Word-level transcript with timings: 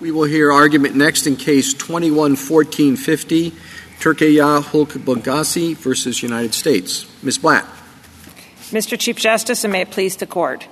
We 0.00 0.10
will 0.10 0.24
hear 0.24 0.50
argument 0.50 0.96
next 0.96 1.24
in 1.28 1.36
case 1.36 1.72
211450, 1.72 3.52
Turkiye 4.00 4.62
Halk 4.62 4.88
Bankasi 4.88 5.76
versus 5.76 6.20
United 6.20 6.52
States. 6.52 7.06
Ms. 7.22 7.38
Blatt. 7.38 7.64
Mr. 8.70 8.98
Chief 8.98 9.16
Justice, 9.16 9.62
and 9.62 9.72
may 9.72 9.82
it 9.82 9.92
please 9.92 10.16
the 10.16 10.26
court. 10.26 10.66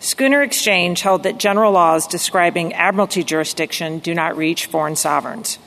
Schooner 0.00 0.42
Exchange 0.42 1.02
held 1.02 1.24
that 1.24 1.36
general 1.36 1.72
laws 1.72 2.06
describing 2.06 2.72
admiralty 2.72 3.22
jurisdiction 3.22 3.98
do 3.98 4.14
not 4.14 4.38
reach 4.38 4.66
foreign 4.66 4.96
sovereigns. 4.96 5.58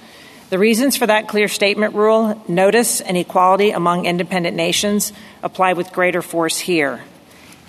The 0.49 0.57
reasons 0.57 0.97
for 0.97 1.05
that 1.05 1.27
clear 1.27 1.47
statement 1.47 1.93
rule, 1.93 2.43
notice 2.47 3.01
and 3.01 3.17
equality 3.17 3.69
among 3.69 4.07
independent 4.07 4.57
nations, 4.57 5.13
apply 5.43 5.73
with 5.73 5.93
greater 5.93 6.23
force 6.23 6.57
here. 6.57 7.03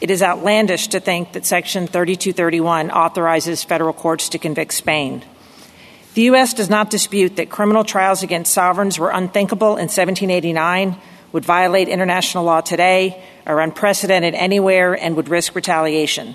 It 0.00 0.10
is 0.10 0.22
outlandish 0.22 0.88
to 0.88 1.00
think 1.00 1.32
that 1.32 1.46
Section 1.46 1.86
3231 1.86 2.90
authorizes 2.90 3.64
federal 3.64 3.94
courts 3.94 4.28
to 4.30 4.38
convict 4.38 4.74
Spain. 4.74 5.24
The 6.14 6.22
U.S. 6.22 6.52
does 6.52 6.68
not 6.68 6.90
dispute 6.90 7.36
that 7.36 7.50
criminal 7.50 7.84
trials 7.84 8.22
against 8.22 8.52
sovereigns 8.52 8.98
were 8.98 9.10
unthinkable 9.10 9.76
in 9.76 9.88
1789, 9.88 10.96
would 11.32 11.44
violate 11.44 11.88
international 11.88 12.44
law 12.44 12.60
today, 12.60 13.22
are 13.46 13.60
unprecedented 13.60 14.34
anywhere, 14.34 14.92
and 14.92 15.16
would 15.16 15.28
risk 15.28 15.54
retaliation. 15.54 16.34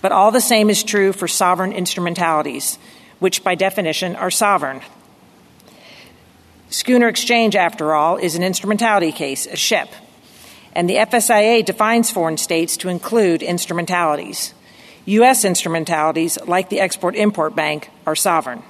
But 0.00 0.12
all 0.12 0.30
the 0.30 0.40
same 0.40 0.70
is 0.70 0.84
true 0.84 1.12
for 1.12 1.26
sovereign 1.26 1.72
instrumentalities, 1.72 2.78
which 3.18 3.42
by 3.42 3.56
definition 3.56 4.14
are 4.16 4.30
sovereign. 4.30 4.82
Schooner 6.70 7.08
Exchange, 7.08 7.56
after 7.56 7.92
all, 7.92 8.16
is 8.16 8.36
an 8.36 8.42
instrumentality 8.42 9.12
case, 9.12 9.46
a 9.46 9.56
ship 9.56 9.88
and 10.74 10.88
the 10.88 10.96
FSIA 10.96 11.64
defines 11.64 12.10
foreign 12.10 12.36
states 12.36 12.76
to 12.78 12.88
include 12.88 13.42
instrumentalities. 13.42 14.54
U.S. 15.06 15.44
instrumentalities, 15.44 16.38
like 16.46 16.70
the 16.70 16.80
Export 16.80 17.14
Import 17.14 17.54
Bank, 17.54 17.90
are 18.06 18.16
sovereign. 18.16 18.62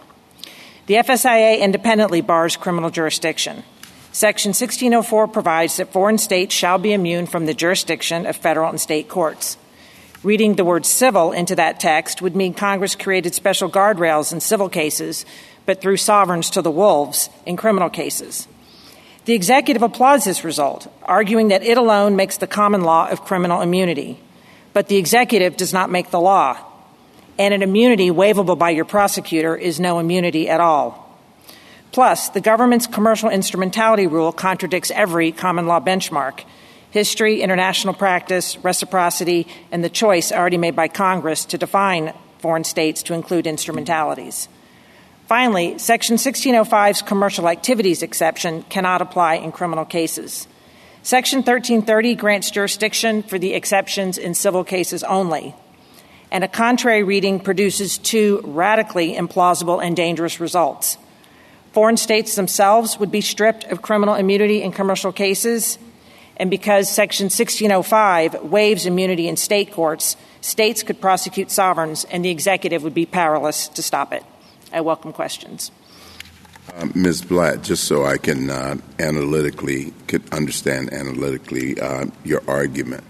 The 0.86 0.94
FSIA 0.94 1.60
independently 1.60 2.20
bars 2.20 2.56
criminal 2.56 2.90
jurisdiction. 2.90 3.62
Section 4.12 4.50
1604 4.50 5.28
provides 5.28 5.76
that 5.76 5.92
foreign 5.92 6.18
states 6.18 6.54
shall 6.54 6.78
be 6.78 6.92
immune 6.92 7.26
from 7.26 7.46
the 7.46 7.54
jurisdiction 7.54 8.26
of 8.26 8.36
federal 8.36 8.70
and 8.70 8.80
state 8.80 9.08
courts. 9.08 9.56
Reading 10.22 10.54
the 10.54 10.64
word 10.64 10.86
civil 10.86 11.32
into 11.32 11.54
that 11.56 11.80
text 11.80 12.22
would 12.22 12.36
mean 12.36 12.54
Congress 12.54 12.94
created 12.94 13.34
special 13.34 13.68
guardrails 13.68 14.32
in 14.32 14.40
civil 14.40 14.68
cases, 14.68 15.26
but 15.66 15.80
threw 15.80 15.96
sovereigns 15.96 16.50
to 16.50 16.62
the 16.62 16.70
wolves 16.70 17.28
in 17.44 17.56
criminal 17.56 17.90
cases. 17.90 18.46
The 19.24 19.32
executive 19.32 19.82
applauds 19.82 20.24
this 20.24 20.44
result, 20.44 20.86
arguing 21.02 21.48
that 21.48 21.62
it 21.62 21.78
alone 21.78 22.14
makes 22.14 22.36
the 22.36 22.46
common 22.46 22.82
law 22.82 23.08
of 23.08 23.24
criminal 23.24 23.62
immunity. 23.62 24.20
But 24.72 24.88
the 24.88 24.96
executive 24.96 25.56
does 25.56 25.72
not 25.72 25.90
make 25.90 26.10
the 26.10 26.20
law. 26.20 26.58
And 27.38 27.54
an 27.54 27.62
immunity 27.62 28.10
waivable 28.10 28.58
by 28.58 28.70
your 28.70 28.84
prosecutor 28.84 29.56
is 29.56 29.80
no 29.80 29.98
immunity 29.98 30.48
at 30.48 30.60
all. 30.60 31.18
Plus, 31.90 32.28
the 32.28 32.40
government's 32.40 32.86
commercial 32.86 33.30
instrumentality 33.30 34.06
rule 34.06 34.32
contradicts 34.32 34.90
every 34.90 35.32
common 35.32 35.66
law 35.66 35.80
benchmark 35.80 36.44
history, 36.94 37.42
international 37.42 37.92
practice, 37.92 38.56
reciprocity, 38.58 39.48
and 39.72 39.82
the 39.82 39.88
choice 39.88 40.30
already 40.30 40.56
made 40.56 40.76
by 40.76 40.86
Congress 40.86 41.44
to 41.44 41.58
define 41.58 42.14
foreign 42.38 42.62
states 42.62 43.02
to 43.02 43.14
include 43.14 43.48
instrumentalities. 43.48 44.48
Finally, 45.26 45.78
Section 45.78 46.16
1605's 46.16 47.00
commercial 47.00 47.48
activities 47.48 48.02
exception 48.02 48.62
cannot 48.64 49.00
apply 49.00 49.36
in 49.36 49.52
criminal 49.52 49.86
cases. 49.86 50.46
Section 51.02 51.38
1330 51.38 52.14
grants 52.14 52.50
jurisdiction 52.50 53.22
for 53.22 53.38
the 53.38 53.54
exceptions 53.54 54.18
in 54.18 54.34
civil 54.34 54.64
cases 54.64 55.02
only, 55.02 55.54
and 56.30 56.44
a 56.44 56.48
contrary 56.48 57.02
reading 57.02 57.40
produces 57.40 57.96
two 57.96 58.42
radically 58.44 59.14
implausible 59.14 59.82
and 59.82 59.96
dangerous 59.96 60.40
results. 60.40 60.98
Foreign 61.72 61.96
states 61.96 62.34
themselves 62.34 62.98
would 62.98 63.10
be 63.10 63.22
stripped 63.22 63.64
of 63.64 63.80
criminal 63.80 64.14
immunity 64.14 64.62
in 64.62 64.72
commercial 64.72 65.12
cases, 65.12 65.78
and 66.36 66.50
because 66.50 66.90
Section 66.90 67.26
1605 67.26 68.42
waives 68.42 68.84
immunity 68.84 69.26
in 69.26 69.36
state 69.36 69.72
courts, 69.72 70.18
states 70.42 70.82
could 70.82 71.00
prosecute 71.00 71.50
sovereigns, 71.50 72.04
and 72.04 72.22
the 72.22 72.30
executive 72.30 72.82
would 72.82 72.94
be 72.94 73.06
powerless 73.06 73.68
to 73.68 73.82
stop 73.82 74.12
it. 74.12 74.22
I 74.74 74.80
welcome 74.80 75.12
questions. 75.12 75.70
Uh, 76.74 76.88
Ms. 76.96 77.22
Blatt, 77.22 77.62
just 77.62 77.84
so 77.84 78.04
I 78.04 78.16
can 78.16 78.50
uh, 78.50 78.76
analytically 78.98 79.92
could 80.08 80.28
understand 80.34 80.92
analytically 80.92 81.80
uh, 81.80 82.06
your 82.24 82.42
argument, 82.48 83.04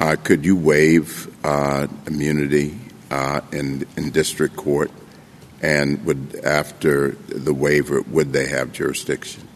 uh, 0.00 0.14
could 0.22 0.44
you 0.44 0.54
waive 0.54 1.28
uh, 1.44 1.88
immunity 2.06 2.78
uh, 3.10 3.40
in 3.50 3.84
in 3.96 4.10
district 4.10 4.54
court, 4.54 4.92
and 5.60 6.04
would 6.04 6.36
after 6.44 7.10
the 7.28 7.52
waiver 7.52 8.02
would 8.02 8.32
they 8.32 8.46
have 8.46 8.72
jurisdiction? 8.72 9.48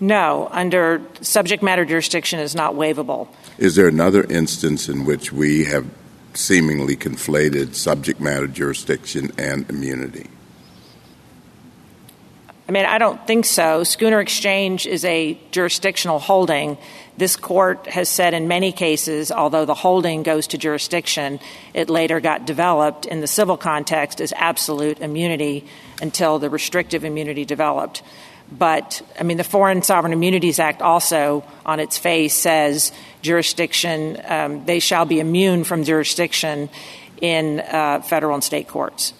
No, 0.00 0.48
under 0.52 1.02
subject 1.20 1.62
matter 1.62 1.84
jurisdiction 1.84 2.38
is 2.38 2.54
not 2.54 2.74
waivable. 2.74 3.28
Is 3.58 3.76
there 3.76 3.88
another 3.88 4.24
instance 4.24 4.88
in 4.88 5.04
which 5.04 5.32
we 5.34 5.64
have 5.64 5.86
seemingly 6.32 6.96
conflated 6.96 7.74
subject 7.74 8.20
matter 8.20 8.46
jurisdiction 8.46 9.32
and 9.36 9.68
immunity? 9.68 10.28
I 12.68 12.72
mean, 12.72 12.84
I 12.84 12.98
don't 12.98 13.26
think 13.26 13.46
so. 13.46 13.82
Schooner 13.82 14.20
Exchange 14.20 14.86
is 14.86 15.02
a 15.06 15.38
jurisdictional 15.52 16.18
holding. 16.18 16.76
This 17.16 17.34
court 17.34 17.86
has 17.86 18.10
said 18.10 18.34
in 18.34 18.46
many 18.46 18.72
cases, 18.72 19.32
although 19.32 19.64
the 19.64 19.72
holding 19.74 20.22
goes 20.22 20.48
to 20.48 20.58
jurisdiction, 20.58 21.40
it 21.72 21.88
later 21.88 22.20
got 22.20 22.44
developed 22.44 23.06
in 23.06 23.22
the 23.22 23.26
civil 23.26 23.56
context 23.56 24.20
as 24.20 24.34
absolute 24.36 25.00
immunity 25.00 25.64
until 26.02 26.38
the 26.38 26.50
restrictive 26.50 27.04
immunity 27.04 27.46
developed. 27.46 28.02
But, 28.52 29.00
I 29.18 29.22
mean, 29.22 29.38
the 29.38 29.44
Foreign 29.44 29.80
Sovereign 29.80 30.12
Immunities 30.12 30.58
Act 30.58 30.82
also, 30.82 31.44
on 31.64 31.80
its 31.80 31.96
face, 31.96 32.34
says 32.34 32.92
jurisdiction, 33.22 34.20
um, 34.26 34.66
they 34.66 34.78
shall 34.78 35.06
be 35.06 35.20
immune 35.20 35.64
from 35.64 35.84
jurisdiction 35.84 36.68
in 37.22 37.60
uh, 37.60 38.02
federal 38.02 38.34
and 38.34 38.44
state 38.44 38.68
courts. 38.68 39.14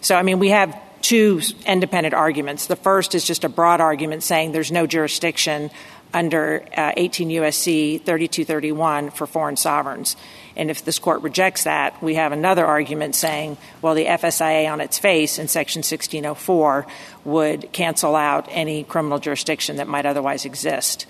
So, 0.00 0.14
I 0.14 0.22
mean, 0.22 0.38
we 0.38 0.48
have 0.48 0.74
two 1.02 1.40
independent 1.66 2.14
arguments. 2.14 2.66
The 2.66 2.76
first 2.76 3.14
is 3.14 3.24
just 3.24 3.44
a 3.44 3.48
broad 3.48 3.80
argument 3.80 4.22
saying 4.22 4.52
there's 4.52 4.72
no 4.72 4.86
jurisdiction 4.86 5.70
under 6.12 6.64
uh, 6.76 6.92
18 6.96 7.30
U.S.C. 7.30 7.98
3231 7.98 9.10
for 9.10 9.26
foreign 9.26 9.56
sovereigns. 9.56 10.16
And 10.56 10.70
if 10.70 10.84
this 10.84 10.98
court 10.98 11.22
rejects 11.22 11.64
that, 11.64 12.02
we 12.02 12.14
have 12.16 12.32
another 12.32 12.66
argument 12.66 13.14
saying, 13.14 13.56
well, 13.80 13.94
the 13.94 14.06
FSIA 14.06 14.70
on 14.70 14.80
its 14.80 14.98
face 14.98 15.38
in 15.38 15.48
Section 15.48 15.80
1604 15.80 16.86
would 17.24 17.72
cancel 17.72 18.16
out 18.16 18.46
any 18.50 18.84
criminal 18.84 19.18
jurisdiction 19.18 19.76
that 19.76 19.88
might 19.88 20.06
otherwise 20.06 20.44
exist 20.44 21.06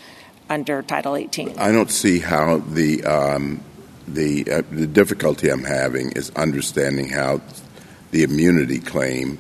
under 0.48 0.82
Title 0.82 1.16
18. 1.16 1.58
I 1.58 1.72
don't 1.72 1.90
see 1.90 2.18
how 2.18 2.58
the 2.58 3.02
um, 3.04 3.62
the 4.06 4.50
uh, 4.50 4.62
the 4.70 4.86
difficulty 4.86 5.48
I'm 5.48 5.64
having 5.64 6.12
is 6.12 6.30
understanding 6.30 7.08
how 7.08 7.40
the 8.10 8.24
immunity 8.24 8.80
claim 8.80 9.38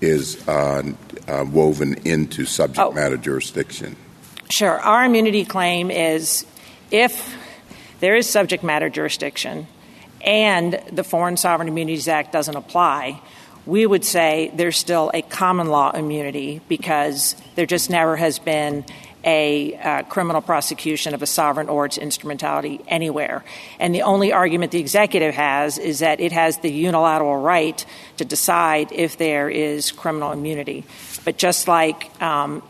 is 0.00 0.46
uh, 0.48 0.82
uh, 1.26 1.44
woven 1.50 1.94
into 2.04 2.44
subject 2.44 2.78
oh. 2.78 2.92
matter 2.92 3.16
jurisdiction? 3.16 3.96
Sure. 4.50 4.78
Our 4.78 5.04
immunity 5.04 5.44
claim 5.44 5.90
is 5.90 6.46
if 6.90 7.36
there 8.00 8.16
is 8.16 8.28
subject 8.28 8.62
matter 8.62 8.88
jurisdiction 8.88 9.66
and 10.24 10.80
the 10.90 11.04
Foreign 11.04 11.36
Sovereign 11.36 11.68
Immunities 11.68 12.08
Act 12.08 12.32
doesn't 12.32 12.56
apply, 12.56 13.20
we 13.66 13.84
would 13.84 14.04
say 14.04 14.50
there's 14.54 14.78
still 14.78 15.10
a 15.12 15.22
common 15.22 15.68
law 15.68 15.90
immunity 15.90 16.60
because 16.68 17.36
there 17.54 17.66
just 17.66 17.90
never 17.90 18.16
has 18.16 18.38
been 18.38 18.84
a 19.24 19.74
uh, 19.74 20.02
criminal 20.04 20.40
prosecution 20.40 21.14
of 21.14 21.22
a 21.22 21.26
sovereign 21.26 21.68
or 21.68 21.86
its 21.86 21.98
instrumentality 21.98 22.80
anywhere. 22.86 23.44
And 23.80 23.94
the 23.94 24.02
only 24.02 24.32
argument 24.32 24.72
the 24.72 24.80
executive 24.80 25.34
has 25.34 25.78
is 25.78 25.98
that 25.98 26.20
it 26.20 26.32
has 26.32 26.58
the 26.58 26.70
unilateral 26.70 27.36
right 27.36 27.84
to 28.18 28.24
decide 28.24 28.92
if 28.92 29.18
there 29.18 29.50
is 29.50 29.90
criminal 29.90 30.32
immunity. 30.32 30.84
But 31.24 31.36
just 31.36 31.68
like 31.68 32.10
um, 32.22 32.62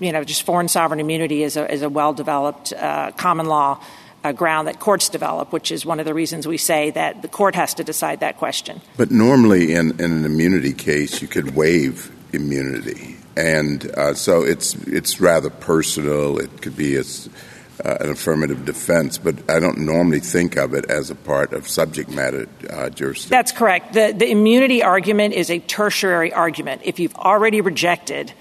you 0.00 0.12
know, 0.12 0.24
just 0.24 0.42
foreign 0.42 0.68
sovereign 0.68 0.98
immunity 0.98 1.42
is 1.42 1.56
a, 1.56 1.88
well 1.88 2.12
developed 2.12 2.72
uh, 2.72 3.12
common 3.12 3.46
law 3.46 3.82
uh, 4.24 4.32
ground 4.32 4.66
that 4.66 4.80
courts 4.80 5.08
develop, 5.08 5.52
which 5.52 5.70
is 5.70 5.86
one 5.86 6.00
of 6.00 6.06
the 6.06 6.14
reasons 6.14 6.46
we 6.46 6.56
say 6.56 6.90
that 6.90 7.22
the 7.22 7.28
court 7.28 7.54
has 7.54 7.74
to 7.74 7.84
decide 7.84 8.20
that 8.20 8.38
question. 8.38 8.80
But 8.96 9.10
normally, 9.10 9.72
in 9.72 10.00
an 10.00 10.24
immunity 10.24 10.72
case, 10.72 11.22
you 11.22 11.28
could 11.28 11.54
waive 11.54 12.10
immunity 12.32 13.16
and 13.40 13.90
uh, 13.96 14.14
so 14.14 14.42
it's 14.42 14.74
it's 14.86 15.20
rather 15.20 15.50
personal. 15.50 16.38
It 16.38 16.60
could 16.60 16.76
be 16.76 16.96
a, 16.96 17.00
uh, 17.00 17.96
an 18.00 18.10
affirmative 18.10 18.64
defense, 18.64 19.16
but 19.16 19.50
I 19.50 19.58
don't 19.58 19.78
normally 19.78 20.20
think 20.20 20.56
of 20.56 20.74
it 20.74 20.90
as 20.90 21.10
a 21.10 21.14
part 21.14 21.52
of 21.52 21.66
subject 21.66 22.10
matter 22.10 22.46
uh, 22.68 22.90
jurisdiction. 22.90 23.30
That's 23.30 23.52
correct. 23.52 23.94
The, 23.94 24.12
the 24.16 24.30
immunity 24.30 24.82
argument 24.82 25.34
is 25.34 25.50
a 25.50 25.58
tertiary 25.58 26.32
argument. 26.32 26.82
If 26.84 27.00
you've 27.00 27.16
already 27.16 27.62
rejected 27.62 28.32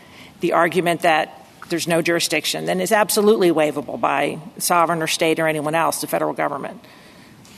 the 0.41 0.53
argument 0.53 1.01
that 1.01 1.47
there's 1.69 1.87
no 1.87 2.01
jurisdiction, 2.01 2.65
then 2.65 2.81
it's 2.81 2.91
absolutely 2.91 3.51
waivable 3.51 3.99
by 3.99 4.39
sovereign 4.57 5.01
or 5.01 5.07
state 5.07 5.39
or 5.39 5.47
anyone 5.47 5.75
else, 5.75 6.01
the 6.01 6.07
federal 6.07 6.33
government. 6.33 6.83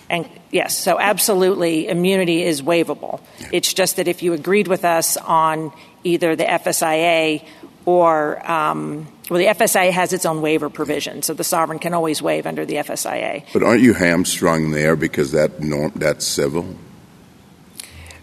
And 0.10 0.30
yes, 0.52 0.78
so 0.78 1.00
absolutely, 1.00 1.88
immunity 1.88 2.44
is 2.44 2.62
waivable. 2.62 3.22
It's 3.54 3.74
just 3.74 3.96
that 3.96 4.10
if 4.10 4.22
you 4.22 4.34
agreed 4.34 4.68
with 4.68 4.84
us 4.84 5.16
on 5.16 5.72
either 6.03 6.36
the 6.36 6.44
FSIA 6.44 7.45
or 7.86 8.50
um, 8.50 9.07
well, 9.30 9.39
the 9.39 9.45
FSIA 9.45 9.92
has 9.92 10.13
its 10.13 10.25
own 10.25 10.42
waiver 10.42 10.69
provision, 10.69 11.21
so 11.21 11.33
the 11.33 11.44
sovereign 11.44 11.80
can 11.80 11.94
always 11.94 12.21
waive 12.21 12.45
under 12.45 12.65
the 12.65 12.75
FSIA. 12.75 13.45
But 13.53 13.63
aren't 13.63 13.81
you 13.81 13.94
hamstrung 13.94 14.71
there 14.71 14.95
because 14.95 15.31
that 15.31 15.62
norm 15.62 15.94
that's 15.95 16.27
civil? 16.27 16.75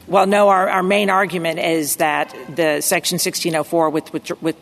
Well, 0.06 0.26
no. 0.26 0.48
Our, 0.48 0.68
our 0.68 0.82
main 0.82 1.10
argument 1.10 1.60
is 1.60 1.96
that 1.96 2.34
the 2.48 2.80
Section 2.80 3.16
1604 3.16 3.90
with, 3.90 4.12
with, 4.12 4.42
with 4.42 4.56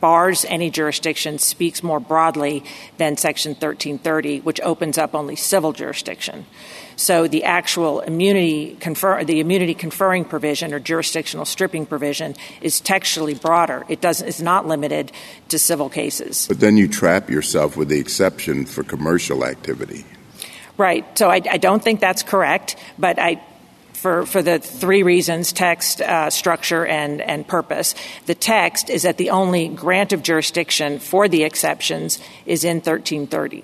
bars 0.00 0.44
any 0.46 0.70
jurisdiction 0.70 1.38
speaks 1.38 1.82
more 1.82 2.00
broadly 2.00 2.64
than 2.98 3.16
Section 3.16 3.50
1330, 3.52 4.40
which 4.40 4.60
opens 4.62 4.98
up 4.98 5.14
only 5.14 5.36
civil 5.36 5.72
jurisdiction. 5.72 6.44
So 6.96 7.26
the 7.26 7.44
actual 7.44 8.00
immunity 8.00 8.76
confer 8.80 9.24
the 9.24 9.40
immunity 9.40 9.74
conferring 9.74 10.24
provision 10.24 10.72
or 10.74 10.78
jurisdictional 10.78 11.44
stripping 11.44 11.86
provision 11.86 12.34
is 12.60 12.80
textually 12.80 13.34
broader. 13.34 13.84
It 13.88 14.00
doesn't 14.00 14.26
is 14.26 14.42
not 14.42 14.66
limited 14.66 15.12
to 15.48 15.58
civil 15.58 15.88
cases. 15.88 16.46
But 16.48 16.60
then 16.60 16.76
you 16.76 16.88
trap 16.88 17.30
yourself 17.30 17.76
with 17.76 17.88
the 17.88 17.98
exception 17.98 18.66
for 18.66 18.82
commercial 18.82 19.44
activity. 19.44 20.04
Right. 20.76 21.06
So 21.18 21.28
I, 21.28 21.40
I 21.50 21.58
don't 21.58 21.82
think 21.82 22.00
that's 22.00 22.22
correct, 22.22 22.76
but 22.98 23.18
I 23.18 23.42
for, 24.02 24.26
for 24.26 24.42
the 24.42 24.58
three 24.58 25.04
reasons 25.04 25.52
text, 25.52 26.00
uh, 26.00 26.28
structure, 26.28 26.84
and, 26.84 27.20
and 27.20 27.46
purpose. 27.46 27.94
The 28.26 28.34
text 28.34 28.90
is 28.90 29.02
that 29.02 29.16
the 29.16 29.30
only 29.30 29.68
grant 29.68 30.12
of 30.12 30.24
jurisdiction 30.24 30.98
for 30.98 31.28
the 31.28 31.44
exceptions 31.44 32.18
is 32.44 32.64
in 32.64 32.78
1330. 32.78 33.62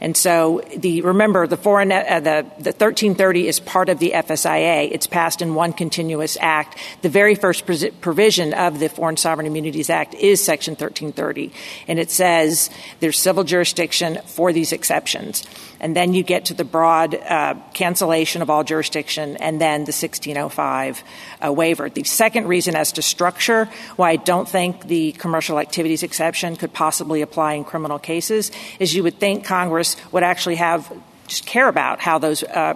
And 0.00 0.16
so 0.16 0.62
the 0.76 1.02
remember 1.02 1.46
the 1.46 1.56
foreign 1.56 1.92
uh, 1.92 2.20
the 2.20 2.46
the 2.58 2.72
1330 2.72 3.48
is 3.48 3.60
part 3.60 3.88
of 3.88 3.98
the 3.98 4.12
FSIA. 4.12 4.90
It's 4.90 5.06
passed 5.06 5.42
in 5.42 5.54
one 5.54 5.72
continuous 5.72 6.38
act. 6.40 6.78
The 7.02 7.08
very 7.08 7.34
first 7.34 7.66
provision 8.00 8.54
of 8.54 8.78
the 8.78 8.88
Foreign 8.88 9.16
Sovereign 9.16 9.46
Immunities 9.46 9.90
Act 9.90 10.14
is 10.14 10.42
Section 10.42 10.72
1330, 10.72 11.52
and 11.86 11.98
it 11.98 12.10
says 12.10 12.70
there's 13.00 13.18
civil 13.18 13.44
jurisdiction 13.44 14.18
for 14.26 14.52
these 14.52 14.72
exceptions 14.72 15.46
and 15.80 15.96
then 15.96 16.12
you 16.14 16.22
get 16.22 16.44
to 16.46 16.54
the 16.54 16.64
broad 16.64 17.14
uh, 17.14 17.54
cancellation 17.72 18.42
of 18.42 18.50
all 18.50 18.62
jurisdiction, 18.62 19.36
and 19.38 19.60
then 19.60 19.80
the 19.80 19.92
1605 19.92 21.02
uh, 21.44 21.52
waiver. 21.52 21.88
The 21.88 22.04
second 22.04 22.46
reason 22.46 22.76
as 22.76 22.92
to 22.92 23.02
structure 23.02 23.64
why 23.96 24.10
I 24.10 24.16
don't 24.16 24.48
think 24.48 24.86
the 24.86 25.12
commercial 25.12 25.58
activities 25.58 26.02
exception 26.02 26.56
could 26.56 26.72
possibly 26.72 27.22
apply 27.22 27.54
in 27.54 27.64
criminal 27.64 27.98
cases 27.98 28.52
is 28.78 28.94
you 28.94 29.02
would 29.02 29.18
think 29.18 29.44
Congress 29.44 29.89
would 30.12 30.22
actually 30.22 30.56
have 30.56 30.92
just 31.26 31.46
care 31.46 31.68
about 31.68 32.00
how 32.00 32.18
those 32.18 32.42
uh, 32.42 32.74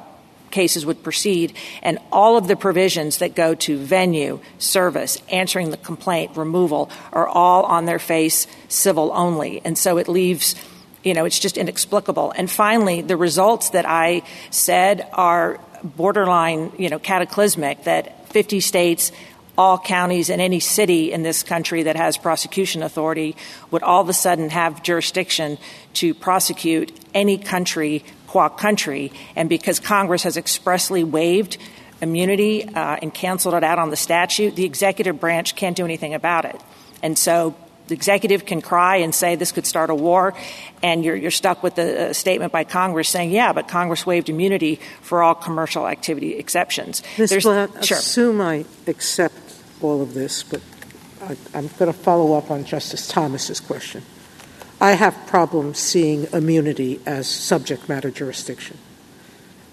cases 0.50 0.87
would 0.87 1.02
proceed, 1.02 1.52
and 1.82 1.99
all 2.12 2.37
of 2.37 2.46
the 2.46 2.56
provisions 2.56 3.19
that 3.19 3.34
go 3.34 3.55
to 3.56 3.76
venue, 3.76 4.40
service, 4.58 5.20
answering 5.28 5.70
the 5.70 5.76
complaint, 5.76 6.37
removal 6.37 6.90
are 7.12 7.26
all 7.26 7.64
on 7.64 7.84
their 7.87 7.99
face 7.99 8.46
civil 8.69 9.11
only. 9.12 9.61
And 9.64 9.76
so 9.76 9.99
it 9.99 10.08
leaves 10.08 10.55
you 11.05 11.12
know, 11.12 11.26
it's 11.26 11.38
just 11.38 11.58
inexplicable. 11.58 12.32
And 12.34 12.50
finally, 12.50 13.02
the 13.02 13.17
results 13.17 13.70
that 13.70 13.84
I 13.87 14.22
said 14.50 15.06
are 15.12 15.60
borderline, 15.84 16.72
you 16.78 16.88
know, 16.88 16.99
cataclysmic 16.99 17.84
that 17.84 18.32
50 18.32 18.60
states 18.60 19.12
all 19.56 19.79
counties 19.79 20.31
in 20.31 20.41
any 20.41 20.61
city 20.61 21.12
in 21.12 21.23
this 21.23 21.43
country 21.43 21.85
that 21.85 21.97
has 21.97 22.17
prosecution 22.17 22.83
authority 22.83 23.37
would 23.71 23.83
all 23.83 24.01
of 24.01 24.09
a 24.09 24.12
sudden 24.12 24.51
have 24.51 24.83
jurisdiction 24.83 25.59
to 25.95 26.15
prosecute 26.15 26.93
any 27.15 27.39
country 27.39 28.05
qua 28.27 28.49
country. 28.49 29.12
And 29.37 29.49
because 29.49 29.79
Congress 29.79 30.25
has 30.25 30.37
expressly 30.37 31.05
waived 31.05 31.56
immunity 32.01 32.65
uh, 32.65 32.97
and 33.01 33.15
canceled 33.15 33.55
it 33.55 33.62
out 33.62 33.79
on 33.79 33.91
the 33.91 33.97
statute, 33.97 34.56
the 34.56 34.65
executive 34.65 35.21
branch 35.21 35.55
can't 35.55 35.77
do 35.77 35.85
anything 35.85 36.15
about 36.15 36.45
it. 36.45 36.61
And 37.03 37.17
so 37.17 37.55
the 37.87 37.95
executive 37.95 38.47
can 38.47 38.62
cry 38.62 38.97
and 38.97 39.15
say 39.15 39.37
this 39.37 39.53
could 39.53 39.67
start 39.67 39.91
a 39.91 39.95
war, 39.95 40.35
and 40.83 41.05
you're, 41.05 41.17
you're 41.17 41.31
stuck 41.31 41.62
with 41.62 41.79
a, 41.79 42.11
a, 42.11 42.15
statement 42.15 42.51
by 42.51 42.65
Congress 42.65 43.09
saying, 43.09 43.31
yeah, 43.31 43.53
but 43.53 43.69
Congress 43.69 44.06
waived 44.06 44.29
immunity 44.31 44.81
for 45.03 45.23
all 45.23 45.35
commercial 45.35 45.87
activity 45.87 46.37
exceptions. 46.37 47.03
Sure. 47.85 47.99
assume 47.99 48.41
I 48.41 48.65
accept 48.87 49.35
all 49.84 50.02
of 50.02 50.14
this, 50.14 50.42
but 50.42 50.60
I, 51.22 51.36
I'm 51.54 51.69
going 51.78 51.92
to 51.92 51.92
follow 51.92 52.36
up 52.36 52.50
on 52.50 52.64
Justice 52.64 53.06
Thomas's 53.06 53.60
question. 53.60 54.02
I 54.81 54.92
have 54.92 55.26
problems 55.26 55.78
seeing 55.78 56.26
immunity 56.32 57.00
as 57.06 57.28
subject 57.28 57.88
matter 57.88 58.10
jurisdiction. 58.10 58.78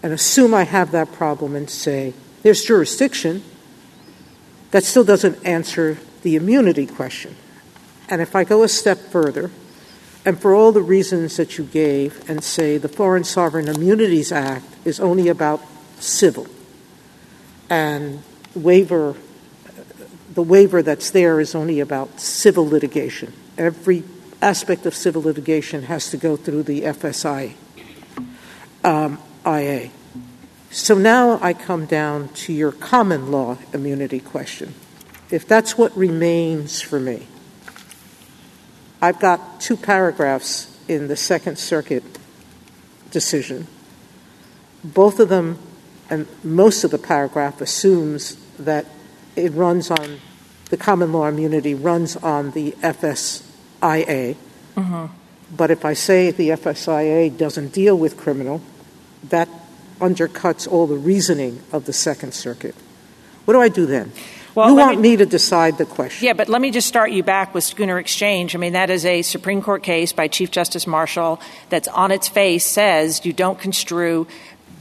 And 0.03 0.13
assume 0.13 0.53
I 0.53 0.63
have 0.63 0.91
that 0.91 1.11
problem 1.11 1.55
and 1.55 1.69
say, 1.69 2.13
there's 2.43 2.63
jurisdiction, 2.63 3.43
that 4.71 4.83
still 4.83 5.03
doesn't 5.03 5.45
answer 5.45 5.97
the 6.21 6.35
immunity 6.35 6.87
question. 6.87 7.35
And 8.09 8.21
if 8.21 8.35
I 8.35 8.43
go 8.43 8.63
a 8.63 8.67
step 8.67 8.97
further, 8.97 9.51
and 10.25 10.39
for 10.39 10.53
all 10.53 10.71
the 10.71 10.81
reasons 10.81 11.37
that 11.37 11.57
you 11.57 11.65
gave, 11.65 12.29
and 12.29 12.43
say 12.43 12.77
the 12.77 12.87
Foreign 12.87 13.23
Sovereign 13.23 13.67
Immunities 13.67 14.31
Act 14.31 14.65
is 14.85 14.99
only 14.99 15.27
about 15.27 15.61
civil, 15.99 16.47
and 17.69 18.23
waiver, 18.55 19.15
the 20.33 20.41
waiver 20.41 20.81
that's 20.81 21.11
there 21.11 21.39
is 21.39 21.53
only 21.55 21.79
about 21.79 22.19
civil 22.19 22.67
litigation. 22.67 23.33
Every 23.57 24.03
aspect 24.41 24.85
of 24.85 24.95
civil 24.95 25.21
litigation 25.21 25.83
has 25.83 26.09
to 26.11 26.17
go 26.17 26.35
through 26.37 26.63
the 26.63 26.81
FSI 26.81 27.53
um, 28.83 29.19
IA. 29.45 29.91
So 30.71 30.97
now 30.97 31.37
I 31.41 31.53
come 31.53 31.85
down 31.85 32.29
to 32.29 32.53
your 32.53 32.71
common 32.71 33.31
law 33.31 33.57
immunity 33.73 34.19
question. 34.19 34.73
If 35.29 35.47
that's 35.47 35.77
what 35.77 35.95
remains 35.97 36.81
for 36.81 36.99
me, 36.99 37.27
I've 39.01 39.19
got 39.19 39.59
two 39.59 39.75
paragraphs 39.75 40.77
in 40.87 41.07
the 41.07 41.15
Second 41.15 41.57
Circuit 41.57 42.03
decision. 43.11 43.67
Both 44.83 45.19
of 45.19 45.29
them, 45.29 45.59
and 46.09 46.27
most 46.43 46.83
of 46.83 46.91
the 46.91 46.97
paragraph 46.97 47.61
assumes 47.61 48.37
that 48.57 48.85
it 49.35 49.51
runs 49.53 49.91
on 49.91 50.19
the 50.69 50.77
common 50.77 51.11
law 51.11 51.27
immunity 51.27 51.73
runs 51.73 52.15
on 52.17 52.51
the 52.51 52.71
FSIA. 52.81 54.35
Mm-hmm. 54.75 55.05
But 55.55 55.69
if 55.69 55.83
I 55.83 55.93
say 55.93 56.31
the 56.31 56.49
FSIA 56.49 57.37
doesn't 57.37 57.73
deal 57.73 57.97
with 57.97 58.17
criminal, 58.17 58.61
that 59.29 59.49
undercuts 59.99 60.67
all 60.67 60.87
the 60.87 60.95
reasoning 60.95 61.61
of 61.71 61.85
the 61.85 61.93
Second 61.93 62.33
Circuit. 62.33 62.73
What 63.45 63.53
do 63.53 63.61
I 63.61 63.69
do 63.69 63.85
then? 63.85 64.13
Well, 64.55 64.69
you 64.69 64.75
want 64.75 64.99
me, 64.99 65.11
me, 65.11 65.17
to 65.17 65.25
decide 65.25 65.77
the 65.77 65.85
question. 65.85 66.25
Yeah, 66.25 66.33
but 66.33 66.49
let 66.49 66.61
me 66.61 66.71
just 66.71 66.87
start 66.87 67.11
you 67.11 67.23
back 67.23 67.53
with 67.53 67.63
Schooner 67.63 67.99
Exchange. 67.99 68.53
I 68.53 68.59
mean, 68.59 68.73
that 68.73 68.89
is 68.89 69.05
a 69.05 69.21
Supreme 69.21 69.61
Court 69.61 69.81
case 69.83 70.11
by 70.11 70.27
Chief 70.27 70.51
Justice 70.51 70.85
Marshall 70.85 71.39
that's 71.69 71.87
on 71.87 72.11
its 72.11 72.27
face 72.27 72.65
says 72.65 73.25
you 73.25 73.31
don't 73.31 73.59
construe 73.59 74.27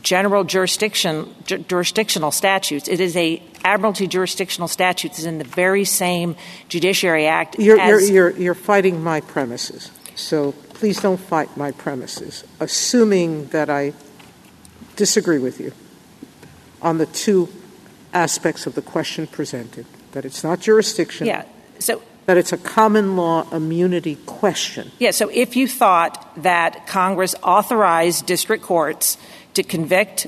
general 0.03 0.45
jurisdiction 0.45 1.33
ju- 1.45 1.59
jurisdictional 1.59 2.33
statutes. 2.33 2.89
It 2.89 3.01
is 3.01 3.17
a 3.17 3.41
admiralty 3.65 4.07
jurisdictional 4.07 4.69
statutes 4.69 5.19
is 5.19 5.25
in 5.25 5.39
the 5.39 5.45
very 5.45 5.85
same 5.85 6.37
Judiciary 6.69 7.27
Act. 7.27 7.59
You're, 7.59 7.79
as- 7.79 8.11
you're, 8.11 8.31
you're, 8.31 8.41
you're 8.41 8.55
fighting 8.55 9.03
my 9.03 9.21
premises. 9.21 9.91
So 10.15 10.53
please 10.75 11.01
don't 11.01 11.21
fight 11.21 11.57
my 11.57 11.73
premises. 11.73 12.45
Assuming 12.59 13.47
that 13.47 13.71
I 13.71 13.93
disagree 14.97 15.39
with 15.39 15.61
you 15.61 15.73
on 16.83 16.99
the 16.99 17.07
two 17.07 17.49
aspects 18.13 18.67
of 18.67 18.75
the 18.75 18.83
question 18.83 19.27
presented 19.27 19.87
that 20.13 20.25
it's 20.25 20.43
not 20.43 20.61
jurisdiction. 20.61 21.27
Yeah. 21.27 21.45
So 21.79 22.03
that 22.27 22.37
it's 22.37 22.53
a 22.53 22.59
common 22.59 23.17
law 23.17 23.49
immunity 23.51 24.17
question. 24.27 24.91
Yeah, 24.99 25.11
so 25.11 25.31
if 25.31 25.57
you 25.57 25.67
thought 25.67 26.31
that 26.43 26.87
Congress 26.87 27.35
authorized 27.43 28.27
district 28.27 28.63
courts 28.63 29.19
to 29.55 29.63
convict 29.63 30.27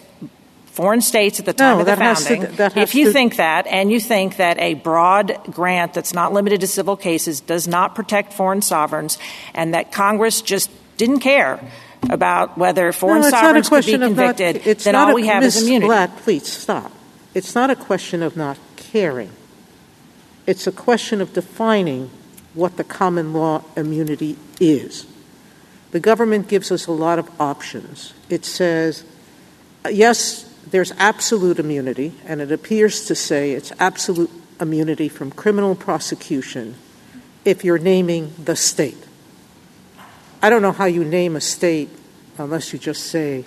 foreign 0.73 1.03
states 1.03 1.39
at 1.39 1.45
the 1.45 1.53
time 1.53 1.77
no, 1.77 1.81
of 1.81 1.87
the 1.87 1.97
founding, 1.97 2.57
to, 2.57 2.81
if 2.81 2.95
you 2.95 3.07
to, 3.07 3.13
think 3.13 3.37
that 3.37 3.67
and 3.67 3.93
you 3.93 4.01
think 4.01 4.37
that 4.37 4.59
a 4.59 4.73
broad 4.73 5.39
grant 5.51 5.93
that's 5.93 6.15
not 6.15 6.33
limited 6.33 6.63
to 6.63 6.67
civil 6.67 6.97
cases 6.97 7.41
does 7.41 7.69
not 7.69 7.95
protect 7.95 8.33
foreign 8.33 8.63
sovereigns 8.63 9.19
and 9.55 9.75
that 9.75 9.93
Congress 9.93 10.41
just 10.41 10.71
didn't 10.97 11.21
care 11.21 11.61
about 12.09 12.57
whether 12.57 12.91
foreign 12.91 13.21
no, 13.21 13.29
sovereigns 13.29 13.69
could 13.69 13.85
be 13.85 13.99
convicted, 13.99 14.67
not, 14.67 14.79
then 14.79 14.95
all 14.95 15.11
a, 15.11 15.15
we 15.15 15.27
have 15.27 15.43
Ms. 15.43 15.57
is 15.57 15.63
immunity. 15.65 15.87
Blatt, 15.87 16.17
please 16.19 16.47
stop. 16.47 16.91
It's 17.35 17.55
not 17.55 17.69
a 17.69 17.77
question 17.77 18.23
of 18.23 18.37
not 18.37 18.59
caring. 18.77 19.31
It's 20.47 20.67
a 20.67 20.73
question 20.73 21.21
of 21.21 21.35
defining 21.35 22.11
what 22.55 22.79
the 22.79 22.85
common 22.85 23.35
law 23.35 23.63
immunity 23.77 24.37
is. 24.59 25.07
The 25.91 26.01
government 26.01 26.49
gives 26.49 26.73
us 26.73 26.87
a 26.87 26.93
lot 26.93 27.19
of 27.19 27.31
options. 27.41 28.15
It 28.31 28.47
says, 28.47 29.05
uh, 29.85 29.91
yes, 29.91 30.52
there's 30.73 30.91
absolute 30.93 31.59
immunity, 31.59 32.15
and 32.27 32.41
it 32.41 32.51
appears 32.51 33.05
to 33.05 33.15
say 33.15 33.53
it's 33.53 33.73
absolute 33.79 34.31
immunity 34.59 35.09
from 35.09 35.31
criminal 35.31 35.75
prosecution 35.75 36.75
if 37.45 37.63
you're 37.63 37.79
naming 37.79 38.33
the 38.43 38.57
state. 38.57 38.97
I 40.41 40.49
don't 40.49 40.63
know 40.63 40.73
how 40.73 40.87
you 40.87 41.05
name 41.05 41.37
a 41.37 41.41
state 41.43 41.91
unless 42.39 42.73
you 42.73 42.79
just 42.79 43.05
say 43.05 43.45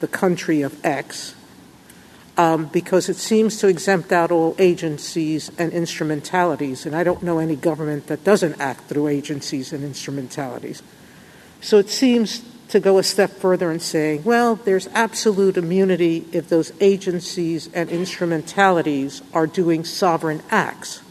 the 0.00 0.08
country 0.08 0.62
of 0.62 0.84
X 0.84 1.34
um, 2.38 2.66
because 2.66 3.10
it 3.10 3.16
seems 3.16 3.58
to 3.58 3.68
exempt 3.68 4.10
out 4.10 4.30
all 4.30 4.56
agencies 4.58 5.50
and 5.58 5.72
instrumentalities, 5.74 6.86
and 6.86 6.96
I 6.96 7.04
don't 7.04 7.22
know 7.22 7.38
any 7.38 7.54
government 7.54 8.06
that 8.06 8.24
doesn't 8.24 8.58
act 8.58 8.84
through 8.84 9.08
agencies 9.08 9.74
and 9.74 9.84
instrumentalities. 9.84 10.82
So 11.60 11.76
it 11.76 11.90
seems 11.90 12.42
to 12.72 12.80
go 12.80 12.96
a 12.96 13.02
step 13.02 13.30
further 13.30 13.70
and 13.70 13.82
saying, 13.82 14.24
well, 14.24 14.56
there's 14.56 14.86
absolute 14.94 15.58
immunity 15.58 16.24
if 16.32 16.48
those 16.48 16.72
agencies 16.80 17.68
and 17.74 17.90
instrumentalities 17.90 19.20
are 19.34 19.46
doing 19.46 19.84
sovereign 19.84 20.42
acts. 20.50 21.02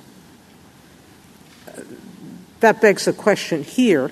That 2.62 2.82
begs 2.82 3.08
a 3.08 3.14
question 3.14 3.64
here 3.64 4.10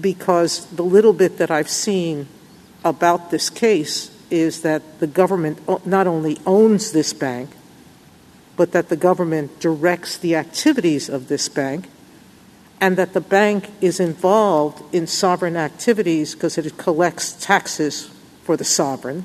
because 0.00 0.64
the 0.68 0.82
little 0.82 1.12
bit 1.12 1.36
that 1.36 1.50
I've 1.50 1.68
seen 1.68 2.26
about 2.86 3.30
this 3.30 3.50
case 3.50 4.10
is 4.30 4.62
that 4.62 4.98
the 4.98 5.06
government 5.06 5.86
not 5.86 6.06
only 6.06 6.38
owns 6.46 6.92
this 6.92 7.12
bank, 7.12 7.50
but 8.56 8.72
that 8.72 8.88
the 8.88 8.96
government 8.96 9.60
directs 9.60 10.16
the 10.16 10.36
activities 10.36 11.10
of 11.10 11.28
this 11.28 11.50
bank, 11.50 11.86
and 12.80 12.96
that 12.96 13.12
the 13.12 13.20
bank 13.20 13.70
is 13.80 14.00
involved 14.00 14.82
in 14.94 15.06
sovereign 15.06 15.56
activities 15.56 16.34
because 16.34 16.56
it 16.56 16.78
collects 16.78 17.32
taxes 17.32 18.10
for 18.42 18.56
the 18.56 18.64
sovereign. 18.64 19.24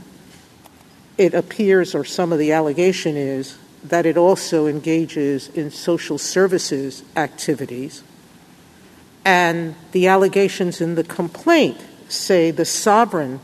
It 1.17 1.33
appears, 1.33 1.95
or 1.95 2.03
some 2.03 2.33
of 2.33 2.39
the 2.39 2.51
allegation 2.51 3.15
is, 3.15 3.57
that 3.83 4.05
it 4.05 4.17
also 4.17 4.67
engages 4.67 5.47
in 5.49 5.71
social 5.71 6.17
services 6.17 7.03
activities. 7.15 8.03
And 9.23 9.75
the 9.91 10.07
allegations 10.07 10.81
in 10.81 10.95
the 10.95 11.03
complaint 11.03 11.77
say 12.09 12.51
the 12.51 12.65
sovereign 12.65 13.39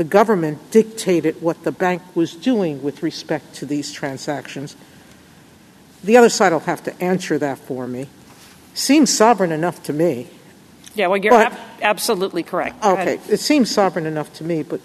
the 0.00 0.04
government 0.04 0.70
dictated 0.70 1.42
what 1.42 1.62
the 1.62 1.70
bank 1.70 2.00
was 2.14 2.34
doing 2.34 2.82
with 2.82 3.02
respect 3.02 3.52
to 3.56 3.66
these 3.66 3.92
transactions. 3.92 4.74
The 6.02 6.16
other 6.16 6.30
side 6.30 6.52
will 6.52 6.60
have 6.60 6.82
to 6.84 7.02
answer 7.02 7.36
that 7.36 7.58
for 7.58 7.86
me. 7.86 8.08
Seems 8.80 9.12
sovereign 9.12 9.52
enough 9.52 9.82
to 9.84 9.92
me. 9.92 10.26
Yeah, 10.94 11.08
well, 11.08 11.18
you're 11.18 11.32
but, 11.32 11.52
ab- 11.52 11.58
absolutely 11.82 12.42
correct. 12.42 12.80
Go 12.80 12.92
okay, 12.92 13.16
ahead. 13.16 13.20
it 13.28 13.38
seems 13.38 13.70
sovereign 13.70 14.06
enough 14.06 14.32
to 14.34 14.44
me, 14.44 14.62
but 14.62 14.80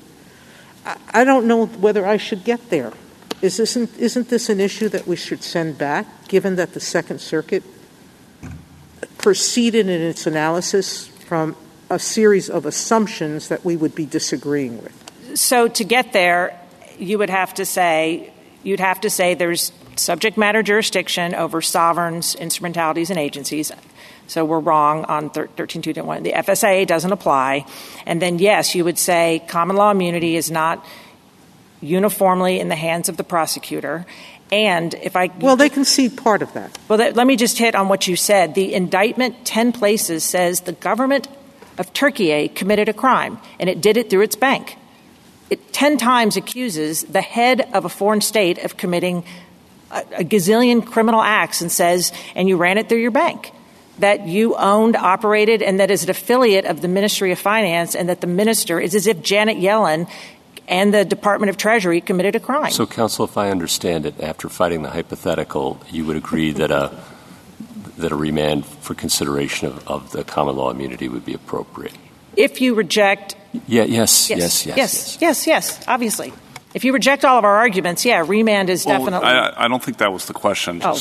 I, 0.86 0.98
I 1.14 1.24
don't 1.24 1.48
know 1.48 1.66
whether 1.66 2.06
I 2.06 2.18
should 2.18 2.44
get 2.44 2.70
there. 2.70 2.92
Is 3.42 3.56
this, 3.56 3.78
isn't 3.78 4.28
this 4.28 4.50
an 4.50 4.60
issue 4.60 4.90
that 4.90 5.08
we 5.08 5.16
should 5.16 5.42
send 5.44 5.78
back, 5.78 6.28
given 6.28 6.58
that 6.58 6.74
the 6.74 6.82
Second 6.82 7.22
Circuit 7.22 7.64
proceeded 9.18 9.88
in 9.88 10.02
its 10.02 10.28
analysis 10.28 11.08
from 11.08 11.56
a 11.90 11.98
series 11.98 12.50
of 12.50 12.66
assumptions 12.66 13.48
that 13.48 13.64
we 13.64 13.78
would 13.78 13.96
be 13.96 14.06
disagreeing 14.06 14.84
with? 14.84 15.06
so 15.36 15.68
to 15.70 15.84
get 15.86 16.12
there, 16.12 16.60
you 17.00 17.18
would 17.18 17.30
have 17.30 17.54
to 17.54 17.66
say 17.66 18.32
you'd 18.64 18.80
have 18.82 19.00
to 19.02 19.10
say 19.10 19.36
there's 19.36 19.72
subject 19.96 20.38
matter 20.38 20.64
jurisdiction 20.64 21.36
over 21.36 21.62
sovereigns, 21.62 22.36
instrumentalities, 22.36 23.10
and 23.10 23.20
agencies. 23.20 23.72
So 24.28 24.44
we're 24.44 24.60
wrong 24.60 25.06
on 25.06 25.30
132.1. 25.30 26.24
The 26.24 26.32
FSIA 26.32 26.88
doesn't 26.88 27.12
apply. 27.12 27.66
And 28.06 28.22
then, 28.22 28.40
yes, 28.40 28.74
you 28.76 28.84
would 28.84 28.98
say 28.98 29.44
common 29.48 29.76
law 29.76 29.92
immunity 29.92 30.36
is 30.36 30.50
not 30.50 30.86
uniformly 31.82 32.60
in 32.60 32.70
the 32.70 32.76
hands 32.76 33.10
of 33.10 33.18
the 33.18 33.24
prosecutor. 33.24 34.06
And 34.52 34.94
if 34.96 35.16
I. 35.16 35.28
Well, 35.40 35.56
they 35.56 35.70
concede 35.70 36.18
part 36.18 36.42
of 36.42 36.54
that. 36.54 36.78
Well, 36.88 37.00
let 37.00 37.28
me 37.28 37.36
just 37.36 37.58
hit 37.58 37.76
on 37.76 37.88
what 37.88 38.08
you 38.08 38.16
said. 38.16 38.56
The 38.56 38.74
indictment, 38.74 39.46
10 39.46 39.72
places, 39.72 40.24
says 40.24 40.62
the 40.62 40.74
government 40.74 41.28
of 41.78 41.92
Turkey 41.94 42.48
committed 42.50 42.90
a 42.90 42.94
crime, 42.94 43.40
and 43.60 43.70
it 43.70 43.82
did 43.82 43.98
it 43.98 44.10
through 44.10 44.22
its 44.22 44.36
bank 44.36 44.78
it 45.50 45.74
10 45.74 45.98
times 45.98 46.38
accuses 46.38 47.04
the 47.04 47.22
head 47.22 47.70
of 47.74 47.86
a 47.86 47.90
foreign 47.90 48.22
state 48.22 48.58
of 48.64 48.78
committing 48.78 49.24
a, 49.96 50.24
gazillion 50.24 50.86
criminal 50.86 51.22
acts 51.22 51.62
and 51.62 51.72
says, 51.72 52.12
and 52.36 52.48
you 52.48 52.58
ran 52.58 52.78
it 52.78 52.90
through 52.90 53.02
your 53.02 53.12
bank 53.12 53.52
that 54.00 54.28
you 54.28 54.56
owned, 54.56 54.96
operated, 54.96 55.62
and 55.62 55.80
that 55.80 55.90
is 55.90 56.04
an 56.04 56.10
affiliate 56.10 56.66
of 56.66 56.82
the 56.82 56.88
Ministry 56.88 57.32
of 57.32 57.40
Finance, 57.40 57.96
and 57.96 58.10
that 58.10 58.22
the 58.22 58.28
minister 58.28 58.80
is 58.80 58.94
as 58.94 59.08
if 59.08 59.22
Janet 59.22 59.58
Yellen 59.58 60.10
and 60.68 60.94
the 60.94 61.06
Department 61.06 61.50
of 61.50 61.58
Treasury 61.58 62.02
committed 62.02 62.36
a 62.36 62.40
crime. 62.40 62.72
So, 62.72 62.86
counsel, 62.86 63.26
if 63.26 63.38
I 63.38 63.52
understand 63.52 64.06
it, 64.06 64.20
after 64.20 64.50
fighting 64.50 64.82
the 64.82 64.90
hypothetical, 64.90 65.80
you 65.92 66.06
would 66.06 66.18
agree 66.18 66.52
that 66.54 66.72
a 66.72 66.92
that 67.98 68.12
a 68.12 68.16
remand 68.16 68.66
for 68.66 68.94
consideration 68.94 69.70
of, 69.70 69.88
of 69.88 70.12
the 70.12 70.26
common 70.26 70.58
law 70.58 70.70
immunity 70.70 71.08
would 71.08 71.24
be 71.24 71.34
appropriate. 71.34 71.94
If 72.36 72.60
you 72.60 72.74
reject 72.74 73.38
yeah, 73.68 73.84
yes, 73.84 74.30
yes, 74.30 74.66
yes, 74.66 74.78
yes, 74.78 75.18
yes, 75.22 75.48
yes, 75.48 75.80
obviously. 75.88 76.34
If 76.76 76.84
you 76.84 76.92
reject 76.92 77.24
all 77.24 77.40
of 77.40 77.46
our 77.46 77.56
arguments, 77.56 78.04
yeah, 78.04 78.22
remand 78.28 78.70
is 78.70 78.86
well, 78.86 79.00
definitely. 79.00 79.30
I, 79.30 79.64
I, 79.64 79.68
don't 79.70 79.82
think 79.82 80.00
that 80.00 80.12
was 80.12 80.26
the 80.26 80.34
question. 80.34 80.82
Oh, 80.84 80.92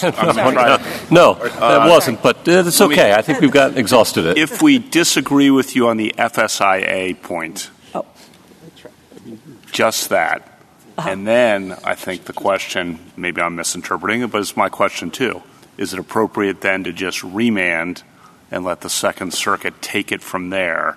no, 1.10 1.34
that 1.34 1.60
uh, 1.60 1.86
wasn't, 1.90 2.22
but 2.22 2.46
uh, 2.46 2.62
it's 2.64 2.80
okay. 2.80 3.12
I 3.12 3.22
think 3.22 3.40
we've 3.40 3.50
got 3.50 3.76
exhausted 3.76 4.24
it. 4.24 4.38
If 4.38 4.62
we 4.62 4.78
disagree 4.78 5.50
with 5.50 5.74
you 5.74 5.88
on 5.88 5.96
the 5.96 6.14
FSIA 6.16 7.20
point, 7.20 7.70
oh. 7.92 8.06
just 9.72 10.10
that, 10.10 10.60
uh-huh. 10.96 11.10
and 11.10 11.26
then 11.26 11.76
I 11.82 11.96
think 11.96 12.26
the 12.26 12.32
question, 12.32 13.00
maybe 13.16 13.42
I'm 13.42 13.56
misinterpreting 13.56 14.22
it, 14.22 14.30
but 14.30 14.42
it's 14.42 14.56
my 14.56 14.68
question 14.68 15.10
too. 15.10 15.42
Is 15.76 15.92
it 15.92 15.98
appropriate 15.98 16.60
then 16.60 16.84
to 16.84 16.92
just 16.92 17.24
remand 17.24 18.04
and 18.48 18.64
let 18.64 18.82
the 18.82 18.90
Second 18.90 19.34
Circuit 19.34 19.82
take 19.82 20.12
it 20.12 20.22
from 20.22 20.50
there? 20.50 20.96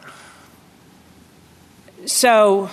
So 2.05 2.69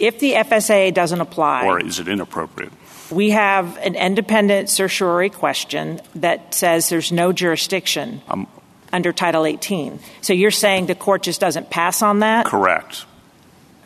if 0.00 0.18
the 0.18 0.32
FSA 0.32 0.92
doesn't 0.92 1.20
apply. 1.20 1.66
Or 1.66 1.78
is 1.78 2.00
it 2.00 2.08
inappropriate? 2.08 2.72
We 3.10 3.30
have 3.30 3.76
an 3.78 3.94
independent 3.94 4.70
certiorari 4.70 5.30
question 5.30 6.00
that 6.16 6.54
says 6.54 6.88
there's 6.88 7.12
no 7.12 7.32
jurisdiction 7.32 8.22
um, 8.28 8.46
under 8.92 9.12
Title 9.12 9.46
18. 9.46 10.00
So 10.20 10.32
you're 10.32 10.50
saying 10.50 10.86
the 10.86 10.94
court 10.94 11.22
just 11.22 11.40
doesn't 11.40 11.70
pass 11.70 12.02
on 12.02 12.20
that? 12.20 12.46
Correct. 12.46 13.04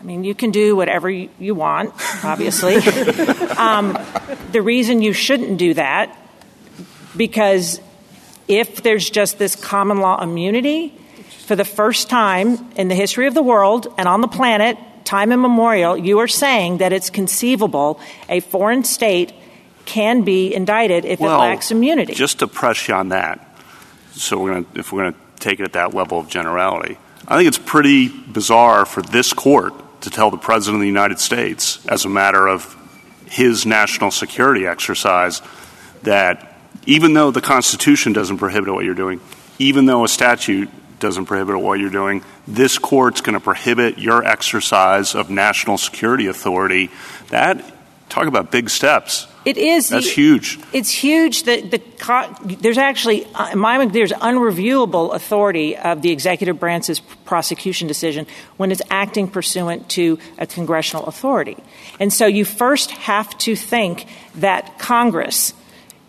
I 0.00 0.04
mean, 0.04 0.25
you 0.25 0.35
can 0.35 0.50
do 0.50 0.76
whatever 0.76 1.09
you 1.09 1.54
want, 1.54 1.94
obviously. 2.23 2.76
um, 3.56 3.99
the 4.52 4.61
reason 4.61 5.00
you 5.00 5.14
shouldn't 5.14 5.56
do 5.56 5.73
that, 5.75 6.14
because 7.16 7.80
if 8.47 8.83
there's 8.83 9.09
just 9.09 9.38
this 9.38 9.56
common 9.56 9.99
law 9.99 10.23
immunity, 10.23 10.92
for 11.47 11.56
the 11.56 11.64
first 11.64 12.09
time 12.09 12.71
in 12.76 12.88
the 12.88 12.94
history 12.94 13.26
of 13.26 13.35
the 13.35 13.42
world 13.42 13.87
and 13.99 14.09
on 14.09 14.21
the 14.21 14.28
planet, 14.28 14.78
time 15.04 15.32
immemorial, 15.32 15.96
you 15.96 16.18
are 16.18 16.28
saying 16.28 16.78
that 16.78 16.92
it's 16.92 17.11
conceivable 17.11 18.00
a 18.28 18.40
foreign 18.40 18.84
state 18.84 19.32
can 19.84 20.23
be 20.23 20.54
indicted 20.54 21.04
if 21.04 21.20
well, 21.20 21.37
it 21.37 21.38
lacks 21.38 21.70
immunity. 21.70 22.14
Just 22.14 22.38
to 22.38 22.46
press 22.46 22.88
you 22.88 22.94
on 22.94 23.11
that, 23.11 23.46
so 24.12 24.38
we're 24.40 24.54
gonna, 24.54 24.66
if 24.75 24.92
we're 24.92 25.02
going 25.02 25.12
to 25.12 25.18
take 25.40 25.61
it 25.61 25.64
at 25.64 25.75
that 25.75 25.94
level 25.94 26.18
of 26.18 26.28
generality, 26.28 26.96
I 27.26 27.37
think 27.37 27.49
it's 27.49 27.58
pretty 27.58 28.08
bizarre 28.08 28.87
for 28.87 29.02
this 29.02 29.32
court 29.32 29.75
to 30.02 30.11
tell 30.11 30.30
the 30.30 30.37
President 30.37 30.76
of 30.76 30.80
the 30.80 30.87
United 30.87 31.18
States, 31.18 31.84
as 31.87 32.04
a 32.04 32.08
matter 32.08 32.46
of 32.46 32.76
his 33.26 33.66
national 33.66 34.11
security 34.11 34.66
exercise, 34.66 35.40
that 36.02 36.58
even 36.87 37.14
though 37.14 37.30
the 37.30 37.40
Constitution 37.40 38.12
doesn't 38.12 38.38
prohibit 38.38 38.73
what 38.73 38.84
you're 38.84 38.94
doing, 38.94 39.20
even 39.58 39.87
though 39.87 40.04
a 40.04 40.08
statute 40.08 40.68
doesn't 41.04 41.26
prohibit 41.26 41.61
what 41.61 41.78
you're 41.78 41.90
doing. 41.90 42.25
This 42.49 42.78
court's 42.78 43.20
going 43.20 43.34
to 43.34 43.40
prohibit 43.40 43.99
your 43.99 44.25
exercise 44.25 45.14
of 45.14 45.28
national 45.28 45.76
security 45.76 46.26
authority. 46.26 46.90
That 47.28 47.62
talk 48.08 48.26
about 48.26 48.50
big 48.50 48.70
steps. 48.70 49.26
It 49.44 49.58
is. 49.58 49.90
That's 49.90 50.11
huge. 50.11 50.58
It's 50.73 50.90
huge. 50.90 51.42
That 51.42 51.70
the 51.70 52.56
there's 52.61 52.78
actually 52.78 53.26
uh, 53.34 53.54
my 53.54 53.84
there's 53.84 54.12
unreviewable 54.12 55.14
authority 55.14 55.76
of 55.76 56.00
the 56.00 56.11
executive 56.11 56.58
branch's 56.58 57.00
prosecution 57.00 57.87
decision 57.87 58.26
when 58.56 58.73
it's 58.73 58.80
acting 58.88 59.28
pursuant 59.28 59.90
to 59.90 60.18
a 60.38 60.46
congressional 60.46 61.04
authority, 61.04 61.58
and 62.00 62.11
so 62.11 62.25
you 62.25 62.46
first 62.46 62.90
have 62.92 63.37
to 63.38 63.54
think 63.54 64.06
that 64.37 64.78
Congress 64.78 65.52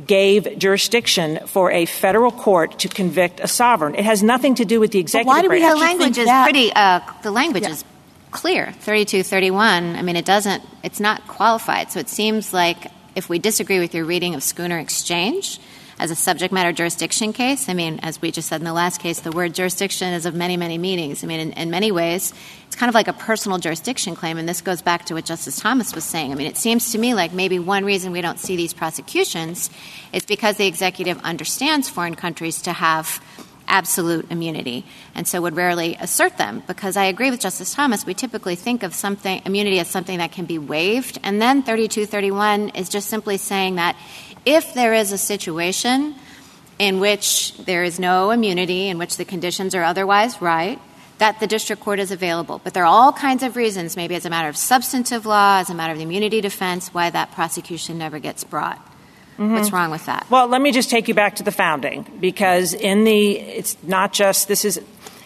gave 0.06 0.60
jurisdiction 0.60 1.40
for 1.48 1.72
a 1.72 1.86
federal 1.86 2.32
court 2.32 2.80
to 2.80 2.90
convict 2.90 3.40
a 3.40 3.48
sovereign. 3.48 3.96
It 3.96 4.04
has 4.04 4.22
nothing 4.22 4.56
to 4.56 4.66
do 4.66 4.80
with 4.80 4.92
the 4.92 5.00
executive 5.00 5.28
why 5.28 5.42
do 5.42 5.48
branch. 5.48 5.64
We 5.64 5.70
the 5.70 5.76
language 5.76 6.18
is 6.18 6.30
pretty. 6.44 6.74
Uh, 6.74 7.00
the 7.24 7.32
language 7.32 7.64
yeah. 7.64 7.70
is 7.70 7.86
clear. 8.32 8.74
Thirty-two, 8.80 9.24
thirty-one. 9.24 9.96
I 9.96 10.02
mean, 10.02 10.18
it 10.18 10.26
doesn't. 10.26 10.64
It's 10.84 11.00
not 11.00 11.26
qualified. 11.28 11.92
So 11.92 12.00
it 12.00 12.10
seems 12.10 12.54
like 12.54 12.92
if 13.16 13.30
we 13.30 13.40
disagree 13.40 13.80
with 13.80 13.96
your 13.96 14.04
reading 14.04 14.36
of 14.36 14.44
Schooner 14.44 14.80
Exchange 14.80 15.60
as 15.98 16.12
a 16.12 16.16
subject 16.16 16.54
matter 16.54 16.74
jurisdiction 16.74 17.32
case, 17.32 17.70
I 17.70 17.74
mean, 17.74 18.00
as 18.02 18.22
we 18.22 18.32
just 18.32 18.50
said 18.50 18.60
in 18.60 18.66
the 18.66 18.74
last 18.74 19.00
case, 19.00 19.22
the 19.22 19.32
word 19.32 19.54
jurisdiction 19.54 20.14
is 20.14 20.26
of 20.26 20.36
many, 20.36 20.58
many 20.58 20.78
meanings. 20.78 21.24
I 21.24 21.28
mean, 21.28 21.40
in, 21.40 21.52
in 21.54 21.70
many 21.70 21.92
ways, 21.92 22.34
it's 22.68 22.76
kind 22.76 22.90
of 22.90 22.96
like 22.96 23.08
a 23.08 23.14
personal 23.14 23.58
jurisdiction 23.60 24.16
claim, 24.16 24.38
and 24.38 24.48
this 24.48 24.62
goes 24.62 24.82
back 24.82 25.06
to 25.06 25.14
what 25.14 25.26
Justice 25.26 25.60
Thomas 25.60 25.96
was 25.96 26.04
saying. 26.04 26.32
I 26.32 26.36
mean, 26.36 26.48
it 26.48 26.58
seems 26.58 26.92
to 26.92 26.98
me 26.98 27.14
like 27.14 27.32
maybe 27.32 27.60
one 27.60 27.86
reason 27.86 28.12
we 28.12 28.22
don't 28.22 28.40
see 28.40 28.56
these 28.58 28.74
prosecutions 28.74 29.70
is 30.12 30.26
because 30.26 30.58
the 30.58 30.68
executive 30.68 31.18
understands 31.24 31.88
foreign 31.88 32.16
countries 32.16 32.62
to 32.64 32.74
have 32.74 33.22
absolute 33.68 34.30
immunity 34.30 34.86
and 35.16 35.28
so 35.28 35.42
would 35.42 35.56
rarely 35.56 35.96
assert 36.00 36.38
them 36.38 36.62
because 36.68 36.98
I 36.98 37.06
agree 37.06 37.32
with 37.32 37.40
Justice 37.40 37.74
Thomas. 37.74 38.06
We 38.06 38.14
typically 38.14 38.56
think 38.56 38.84
of 38.84 38.94
something 38.94 39.42
immunity 39.46 39.80
as 39.80 39.88
something 39.88 40.20
that 40.20 40.32
can 40.32 40.46
be 40.46 40.60
waived, 40.60 41.20
and 41.24 41.42
then 41.42 41.64
3231 41.64 42.70
is 42.70 42.90
just 42.90 43.10
simply 43.10 43.38
saying 43.38 43.76
that 43.76 43.96
if 44.46 44.74
there 44.74 44.94
is 44.94 45.12
a 45.12 45.18
situation 45.18 46.16
in 46.78 47.00
which 47.00 47.56
there 47.58 47.84
is 47.84 48.00
no 48.00 48.32
immunity, 48.32 48.90
in 48.90 48.98
which 48.98 49.18
the 49.18 49.26
conditions 49.26 49.74
are 49.74 49.84
otherwise 49.84 50.42
right, 50.42 50.80
that 51.18 51.40
the 51.40 51.48
district 51.48 51.82
court 51.82 52.00
is 52.00 52.12
available. 52.12 52.60
But 52.64 52.74
there 52.74 52.84
are 52.84 52.88
all 52.88 53.14
kinds 53.14 53.44
of 53.44 53.56
reasons, 53.56 53.96
maybe 53.96 54.16
as 54.16 54.26
a 54.26 54.30
matter 54.30 54.50
of 54.50 54.58
substantive 54.58 55.26
law, 55.26 55.60
as 55.60 55.70
a 55.70 55.74
matter 55.74 55.94
of 55.94 56.00
immunity 56.00 56.42
defense, 56.42 56.94
why 56.94 57.10
that 57.10 57.32
prosecution 57.32 57.98
never 57.98 58.20
gets 58.20 58.44
brought. 58.44 58.78
Mm-hmm. 59.38 59.54
What's 59.54 59.72
wrong 59.72 59.92
with 59.92 60.06
that? 60.06 60.28
Well, 60.30 60.48
let 60.48 60.62
me 60.62 60.72
just 60.72 60.90
take 60.90 61.08
you 61.08 61.14
back 61.14 61.36
to 61.38 61.44
the 61.44 61.52
founding 61.52 62.06
because 62.20 62.74
in 62.74 63.04
the 63.04 63.38
it's 63.38 63.78
not 63.84 64.14
just 64.14 64.48
this 64.48 64.64
is 64.64 64.80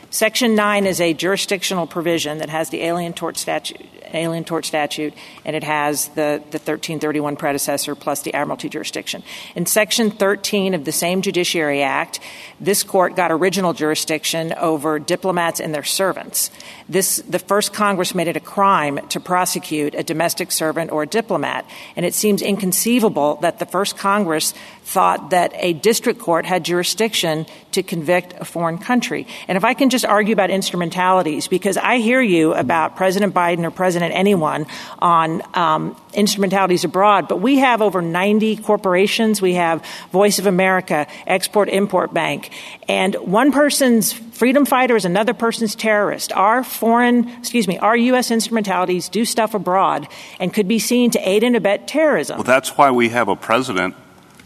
Section 0.10 0.56
9 0.56 0.88
is 0.88 1.00
a 1.00 1.14
jurisdictional 1.14 1.86
provision 1.86 2.40
that 2.40 2.50
has 2.50 2.72
the 2.72 2.82
Alien 2.82 3.14
Tort 3.14 3.38
Statute 3.38 3.80
Alien 4.14 4.44
Tort 4.44 4.66
Statute, 4.66 5.14
and 5.46 5.56
it 5.56 5.64
has 5.64 6.08
the, 6.10 6.42
the 6.52 6.60
1331 6.60 7.36
predecessor 7.36 7.96
plus 7.96 8.22
the 8.22 8.34
admiralty 8.34 8.70
jurisdiction. 8.70 9.24
In 9.56 9.66
Section 9.66 10.12
13 10.12 10.74
of 10.74 10.86
the 10.86 10.92
same 10.92 11.22
Judiciary 11.22 11.82
Act, 11.82 12.20
this 12.60 12.84
court 12.84 13.16
got 13.16 13.32
original 13.32 13.74
jurisdiction 13.74 14.54
over 14.54 15.00
diplomats 15.00 15.60
and 15.60 15.74
their 15.74 15.84
servants. 15.84 16.52
This, 16.88 17.18
the 17.18 17.40
first 17.40 17.74
Congress 17.74 18.16
made 18.16 18.28
it 18.28 18.38
a 18.38 18.42
crime 18.42 19.00
to 19.10 19.20
prosecute 19.20 19.96
a 19.96 20.04
domestic 20.04 20.52
servant 20.52 20.92
or 20.92 21.04
a 21.04 21.08
diplomat, 21.08 21.66
and 21.96 22.06
it 22.06 22.14
seems 22.14 22.42
inconceivable 22.42 23.36
that 23.38 23.60
the 23.60 23.66
first 23.66 23.98
Congress 23.98 24.54
thought 24.90 25.30
that 25.30 25.52
a 25.54 25.74
district 25.74 26.20
court 26.20 26.48
had 26.48 26.66
jurisdiction 26.66 27.46
to 27.74 27.84
convict 27.84 28.34
a 28.40 28.44
foreign 28.44 28.80
country. 28.80 29.28
And 29.48 29.56
if 29.56 29.64
I 29.64 29.76
can 29.76 29.92
just 29.92 30.04
argue 30.04 30.34
about 30.34 30.50
instrumentalities, 30.50 31.48
because 31.48 31.78
I 31.78 31.98
hear 31.98 32.22
you 32.22 32.56
about 32.56 32.96
President 32.96 33.36
Biden 33.36 33.64
or 33.64 33.70
President 33.70 34.16
anyone 34.16 34.66
on 34.98 35.44
um, 35.56 35.96
instrumentalities 36.16 36.86
abroad, 36.86 37.28
but 37.28 37.40
we 37.40 37.60
have 37.60 37.84
over 37.84 38.02
90 38.02 38.58
corporations. 38.58 39.44
We 39.44 39.54
have 39.54 39.86
Voice 40.12 40.40
of 40.40 40.48
America, 40.48 41.06
Export 41.28 41.70
Import 41.70 42.12
Bank, 42.12 42.52
and 42.88 43.14
one 43.16 43.52
person's 43.52 44.12
freedom 44.12 44.66
fighter 44.66 44.96
is 44.96 45.06
another 45.06 45.36
person's 45.36 45.76
terrorist. 45.76 46.32
Our 46.32 46.64
foreign, 46.64 47.30
excuse 47.30 47.68
me, 47.68 47.78
our 47.78 47.96
U.S. 47.96 48.32
instrumentalities 48.32 49.08
do 49.08 49.24
stuff 49.24 49.54
abroad 49.54 50.08
and 50.40 50.52
could 50.52 50.68
be 50.68 50.80
seen 50.80 51.12
to 51.12 51.20
aid 51.30 51.44
and 51.44 51.56
abet 51.56 51.88
terrorism. 51.88 52.38
Well, 52.38 52.44
that's 52.44 52.76
why 52.76 52.90
we 52.90 53.10
have 53.10 53.28
a 53.28 53.36
president 53.36 53.96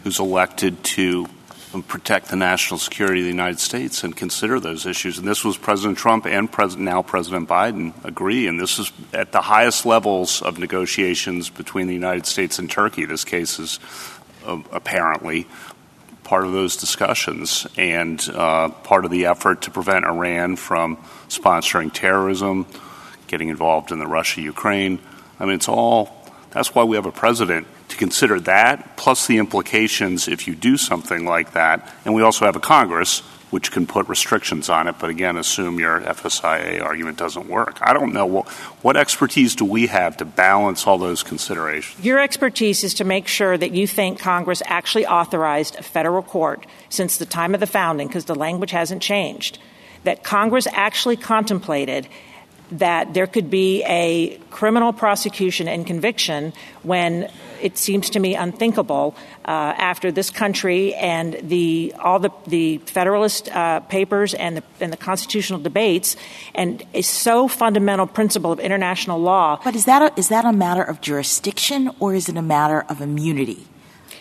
who's 0.04 0.20
elected 0.20 0.84
to 0.84 1.28
protect 1.88 2.30
the 2.30 2.36
national 2.36 2.78
security 2.78 3.22
of 3.22 3.26
the 3.26 3.32
United 3.32 3.60
States 3.60 4.04
and 4.04 4.16
consider 4.16 4.60
those 4.60 4.86
issues. 4.86 5.18
And 5.18 5.28
this 5.28 5.44
was 5.44 5.58
President 5.58 5.98
Trump 5.98 6.28
and 6.28 6.52
President, 6.52 6.86
now 6.86 7.02
President 7.02 7.50
Biden 7.50 7.94
agree. 8.06 8.48
And 8.48 8.60
this 8.60 8.78
is 8.78 8.92
at 9.12 9.32
the 9.32 9.42
highest 9.42 9.86
levels 9.86 10.42
of 10.42 10.60
negotiations 10.60 11.50
between 11.50 11.88
the 11.88 11.94
United 11.94 12.28
States 12.28 12.60
and 12.60 12.70
Turkey. 12.70 13.06
This 13.06 13.26
case 13.26 13.58
is 13.58 13.80
uh, 14.46 14.62
apparently 14.72 15.48
part 16.24 16.46
of 16.46 16.52
those 16.52 16.78
discussions 16.78 17.66
and 17.76 18.22
uh, 18.30 18.70
part 18.70 19.06
of 19.06 19.12
the 19.12 19.26
effort 19.26 19.64
to 19.64 19.72
prevent 19.72 20.06
Iran 20.06 20.56
from 20.56 20.98
sponsoring 21.28 21.92
terrorism, 21.92 22.68
getting 23.28 23.50
involved 23.50 23.92
in 23.92 24.00
the 24.00 24.08
Russia 24.08 24.42
Ukraine. 24.42 25.00
I 25.40 25.46
mean, 25.46 25.56
it's 25.56 25.70
all 25.70 26.24
that's 26.52 26.76
why 26.76 26.84
we 26.84 26.98
have 26.98 27.08
a 27.08 27.12
president 27.12 27.66
to 27.94 27.98
consider 27.98 28.40
that, 28.42 28.98
plus 28.98 29.28
the 29.28 29.38
implications 29.38 30.28
if 30.28 30.48
you 30.48 30.56
do 30.56 30.76
something 30.78 31.26
like 31.26 31.54
that. 31.54 31.90
And 32.04 32.14
we 32.14 32.22
also 32.22 32.46
have 32.46 32.56
a 32.56 32.60
Congress 32.60 33.22
which 33.52 33.72
can 33.72 33.86
put 33.86 34.10
restrictions 34.10 34.68
on 34.68 34.88
it, 34.88 34.96
but 34.98 35.12
again, 35.12 35.38
assume 35.38 35.80
your 35.80 36.02
FSIA 36.02 36.82
argument 36.82 37.20
doesn't 37.20 37.48
work. 37.48 37.78
I 37.82 37.94
don't 37.94 38.12
know 38.12 38.26
what, 38.26 38.48
what 38.82 38.98
expertise 38.98 39.56
do 39.56 39.64
we 39.64 39.86
have 39.86 40.18
to 40.18 40.26
balance 40.26 40.88
all 40.88 40.98
those 40.98 41.22
considerations? 41.22 42.04
Your 42.04 42.18
expertise 42.18 42.84
is 42.84 42.96
to 42.96 43.04
make 43.04 43.28
sure 43.28 43.56
that 43.56 43.72
you 43.72 43.86
think 43.86 44.20
Congress 44.20 44.64
actually 44.66 45.06
authorized 45.06 45.76
a 45.76 45.84
federal 45.84 46.24
court 46.24 46.66
since 46.90 47.18
the 47.18 47.28
time 47.28 47.54
of 47.54 47.60
the 47.60 47.68
founding, 47.68 48.08
because 48.08 48.26
the 48.26 48.34
language 48.34 48.72
hasn't 48.72 49.04
changed, 49.04 49.60
that 50.04 50.24
Congress 50.24 50.66
actually 50.72 51.16
contemplated 51.16 52.08
that 52.80 53.14
there 53.14 53.28
could 53.28 53.50
be 53.50 53.84
a 53.84 54.38
criminal 54.50 54.94
prosecution 54.94 55.68
and 55.68 55.86
conviction 55.86 56.54
when 56.84 57.30
it 57.62 57.78
seems 57.78 58.10
to 58.10 58.20
me 58.20 58.36
unthinkable 58.36 59.16
uh, 59.46 59.74
after 59.78 60.12
this 60.12 60.30
country 60.30 60.94
and 60.96 61.40
the 61.44 61.94
all 62.00 62.20
the 62.20 62.30
the 62.48 62.78
Federalist 62.80 63.50
uh, 63.50 63.80
Papers 63.82 64.34
and 64.34 64.58
the 64.58 64.64
and 64.80 64.92
the 64.92 64.98
constitutional 64.98 65.60
debates 65.60 66.16
and 66.54 66.84
a 66.94 67.02
so 67.02 67.48
fundamental 67.48 68.06
principle 68.06 68.52
of 68.52 68.60
international 68.60 69.20
law. 69.20 69.60
But 69.64 69.76
is 69.76 69.86
that 69.86 70.02
a, 70.02 70.20
is 70.20 70.30
that 70.30 70.46
a 70.46 70.54
matter 70.54 70.84
of 70.84 71.00
jurisdiction 71.00 71.92
or 72.00 72.14
is 72.14 72.28
it 72.28 72.38
a 72.38 72.42
matter 72.42 72.86
of 72.90 73.02
immunity? 73.02 73.68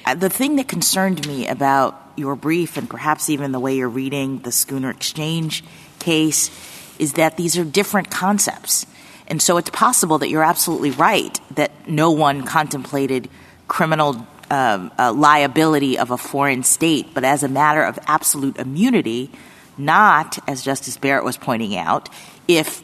Uh, 0.04 0.14
the 0.14 0.30
thing 0.30 0.56
that 0.56 0.68
concerned 0.68 1.26
me 1.26 1.46
about 1.46 1.98
your 2.16 2.36
brief 2.36 2.76
and 2.76 2.88
perhaps 2.88 3.30
even 3.30 3.52
the 3.52 3.60
way 3.60 3.76
you're 3.76 3.88
reading 3.88 4.38
the 4.40 4.52
Schooner 4.52 4.90
Exchange 4.90 5.64
case 5.98 6.50
is 6.98 7.14
that 7.14 7.36
these 7.36 7.56
are 7.58 7.64
different 7.64 8.10
concepts. 8.10 8.86
And 9.26 9.40
so 9.40 9.56
it's 9.56 9.70
possible 9.70 10.18
that 10.18 10.28
you're 10.28 10.44
absolutely 10.44 10.90
right 10.90 11.38
that 11.54 11.88
no 11.88 12.10
one 12.10 12.44
contemplated 12.44 13.28
criminal 13.68 14.26
um, 14.50 14.90
uh, 14.98 15.12
liability 15.12 15.98
of 15.98 16.10
a 16.10 16.18
foreign 16.18 16.62
state, 16.62 17.14
but 17.14 17.24
as 17.24 17.42
a 17.42 17.48
matter 17.48 17.82
of 17.82 17.98
absolute 18.06 18.58
immunity, 18.58 19.30
not, 19.78 20.38
as 20.46 20.62
Justice 20.62 20.98
Barrett 20.98 21.24
was 21.24 21.38
pointing 21.38 21.76
out, 21.76 22.10
if 22.46 22.82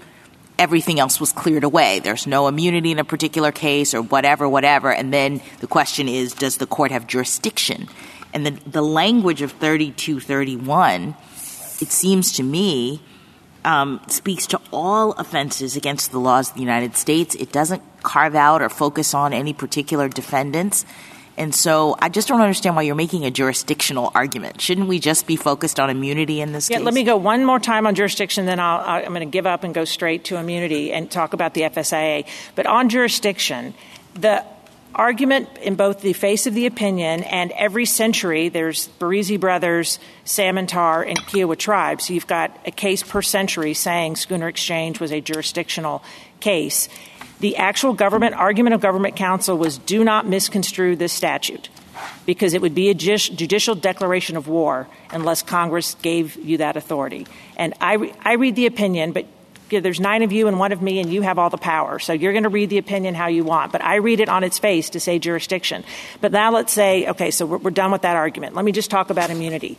everything 0.59 0.99
else 0.99 1.21
was 1.21 1.33
cleared 1.33 1.65
away. 1.65 2.01
There's 2.01 2.27
no 2.27 2.49
immunity 2.49 2.91
in 2.91 2.99
a 2.99 3.05
particular 3.05 3.53
case 3.53 3.95
or 3.95 4.03
whatever, 4.03 4.49
whatever. 4.49 4.93
And 4.93 5.13
then 5.13 5.41
the 5.61 5.67
question 5.67 6.09
is, 6.09 6.33
does 6.33 6.57
the 6.57 6.67
court 6.67 6.91
have 6.91 7.07
jurisdiction? 7.07 7.89
And 8.35 8.45
the, 8.45 8.51
the 8.69 8.83
language 8.83 9.41
of 9.41 9.53
3231, 9.53 11.15
it 11.81 11.89
seems 11.89 12.33
to 12.33 12.43
me, 12.43 13.01
um, 13.65 14.01
speaks 14.09 14.47
to 14.49 14.61
all 14.73 15.13
offenses 15.13 15.77
against 15.77 16.13
the 16.13 16.19
laws 16.19 16.51
of 16.51 16.55
the 16.55 16.61
United 16.61 16.97
States. 16.97 17.35
It 17.35 17.53
doesn't 17.53 17.83
carve 18.03 18.35
out 18.35 18.63
or 18.63 18.69
focus 18.69 19.15
on 19.15 19.33
any 19.33 19.53
particular 19.53 20.09
defendants. 20.09 20.85
And 21.37 21.55
so 21.55 21.97
I 22.01 22.09
just 22.09 22.27
don't 22.27 22.41
understand 22.41 22.75
why 22.75 22.83
you're 22.83 22.97
making 22.97 23.25
a 23.25 23.31
jurisdictional 23.31 24.11
argument. 24.13 24.61
Shouldn't 24.61 24.89
we 24.89 24.99
just 24.99 25.27
be 25.27 25.37
focused 25.37 25.79
on 25.79 25.89
immunity 25.89 26.41
in 26.41 26.53
this 26.53 26.69
yeah, 26.69 26.79
case? 26.79 26.85
Let 26.85 26.95
me 26.95 27.05
go 27.05 27.17
one 27.17 27.45
more 27.45 27.61
time 27.61 27.87
on 27.87 27.95
jurisdiction, 27.95 28.45
then 28.47 28.59
i 28.59 29.03
am 29.03 29.15
going 29.15 29.21
to 29.21 29.31
give 29.31 29.47
up 29.47 29.63
and 29.63 29.73
go 29.73 29.85
straight 29.85 30.25
to 30.25 30.37
immunity 30.37 30.93
and 30.93 31.09
talk 31.09 31.35
about 31.35 31.55
the 31.55 31.63
FSIA. 31.63 32.27
But 32.57 32.67
on 32.67 32.89
jurisdiction, 32.89 33.75
the 34.15 34.45
argument 34.95 35.49
in 35.59 35.75
both 35.75 36.01
the 36.01 36.13
face 36.13 36.47
of 36.47 36.55
the 36.55 36.67
opinion 36.67 37.23
and 37.25 37.53
every 37.53 37.85
century, 37.85 38.49
there's 38.49 38.89
Berizzi 38.99 39.39
Brothers, 39.39 39.99
Samantar, 40.25 41.07
and 41.07 41.19
Kiowa 41.27 41.57
tribes. 41.57 42.11
You've 42.11 42.27
got 42.27 42.59
a 42.67 42.71
case 42.71 43.03
per 43.03 43.23
century 43.23 43.75
saying 43.75 44.17
Schooner 44.17 44.49
Exchange 44.49 45.01
was 45.01 45.13
a 45.13 45.21
jurisdictional 45.21 46.03
case. 46.41 46.89
The 47.41 47.57
actual 47.57 47.93
government 47.93 48.35
argument 48.35 48.75
of 48.75 48.81
government 48.81 49.15
counsel 49.15 49.57
was 49.57 49.79
do 49.79 50.03
not 50.03 50.27
misconstrue 50.27 50.97
this 50.97 51.13
statute 51.13 51.69
because 52.27 52.55
it 52.55 52.61
would 52.61 52.75
be 52.75 52.91
a 52.91 52.95
judicial 52.95 53.75
declaration 53.75 54.37
of 54.37 54.49
war 54.49 54.89
unless 55.11 55.43
Congress 55.43 55.95
gave 56.03 56.37
you 56.37 56.59
that 56.59 56.77
authority. 56.77 57.27
And 57.57 57.75
I, 57.81 57.95
re- 57.95 58.15
I 58.23 58.35
read 58.35 58.57
the 58.57 58.67
opinion, 58.67 59.13
but 59.13 59.27
there's 59.69 60.01
nine 60.01 60.23
of 60.23 60.33
you 60.33 60.49
and 60.49 60.59
one 60.59 60.73
of 60.73 60.83
me, 60.83 61.01
and 61.01 61.13
you 61.13 61.23
have 61.23 61.39
all 61.39 61.51
the 61.51 61.59
power. 61.59 61.99
So 61.99 62.13
you're 62.13 62.33
going 62.33 62.45
to 62.45 62.49
read 62.49 62.71
the 62.71 62.79
opinion 62.79 63.15
how 63.15 63.27
you 63.27 63.45
want. 63.45 63.73
But 63.73 63.83
I 63.83 63.97
read 63.97 64.21
it 64.21 64.29
on 64.29 64.45
its 64.45 64.59
face 64.59 64.91
to 64.91 65.01
say 65.01 65.19
jurisdiction. 65.19 65.85
But 66.21 66.33
now 66.33 66.53
let's 66.53 66.73
say, 66.73 67.07
okay, 67.09 67.31
so 67.31 67.47
we're, 67.47 67.59
we're 67.59 67.71
done 67.71 67.93
with 67.93 68.03
that 68.03 68.17
argument. 68.17 68.55
Let 68.55 68.65
me 68.65 68.73
just 68.73 68.91
talk 68.91 69.11
about 69.11 69.31
immunity. 69.31 69.79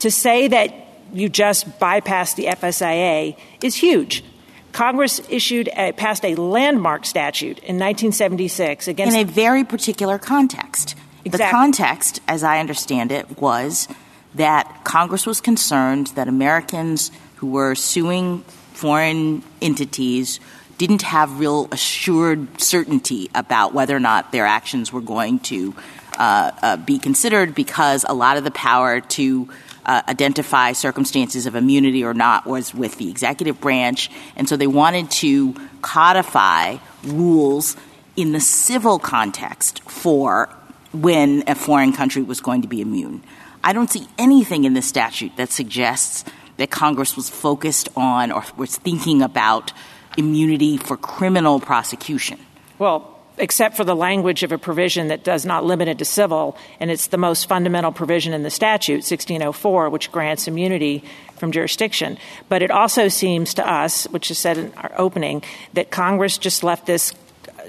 To 0.00 0.10
say 0.10 0.48
that 0.48 0.74
you 1.12 1.28
just 1.28 1.78
bypass 1.78 2.34
the 2.34 2.46
FSIA 2.46 3.36
is 3.62 3.74
huge. 3.74 4.24
Congress 4.72 5.20
issued 5.28 5.68
a, 5.76 5.92
passed 5.92 6.24
a 6.24 6.34
landmark 6.36 7.04
statute 7.04 7.58
in 7.58 7.76
1976 7.76 8.88
against 8.88 9.16
in 9.16 9.28
a 9.28 9.30
very 9.30 9.64
particular 9.64 10.18
context. 10.18 10.94
Exactly. 11.24 11.46
The 11.46 11.50
context, 11.50 12.20
as 12.28 12.42
I 12.42 12.60
understand 12.60 13.12
it, 13.12 13.40
was 13.40 13.88
that 14.34 14.84
Congress 14.84 15.26
was 15.26 15.40
concerned 15.40 16.08
that 16.08 16.28
Americans 16.28 17.10
who 17.36 17.48
were 17.48 17.74
suing 17.74 18.44
foreign 18.80 19.42
entities 19.60 20.40
didn't 20.78 21.02
have 21.02 21.38
real 21.38 21.68
assured 21.70 22.58
certainty 22.58 23.28
about 23.34 23.74
whether 23.74 23.94
or 23.94 24.00
not 24.00 24.32
their 24.32 24.46
actions 24.46 24.90
were 24.90 25.02
going 25.02 25.38
to 25.38 25.74
uh, 26.18 26.50
uh, 26.62 26.76
be 26.78 26.98
considered 26.98 27.54
because 27.54 28.06
a 28.08 28.14
lot 28.14 28.38
of 28.38 28.44
the 28.44 28.50
power 28.50 29.02
to 29.02 29.46
uh, 29.84 30.00
identify 30.08 30.72
circumstances 30.72 31.44
of 31.44 31.54
immunity 31.54 32.02
or 32.02 32.14
not 32.14 32.46
was 32.46 32.74
with 32.74 32.96
the 32.96 33.10
executive 33.10 33.60
branch. 33.60 34.10
And 34.34 34.48
so 34.48 34.56
they 34.56 34.66
wanted 34.66 35.10
to 35.10 35.54
codify 35.82 36.78
rules 37.04 37.76
in 38.16 38.32
the 38.32 38.40
civil 38.40 38.98
context 38.98 39.82
for 39.90 40.48
when 40.92 41.44
a 41.46 41.54
foreign 41.54 41.92
country 41.92 42.22
was 42.22 42.40
going 42.40 42.62
to 42.62 42.68
be 42.68 42.80
immune. 42.80 43.22
I 43.62 43.74
don't 43.74 43.90
see 43.90 44.06
anything 44.16 44.64
in 44.64 44.72
the 44.72 44.80
statute 44.80 45.36
that 45.36 45.50
suggests 45.50 46.24
that 46.60 46.70
Congress 46.70 47.16
was 47.16 47.30
focused 47.30 47.88
on 47.96 48.30
or 48.30 48.44
was 48.58 48.76
thinking 48.76 49.22
about 49.22 49.72
immunity 50.18 50.76
for 50.76 50.94
criminal 50.98 51.58
prosecution. 51.58 52.38
Well, 52.78 53.18
except 53.38 53.78
for 53.78 53.84
the 53.84 53.96
language 53.96 54.42
of 54.42 54.52
a 54.52 54.58
provision 54.58 55.08
that 55.08 55.24
does 55.24 55.46
not 55.46 55.64
limit 55.64 55.88
it 55.88 55.96
to 55.98 56.04
civil, 56.04 56.58
and 56.78 56.90
it's 56.90 57.06
the 57.06 57.16
most 57.16 57.48
fundamental 57.48 57.92
provision 57.92 58.34
in 58.34 58.42
the 58.42 58.50
statute, 58.50 58.96
1604, 58.96 59.88
which 59.88 60.12
grants 60.12 60.46
immunity 60.46 61.02
from 61.38 61.50
jurisdiction. 61.50 62.18
But 62.50 62.60
it 62.60 62.70
also 62.70 63.08
seems 63.08 63.54
to 63.54 63.66
us, 63.66 64.04
which 64.08 64.30
is 64.30 64.38
said 64.38 64.58
in 64.58 64.74
our 64.74 64.92
opening, 64.98 65.42
that 65.72 65.90
Congress 65.90 66.36
just 66.36 66.62
left 66.62 66.84
this 66.84 67.14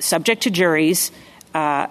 subject 0.02 0.44
to 0.44 0.50
juries 0.50 1.14
uh, 1.54 1.88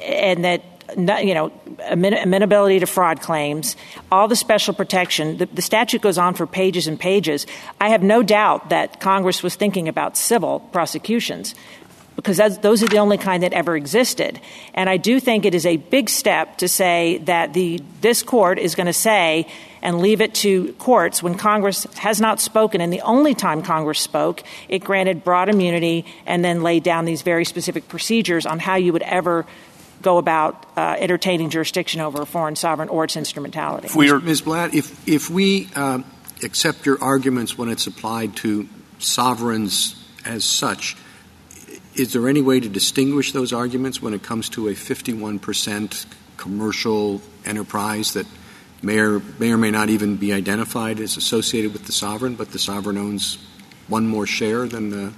and 0.00 0.42
that 0.46 0.71
you 0.96 1.34
know, 1.34 1.52
amenability 1.88 2.80
to 2.80 2.86
fraud 2.86 3.20
claims, 3.20 3.76
all 4.10 4.28
the 4.28 4.36
special 4.36 4.74
protection. 4.74 5.38
The, 5.38 5.46
the, 5.46 5.62
statute 5.62 6.02
goes 6.02 6.18
on 6.18 6.34
for 6.34 6.46
pages 6.46 6.86
and 6.86 6.98
pages. 6.98 7.46
I 7.80 7.88
have 7.90 8.02
no 8.02 8.22
doubt 8.22 8.70
that 8.70 9.00
Congress 9.00 9.42
was 9.42 9.54
thinking 9.54 9.88
about 9.88 10.16
civil 10.16 10.60
prosecutions 10.60 11.54
because 12.16 12.58
those 12.58 12.82
are 12.82 12.88
the 12.88 12.98
only 12.98 13.18
kind 13.18 13.42
that 13.42 13.52
ever 13.52 13.76
existed. 13.76 14.40
And 14.74 14.88
I 14.88 14.96
do 14.96 15.18
think 15.18 15.44
it 15.44 15.54
is 15.54 15.66
a 15.66 15.76
big 15.76 16.08
step 16.08 16.58
to 16.58 16.68
say 16.68 17.18
that 17.24 17.54
the 17.54 17.82
this 18.00 18.22
court 18.22 18.58
is 18.58 18.74
going 18.74 18.86
to 18.86 18.92
say 18.92 19.46
and 19.80 20.00
leave 20.00 20.20
it 20.20 20.34
to 20.34 20.72
courts 20.74 21.22
when 21.22 21.34
Congress 21.36 21.84
has 21.96 22.20
not 22.20 22.40
spoken. 22.40 22.80
And 22.80 22.92
the 22.92 23.00
only 23.00 23.34
time 23.34 23.62
Congress 23.62 23.98
spoke, 23.98 24.42
it 24.68 24.84
granted 24.84 25.24
broad 25.24 25.48
immunity 25.48 26.04
and 26.24 26.44
then 26.44 26.62
laid 26.62 26.84
down 26.84 27.04
these 27.04 27.22
very 27.22 27.44
specific 27.44 27.88
procedures 27.88 28.46
on 28.46 28.60
how 28.60 28.76
you 28.76 28.92
would 28.92 29.02
ever 29.02 29.44
go 30.02 30.18
about 30.18 30.66
uh, 30.76 30.96
entertaining 30.98 31.50
jurisdiction 31.50 32.00
over 32.00 32.22
a 32.22 32.26
foreign 32.26 32.56
sovereign 32.56 32.88
or 32.88 33.04
its 33.04 33.16
instrumentality. 33.16 33.86
If 33.86 33.96
we 33.96 34.10
are, 34.10 34.20
Ms. 34.20 34.42
Blatt, 34.42 34.74
if, 34.74 35.08
if 35.08 35.30
we 35.30 35.68
uh, 35.74 36.02
accept 36.42 36.86
your 36.86 37.02
arguments 37.02 37.56
when 37.56 37.68
it's 37.68 37.86
applied 37.86 38.36
to 38.36 38.68
sovereigns 38.98 39.96
as 40.24 40.44
such, 40.44 40.96
is 41.94 42.12
there 42.12 42.28
any 42.28 42.42
way 42.42 42.60
to 42.60 42.68
distinguish 42.68 43.32
those 43.32 43.52
arguments 43.52 44.00
when 44.00 44.14
it 44.14 44.22
comes 44.22 44.48
to 44.50 44.68
a 44.68 44.72
51% 44.72 46.06
commercial 46.36 47.20
enterprise 47.44 48.14
that 48.14 48.26
may 48.82 48.98
or, 48.98 49.20
may 49.38 49.52
or 49.52 49.58
may 49.58 49.70
not 49.70 49.90
even 49.90 50.16
be 50.16 50.32
identified 50.32 50.98
as 51.00 51.16
associated 51.16 51.72
with 51.72 51.86
the 51.86 51.92
sovereign, 51.92 52.34
but 52.34 52.50
the 52.50 52.58
sovereign 52.58 52.98
owns 52.98 53.38
one 53.88 54.06
more 54.06 54.26
share 54.26 54.66
than 54.66 54.90
the, 54.90 55.12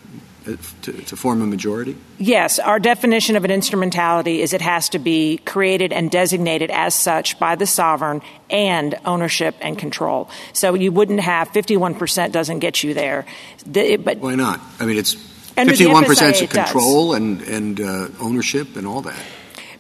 to, 0.45 0.93
to, 0.93 1.17
form 1.17 1.43
a 1.43 1.47
majority? 1.47 1.97
Yes. 2.19 2.59
Our 2.59 2.79
definition 2.79 3.37
of 3.37 3.45
an 3.45 3.51
instrumentality 3.51 4.43
is 4.43 4.53
it 4.53 4.61
has 4.61 4.91
to 4.91 4.99
be 4.99 5.39
created 5.39 5.93
and 5.93 6.11
designated 6.11 6.71
as 6.71 6.95
such 6.95 7.39
by 7.39 7.57
the 7.57 7.67
sovereign 7.67 8.21
and 8.51 8.95
ownership 9.05 9.55
and 9.61 9.79
control. 9.79 10.29
So 10.53 10.75
you 10.75 10.93
wouldn't 10.93 11.21
have 11.21 11.49
51% 11.51 12.33
doesn't 12.33 12.59
get 12.59 12.83
you 12.83 12.95
there. 12.95 13.25
The, 13.67 13.97
but 13.97 14.19
Why 14.19 14.35
not? 14.35 14.61
I 14.79 14.85
mean, 14.85 14.99
it's 14.99 15.15
51% 15.15 16.51
control 16.51 17.15
and, 17.15 17.41
and 17.43 17.81
uh, 17.81 18.09
ownership 18.21 18.77
and 18.77 18.87
all 18.87 19.03
that. 19.03 19.19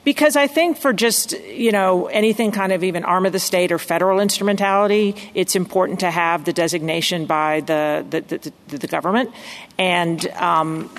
Because 0.04 0.36
I 0.36 0.46
think 0.46 0.78
for 0.78 0.92
just, 0.92 1.32
you 1.32 1.72
know, 1.72 2.06
anything 2.06 2.52
kind 2.52 2.72
of 2.72 2.84
even 2.84 3.04
arm 3.04 3.26
of 3.26 3.32
the 3.32 3.38
state 3.38 3.72
or 3.72 3.78
federal 3.78 4.20
instrumentality, 4.20 5.16
it's 5.34 5.56
important 5.56 6.00
to 6.00 6.10
have 6.10 6.44
the 6.44 6.52
designation 6.52 7.26
by 7.26 7.60
the, 7.60 8.04
the, 8.10 8.52
the, 8.68 8.78
the 8.78 8.86
government. 8.86 9.30
And 9.78 10.26
um, 10.28 10.90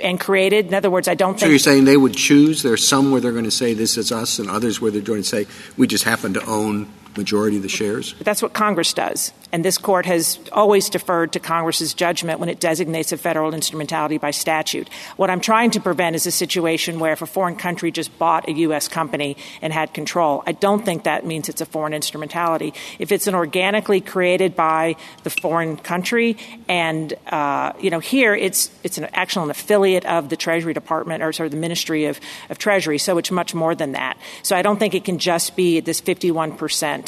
and 0.00 0.20
created. 0.20 0.66
In 0.66 0.74
other 0.74 0.90
words, 0.90 1.08
I 1.08 1.14
don't 1.14 1.34
so 1.34 1.40
think. 1.40 1.50
You're 1.50 1.58
saying 1.58 1.84
they 1.84 1.96
would 1.96 2.14
choose? 2.14 2.62
There's 2.62 2.86
some 2.86 3.10
where 3.10 3.20
they're 3.20 3.32
going 3.32 3.44
to 3.44 3.50
say 3.50 3.74
this 3.74 3.96
is 3.96 4.12
us, 4.12 4.38
and 4.38 4.48
others 4.48 4.80
where 4.80 4.90
they're 4.90 5.02
going 5.02 5.22
to 5.22 5.28
say 5.28 5.46
we 5.76 5.86
just 5.86 6.04
happen 6.04 6.34
to 6.34 6.44
own 6.46 6.88
majority 7.18 7.56
of 7.56 7.62
the 7.62 7.68
shares? 7.68 8.14
That's 8.20 8.42
what 8.42 8.54
Congress 8.54 8.94
does. 8.94 9.32
And 9.50 9.64
this 9.64 9.78
court 9.78 10.04
has 10.06 10.38
always 10.52 10.90
deferred 10.90 11.32
to 11.32 11.40
Congress's 11.40 11.94
judgment 11.94 12.38
when 12.38 12.50
it 12.50 12.60
designates 12.60 13.12
a 13.12 13.16
federal 13.16 13.54
instrumentality 13.54 14.18
by 14.18 14.30
statute. 14.30 14.88
What 15.16 15.30
I'm 15.30 15.40
trying 15.40 15.70
to 15.70 15.80
prevent 15.80 16.16
is 16.16 16.26
a 16.26 16.30
situation 16.30 16.98
where 17.00 17.12
if 17.12 17.22
a 17.22 17.26
foreign 17.26 17.56
country 17.56 17.90
just 17.90 18.16
bought 18.18 18.46
a 18.48 18.52
U.S. 18.52 18.88
company 18.88 19.38
and 19.62 19.72
had 19.72 19.94
control, 19.94 20.42
I 20.46 20.52
don't 20.52 20.84
think 20.84 21.04
that 21.04 21.24
means 21.24 21.48
it's 21.48 21.62
a 21.62 21.66
foreign 21.66 21.94
instrumentality. 21.94 22.74
If 22.98 23.10
it's 23.10 23.26
an 23.26 23.34
organically 23.34 24.02
created 24.02 24.54
by 24.54 24.96
the 25.22 25.30
foreign 25.30 25.78
country, 25.78 26.36
and 26.68 27.14
uh, 27.28 27.72
you 27.80 27.88
know, 27.88 28.00
here 28.00 28.34
it's 28.34 28.70
it's 28.84 28.98
an 28.98 29.08
actual 29.14 29.44
an 29.44 29.50
affiliate 29.50 30.04
of 30.04 30.28
the 30.28 30.36
Treasury 30.36 30.74
Department 30.74 31.22
or 31.22 31.32
sort 31.32 31.46
of 31.46 31.52
the 31.52 31.58
Ministry 31.58 32.04
of, 32.04 32.20
of 32.50 32.58
Treasury, 32.58 32.98
so 32.98 33.16
it's 33.16 33.30
much 33.30 33.54
more 33.54 33.74
than 33.74 33.92
that. 33.92 34.18
So 34.42 34.56
I 34.56 34.62
don't 34.62 34.78
think 34.78 34.94
it 34.94 35.04
can 35.04 35.18
just 35.18 35.56
be 35.56 35.80
this 35.80 36.00
51 36.00 36.56
percent 36.58 37.07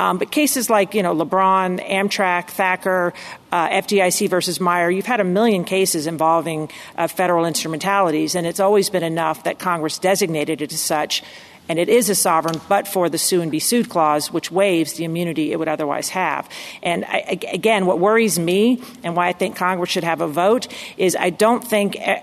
um, 0.00 0.16
but 0.16 0.30
cases 0.30 0.70
like, 0.70 0.94
you 0.94 1.02
know, 1.02 1.14
LeBron, 1.14 1.86
Amtrak, 1.86 2.48
Thacker, 2.48 3.12
uh, 3.52 3.68
FDIC 3.68 4.30
versus 4.30 4.58
Meyer, 4.58 4.90
you've 4.90 5.04
had 5.04 5.20
a 5.20 5.24
million 5.24 5.62
cases 5.62 6.06
involving 6.06 6.70
uh, 6.96 7.06
federal 7.06 7.44
instrumentalities, 7.44 8.34
and 8.34 8.46
it's 8.46 8.60
always 8.60 8.88
been 8.88 9.02
enough 9.02 9.44
that 9.44 9.58
Congress 9.58 9.98
designated 9.98 10.62
it 10.62 10.72
as 10.72 10.80
such. 10.80 11.22
And 11.68 11.78
it 11.78 11.90
is 11.90 12.08
a 12.08 12.14
sovereign, 12.14 12.60
but 12.66 12.88
for 12.88 13.10
the 13.10 13.18
sue 13.18 13.42
and 13.42 13.50
be 13.50 13.60
sued 13.60 13.90
clause, 13.90 14.32
which 14.32 14.50
waives 14.50 14.94
the 14.94 15.04
immunity 15.04 15.52
it 15.52 15.58
would 15.58 15.68
otherwise 15.68 16.08
have. 16.08 16.48
And 16.82 17.04
I, 17.04 17.38
again, 17.52 17.84
what 17.84 17.98
worries 17.98 18.38
me 18.38 18.82
and 19.04 19.14
why 19.14 19.28
I 19.28 19.32
think 19.32 19.54
Congress 19.54 19.90
should 19.90 20.02
have 20.02 20.22
a 20.22 20.26
vote 20.26 20.66
is 20.96 21.14
I 21.14 21.28
don't 21.28 21.62
think 21.62 21.96
eh, 22.00 22.22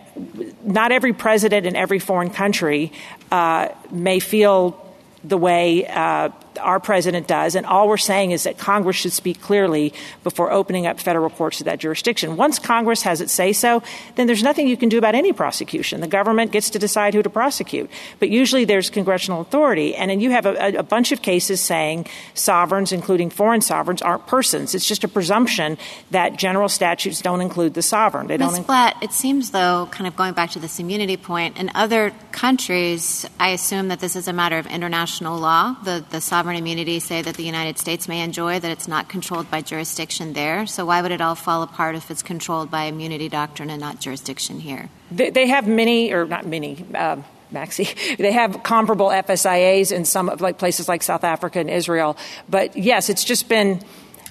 not 0.63 0.91
every 0.91 1.13
president 1.13 1.67
in 1.67 1.75
every 1.75 1.99
foreign 1.99 2.31
country 2.31 2.91
uh, 3.31 3.69
may 3.91 4.19
feel 4.19 4.83
the 5.23 5.37
way 5.37 5.85
uh, 5.87 6.29
our 6.57 6.79
president 6.79 7.27
does, 7.27 7.55
and 7.55 7.65
all 7.65 7.87
we're 7.87 7.97
saying 7.97 8.31
is 8.31 8.43
that 8.43 8.57
Congress 8.57 8.95
should 8.95 9.13
speak 9.13 9.41
clearly 9.41 9.93
before 10.23 10.51
opening 10.51 10.87
up 10.87 10.99
federal 10.99 11.29
courts 11.29 11.59
to 11.59 11.63
that 11.65 11.79
jurisdiction. 11.79 12.37
Once 12.37 12.59
Congress 12.59 13.01
has 13.03 13.21
it 13.21 13.29
say 13.29 13.53
so, 13.53 13.83
then 14.15 14.27
there's 14.27 14.43
nothing 14.43 14.67
you 14.67 14.77
can 14.77 14.89
do 14.89 14.97
about 14.97 15.15
any 15.15 15.33
prosecution. 15.33 16.01
The 16.01 16.07
government 16.07 16.51
gets 16.51 16.69
to 16.71 16.79
decide 16.79 17.13
who 17.13 17.23
to 17.23 17.29
prosecute. 17.29 17.89
But 18.19 18.29
usually 18.29 18.65
there's 18.65 18.89
congressional 18.89 19.41
authority, 19.41 19.95
and 19.95 20.09
then 20.09 20.19
you 20.19 20.31
have 20.31 20.45
a, 20.45 20.77
a 20.77 20.83
bunch 20.83 21.11
of 21.11 21.21
cases 21.21 21.61
saying 21.61 22.07
sovereigns, 22.33 22.91
including 22.91 23.29
foreign 23.29 23.61
sovereigns, 23.61 24.01
aren't 24.01 24.25
persons. 24.27 24.73
It's 24.73 24.87
just 24.87 25.03
a 25.03 25.07
presumption 25.07 25.77
that 26.11 26.37
general 26.37 26.69
statutes 26.69 27.21
don't 27.21 27.41
include 27.41 27.73
the 27.73 27.81
sovereign. 27.81 28.27
They 28.27 28.37
Ms. 28.37 28.53
don't. 28.53 28.67
Blatt, 28.67 28.95
it 29.01 29.11
seems 29.11 29.51
though, 29.51 29.87
kind 29.91 30.07
of 30.07 30.15
going 30.15 30.33
back 30.33 30.51
to 30.51 30.59
this 30.59 30.79
immunity 30.79 31.17
point, 31.17 31.57
in 31.57 31.71
other 31.75 32.13
countries, 32.31 33.25
I 33.39 33.49
assume 33.49 33.89
that 33.89 33.99
this 33.99 34.15
is 34.15 34.27
a 34.27 34.33
matter 34.33 34.57
of 34.57 34.67
international 34.67 35.37
law. 35.37 35.75
The 35.83 36.05
the 36.09 36.21
sovereign 36.21 36.46
sovereign 36.47 36.63
immunity 36.63 36.97
say 37.01 37.21
that 37.21 37.35
the 37.35 37.43
United 37.43 37.77
States 37.77 38.07
may 38.07 38.21
enjoy, 38.21 38.57
that 38.57 38.71
it's 38.71 38.87
not 38.87 39.09
controlled 39.09 39.51
by 39.51 39.59
jurisdiction 39.59 40.31
there. 40.31 40.65
So 40.65 40.85
why 40.85 41.01
would 41.01 41.11
it 41.11 41.19
all 41.19 41.35
fall 41.35 41.61
apart 41.61 41.95
if 41.95 42.09
it's 42.09 42.23
controlled 42.23 42.71
by 42.71 42.83
immunity 42.83 43.27
doctrine 43.27 43.69
and 43.69 43.81
not 43.81 43.99
jurisdiction 43.99 44.61
here? 44.61 44.87
They, 45.11 45.29
they 45.29 45.47
have 45.47 45.67
many, 45.67 46.13
or 46.13 46.23
not 46.23 46.45
many. 46.45 46.85
Uh, 46.95 47.17
Maxie. 47.51 47.89
They 48.17 48.31
have 48.31 48.63
comparable 48.63 49.07
FSIAs 49.07 49.91
in 49.91 50.05
some 50.05 50.27
like 50.39 50.57
places 50.57 50.87
like 50.87 51.03
South 51.03 51.25
Africa 51.25 51.59
and 51.59 51.69
Israel. 51.69 52.15
But 52.47 52.77
yes, 52.77 53.09
it's 53.09 53.25
just 53.25 53.49
been 53.49 53.81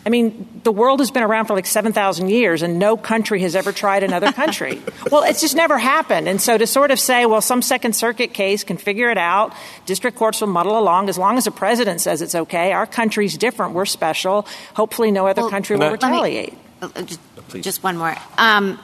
I 0.06 0.08
mean, 0.08 0.60
the 0.62 0.70
world 0.70 1.00
has 1.00 1.10
been 1.10 1.24
around 1.24 1.46
for 1.46 1.54
like 1.54 1.66
7,000 1.66 2.28
years 2.28 2.62
and 2.62 2.78
no 2.78 2.96
country 2.96 3.40
has 3.40 3.56
ever 3.56 3.72
tried 3.72 4.04
another 4.04 4.30
country. 4.30 4.80
well, 5.10 5.24
it's 5.24 5.40
just 5.40 5.56
never 5.56 5.78
happened. 5.78 6.28
And 6.28 6.40
so 6.40 6.56
to 6.56 6.64
sort 6.64 6.92
of 6.92 7.00
say, 7.00 7.26
well, 7.26 7.40
some 7.40 7.60
Second 7.60 7.96
Circuit 7.96 8.32
case 8.32 8.62
can 8.62 8.76
figure 8.76 9.10
it 9.10 9.18
out, 9.18 9.52
district 9.84 10.16
courts 10.16 10.40
will 10.40 10.46
muddle 10.46 10.78
along 10.78 11.08
as 11.08 11.18
long 11.18 11.38
as 11.38 11.44
the 11.46 11.50
president 11.50 12.00
says 12.00 12.22
it's 12.22 12.36
okay. 12.36 12.70
Our 12.70 12.86
country's 12.86 13.36
different. 13.36 13.74
We're 13.74 13.84
special. 13.84 14.46
Hopefully, 14.74 15.10
no 15.10 15.26
other 15.26 15.42
well, 15.42 15.50
country 15.50 15.76
will 15.76 15.90
retaliate. 15.90 16.52
Me, 16.52 16.58
uh, 16.82 17.02
just, 17.02 17.20
just, 17.54 17.82
one 17.82 17.96
more. 17.96 18.14
Um, 18.38 18.78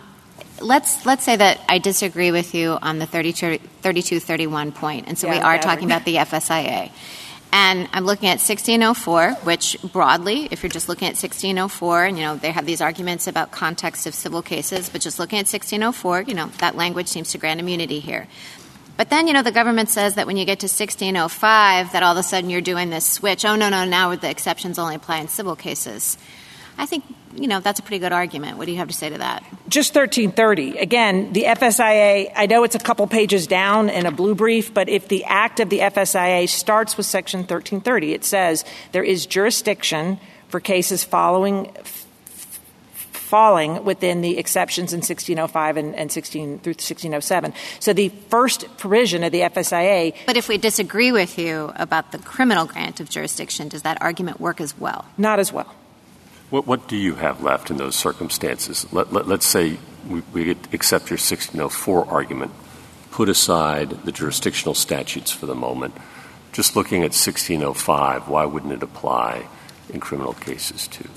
let's 0.60 1.06
let's 1.06 1.22
say 1.22 1.36
that 1.36 1.60
I 1.68 1.78
disagree 1.78 2.32
with 2.32 2.52
you 2.52 2.78
on 2.82 2.98
the 2.98 3.06
32, 3.06 3.58
32 3.58 4.18
31 4.18 4.72
point, 4.72 5.06
and 5.06 5.16
so 5.16 5.28
yeah, 5.28 5.34
we 5.34 5.38
are 5.40 5.58
talking 5.58 5.84
about 5.84 6.04
the 6.04 6.16
FSIA. 6.26 6.90
And 7.54 7.86
I'm 7.92 8.06
looking 8.06 8.28
at 8.28 8.40
1604, 8.40 9.44
which 9.44 9.76
broadly, 9.92 10.48
if 10.50 10.62
you're 10.62 10.70
just 10.70 10.88
looking 10.88 11.06
at 11.06 11.22
1604, 11.22 12.04
and 12.06 12.16
you 12.16 12.24
know 12.24 12.36
they 12.36 12.50
have 12.50 12.64
these 12.64 12.80
arguments 12.80 13.26
about 13.26 13.50
context 13.50 14.06
of 14.06 14.14
civil 14.14 14.40
cases, 14.40 14.88
but 14.88 15.02
just 15.02 15.18
looking 15.18 15.38
at 15.38 15.46
1604, 15.46 16.22
you 16.22 16.34
know 16.34 16.46
that 16.58 16.76
language 16.76 17.08
seems 17.08 17.30
to 17.32 17.38
grant 17.38 17.60
immunity 17.60 18.00
here. 18.00 18.26
But 18.96 19.10
then, 19.10 19.26
you 19.26 19.32
know, 19.32 19.42
the 19.42 19.52
government 19.52 19.88
says 19.88 20.14
that 20.14 20.26
when 20.26 20.36
you 20.36 20.44
get 20.44 20.60
to 20.60 20.66
1605, 20.66 21.92
that 21.92 22.02
all 22.02 22.12
of 22.12 22.18
a 22.18 22.22
sudden 22.22 22.50
you're 22.50 22.60
doing 22.60 22.90
this 22.90 23.06
switch. 23.06 23.44
Oh 23.44 23.56
no, 23.56 23.68
no, 23.68 23.84
now 23.84 24.14
the 24.14 24.30
exceptions 24.30 24.78
only 24.78 24.94
apply 24.94 25.18
in 25.18 25.28
civil 25.28 25.56
cases. 25.56 26.16
I 26.78 26.86
think 26.86 27.04
you 27.34 27.48
know 27.48 27.60
that's 27.60 27.80
a 27.80 27.82
pretty 27.82 27.98
good 27.98 28.12
argument. 28.12 28.58
What 28.58 28.66
do 28.66 28.72
you 28.72 28.78
have 28.78 28.88
to 28.88 28.94
say 28.94 29.08
to 29.10 29.18
that? 29.18 29.44
Just 29.68 29.94
1330. 29.94 30.78
Again, 30.78 31.32
the 31.32 31.44
FSIA. 31.44 32.32
I 32.34 32.46
know 32.46 32.64
it's 32.64 32.74
a 32.74 32.80
couple 32.80 33.06
pages 33.06 33.46
down 33.46 33.88
in 33.88 34.06
a 34.06 34.10
blue 34.10 34.34
brief, 34.34 34.72
but 34.72 34.88
if 34.88 35.08
the 35.08 35.24
act 35.24 35.60
of 35.60 35.70
the 35.70 35.80
FSIA 35.80 36.48
starts 36.48 36.96
with 36.96 37.06
Section 37.06 37.40
1330, 37.40 38.12
it 38.12 38.24
says 38.24 38.64
there 38.92 39.04
is 39.04 39.26
jurisdiction 39.26 40.18
for 40.48 40.60
cases 40.60 41.04
following 41.04 41.74
falling 43.32 43.82
within 43.82 44.20
the 44.20 44.36
exceptions 44.36 44.92
in 44.92 44.98
1605 44.98 45.78
and, 45.78 45.94
and 45.96 46.12
16 46.12 46.58
through 46.58 46.72
1607. 46.72 47.54
So 47.80 47.94
the 47.94 48.10
first 48.28 48.66
provision 48.76 49.24
of 49.24 49.32
the 49.32 49.40
FSIA. 49.40 50.14
But 50.26 50.36
if 50.36 50.50
we 50.50 50.58
disagree 50.58 51.12
with 51.12 51.38
you 51.38 51.72
about 51.76 52.12
the 52.12 52.18
criminal 52.18 52.66
grant 52.66 53.00
of 53.00 53.08
jurisdiction, 53.08 53.68
does 53.68 53.82
that 53.82 54.02
argument 54.02 54.38
work 54.38 54.60
as 54.60 54.78
well? 54.78 55.06
Not 55.16 55.38
as 55.38 55.50
well. 55.50 55.74
What, 56.52 56.66
what 56.66 56.86
do 56.86 56.98
you 56.98 57.14
have 57.14 57.42
left 57.42 57.70
in 57.70 57.78
those 57.78 57.96
circumstances? 57.96 58.86
Let, 58.92 59.10
let, 59.10 59.26
us 59.26 59.46
say 59.46 59.78
we, 60.06 60.20
we 60.34 60.50
accept 60.50 61.08
your 61.08 61.16
1604 61.16 62.06
argument, 62.10 62.52
put 63.10 63.30
aside 63.30 64.04
the 64.04 64.12
jurisdictional 64.12 64.74
statutes 64.74 65.30
for 65.30 65.46
the 65.46 65.54
moment. 65.54 65.94
Just 66.52 66.76
looking 66.76 66.98
at 66.98 67.16
1605, 67.16 68.28
why 68.28 68.44
wouldn't 68.44 68.74
it 68.74 68.82
apply 68.82 69.46
in 69.88 69.98
criminal 69.98 70.34
cases 70.34 70.86
too? 70.88 71.08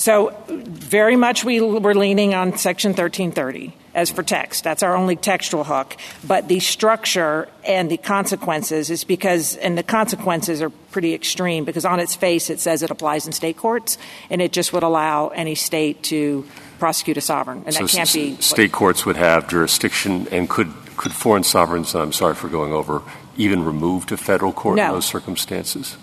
So, 0.00 0.34
very 0.48 1.14
much 1.14 1.44
we 1.44 1.60
were 1.60 1.94
leaning 1.94 2.32
on 2.32 2.56
Section 2.56 2.92
1330 2.92 3.76
as 3.94 4.10
for 4.10 4.22
text. 4.22 4.64
That's 4.64 4.82
our 4.82 4.96
only 4.96 5.14
textual 5.14 5.62
hook. 5.62 5.94
But 6.26 6.48
the 6.48 6.58
structure 6.60 7.48
and 7.66 7.90
the 7.90 7.98
consequences 7.98 8.88
is 8.88 9.04
because, 9.04 9.56
and 9.56 9.76
the 9.76 9.82
consequences 9.82 10.62
are 10.62 10.70
pretty 10.70 11.12
extreme 11.12 11.66
because 11.66 11.84
on 11.84 12.00
its 12.00 12.14
face 12.14 12.48
it 12.48 12.60
says 12.60 12.82
it 12.82 12.90
applies 12.90 13.26
in 13.26 13.34
state 13.34 13.58
courts, 13.58 13.98
and 14.30 14.40
it 14.40 14.52
just 14.52 14.72
would 14.72 14.84
allow 14.84 15.28
any 15.28 15.54
state 15.54 16.02
to 16.04 16.48
prosecute 16.78 17.18
a 17.18 17.20
sovereign, 17.20 17.64
and 17.66 17.74
so 17.74 17.84
that 17.84 17.90
can't 17.90 18.12
be. 18.14 18.36
State 18.36 18.72
courts 18.72 19.04
would 19.04 19.16
have 19.16 19.50
jurisdiction, 19.50 20.26
and 20.32 20.48
could 20.48 20.72
could 20.96 21.12
foreign 21.12 21.44
sovereigns? 21.44 21.94
I'm 21.94 22.14
sorry 22.14 22.34
for 22.34 22.48
going 22.48 22.72
over. 22.72 23.02
Even 23.36 23.66
remove 23.66 24.06
to 24.06 24.16
federal 24.16 24.54
court 24.54 24.76
no. 24.76 24.86
in 24.86 24.92
those 24.92 25.04
circumstances? 25.04 25.98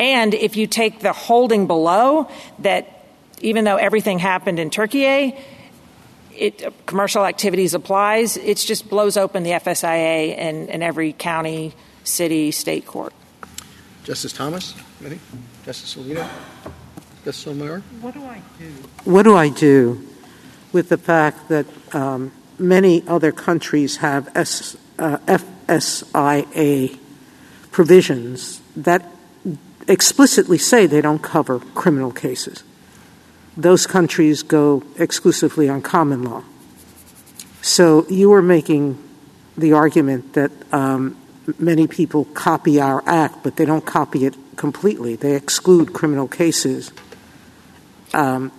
Nope. 0.00 0.08
And 0.08 0.34
if 0.34 0.56
you 0.56 0.66
take 0.66 1.00
the 1.00 1.12
holding 1.12 1.66
below 1.66 2.28
that 2.60 3.06
even 3.40 3.64
though 3.64 3.76
everything 3.76 4.18
happened 4.18 4.58
in 4.58 4.70
Turkey, 4.70 5.36
it, 6.34 6.86
commercial 6.86 7.24
activities 7.24 7.74
applies, 7.74 8.36
it 8.36 8.56
just 8.56 8.88
blows 8.88 9.16
open 9.16 9.42
the 9.42 9.50
FSIA 9.50 10.36
in, 10.36 10.68
in 10.68 10.82
every 10.82 11.12
county, 11.12 11.74
city, 12.04 12.50
state 12.50 12.86
court. 12.86 13.12
Justice 14.04 14.32
Thomas, 14.32 14.74
ready? 15.00 15.20
Justice 15.64 15.94
Alito? 15.96 16.26
Justice 17.24 17.44
Sotomayor? 17.44 17.80
What 18.00 18.14
do 18.14 18.24
I 18.24 18.40
do? 18.58 18.66
What 19.04 19.22
do 19.24 19.36
I 19.36 19.50
do 19.50 20.06
with 20.72 20.88
the 20.88 20.96
fact 20.96 21.48
that 21.50 21.66
um, 21.94 22.32
many 22.58 23.06
other 23.06 23.32
countries 23.32 23.98
have 23.98 24.34
S, 24.34 24.76
uh, 24.98 25.18
FSIA 25.18 26.98
provisions 27.70 28.62
that 28.76 29.04
explicitly 29.90 30.56
say 30.56 30.86
they 30.86 31.00
don't 31.00 31.22
cover 31.22 31.58
criminal 31.74 32.12
cases. 32.12 32.62
Those 33.56 33.86
countries 33.86 34.42
go 34.42 34.82
exclusively 34.96 35.68
on 35.68 35.82
common 35.82 36.22
law. 36.22 36.44
So 37.60 38.06
you 38.08 38.30
were 38.30 38.40
making 38.40 39.02
the 39.58 39.72
argument 39.74 40.32
that 40.34 40.52
um, 40.72 41.16
many 41.58 41.86
people 41.86 42.24
copy 42.26 42.80
our 42.80 43.02
act, 43.04 43.42
but 43.42 43.56
they 43.56 43.66
don't 43.66 43.84
copy 43.84 44.24
it 44.24 44.36
completely. 44.56 45.16
They 45.16 45.34
exclude 45.34 45.92
criminal 45.92 46.28
cases. 46.28 46.92
Um, 48.14 48.52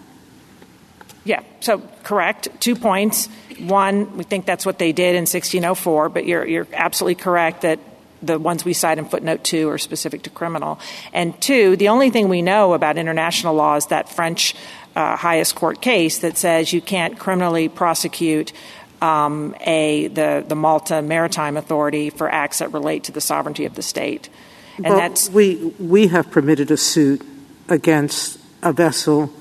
yeah, 1.24 1.44
so 1.62 1.80
correct. 2.04 2.50
Two 2.60 2.76
points. 2.76 3.28
One, 3.60 4.18
we 4.18 4.24
think 4.24 4.46
that's 4.46 4.66
what 4.66 4.78
they 4.80 4.92
did 4.92 5.16
in 5.16 5.22
1604, 5.22 6.10
but 6.10 6.26
you're, 6.26 6.46
you're 6.46 6.68
absolutely 6.74 7.16
correct 7.16 7.62
that 7.62 7.80
the 8.22 8.40
ones 8.40 8.66
we 8.66 8.74
cite 8.74 8.98
in 8.98 9.06
footnote 9.06 9.44
two 9.44 9.70
are 9.70 9.78
specific 9.78 10.24
to 10.24 10.30
criminal. 10.30 10.80
And 11.14 11.40
two, 11.42 11.76
the 11.76 11.90
only 11.90 12.10
thing 12.10 12.30
we 12.30 12.42
know 12.42 12.74
about 12.74 12.98
international 12.98 13.56
law 13.56 13.76
is 13.76 13.88
that 13.88 14.10
French 14.10 14.56
uh, 14.96 15.16
highest 15.16 15.56
court 15.56 15.82
case 15.82 16.20
that 16.20 16.38
says 16.38 16.74
you 16.74 16.82
can't 16.82 17.18
criminally 17.18 17.70
prosecute 17.70 18.54
um, 19.02 19.56
a 19.62 20.08
the, 20.10 20.44
the 20.48 20.56
Malta 20.56 21.02
Maritime 21.02 21.58
Authority 21.58 22.10
for 22.10 22.30
acts 22.30 22.60
that 22.60 22.72
relate 22.72 23.06
to 23.06 23.12
the 23.12 23.22
sovereignty 23.22 23.66
of 23.66 23.76
the 23.76 23.82
state. 23.82 24.30
And 24.78 24.98
that's 24.98 25.30
we 25.30 25.56
we 25.80 26.08
have 26.08 26.32
permitted 26.32 26.72
a 26.72 26.78
suit 26.78 27.22
against 27.68 28.40
a 28.62 28.74
vessel 28.74 29.32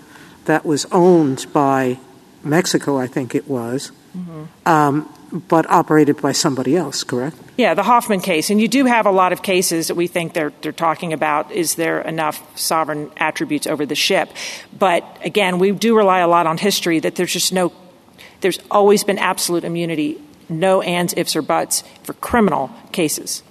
that 0.44 0.64
was 0.64 0.86
owned 0.86 1.46
by 1.52 1.98
Mexico, 2.42 2.98
I 2.98 3.06
think 3.06 3.34
it 3.34 3.48
was, 3.48 3.92
mm-hmm. 4.16 4.44
um, 4.66 5.12
but 5.32 5.68
operated 5.70 6.20
by 6.20 6.32
somebody 6.32 6.76
else, 6.76 7.04
correct? 7.04 7.36
Yeah, 7.56 7.74
the 7.74 7.82
Hoffman 7.82 8.20
case. 8.20 8.50
And 8.50 8.60
you 8.60 8.68
do 8.68 8.84
have 8.86 9.06
a 9.06 9.10
lot 9.10 9.32
of 9.32 9.42
cases 9.42 9.88
that 9.88 9.94
we 9.94 10.06
think 10.06 10.32
they're, 10.32 10.52
they're 10.62 10.72
talking 10.72 11.12
about 11.12 11.50
is 11.52 11.74
there 11.76 12.00
enough 12.00 12.58
sovereign 12.58 13.10
attributes 13.16 13.66
over 13.66 13.86
the 13.86 13.94
ship? 13.94 14.30
But 14.76 15.04
again, 15.24 15.58
we 15.58 15.72
do 15.72 15.96
rely 15.96 16.18
a 16.20 16.28
lot 16.28 16.46
on 16.46 16.58
history 16.58 16.98
that 17.00 17.14
there's 17.14 17.32
just 17.32 17.52
no, 17.52 17.72
there's 18.40 18.58
always 18.70 19.04
been 19.04 19.18
absolute 19.18 19.64
immunity, 19.64 20.20
no 20.48 20.82
ands, 20.82 21.14
ifs, 21.16 21.36
or 21.36 21.42
buts 21.42 21.84
for 22.02 22.14
criminal 22.14 22.70
cases. 22.92 23.42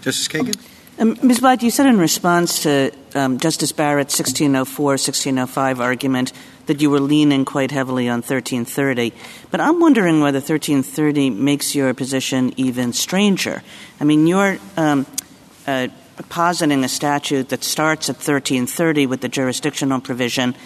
Justice 0.00 0.28
Kagan? 0.28 0.77
Um, 1.00 1.16
Ms. 1.22 1.38
Blatt, 1.38 1.62
you 1.62 1.70
said 1.70 1.86
in 1.86 1.98
response 1.98 2.64
to 2.64 2.90
um, 3.14 3.38
Justice 3.38 3.70
Barrett's 3.70 4.18
1604, 4.18 4.84
1605 4.84 5.80
argument 5.80 6.32
that 6.66 6.80
you 6.80 6.90
were 6.90 6.98
leaning 6.98 7.44
quite 7.44 7.70
heavily 7.70 8.08
on 8.08 8.16
1330. 8.16 9.12
But 9.52 9.60
I'm 9.60 9.78
wondering 9.78 10.20
whether 10.20 10.38
1330 10.38 11.30
makes 11.30 11.72
your 11.76 11.94
position 11.94 12.52
even 12.56 12.92
stranger. 12.92 13.62
I 14.00 14.04
mean, 14.04 14.26
you're 14.26 14.58
um, 14.76 15.06
uh, 15.68 15.86
positing 16.30 16.82
a 16.82 16.88
statute 16.88 17.50
that 17.50 17.62
starts 17.62 18.08
at 18.08 18.16
1330 18.16 19.06
with 19.06 19.20
the 19.20 19.28
jurisdictional 19.28 20.00
provision, 20.00 20.56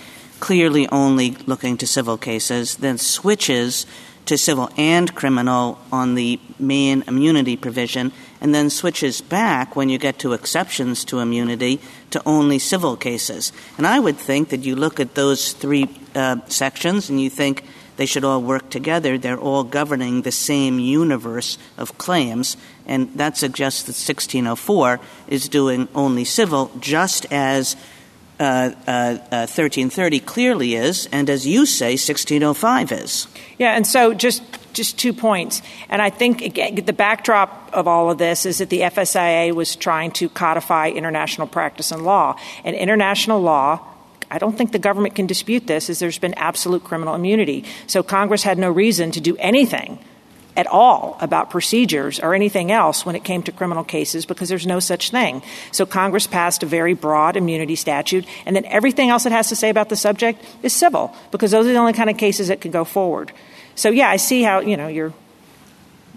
clearly 0.41 0.89
only 0.89 1.33
looking 1.45 1.77
to 1.77 1.87
civil 1.87 2.17
cases, 2.17 2.77
then 2.77 2.97
switches 2.97 3.85
to 4.25 4.39
civil 4.39 4.71
and 4.79 5.15
criminal 5.15 5.79
on 5.91 6.15
the 6.15 6.41
main 6.59 7.03
immunity 7.07 7.57
provision, 7.57 8.13
and 8.43 8.53
then 8.53 8.69
switches 8.69 9.21
back 9.21 9.77
when 9.77 9.89
you 9.89 9.99
get 9.99 10.19
to 10.19 10.33
exceptions 10.33 11.05
to 11.05 11.21
immunity 11.21 11.81
to 12.11 12.21
only 12.27 12.59
civil 12.59 12.97
cases. 12.97 13.53
And 13.79 13.87
I 13.87 14.01
would 14.01 14.19
think 14.19 14.49
that 14.49 14.65
you 14.65 14.75
look 14.75 14.99
at 14.99 15.15
those 15.15 15.53
three 15.53 15.89
uh, 16.17 16.39
sections 16.49 17.09
and 17.09 17.21
you 17.21 17.31
think 17.31 17.65
they 17.97 18.07
should 18.07 18.25
all 18.25 18.43
work 18.43 18.69
together. 18.69 19.17
They're 19.17 19.39
all 19.39 19.63
governing 19.63 20.23
the 20.23 20.33
same 20.33 20.81
universe 20.81 21.57
of 21.79 21.99
claims, 21.99 22.57
and 22.85 23.15
that 23.15 23.37
suggests 23.37 23.83
that 23.85 23.93
1604 23.93 24.99
is 25.29 25.49
doing 25.49 25.87
only 25.95 26.25
civil, 26.25 26.73
just 26.81 27.27
as 27.31 27.77
1330 28.43 30.21
uh, 30.21 30.25
clearly 30.25 30.75
is, 30.75 31.09
and 31.13 31.31
as 31.31 31.47
you 31.47 31.65
say, 31.65 31.93
1605 31.93 32.93
is. 32.93 33.27
Yeah, 33.59 33.77
and 33.77 33.87
so 33.87 34.15
just 34.15 34.43
just 34.73 34.99
two 34.99 35.13
points. 35.13 35.61
And 35.91 36.01
I 36.01 36.11
think 36.11 36.41
again, 36.41 36.75
the 36.77 36.93
backdrop 36.93 37.71
of 37.75 37.87
all 37.87 38.11
of 38.11 38.19
this 38.19 38.47
is 38.47 38.59
that 38.59 38.71
the 38.71 38.81
FSIA 38.81 39.53
was 39.53 39.77
trying 39.77 40.13
to 40.13 40.29
codify 40.31 40.89
international 40.89 41.47
practice 41.47 41.93
and 41.93 42.05
law. 42.05 42.37
And 42.65 42.75
international 42.75 43.41
law, 43.41 43.87
I 44.31 44.39
don't 44.39 44.57
think 44.57 44.73
the 44.73 44.79
government 44.79 45.15
can 45.15 45.27
dispute 45.27 45.67
this, 45.67 45.91
is 45.91 45.99
there's 45.99 46.19
been 46.19 46.35
absolute 46.35 46.85
criminal 46.85 47.15
immunity. 47.15 47.65
So 47.87 48.03
Congress 48.03 48.43
had 48.43 48.57
no 48.59 48.71
reason 48.71 49.11
to 49.11 49.21
do 49.21 49.37
anything 49.37 49.99
at 50.57 50.67
all 50.67 51.17
about 51.21 51.51
procedures 51.51 52.21
or 52.21 52.35
anything 52.35 52.71
else 52.71 53.07
when 53.07 53.17
it 53.17 53.25
came 53.25 53.43
to 53.43 53.53
criminal 53.53 53.85
cases 53.85 54.27
because 54.27 54.49
there's 54.49 54.67
no 54.67 54.81
such 54.81 55.11
thing. 55.11 55.43
So 55.71 55.87
Congress 55.87 56.27
passed 56.27 56.63
a 56.63 56.67
very 56.67 56.95
broad 56.95 57.37
immunity 57.37 57.77
statute, 57.77 58.27
and 58.45 58.55
then 58.55 58.65
everything 58.67 59.11
else 59.11 59.27
it 59.27 59.33
has 59.33 59.49
to 59.49 59.57
say 59.57 59.71
about 59.71 59.89
the 59.89 59.97
subject 59.97 60.45
is 60.63 60.73
civil 60.73 61.15
because 61.31 61.51
those 61.51 61.67
are 61.67 61.73
the 61.73 61.79
only 61.79 61.95
kind 61.95 62.11
of 62.11 62.19
cases 62.19 62.49
that 62.49 62.61
can 62.61 62.71
go 62.71 62.85
forward. 62.85 63.33
So 63.75 63.91
yeah, 63.91 64.09
I 64.09 64.17
see 64.17 64.43
how 64.43 64.61
you 64.61 64.77
know 64.77 64.89
you're 64.89 65.13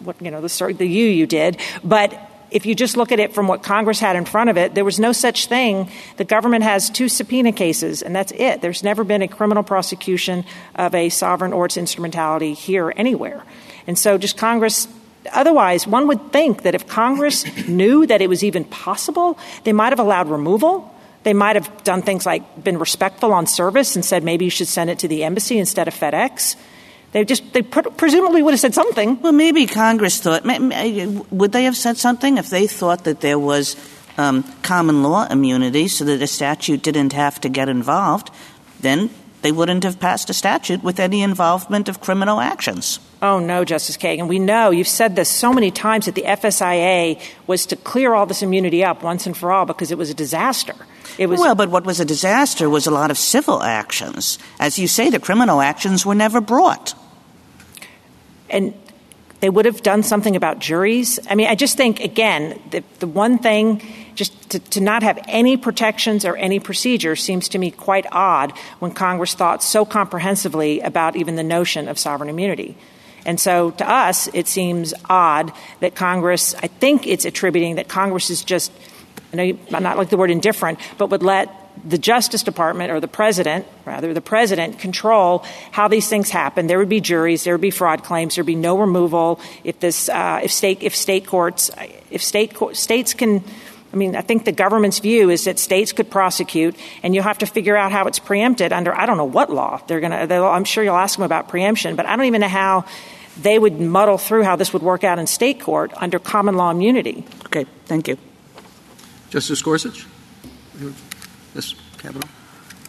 what 0.04 0.21
you 0.21 0.32
know 0.32 0.41
the 0.41 0.74
the 0.78 0.86
you 0.86 1.06
you 1.06 1.28
did, 1.28 1.58
but 1.84 2.32
if 2.52 2.65
you 2.65 2.76
just 2.76 2.95
look 2.95 3.12
at 3.12 3.19
it 3.19 3.34
from 3.34 3.48
what 3.48 3.63
Congress 3.63 4.00
had 4.00 4.15
in 4.15 4.24
front 4.24 4.50
of 4.50 4.58
it, 4.58 4.76
there 4.76 4.86
was 4.86 5.00
no 5.00 5.12
such 5.12 5.48
thing. 5.48 5.89
The 6.17 6.24
government 6.24 6.63
has 6.63 6.89
two 6.89 7.10
subpoena 7.10 7.52
cases, 7.52 8.02
and 8.02 8.15
that's 8.15 8.32
it. 8.34 8.62
There's 8.62 8.84
never 8.84 9.04
been 9.04 9.21
a 9.21 9.28
criminal 9.28 9.63
prosecution 9.63 10.45
of 10.76 10.93
a 10.93 11.10
sovereign 11.10 11.54
or 11.54 11.65
its 11.65 11.76
instrumentality 11.76 12.54
here 12.54 12.93
anywhere. 12.95 13.43
And 13.88 13.98
so 13.98 14.17
just 14.17 14.38
Congress 14.38 14.88
otherwise 15.32 15.88
one 15.88 16.08
would 16.08 16.32
think 16.32 16.63
that 16.63 16.76
if 16.76 16.88
Congress 16.88 17.45
knew 17.67 18.06
that 18.06 18.21
it 18.21 18.30
was 18.30 18.43
even 18.43 18.65
possible, 18.65 19.38
they 19.63 19.74
might 19.74 19.91
have 19.91 20.00
allowed 20.00 20.30
removal. 20.30 20.93
They 21.24 21.34
might 21.34 21.56
have 21.56 21.84
done 21.84 22.04
things 22.04 22.26
like 22.26 22.63
been 22.63 22.78
respectful 22.78 23.34
on 23.34 23.48
service 23.48 23.95
and 23.95 24.06
said 24.06 24.24
maybe 24.24 24.45
you 24.45 24.52
should 24.52 24.67
send 24.67 24.89
it 24.89 25.00
to 25.00 25.08
the 25.08 25.24
embassy 25.24 25.58
instead 25.58 25.88
of 25.88 25.93
FedEx. 25.95 26.56
They 27.13 27.24
just 27.24 27.54
they 27.54 27.62
presumably 27.62 28.43
would 28.43 28.52
have 28.52 28.60
said 28.60 28.74
something. 28.74 29.21
Well, 29.21 29.32
maybe 29.32 29.65
Congress 29.65 30.19
thought 30.19 30.43
would 30.45 31.52
they 31.52 31.63
have 31.63 31.78
said 31.78 31.98
something 31.98 32.38
if 32.38 32.50
they 32.50 32.67
thought 32.67 33.06
that 33.06 33.21
there 33.21 33.39
was 33.39 33.76
um, 34.17 34.43
common 34.62 35.02
law 35.02 35.26
immunity, 35.30 35.88
so 35.88 36.06
that 36.06 36.17
the 36.17 36.28
statute 36.28 36.84
didn't 36.84 37.13
have 37.13 37.39
to 37.41 37.50
get 37.50 37.69
involved. 37.69 38.32
Then 38.82 39.10
they 39.41 39.52
wouldn't 39.52 39.84
have 39.84 40.00
passed 40.00 40.30
a 40.30 40.34
statute 40.34 40.84
with 40.84 41.00
any 41.00 41.21
involvement 41.21 41.89
of 41.89 42.02
criminal 42.02 42.39
actions. 42.39 43.00
Oh, 43.26 43.40
no, 43.40 43.66
Justice 43.66 43.98
Kagan. 43.98 44.28
We 44.28 44.38
know 44.38 44.70
you've 44.70 44.88
said 44.88 45.16
this 45.16 45.30
so 45.30 45.52
many 45.52 45.72
times 45.72 46.06
that 46.06 46.14
the 46.14 46.22
FSIA 46.22 47.20
was 47.48 47.66
to 47.66 47.76
clear 47.76 48.14
all 48.14 48.28
this 48.28 48.44
immunity 48.44 48.84
up 48.84 49.02
once 49.02 49.26
and 49.26 49.36
for 49.36 49.52
all 49.52 49.66
because 49.66 49.90
it 49.90 49.98
was 49.98 50.12
a 50.12 50.14
disaster. 50.14 50.76
It 51.18 51.26
was 51.26 51.40
well, 51.40 51.56
but 51.56 51.72
what 51.72 51.88
was 51.88 52.00
a 52.00 52.06
disaster 52.06 52.70
was 52.70 52.86
a 52.86 52.92
lot 52.92 53.10
of 53.10 53.18
civil 53.18 53.64
actions. 53.64 54.38
As 54.60 54.78
you 54.78 54.88
say, 54.88 55.10
the 55.10 55.20
criminal 55.20 55.60
actions 55.60 56.06
were 56.06 56.14
never 56.14 56.40
brought. 56.40 56.94
And 58.48 58.76
they 59.40 59.50
would 59.50 59.66
have 59.66 59.82
done 59.82 60.04
something 60.04 60.36
about 60.36 60.60
juries. 60.60 61.18
I 61.28 61.34
mean, 61.34 61.48
I 61.48 61.56
just 61.56 61.78
think, 61.78 62.02
again, 62.02 62.62
the, 62.70 62.84
the 63.00 63.08
one 63.08 63.40
thing, 63.40 63.82
just 64.14 64.52
to, 64.52 64.60
to 64.60 64.82
not 64.82 65.02
have 65.02 65.18
any 65.28 65.58
protections 65.58 66.26
or 66.26 66.38
any 66.38 66.60
procedure 66.60 67.16
seems 67.16 67.50
to 67.50 67.58
me 67.58 67.72
quite 67.72 68.06
odd 68.12 68.52
when 68.78 68.92
Congress 68.92 69.34
thought 69.34 69.64
so 69.64 69.84
comprehensively 69.84 70.82
about 70.82 71.16
even 71.16 71.38
the 71.38 71.44
notion 71.44 71.88
of 71.88 71.98
sovereign 71.98 72.30
immunity. 72.30 72.78
And 73.26 73.40
so 73.40 73.72
to 73.72 73.90
us, 73.90 74.30
it 74.34 74.48
seems 74.48 74.94
odd 75.10 75.52
that 75.80 75.96
Congress, 75.96 76.54
I 76.56 76.68
think 76.68 77.08
it's 77.08 77.26
attributing 77.26 77.76
that 77.76 77.88
Congress 77.88 78.30
is 78.30 78.44
just, 78.44 78.72
I 79.34 79.36
know 79.36 79.58
I'm 79.74 79.84
not 79.84 79.98
like 79.98 80.10
the 80.10 80.18
word 80.18 80.32
indifferent, 80.32 80.80
but 80.98 81.10
would 81.10 81.24
let 81.24 81.50
the 81.84 81.98
Justice 81.98 82.44
Department 82.44 82.92
or 82.92 83.00
the 83.00 83.08
President, 83.08 83.66
rather, 83.84 84.14
the 84.14 84.22
President 84.22 84.80
control 84.80 85.44
how 85.72 85.88
these 85.88 86.08
things 86.08 86.30
happen. 86.30 86.68
There 86.68 86.78
would 86.78 86.90
be 86.90 87.02
juries, 87.02 87.44
there 87.44 87.54
would 87.54 87.62
be 87.62 87.72
fraud 87.72 88.04
claims, 88.04 88.36
there'd 88.36 88.46
be 88.46 88.56
no 88.56 88.78
removal 88.78 89.40
if 89.64 89.80
this, 89.80 90.08
uh, 90.10 90.40
if 90.44 90.52
state, 90.52 90.84
if 90.84 90.96
state 90.96 91.26
courts, 91.26 91.72
if 92.12 92.24
state 92.24 92.54
co- 92.54 92.74
states 92.74 93.14
can. 93.14 93.44
I 93.94 93.98
mean, 93.98 94.16
I 94.18 94.22
think 94.22 94.44
the 94.44 94.52
government's 94.52 95.00
view 95.00 95.30
is 95.30 95.46
that 95.46 95.58
states 95.58 95.94
could 95.94 96.10
prosecute, 96.10 96.76
and 97.02 97.16
you'll 97.16 97.24
have 97.24 97.38
to 97.38 97.46
figure 97.46 97.78
out 97.78 97.94
how 97.94 98.08
it's 98.08 98.20
preempted 98.20 98.74
under 98.74 98.94
I 98.94 99.06
don't 99.06 99.16
know 99.16 99.24
what 99.24 99.50
law 99.50 99.80
they're 99.88 100.02
going 100.02 100.28
to. 100.28 100.36
I'm 100.36 100.66
sure 100.66 100.84
you'll 100.84 100.98
ask 100.98 101.16
them 101.18 101.24
about 101.24 101.48
preemption, 101.48 101.96
but 101.96 102.06
I 102.06 102.18
don't 102.18 102.26
even 102.26 102.42
know 102.42 102.50
how 102.50 102.86
they 103.41 103.60
would 103.60 103.80
muddle 103.80 104.17
through 104.17 104.43
how 104.43 104.56
this 104.56 104.74
would 104.74 104.84
work 104.84 105.04
out 105.04 105.19
in 105.19 105.28
state 105.28 105.60
court 105.60 105.91
under 105.95 106.19
common 106.19 106.56
law 106.56 106.71
immunity. 106.71 107.26
Okay, 107.45 107.65
thank 107.86 108.08
you. 108.08 108.17
Justice 109.30 109.62
Gorsuch? 109.62 110.06
Yes, 111.54 111.76
Kavanaugh? 111.98 112.28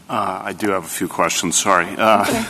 Uh, 0.09 0.43
I 0.45 0.53
do 0.53 0.71
have 0.71 0.85
a 0.85 0.89
few 0.89 1.09
questions. 1.09 1.61
Sorry. 1.61 1.87
Uh, 1.87 2.23
okay. 2.23 2.45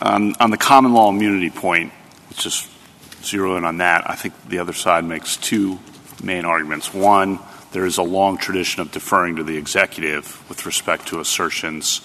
um, 0.00 0.34
on 0.40 0.50
the 0.50 0.56
common 0.56 0.94
law 0.94 1.10
immunity 1.10 1.50
point, 1.50 1.92
let's 2.30 2.42
just 2.42 2.68
zero 3.22 3.56
in 3.56 3.64
on 3.64 3.78
that. 3.78 4.08
I 4.08 4.14
think 4.14 4.34
the 4.48 4.58
other 4.58 4.72
side 4.72 5.04
makes 5.04 5.36
two 5.36 5.78
main 6.22 6.44
arguments. 6.44 6.94
One, 6.94 7.38
there 7.72 7.84
is 7.84 7.98
a 7.98 8.02
long 8.02 8.38
tradition 8.38 8.80
of 8.80 8.90
deferring 8.90 9.36
to 9.36 9.44
the 9.44 9.56
executive 9.58 10.48
with 10.48 10.64
respect 10.64 11.08
to 11.08 11.20
assertions 11.20 12.00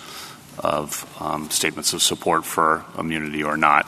of 0.60 1.08
um, 1.21 1.49
statements 1.49 1.93
of 1.93 2.01
support 2.01 2.45
for 2.45 2.84
immunity 2.97 3.43
or 3.43 3.56
not. 3.56 3.86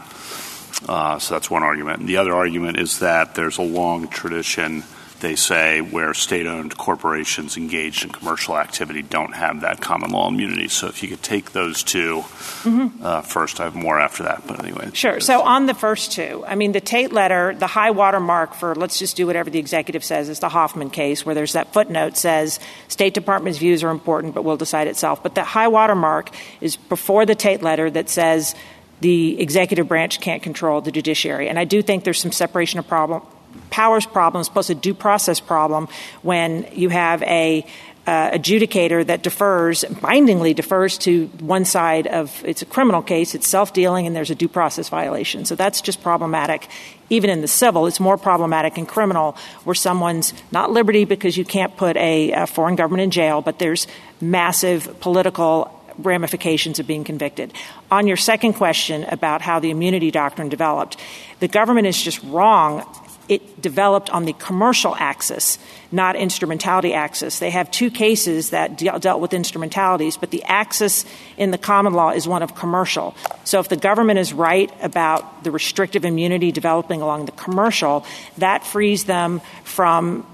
Uh, 0.87 1.19
so 1.19 1.35
that's 1.35 1.49
one 1.49 1.63
argument. 1.63 1.99
And 1.99 2.09
the 2.09 2.17
other 2.17 2.33
argument 2.33 2.79
is 2.79 2.99
that 2.99 3.35
there's 3.35 3.57
a 3.57 3.63
long 3.63 4.07
tradition 4.07 4.83
they 5.23 5.35
say, 5.35 5.79
where 5.79 6.13
state 6.13 6.45
owned 6.45 6.77
corporations 6.77 7.55
engaged 7.55 8.03
in 8.03 8.11
commercial 8.11 8.57
activity 8.57 9.01
don't 9.01 9.33
have 9.33 9.61
that 9.61 9.79
common 9.79 10.11
law 10.11 10.27
immunity. 10.27 10.67
So 10.67 10.87
if 10.87 11.01
you 11.01 11.07
could 11.07 11.23
take 11.23 11.53
those 11.53 11.81
2 11.81 12.19
mm-hmm. 12.19 13.03
uh, 13.03 13.21
first, 13.21 13.61
I 13.61 13.63
have 13.63 13.73
more 13.73 13.97
after 13.97 14.23
that. 14.23 14.45
But 14.45 14.59
anyway. 14.59 14.91
Sure. 14.93 15.21
So 15.21 15.41
on 15.41 15.65
the 15.65 15.73
first 15.73 16.11
two, 16.11 16.43
I 16.45 16.55
mean, 16.55 16.73
the 16.73 16.81
Tate 16.81 17.13
letter, 17.13 17.55
the 17.55 17.67
high 17.67 17.91
water 17.91 18.19
mark 18.19 18.53
for 18.53 18.75
let's 18.75 18.99
just 18.99 19.15
do 19.15 19.25
whatever 19.25 19.49
the 19.49 19.59
executive 19.59 20.03
says 20.03 20.27
is 20.27 20.39
the 20.39 20.49
Hoffman 20.49 20.89
case, 20.89 21.25
where 21.25 21.33
there's 21.33 21.53
that 21.53 21.71
footnote 21.71 22.17
says 22.17 22.59
State 22.89 23.13
Department's 23.13 23.57
views 23.57 23.81
are 23.81 23.91
important, 23.91 24.35
but 24.35 24.43
we'll 24.43 24.57
decide 24.57 24.87
itself. 24.87 25.23
But 25.23 25.35
the 25.35 25.45
high 25.45 25.69
water 25.69 25.95
mark 25.95 26.31
is 26.59 26.75
before 26.75 27.25
the 27.25 27.35
Tate 27.35 27.63
letter 27.63 27.89
that 27.89 28.09
says 28.09 28.55
the 29.03 29.39
executive 29.41 29.89
branch 29.89 30.21
can't 30.21 30.41
control 30.41 30.79
the 30.79 30.91
judiciary. 30.91 31.49
And 31.49 31.59
I 31.59 31.65
do 31.65 31.81
think 31.81 32.05
there's 32.05 32.21
some 32.21 32.31
separation 32.31 32.79
of 32.79 32.87
problem, 32.87 33.21
powers 33.69 34.05
problems 34.05 34.47
plus 34.47 34.69
a 34.69 34.75
due 34.75 34.93
process 34.93 35.41
problem 35.41 35.89
when 36.21 36.65
you 36.71 36.87
have 36.87 37.21
a 37.23 37.65
uh, 38.07 38.31
adjudicator 38.31 39.05
that 39.05 39.21
defers, 39.21 39.83
bindingly 40.01 40.53
defers 40.53 40.97
to 40.97 41.27
one 41.39 41.65
side 41.65 42.07
of 42.07 42.43
it's 42.45 42.61
a 42.61 42.65
criminal 42.65 43.01
case, 43.01 43.35
it's 43.35 43.47
self 43.47 43.73
dealing, 43.73 44.07
and 44.07 44.15
there's 44.15 44.31
a 44.31 44.35
due 44.35 44.47
process 44.47 44.87
violation. 44.87 45.43
So 45.45 45.55
that's 45.55 45.81
just 45.81 46.01
problematic. 46.01 46.69
Even 47.09 47.29
in 47.29 47.41
the 47.41 47.47
civil, 47.47 47.87
it's 47.87 47.99
more 47.99 48.17
problematic 48.17 48.77
in 48.77 48.85
criminal 48.85 49.35
where 49.65 49.75
someone's 49.75 50.33
not 50.51 50.71
liberty 50.71 51.03
because 51.05 51.37
you 51.37 51.45
can't 51.45 51.75
put 51.75 51.97
a, 51.97 52.31
a 52.31 52.47
foreign 52.47 52.75
government 52.75 53.03
in 53.03 53.11
jail, 53.11 53.41
but 53.41 53.59
there's 53.59 53.87
massive 54.21 54.99
political 55.01 55.82
ramifications 55.97 56.79
of 56.79 56.87
being 56.87 57.03
convicted. 57.03 57.53
On 57.91 58.07
your 58.07 58.17
second 58.17 58.53
question 58.53 59.03
about 59.05 59.41
how 59.41 59.59
the 59.59 59.69
immunity 59.69 60.11
doctrine 60.11 60.49
developed, 60.49 60.97
the 61.39 61.47
government 61.47 61.87
is 61.87 62.01
just 62.01 62.21
wrong 62.23 62.85
it 63.29 63.61
developed 63.61 64.09
on 64.09 64.25
the 64.25 64.33
commercial 64.33 64.95
axis, 64.95 65.57
not 65.91 66.15
instrumentality 66.15 66.93
axis. 66.93 67.39
They 67.39 67.51
have 67.51 67.71
two 67.71 67.89
cases 67.89 68.49
that 68.49 68.77
de- 68.77 68.99
dealt 68.99 69.21
with 69.21 69.33
instrumentalities, 69.33 70.17
but 70.17 70.31
the 70.31 70.43
axis 70.43 71.05
in 71.37 71.51
the 71.51 71.57
common 71.57 71.93
law 71.93 72.09
is 72.11 72.27
one 72.27 72.43
of 72.43 72.53
commercial. 72.55 73.15
So 73.45 73.59
if 73.59 73.69
the 73.69 73.77
government 73.77 74.19
is 74.19 74.33
right 74.33 74.71
about 74.81 75.43
the 75.43 75.51
restrictive 75.51 76.03
immunity 76.03 76.51
developing 76.51 77.01
along 77.01 77.25
the 77.25 77.31
commercial, 77.31 78.05
that 78.37 78.65
frees 78.65 79.05
them 79.05 79.41
from 79.63 80.25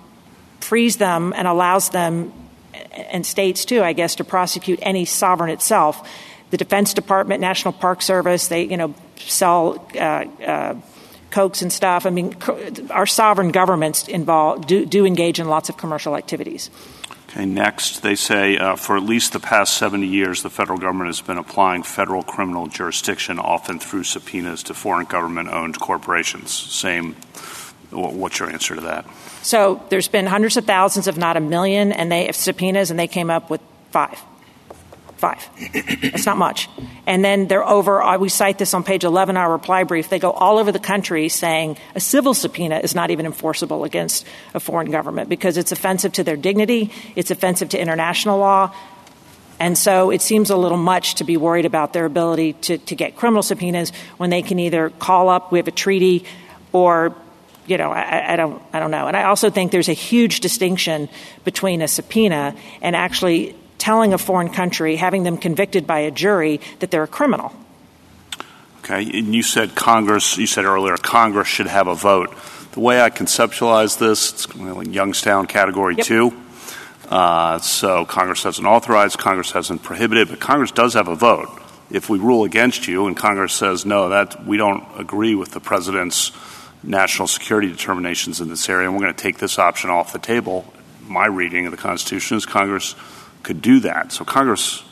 frees 0.60 0.98
them 0.98 1.34
and 1.36 1.48
allows 1.48 1.90
them 1.90 2.34
and 2.92 3.26
states 3.26 3.66
too, 3.66 3.82
I 3.82 3.94
guess, 3.94 4.16
to 4.16 4.24
prosecute 4.24 4.80
any 4.82 5.06
sovereign 5.06 5.50
itself. 5.50 6.08
The 6.52 6.58
Defense 6.58 6.94
Department, 6.94 7.42
National 7.42 7.74
Park 7.74 8.02
Service, 8.02 8.48
they 8.48 8.64
you 8.64 8.78
know 8.78 8.96
sell 9.18 9.88
uh, 9.96 10.00
uh, 10.00 10.76
cokes 11.32 11.62
and 11.62 11.72
stuff. 11.72 12.06
I 12.06 12.10
mean, 12.10 12.36
our 12.90 13.06
sovereign 13.06 13.52
governments 13.52 14.08
involve, 14.08 14.68
do, 14.68 14.86
do 14.86 15.06
engage 15.06 15.40
in 15.40 15.48
lots 15.48 15.70
of 15.70 15.78
commercial 15.78 16.16
activities. 16.16 16.70
Okay, 17.30 17.46
next, 17.46 18.02
they 18.02 18.16
say 18.16 18.58
uh, 18.58 18.76
for 18.76 18.98
at 18.98 19.04
least 19.04 19.34
the 19.34 19.40
past 19.40 19.78
70 19.78 20.08
years, 20.08 20.42
the 20.42 20.50
federal 20.50 20.80
government 20.80 21.10
has 21.10 21.22
been 21.22 21.38
applying 21.38 21.84
federal 21.84 22.24
criminal 22.24 22.66
jurisdiction, 22.66 23.38
often 23.38 23.78
through 23.78 24.04
subpoenas 24.04 24.64
to 24.64 24.74
foreign 24.74 25.06
government 25.06 25.50
owned 25.50 25.80
corporations. 25.80 26.52
Same. 26.52 27.14
What's 27.92 28.40
your 28.40 28.50
answer 28.50 28.76
to 28.76 28.82
that? 28.82 29.06
So 29.42 29.82
there's 29.90 30.08
been 30.08 30.26
hundreds 30.26 30.58
of 30.58 30.66
thousands, 30.66 31.08
if 31.08 31.18
not 31.18 31.38
a 31.38 31.40
million, 31.40 31.92
and 31.92 32.12
they 32.12 32.32
subpoenas, 32.32 32.92
and 32.92 33.00
they 33.00 33.08
came 33.08 33.30
up 33.30 33.50
with 33.50 33.62
five. 33.92 34.20
Five. 35.18 35.50
It's 35.58 36.26
not 36.26 36.38
much. 36.38 36.70
And 37.06 37.26
then 37.26 37.48
they're 37.48 37.68
over, 37.68 38.02
uh, 38.02 38.18
we 38.18 38.30
cite 38.30 38.58
this 38.58 38.74
on 38.74 38.86
page 38.86 39.04
11 39.04 39.36
of 39.36 39.42
our 39.42 39.52
reply 39.52 39.84
brief. 39.84 40.08
They 40.08 40.18
go 40.18 40.32
all 40.32 40.58
over 40.58 40.72
the 40.72 40.80
country 40.80 41.28
saying 41.28 41.76
a 41.94 42.00
civil 42.00 42.34
subpoena 42.34 42.78
is 42.78 42.96
not 42.96 43.12
even 43.12 43.26
enforceable 43.26 43.84
against 43.84 44.26
a 44.54 44.62
foreign 44.62 44.92
government 44.92 45.28
because 45.28 45.58
it's 45.58 45.74
offensive 45.74 46.14
to 46.14 46.24
their 46.24 46.38
dignity, 46.38 46.94
it's 47.18 47.32
offensive 47.32 47.68
to 47.70 47.82
international 47.82 48.40
law. 48.40 48.74
And 49.60 49.78
so 49.78 50.10
it 50.10 50.22
seems 50.22 50.50
a 50.50 50.56
little 50.56 50.78
much 50.78 51.16
to 51.16 51.26
be 51.26 51.36
worried 51.36 51.66
about 51.66 51.92
their 51.92 52.06
ability 52.06 52.54
to, 52.54 52.78
to 52.78 52.96
get 52.96 53.18
criminal 53.18 53.44
subpoenas 53.44 53.92
when 54.16 54.30
they 54.30 54.42
can 54.42 54.58
either 54.58 54.90
call 54.90 55.28
up, 55.28 55.52
we 55.52 55.60
have 55.60 55.68
a 55.68 55.72
treaty, 55.72 56.24
or 56.72 57.14
you 57.70 57.78
know, 57.78 57.92
I, 57.92 58.34
I, 58.34 58.36
don't, 58.36 58.62
I 58.74 58.80
don't 58.80 58.92
know. 58.92 59.08
And 59.08 59.16
I 59.16 59.24
also 59.24 59.50
think 59.50 59.72
there's 59.72 59.90
a 59.90 59.94
huge 59.94 60.40
distinction 60.40 61.08
between 61.44 61.82
a 61.82 61.88
subpoena 61.88 62.56
and 62.82 62.96
actually 62.96 63.56
telling 63.78 64.14
a 64.14 64.18
foreign 64.18 64.50
country, 64.50 64.96
having 64.96 65.24
them 65.24 65.38
convicted 65.38 65.86
by 65.86 66.00
a 66.00 66.12
jury, 66.12 66.60
that 66.80 66.92
they're 66.92 67.04
a 67.04 67.08
criminal. 67.08 67.54
Okay, 68.80 69.20
and 69.20 69.36
you 69.36 69.44
said 69.44 69.76
Congress, 69.76 70.38
you 70.38 70.48
said 70.48 70.66
earlier, 70.66 70.98
Congress 70.98 71.48
should 71.48 71.68
have 71.68 71.88
a 71.88 71.96
vote. 71.96 72.36
The 72.72 72.80
way 72.80 73.02
I 73.02 73.10
conceptualize 73.10 74.00
this, 74.00 74.34
it's 74.34 74.56
like 74.56 74.88
Youngstown 74.88 75.46
Category 75.46 75.96
yep. 75.96 76.06
2. 76.06 76.44
Uh, 77.10 77.60
so 77.60 78.06
Congress 78.06 78.44
hasn't 78.44 78.68
authorized, 78.68 79.18
Congress 79.18 79.52
hasn't 79.52 79.84
prohibited, 79.84 80.30
but 80.30 80.40
Congress 80.40 80.72
does 80.72 80.94
have 80.94 81.08
a 81.08 81.16
vote. 81.16 81.50
If 81.92 82.10
we 82.10 82.20
rule 82.20 82.44
against 82.44 82.88
you 82.88 83.08
and 83.08 83.18
Congress 83.18 83.54
says, 83.54 83.86
no, 83.86 84.10
that 84.10 84.46
we 84.46 84.58
don't 84.58 84.84
agree 84.98 85.34
with 85.34 85.52
the 85.52 85.60
president's 85.60 86.32
national 86.84 87.28
security 87.28 87.68
determinations 87.68 88.42
in 88.42 88.50
this 88.50 88.70
area, 88.70 88.88
and 88.88 88.96
we're 88.96 89.04
going 89.04 89.14
to 89.14 89.22
take 89.22 89.38
this 89.38 89.60
option 89.60 89.90
off 89.90 90.14
the 90.14 90.20
table, 90.20 90.72
my 91.08 91.26
reading 91.26 91.66
of 91.66 91.72
the 91.72 91.78
Constitution 91.78 92.38
is 92.38 92.46
Congress– 92.46 92.96
could 93.44 93.62
do 93.62 93.80
that. 93.82 94.12
So 94.12 94.26
Congress 94.26 94.84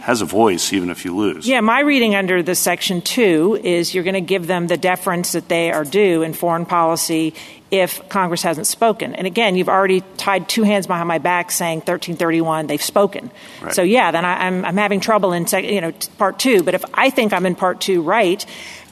has 0.00 0.20
a 0.20 0.24
voice 0.24 0.72
even 0.72 0.90
if 0.90 1.04
you 1.04 1.16
lose. 1.16 1.48
Yeah, 1.48 1.60
my 1.60 1.80
reading 1.80 2.14
under 2.14 2.42
the 2.42 2.54
Section 2.54 3.00
2 3.00 3.60
is 3.62 3.94
you're 3.94 4.04
going 4.04 4.14
to 4.14 4.20
give 4.20 4.46
them 4.46 4.66
the 4.66 4.76
deference 4.76 5.32
that 5.32 5.48
they 5.48 5.72
are 5.72 5.84
due 5.84 6.22
in 6.22 6.32
foreign 6.32 6.66
policy 6.66 7.34
if 7.70 8.08
Congress 8.08 8.42
hasn't 8.42 8.66
spoken. 8.66 9.14
And 9.14 9.26
again, 9.26 9.56
you've 9.56 9.68
already 9.68 10.02
tied 10.16 10.48
two 10.48 10.62
hands 10.62 10.86
behind 10.86 11.08
my 11.08 11.18
back 11.18 11.50
saying 11.50 11.78
1331, 11.78 12.68
they've 12.68 12.82
spoken. 12.82 13.32
Right. 13.60 13.74
So 13.74 13.82
yeah, 13.82 14.12
then 14.12 14.24
I, 14.24 14.46
am 14.46 14.58
I'm, 14.58 14.64
I'm 14.66 14.76
having 14.76 15.00
trouble 15.00 15.32
in 15.32 15.46
you 15.64 15.80
know, 15.80 15.92
part 16.18 16.38
two. 16.38 16.62
But 16.62 16.74
if 16.74 16.84
I 16.94 17.10
think 17.10 17.32
I'm 17.32 17.46
in 17.46 17.56
part 17.56 17.80
two 17.80 18.02
right, 18.02 18.44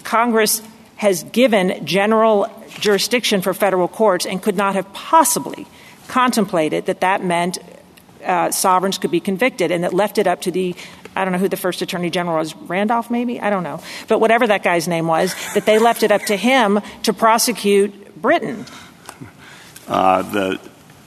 Congress 0.02 0.62
has 1.04 1.22
given 1.24 1.84
general 1.84 2.48
jurisdiction 2.80 3.42
for 3.42 3.52
federal 3.52 3.88
courts 3.88 4.24
and 4.24 4.42
could 4.42 4.56
not 4.56 4.74
have 4.74 4.90
possibly 4.94 5.66
contemplated 6.08 6.86
that 6.86 7.00
that 7.00 7.22
meant 7.22 7.58
uh, 8.24 8.50
sovereigns 8.50 8.96
could 8.96 9.10
be 9.10 9.20
convicted, 9.20 9.70
and 9.70 9.84
it 9.84 9.92
left 9.92 10.16
it 10.16 10.26
up 10.26 10.40
to 10.40 10.50
the 10.50 10.74
I 11.14 11.24
don't 11.24 11.32
know 11.32 11.38
who 11.38 11.48
the 11.48 11.58
first 11.58 11.82
attorney 11.82 12.10
general 12.10 12.38
was, 12.38 12.56
Randolph 12.56 13.10
maybe? 13.10 13.38
I 13.38 13.50
don't 13.50 13.62
know. 13.62 13.80
But 14.08 14.18
whatever 14.18 14.46
that 14.48 14.64
guy's 14.64 14.88
name 14.88 15.06
was, 15.06 15.32
that 15.52 15.66
they 15.66 15.78
left 15.78 16.02
it 16.02 16.10
up 16.10 16.22
to 16.22 16.36
him 16.36 16.80
to 17.04 17.12
prosecute 17.12 18.20
Britain. 18.20 18.64
Uh, 19.86 20.22
the 20.22 20.60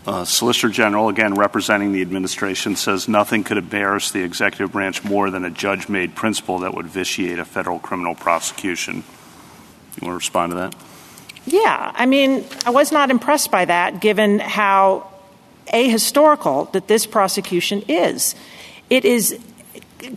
uh, 0.05 0.23
Solicitor 0.23 0.69
General, 0.69 1.09
again 1.09 1.33
representing 1.33 1.91
the 1.91 2.01
administration, 2.01 2.77
says 2.77 3.09
nothing 3.09 3.43
could 3.43 3.57
embarrass 3.57 4.11
the 4.11 4.23
executive 4.23 4.71
branch 4.71 5.03
more 5.03 5.29
than 5.29 5.43
a 5.43 5.49
judge 5.49 5.89
made 5.89 6.15
principle 6.15 6.59
that 6.59 6.73
would 6.73 6.85
vitiate 6.85 7.39
a 7.39 7.45
federal 7.45 7.79
criminal 7.79 8.15
prosecution. 8.15 9.03
You 9.99 10.07
want 10.07 10.13
to 10.13 10.17
respond 10.17 10.51
to 10.51 10.55
that? 10.57 10.75
Yeah. 11.45 11.91
I 11.93 12.05
mean, 12.05 12.45
I 12.65 12.71
was 12.71 12.91
not 12.91 13.09
impressed 13.09 13.51
by 13.51 13.65
that 13.65 14.01
given 14.01 14.39
how 14.39 15.09
ahistorical 15.67 16.71
that 16.73 16.87
this 16.87 17.05
prosecution 17.05 17.83
is. 17.87 18.35
It 18.89 19.05
is 19.05 19.39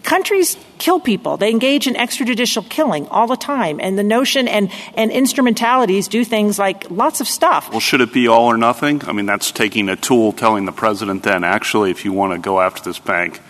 countries 0.03 0.57
kill 0.79 1.01
people. 1.01 1.37
They 1.37 1.51
engage 1.51 1.87
in 1.87 1.95
extrajudicial 1.95 2.69
killing 2.69 3.09
all 3.09 3.27
the 3.27 3.37
time. 3.37 3.81
And 3.81 3.99
the 3.99 4.05
notion 4.05 4.49
and, 4.49 4.71
and 4.95 5.11
instrumentalities 5.11 6.09
do 6.09 6.25
things 6.25 6.59
like 6.59 6.91
lots 6.91 7.21
of 7.21 7.29
stuff. 7.29 7.71
Well, 7.71 7.81
should 7.81 8.01
it 8.01 8.13
be 8.13 8.29
all 8.29 8.47
or 8.47 8.57
nothing? 8.57 9.03
I 9.07 9.13
mean, 9.13 9.27
that's 9.27 9.51
taking 9.51 9.89
a 9.89 9.97
tool 9.97 10.33
telling 10.33 10.65
the 10.67 10.73
president 10.73 11.23
then, 11.23 11.45
actually, 11.45 11.91
if 11.91 12.05
you 12.05 12.13
want 12.13 12.33
to 12.33 12.39
go 12.39 12.61
after 12.61 12.83
this 12.83 12.99
bank, 12.99 13.41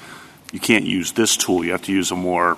you 0.52 0.60
can't 0.60 0.84
use 0.84 1.12
this 1.12 1.36
tool. 1.36 1.64
You 1.64 1.72
have 1.72 1.82
to 1.82 1.92
use 1.92 2.10
a 2.10 2.16
more 2.16 2.56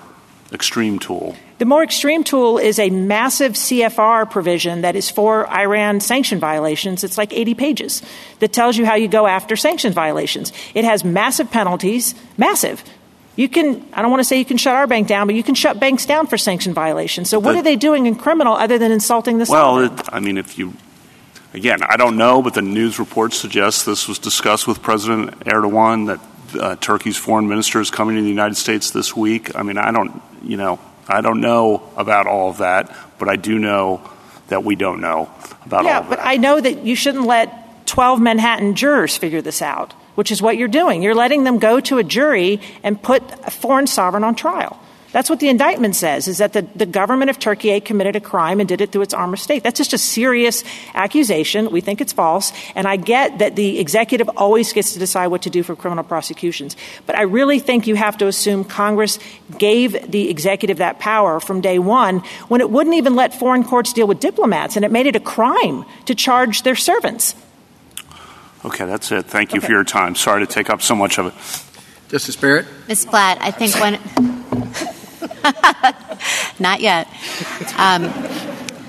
extreme 0.51 0.99
tool. 0.99 1.35
The 1.59 1.65
more 1.65 1.83
extreme 1.83 2.23
tool 2.23 2.57
is 2.57 2.79
a 2.79 2.89
massive 2.89 3.53
CFR 3.53 4.29
provision 4.29 4.81
that 4.81 4.95
is 4.95 5.09
for 5.09 5.47
Iran 5.49 5.99
sanction 5.99 6.39
violations. 6.39 7.03
It's 7.03 7.17
like 7.17 7.31
80 7.31 7.53
pages 7.53 8.01
that 8.39 8.51
tells 8.53 8.77
you 8.77 8.85
how 8.85 8.95
you 8.95 9.07
go 9.07 9.27
after 9.27 9.55
sanctions 9.55 9.93
violations. 9.93 10.51
It 10.73 10.83
has 10.83 11.03
massive 11.03 11.51
penalties, 11.51 12.15
massive, 12.37 12.83
you 13.35 13.49
can, 13.49 13.83
I 13.93 14.01
don't 14.01 14.11
want 14.11 14.19
to 14.19 14.25
say 14.25 14.37
you 14.37 14.45
can 14.45 14.57
shut 14.57 14.75
our 14.75 14.85
bank 14.85 15.07
down, 15.07 15.25
but 15.25 15.35
you 15.35 15.43
can 15.43 15.55
shut 15.55 15.79
banks 15.79 16.05
down 16.05 16.27
for 16.27 16.37
sanction 16.37 16.73
violations. 16.73 17.29
So, 17.29 17.39
what 17.39 17.55
are 17.55 17.63
they 17.63 17.75
doing 17.75 18.05
in 18.05 18.15
criminal 18.15 18.53
other 18.53 18.77
than 18.77 18.91
insulting 18.91 19.39
the 19.39 19.47
Well, 19.49 19.79
it, 19.79 19.91
I 20.09 20.19
mean, 20.19 20.37
if 20.37 20.59
you, 20.59 20.73
again, 21.53 21.79
I 21.81 21.97
don't 21.97 22.15
know, 22.15 22.43
but 22.43 22.53
the 22.53 22.61
news 22.61 22.99
reports 22.99 23.37
suggest 23.37 23.87
this 23.87 24.07
was 24.07 24.19
discussed 24.19 24.67
with 24.67 24.83
President 24.83 25.39
Erdogan 25.45 26.07
that 26.07 26.61
uh, 26.61 26.75
Turkey's 26.75 27.17
foreign 27.17 27.49
minister 27.49 27.81
is 27.81 27.89
coming 27.89 28.17
to 28.17 28.21
the 28.21 28.29
United 28.29 28.55
States 28.55 28.91
this 28.91 29.15
week. 29.15 29.55
I 29.55 29.63
mean, 29.63 29.79
I 29.79 29.91
don't, 29.91 30.21
you 30.43 30.57
know, 30.57 30.79
I 31.07 31.21
don't 31.21 31.41
know 31.41 31.89
about 31.97 32.27
all 32.27 32.49
of 32.49 32.57
that, 32.57 32.95
but 33.19 33.29
I 33.29 33.35
do 33.35 33.59
know 33.59 34.09
that 34.47 34.63
we 34.63 34.75
don't 34.75 35.01
know 35.01 35.29
about 35.65 35.85
yeah, 35.85 35.97
all 35.97 36.03
of 36.03 36.09
that. 36.09 36.17
Yeah, 36.17 36.23
but. 36.23 36.25
I 36.25 36.37
know 36.37 36.59
that 36.59 36.85
you 36.85 36.95
shouldn't 36.95 37.25
let 37.25 37.87
12 37.87 38.21
Manhattan 38.21 38.75
jurors 38.75 39.17
figure 39.17 39.41
this 39.41 39.61
out 39.61 39.93
which 40.15 40.31
is 40.31 40.41
what 40.41 40.57
you're 40.57 40.67
doing. 40.67 41.01
You're 41.01 41.15
letting 41.15 41.43
them 41.43 41.59
go 41.59 41.79
to 41.81 41.97
a 41.97 42.03
jury 42.03 42.61
and 42.83 43.01
put 43.01 43.23
a 43.45 43.51
foreign 43.51 43.87
sovereign 43.87 44.23
on 44.23 44.35
trial. 44.35 44.79
That's 45.13 45.29
what 45.29 45.39
the 45.39 45.47
indictment 45.47 45.95
says, 45.95 46.27
is 46.27 46.39
that 46.39 46.53
the, 46.53 46.63
the 46.75 46.87
government 46.87 47.29
of 47.29 47.37
Turkey 47.37 47.79
committed 47.79 48.15
a 48.15 48.19
crime 48.19 48.59
and 48.59 48.67
did 48.67 48.81
it 48.81 48.91
through 48.91 49.03
its 49.03 49.13
armed 49.13 49.37
state. 49.37 49.63
That's 49.63 49.77
just 49.77 49.93
a 49.93 49.97
serious 49.99 50.63
accusation. 50.95 51.69
We 51.69 51.81
think 51.81 52.01
it's 52.01 52.11
false. 52.11 52.51
And 52.73 52.87
I 52.87 52.95
get 52.95 53.37
that 53.37 53.55
the 53.55 53.79
executive 53.79 54.27
always 54.35 54.73
gets 54.73 54.93
to 54.93 54.99
decide 54.99 55.27
what 55.27 55.43
to 55.43 55.51
do 55.51 55.61
for 55.61 55.75
criminal 55.75 56.03
prosecutions. 56.03 56.75
But 57.05 57.15
I 57.15 57.21
really 57.21 57.59
think 57.59 57.85
you 57.85 57.93
have 57.93 58.17
to 58.17 58.27
assume 58.27 58.63
Congress 58.63 59.19
gave 59.59 60.11
the 60.11 60.31
executive 60.31 60.77
that 60.77 60.97
power 60.97 61.39
from 61.39 61.61
day 61.61 61.77
one 61.77 62.19
when 62.47 62.59
it 62.59 62.71
wouldn't 62.71 62.95
even 62.95 63.15
let 63.15 63.35
foreign 63.35 63.63
courts 63.63 63.93
deal 63.93 64.07
with 64.07 64.19
diplomats 64.19 64.75
and 64.75 64.83
it 64.83 64.91
made 64.91 65.05
it 65.05 65.15
a 65.15 65.19
crime 65.19 65.85
to 66.05 66.15
charge 66.15 66.63
their 66.63 66.75
servants. 66.75 67.35
Okay, 68.65 68.85
that's 68.85 69.11
it. 69.11 69.27
Thank 69.27 69.53
you 69.53 69.59
okay. 69.59 69.67
for 69.67 69.73
your 69.73 69.83
time. 69.83 70.15
Sorry 70.15 70.43
to 70.43 70.51
take 70.51 70.71
up 70.71 70.81
so 70.81 70.95
much 70.95 71.19
of 71.19 71.27
it. 71.27 72.09
Justice 72.09 72.35
Barrett? 72.35 72.65
Ms. 72.87 73.05
Blatt, 73.05 73.37
I 73.41 73.51
think 73.51 73.75
when. 73.75 73.99
Not 76.59 76.81
yet. 76.81 77.07
Um, 77.77 78.11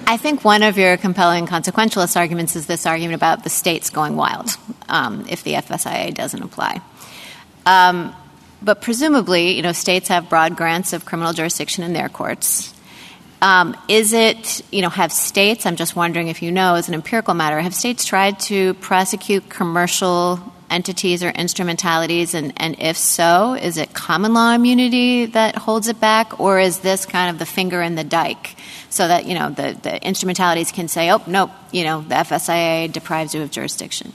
I 0.06 0.18
think 0.18 0.44
one 0.44 0.62
of 0.62 0.76
your 0.76 0.96
compelling 0.96 1.46
consequentialist 1.46 2.16
arguments 2.16 2.56
is 2.56 2.66
this 2.66 2.86
argument 2.86 3.14
about 3.14 3.42
the 3.42 3.50
states 3.50 3.90
going 3.90 4.16
wild 4.16 4.50
um, 4.88 5.24
if 5.28 5.42
the 5.44 5.54
FSIA 5.54 6.12
doesn't 6.12 6.42
apply. 6.42 6.80
Um, 7.64 8.14
but 8.62 8.80
presumably, 8.80 9.52
you 9.52 9.62
know, 9.62 9.72
states 9.72 10.08
have 10.08 10.28
broad 10.28 10.56
grants 10.56 10.92
of 10.92 11.04
criminal 11.04 11.32
jurisdiction 11.32 11.84
in 11.84 11.92
their 11.92 12.08
courts. 12.08 12.72
Um, 13.42 13.76
is 13.88 14.12
it, 14.12 14.62
you 14.72 14.80
know, 14.80 14.88
have 14.88 15.12
states, 15.12 15.66
I'm 15.66 15.76
just 15.76 15.94
wondering 15.94 16.28
if 16.28 16.42
you 16.42 16.50
know, 16.50 16.76
as 16.76 16.88
an 16.88 16.94
empirical 16.94 17.34
matter, 17.34 17.60
have 17.60 17.74
states 17.74 18.04
tried 18.04 18.40
to 18.40 18.74
prosecute 18.74 19.50
commercial 19.50 20.53
entities 20.74 21.22
or 21.22 21.30
instrumentalities? 21.30 22.34
And, 22.34 22.52
and 22.56 22.76
if 22.80 22.96
so, 22.96 23.54
is 23.54 23.76
it 23.76 23.94
common 23.94 24.34
law 24.34 24.52
immunity 24.52 25.26
that 25.26 25.56
holds 25.56 25.88
it 25.88 26.00
back? 26.00 26.40
Or 26.40 26.58
is 26.58 26.80
this 26.80 27.06
kind 27.06 27.30
of 27.30 27.38
the 27.38 27.46
finger 27.46 27.80
in 27.80 27.94
the 27.94 28.04
dike 28.04 28.56
so 28.90 29.06
that, 29.06 29.26
you 29.26 29.34
know, 29.34 29.50
the, 29.50 29.78
the 29.80 30.06
instrumentalities 30.06 30.72
can 30.72 30.88
say, 30.88 31.10
oh, 31.10 31.22
nope, 31.26 31.50
you 31.72 31.84
know, 31.84 32.02
the 32.02 32.16
FSIA 32.16 32.92
deprives 32.92 33.34
you 33.34 33.42
of 33.42 33.50
jurisdiction? 33.50 34.12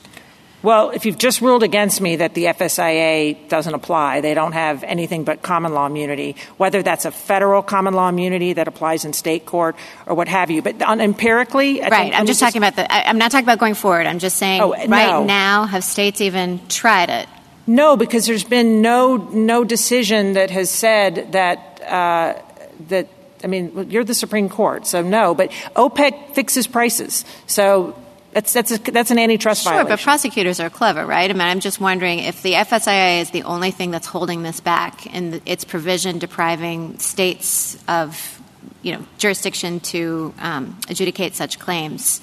Well, 0.62 0.90
if 0.90 1.06
you've 1.06 1.18
just 1.18 1.40
ruled 1.40 1.64
against 1.64 2.02
me 2.02 2.18
that 2.18 2.34
the 2.34 2.46
FSIA 2.46 3.48
doesn't 3.48 3.74
apply, 3.74 4.20
they 4.20 4.34
don't 4.34 4.52
have 4.52 4.84
anything 4.84 5.24
but 5.24 5.42
common 5.42 5.74
law 5.74 5.86
immunity, 5.86 6.36
whether 6.58 6.84
that's 6.84 7.06
a 7.06 7.12
federal 7.12 7.62
common 7.62 7.94
law 7.94 8.10
immunity 8.10 8.54
that 8.54 8.68
applies 8.68 9.06
in 9.06 9.14
state 9.14 9.46
court 9.46 9.78
or 10.06 10.16
what 10.16 10.28
have 10.28 10.52
you. 10.52 10.62
But 10.62 10.82
on, 10.82 11.00
empirically, 11.00 11.82
I 11.82 11.88
right? 11.88 12.14
I'm 12.14 12.26
just 12.26 12.42
talking 12.42 12.62
about 12.62 12.76
the. 12.76 12.92
I, 12.92 13.10
am 13.10 13.18
not 13.18 13.32
talking 13.32 13.46
about 13.46 13.60
going 13.60 13.74
forward. 13.74 14.06
I'm 14.06 14.20
just 14.20 14.36
saying, 14.36 14.62
oh, 14.62 14.72
right 14.72 14.88
no. 14.88 15.24
now, 15.24 15.66
have 15.66 15.86
states 15.86 16.20
even 16.20 16.60
tried 16.68 17.10
it? 17.10 17.30
No, 17.66 17.96
because 17.96 18.26
there's 18.26 18.44
been 18.44 18.82
no 18.82 19.16
no 19.16 19.64
decision 19.64 20.34
that 20.34 20.50
has 20.50 20.70
said 20.70 21.32
that 21.32 21.82
uh, 21.84 22.42
that. 22.88 23.08
I 23.42 23.48
mean, 23.48 23.90
you're 23.90 24.04
the 24.04 24.14
Supreme 24.14 24.50
Court, 24.50 24.86
so 24.86 25.02
no. 25.02 25.34
But 25.34 25.52
OPEC 25.78 26.34
fixes 26.34 26.68
prices, 26.68 27.24
so 27.48 27.96
that's 28.40 28.54
that's 28.54 28.72
a, 28.72 28.92
that's 28.92 29.12
an 29.12 29.20
antitrust 29.20 29.64
sure, 29.64 29.74
violation. 29.74 29.90
but 29.90 30.00
prosecutors 30.00 30.62
are 30.62 30.70
clever, 30.70 31.06
right? 31.06 31.30
I 31.30 31.34
mean, 31.34 31.42
I'm 31.42 31.60
just 31.60 31.82
wondering 31.82 32.20
if 32.20 32.42
the 32.42 32.54
FSIA 32.54 33.22
is 33.22 33.32
the 33.32 33.44
only 33.44 33.72
thing 33.72 33.92
that's 33.92 34.08
holding 34.08 34.44
this 34.44 34.62
back, 34.62 35.14
and 35.14 35.42
its 35.46 35.66
provision 35.66 36.20
depriving 36.20 36.98
states 37.00 37.78
of, 37.90 38.42
you 38.82 38.94
know, 38.94 39.06
jurisdiction 39.18 39.82
to 39.82 40.34
um, 40.40 40.78
adjudicate 40.88 41.36
such 41.36 41.60
claims. 41.60 42.22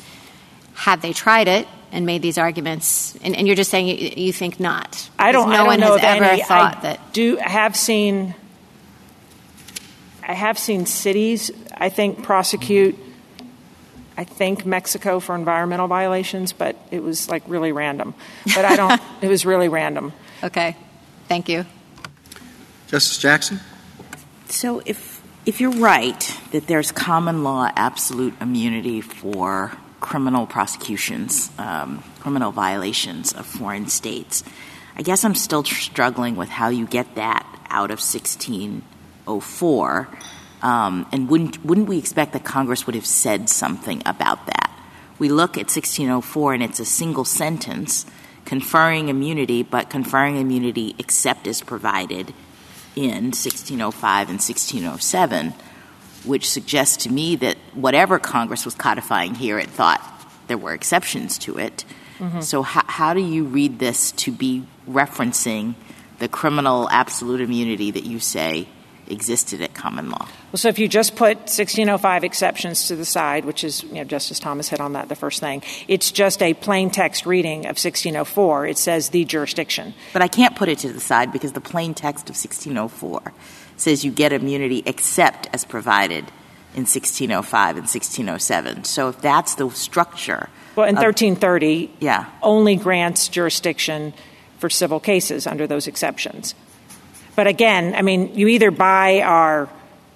Have 0.74 1.02
they 1.02 1.12
tried 1.12 1.48
it 1.48 1.68
and 1.92 2.06
made 2.06 2.22
these 2.22 2.38
arguments? 2.38 3.16
And, 3.22 3.36
and 3.36 3.46
you're 3.46 3.56
just 3.56 3.70
saying 3.70 3.86
you, 3.86 4.12
you, 4.16 4.32
think 4.32 4.58
not. 4.58 5.10
I 5.18 5.32
don't. 5.32 5.50
No 5.50 5.54
I 5.54 5.56
don't 5.58 5.66
one 5.66 5.80
know 5.80 5.96
has 5.96 6.04
ever 6.04 6.24
any, 6.24 6.42
thought 6.42 6.78
I 6.78 6.80
that. 6.80 7.12
Do 7.12 7.36
have 7.36 7.76
seen. 7.76 8.34
I 10.26 10.32
have 10.32 10.58
seen 10.58 10.86
cities. 10.86 11.50
I 11.74 11.90
think 11.90 12.22
prosecute 12.22 12.98
I 14.16 14.24
think 14.24 14.64
Mexico 14.64 15.20
for 15.20 15.34
environmental 15.34 15.88
violations, 15.88 16.52
but 16.52 16.76
it 16.90 17.02
was 17.02 17.28
like 17.28 17.42
really 17.46 17.72
random. 17.72 18.14
But 18.54 18.64
I 18.64 18.76
don't, 18.76 19.00
it 19.22 19.28
was 19.28 19.44
really 19.44 19.68
random. 19.68 20.12
Okay. 20.42 20.76
Thank 21.28 21.48
you. 21.48 21.66
Justice 22.86 23.18
Jackson? 23.18 23.60
So 24.48 24.80
if, 24.86 25.22
if 25.44 25.60
you're 25.60 25.72
right 25.72 26.38
that 26.52 26.66
there's 26.66 26.92
common 26.92 27.44
law 27.44 27.70
absolute 27.76 28.34
immunity 28.40 29.00
for 29.00 29.72
criminal 30.00 30.46
prosecutions, 30.46 31.50
um, 31.58 32.02
criminal 32.20 32.52
violations 32.52 33.32
of 33.32 33.44
foreign 33.44 33.88
states, 33.88 34.44
I 34.96 35.02
guess 35.02 35.24
I'm 35.24 35.34
still 35.34 35.64
struggling 35.64 36.36
with 36.36 36.48
how 36.48 36.68
you 36.68 36.86
get 36.86 37.16
that 37.16 37.44
out 37.68 37.90
of 37.90 37.98
1604 37.98 40.08
um, 40.08 40.16
and 40.62 41.28
wouldn't, 41.28 41.64
wouldn't 41.64 41.88
we 41.88 41.98
expect 41.98 42.32
that 42.32 42.44
Congress 42.44 42.86
would 42.86 42.94
have 42.94 43.06
said 43.06 43.48
something 43.48 44.02
about 44.06 44.46
that? 44.46 44.72
We 45.18 45.28
look 45.28 45.56
at 45.56 45.70
1604 45.70 46.54
and 46.54 46.62
it's 46.62 46.80
a 46.80 46.84
single 46.84 47.24
sentence 47.24 48.06
conferring 48.44 49.08
immunity, 49.08 49.62
but 49.62 49.90
conferring 49.90 50.36
immunity 50.36 50.94
except 50.98 51.46
as 51.46 51.60
provided 51.62 52.32
in 52.94 53.32
1605 53.32 54.28
and 54.28 54.40
1607, 54.40 55.52
which 56.24 56.48
suggests 56.48 57.04
to 57.04 57.12
me 57.12 57.36
that 57.36 57.56
whatever 57.74 58.18
Congress 58.18 58.64
was 58.64 58.74
codifying 58.74 59.34
here, 59.34 59.58
it 59.58 59.68
thought 59.68 60.02
there 60.46 60.58
were 60.58 60.72
exceptions 60.72 61.38
to 61.38 61.58
it. 61.58 61.84
Mm-hmm. 62.18 62.40
So, 62.40 62.62
how, 62.62 62.84
how 62.86 63.14
do 63.14 63.20
you 63.20 63.44
read 63.44 63.78
this 63.78 64.12
to 64.12 64.32
be 64.32 64.64
referencing 64.88 65.74
the 66.18 66.28
criminal 66.28 66.88
absolute 66.90 67.42
immunity 67.42 67.90
that 67.90 68.04
you 68.04 68.20
say 68.20 68.68
existed 69.08 69.60
at 69.60 69.74
common 69.74 70.10
law. 70.10 70.28
Well, 70.52 70.58
so 70.58 70.68
if 70.68 70.78
you 70.78 70.88
just 70.88 71.16
put 71.16 71.36
1605 71.38 72.24
exceptions 72.24 72.88
to 72.88 72.96
the 72.96 73.04
side, 73.04 73.44
which 73.44 73.64
is, 73.64 73.82
you 73.84 73.94
know, 73.94 74.04
Justice 74.04 74.38
Thomas 74.38 74.68
hit 74.68 74.80
on 74.80 74.92
that 74.94 75.08
the 75.08 75.14
first 75.14 75.40
thing, 75.40 75.62
it's 75.88 76.10
just 76.10 76.42
a 76.42 76.54
plain 76.54 76.90
text 76.90 77.26
reading 77.26 77.60
of 77.60 77.76
1604. 77.76 78.66
It 78.66 78.78
says 78.78 79.10
the 79.10 79.24
jurisdiction. 79.24 79.94
But 80.12 80.22
I 80.22 80.28
can't 80.28 80.56
put 80.56 80.68
it 80.68 80.78
to 80.80 80.92
the 80.92 81.00
side 81.00 81.32
because 81.32 81.52
the 81.52 81.60
plain 81.60 81.94
text 81.94 82.30
of 82.30 82.36
1604 82.36 83.32
says 83.76 84.04
you 84.04 84.10
get 84.10 84.32
immunity 84.32 84.82
except 84.86 85.48
as 85.52 85.64
provided 85.64 86.24
in 86.74 86.82
1605 86.82 87.76
and 87.76 87.84
1607. 87.84 88.84
So 88.84 89.08
if 89.08 89.20
that's 89.20 89.54
the 89.54 89.70
structure. 89.70 90.48
Well, 90.74 90.86
in 90.86 90.94
1330, 90.94 91.90
yeah. 92.00 92.26
only 92.42 92.76
grants 92.76 93.28
jurisdiction 93.28 94.12
for 94.58 94.68
civil 94.68 95.00
cases 95.00 95.46
under 95.46 95.66
those 95.66 95.86
exceptions. 95.86 96.54
But 97.36 97.46
again, 97.46 97.94
I 97.94 98.02
mean, 98.02 98.34
you 98.34 98.48
either 98.48 98.70
buy 98.70 99.20
our 99.20 99.68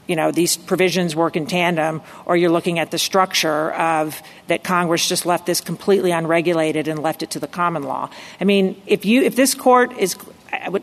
you 0.07 0.17
know 0.17 0.33
these 0.33 0.57
provisions 0.57 1.15
work 1.15 1.37
in 1.37 1.47
tandem, 1.47 2.03
or 2.27 2.37
you're 2.37 2.51
looking 2.51 2.81
at 2.81 2.91
the 2.91 2.99
structure 2.99 3.71
of 3.73 4.21
that 4.49 4.65
Congress 4.65 5.09
just 5.09 5.25
left 5.25 5.47
this 5.47 5.61
completely 5.61 6.11
unregulated 6.11 6.89
and 6.89 7.01
left 7.01 7.23
it 7.23 7.31
to 7.31 7.39
the 7.39 7.47
common 7.47 7.85
law. 7.85 8.11
I 8.41 8.45
mean, 8.45 8.83
if 8.87 9.05
you 9.05 9.23
if 9.23 9.37
this 9.37 9.55
court 9.55 9.97
is, 9.97 10.17
I 10.53 10.69
would. 10.69 10.83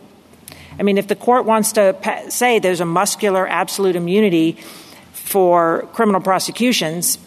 I 0.79 0.83
mean, 0.83 0.99
if 0.99 1.07
the 1.07 1.15
court 1.15 1.45
wants 1.45 1.73
to 1.73 1.95
say 2.29 2.59
there's 2.59 2.81
a 2.81 2.85
muscular 2.85 3.47
absolute 3.47 3.95
immunity 3.95 4.59
for 5.11 5.89
criminal 5.91 6.21
prosecutions, 6.21 7.17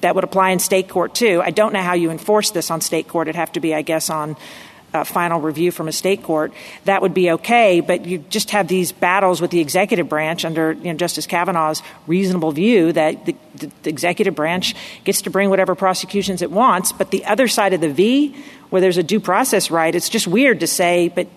that 0.00 0.14
would 0.14 0.24
apply 0.24 0.50
in 0.50 0.58
state 0.58 0.88
court 0.88 1.14
too. 1.14 1.40
I 1.42 1.50
don't 1.50 1.72
know 1.72 1.80
how 1.80 1.94
you 1.94 2.10
enforce 2.10 2.50
this 2.50 2.70
on 2.70 2.80
state 2.80 3.08
court. 3.08 3.28
It'd 3.28 3.36
have 3.36 3.52
to 3.52 3.60
be, 3.60 3.74
I 3.74 3.82
guess, 3.82 4.10
on 4.10 4.36
uh, 4.96 5.04
final 5.04 5.40
review 5.40 5.70
from 5.70 5.88
a 5.88 5.92
state 5.92 6.22
court. 6.22 6.52
That 6.84 7.02
would 7.02 7.14
be 7.14 7.30
okay, 7.32 7.80
but 7.80 8.06
you 8.06 8.18
just 8.30 8.50
have 8.50 8.68
these 8.68 8.92
battles 8.92 9.40
with 9.40 9.50
the 9.50 9.60
executive 9.60 10.08
branch 10.08 10.44
under 10.44 10.72
you 10.72 10.92
know, 10.92 10.94
Justice 10.94 11.26
Kavanaugh's 11.26 11.82
reasonable 12.06 12.52
view 12.52 12.92
that 12.92 13.26
the, 13.26 13.36
the, 13.54 13.70
the 13.82 13.90
executive 13.90 14.34
branch 14.34 14.74
gets 15.04 15.22
to 15.22 15.30
bring 15.30 15.50
whatever 15.50 15.74
prosecutions 15.74 16.42
it 16.42 16.50
wants. 16.50 16.92
But 16.92 17.10
the 17.10 17.24
other 17.24 17.48
side 17.48 17.72
of 17.72 17.80
the 17.80 17.92
V, 17.92 18.36
where 18.70 18.80
there's 18.80 18.98
a 18.98 19.02
due 19.02 19.20
process 19.20 19.70
right, 19.70 19.94
it's 19.94 20.08
just 20.08 20.26
weird 20.26 20.60
to 20.60 20.66
say, 20.66 21.08
but 21.08 21.28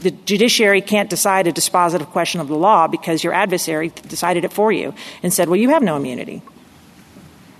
the 0.00 0.10
judiciary 0.10 0.80
can't 0.80 1.08
decide 1.08 1.46
a 1.46 1.52
dispositive 1.52 2.06
question 2.06 2.40
of 2.40 2.48
the 2.48 2.56
law 2.56 2.86
because 2.86 3.24
your 3.24 3.32
adversary 3.32 3.88
decided 4.08 4.44
it 4.44 4.52
for 4.52 4.70
you 4.70 4.94
and 5.22 5.32
said, 5.32 5.48
well, 5.48 5.56
you 5.56 5.70
have 5.70 5.82
no 5.82 5.96
immunity. 5.96 6.42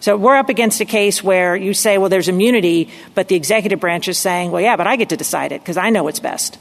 So 0.01 0.17
we're 0.17 0.37
up 0.37 0.49
against 0.49 0.81
a 0.81 0.85
case 0.85 1.23
where 1.23 1.57
you 1.57 1.75
say, 1.75 1.99
well, 1.99 2.09
there's 2.09 2.29
immunity, 2.29 2.91
but 3.15 3.29
the 3.29 3.35
executive 3.35 3.81
branch 3.81 4.09
is 4.09 4.19
saying, 4.19 4.51
well, 4.51 4.63
yeah, 4.63 4.77
but 4.77 4.87
I 4.87 4.97
get 4.97 5.09
to 5.09 5.17
decide 5.17 5.53
it 5.53 5.61
because 5.61 5.77
I 5.77 5.91
know 5.91 6.05
what's 6.05 6.21
best. 6.21 6.59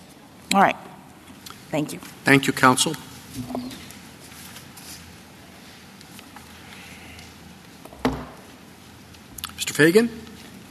All 0.53 0.61
right. 0.61 0.77
Thank 1.69 1.93
you. 1.93 1.99
Thank 2.23 2.47
you, 2.47 2.53
counsel. 2.53 2.93
Mr. 9.57 9.73
Feigin? 9.73 10.09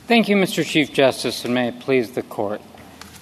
Thank 0.07 0.29
you, 0.29 0.37
Mr. 0.37 0.65
Chief 0.65 0.93
Justice, 0.93 1.45
and 1.45 1.55
may 1.55 1.69
it 1.69 1.81
please 1.81 2.13
the 2.13 2.23
court. 2.23 2.61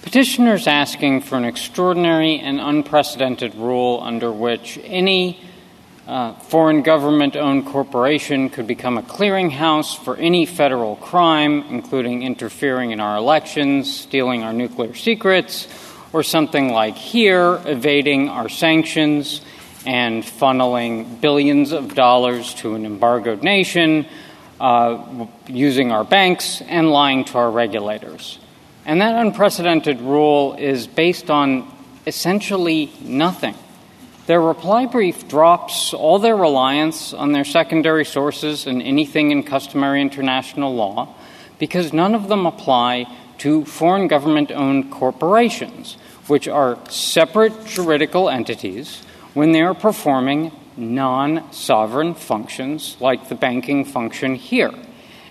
Petitioners 0.02 0.66
asking 0.66 1.22
for 1.22 1.36
an 1.36 1.44
extraordinary 1.44 2.38
and 2.38 2.60
unprecedented 2.60 3.54
rule 3.54 4.00
under 4.02 4.32
which 4.32 4.78
any 4.82 5.40
uh, 6.06 6.34
foreign 6.34 6.82
government 6.82 7.36
owned 7.36 7.66
corporation 7.66 8.50
could 8.50 8.66
become 8.66 8.98
a 8.98 9.02
clearinghouse 9.02 9.96
for 9.96 10.16
any 10.16 10.46
federal 10.46 10.96
crime, 10.96 11.62
including 11.70 12.24
interfering 12.24 12.90
in 12.90 12.98
our 13.00 13.16
elections, 13.16 13.94
stealing 14.00 14.42
our 14.42 14.52
nuclear 14.52 14.94
secrets, 14.94 15.68
or 16.12 16.22
something 16.22 16.72
like 16.72 16.96
here, 16.96 17.60
evading 17.66 18.28
our 18.28 18.48
sanctions 18.48 19.42
and 19.86 20.22
funneling 20.22 21.20
billions 21.20 21.72
of 21.72 21.94
dollars 21.94 22.54
to 22.54 22.74
an 22.74 22.84
embargoed 22.84 23.42
nation, 23.42 24.06
uh, 24.60 25.26
using 25.46 25.92
our 25.92 26.04
banks, 26.04 26.62
and 26.62 26.90
lying 26.90 27.24
to 27.24 27.38
our 27.38 27.50
regulators. 27.50 28.38
And 28.84 29.00
that 29.00 29.14
unprecedented 29.14 30.00
rule 30.00 30.54
is 30.54 30.86
based 30.86 31.30
on 31.30 31.70
essentially 32.06 32.92
nothing. 33.00 33.54
Their 34.26 34.40
reply 34.40 34.86
brief 34.86 35.26
drops 35.26 35.92
all 35.92 36.18
their 36.20 36.36
reliance 36.36 37.12
on 37.12 37.32
their 37.32 37.44
secondary 37.44 38.04
sources 38.04 38.66
and 38.66 38.80
anything 38.80 39.32
in 39.32 39.42
customary 39.42 40.00
international 40.00 40.74
law 40.74 41.14
because 41.58 41.92
none 41.92 42.14
of 42.14 42.28
them 42.28 42.46
apply 42.46 43.06
to 43.38 43.64
foreign 43.64 44.06
government 44.06 44.52
owned 44.52 44.92
corporations, 44.92 45.96
which 46.28 46.46
are 46.46 46.78
separate 46.88 47.66
juridical 47.66 48.28
entities 48.28 49.02
when 49.34 49.50
they 49.50 49.60
are 49.60 49.74
performing 49.74 50.52
non 50.76 51.52
sovereign 51.52 52.14
functions 52.14 52.96
like 53.00 53.28
the 53.28 53.34
banking 53.34 53.84
function 53.84 54.36
here. 54.36 54.72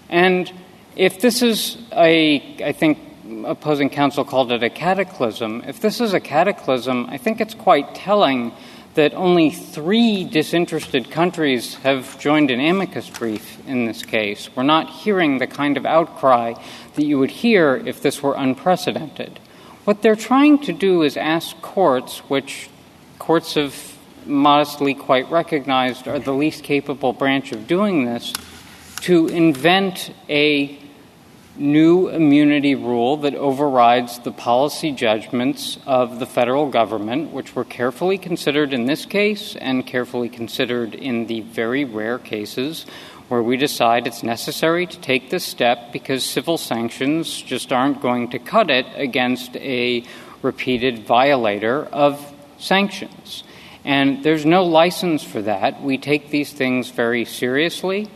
And 0.09 0.51
if 0.97 1.21
this 1.21 1.41
is 1.41 1.77
a, 1.93 2.61
I 2.63 2.73
think 2.73 2.99
opposing 3.45 3.89
counsel 3.89 4.25
called 4.25 4.51
it 4.51 4.63
a 4.63 4.69
cataclysm. 4.69 5.63
If 5.65 5.79
this 5.79 6.01
is 6.01 6.13
a 6.13 6.19
cataclysm, 6.19 7.07
I 7.09 7.17
think 7.17 7.39
it's 7.39 7.53
quite 7.53 7.95
telling 7.95 8.51
that 8.93 9.13
only 9.13 9.49
three 9.49 10.23
disinterested 10.25 11.09
countries 11.09 11.75
have 11.75 12.19
joined 12.19 12.51
an 12.51 12.59
amicus 12.59 13.09
brief 13.09 13.65
in 13.67 13.85
this 13.85 14.03
case. 14.03 14.49
We're 14.55 14.63
not 14.63 14.89
hearing 14.89 15.37
the 15.37 15.47
kind 15.47 15.77
of 15.77 15.85
outcry 15.85 16.55
that 16.95 17.05
you 17.05 17.17
would 17.19 17.31
hear 17.31 17.77
if 17.85 18.01
this 18.01 18.21
were 18.21 18.35
unprecedented. 18.35 19.39
What 19.85 20.01
they're 20.01 20.15
trying 20.15 20.59
to 20.59 20.73
do 20.73 21.03
is 21.03 21.15
ask 21.15 21.59
courts, 21.61 22.19
which 22.29 22.69
courts 23.17 23.53
have 23.53 23.97
modestly 24.25 24.93
quite 24.93 25.29
recognized 25.31 26.07
are 26.07 26.19
the 26.19 26.33
least 26.33 26.63
capable 26.63 27.13
branch 27.13 27.51
of 27.51 27.67
doing 27.67 28.05
this, 28.05 28.33
to 29.01 29.27
invent 29.27 30.13
a 30.29 30.77
new 31.57 32.07
immunity 32.07 32.75
rule 32.75 33.17
that 33.17 33.35
overrides 33.35 34.19
the 34.19 34.31
policy 34.31 34.91
judgments 34.91 35.77
of 35.85 36.19
the 36.19 36.25
federal 36.25 36.69
government, 36.69 37.31
which 37.31 37.55
were 37.55 37.65
carefully 37.65 38.17
considered 38.17 38.73
in 38.73 38.85
this 38.85 39.05
case 39.05 39.55
and 39.55 39.85
carefully 39.85 40.29
considered 40.29 40.95
in 40.95 41.27
the 41.27 41.41
very 41.41 41.83
rare 41.83 42.17
cases 42.17 42.85
where 43.27 43.41
we 43.41 43.55
decide 43.55 44.07
it's 44.07 44.23
necessary 44.23 44.85
to 44.85 44.99
take 44.99 45.29
this 45.29 45.45
step 45.45 45.93
because 45.93 46.23
civil 46.23 46.57
sanctions 46.57 47.41
just 47.41 47.71
aren't 47.71 48.01
going 48.01 48.29
to 48.29 48.37
cut 48.37 48.69
it 48.69 48.85
against 48.95 49.55
a 49.55 50.03
repeated 50.41 51.05
violator 51.05 51.85
of 51.85 52.33
sanctions. 52.57 53.43
And 53.85 54.21
there's 54.23 54.45
no 54.45 54.63
license 54.63 55.23
for 55.23 55.41
that. 55.43 55.81
We 55.81 55.97
take 55.97 56.29
these 56.29 56.51
things 56.51 56.89
very 56.89 57.23
seriously. 57.23 58.09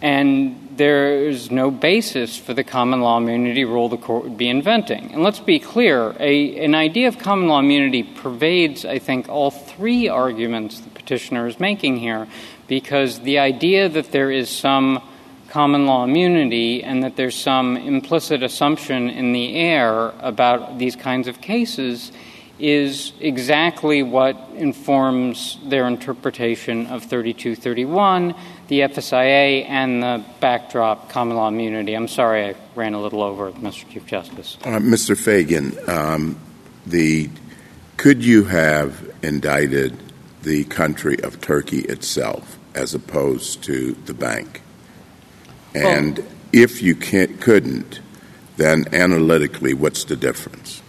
And 0.00 0.61
there 0.76 1.28
is 1.28 1.50
no 1.50 1.70
basis 1.70 2.36
for 2.36 2.54
the 2.54 2.64
common 2.64 3.00
law 3.00 3.18
immunity 3.18 3.64
rule 3.64 3.88
the 3.88 3.96
court 3.96 4.24
would 4.24 4.38
be 4.38 4.48
inventing. 4.48 5.12
And 5.12 5.22
let's 5.22 5.40
be 5.40 5.58
clear 5.58 6.14
a, 6.18 6.64
an 6.64 6.74
idea 6.74 7.08
of 7.08 7.18
common 7.18 7.48
law 7.48 7.58
immunity 7.58 8.02
pervades, 8.02 8.84
I 8.84 8.98
think, 8.98 9.28
all 9.28 9.50
three 9.50 10.08
arguments 10.08 10.80
the 10.80 10.90
petitioner 10.90 11.46
is 11.46 11.60
making 11.60 11.98
here, 11.98 12.26
because 12.68 13.20
the 13.20 13.38
idea 13.38 13.88
that 13.88 14.12
there 14.12 14.30
is 14.30 14.48
some 14.48 15.02
common 15.48 15.84
law 15.84 16.04
immunity 16.04 16.82
and 16.82 17.02
that 17.02 17.16
there's 17.16 17.34
some 17.34 17.76
implicit 17.76 18.42
assumption 18.42 19.10
in 19.10 19.32
the 19.32 19.54
air 19.56 20.12
about 20.20 20.78
these 20.78 20.96
kinds 20.96 21.28
of 21.28 21.42
cases 21.42 22.10
is 22.58 23.12
exactly 23.20 24.02
what 24.02 24.36
informs 24.54 25.58
their 25.66 25.86
interpretation 25.86 26.86
of 26.86 27.02
3231 27.02 28.34
the 28.72 28.80
FSIA 28.80 29.68
and 29.68 30.02
the 30.02 30.24
backdrop 30.40 31.10
common 31.10 31.36
law 31.36 31.48
immunity. 31.48 31.92
I'm 31.92 32.08
sorry 32.08 32.46
I 32.46 32.54
ran 32.74 32.94
a 32.94 33.02
little 33.02 33.22
over, 33.22 33.52
Mr. 33.52 33.86
Chief 33.90 34.06
Justice. 34.06 34.56
Uh, 34.64 34.78
Mr. 34.78 35.14
Feigin, 35.14 35.86
um, 35.90 36.38
the 36.86 37.28
could 37.98 38.24
you 38.24 38.44
have 38.44 39.14
indicted 39.22 39.98
the 40.42 40.64
country 40.64 41.22
of 41.22 41.38
Turkey 41.42 41.80
itself 41.80 42.58
as 42.74 42.94
opposed 42.94 43.62
to 43.64 43.92
the 44.06 44.14
bank? 44.14 44.62
And 45.74 46.16
well, 46.16 46.26
if 46.54 46.82
you 46.82 46.94
couldn't, 46.94 48.00
then 48.56 48.86
analytically, 48.94 49.74
what's 49.74 50.04
the 50.04 50.16
difference? 50.16 50.80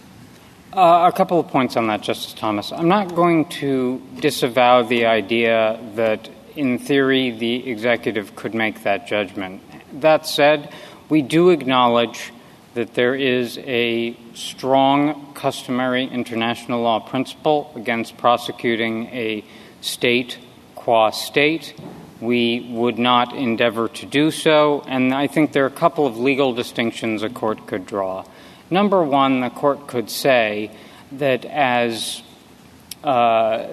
Uh, 0.72 1.10
a 1.12 1.14
couple 1.14 1.38
of 1.38 1.48
points 1.48 1.76
on 1.76 1.88
that, 1.88 2.00
Justice 2.00 2.32
Thomas. 2.32 2.72
I'm 2.72 2.88
not 2.88 3.14
going 3.14 3.44
to 3.60 4.00
disavow 4.20 4.84
the 4.84 5.04
idea 5.04 5.78
that 5.96 6.30
in 6.56 6.78
theory, 6.78 7.30
the 7.30 7.68
executive 7.68 8.36
could 8.36 8.54
make 8.54 8.82
that 8.84 9.06
judgment. 9.06 9.62
That 10.00 10.26
said, 10.26 10.72
we 11.08 11.22
do 11.22 11.50
acknowledge 11.50 12.32
that 12.74 12.94
there 12.94 13.14
is 13.14 13.58
a 13.58 14.16
strong 14.34 15.32
customary 15.34 16.04
international 16.06 16.82
law 16.82 17.00
principle 17.00 17.72
against 17.76 18.16
prosecuting 18.16 19.06
a 19.06 19.44
state 19.80 20.38
qua 20.74 21.10
state. 21.10 21.74
We 22.20 22.68
would 22.70 22.98
not 22.98 23.34
endeavor 23.34 23.88
to 23.88 24.06
do 24.06 24.30
so, 24.30 24.82
and 24.86 25.14
I 25.14 25.26
think 25.26 25.52
there 25.52 25.64
are 25.64 25.68
a 25.68 25.70
couple 25.70 26.06
of 26.06 26.18
legal 26.18 26.52
distinctions 26.52 27.22
a 27.22 27.28
court 27.28 27.66
could 27.66 27.86
draw. 27.86 28.24
Number 28.70 29.02
one, 29.02 29.40
the 29.40 29.50
court 29.50 29.86
could 29.86 30.10
say 30.10 30.70
that 31.12 31.44
as 31.44 32.22
uh, 33.04 33.66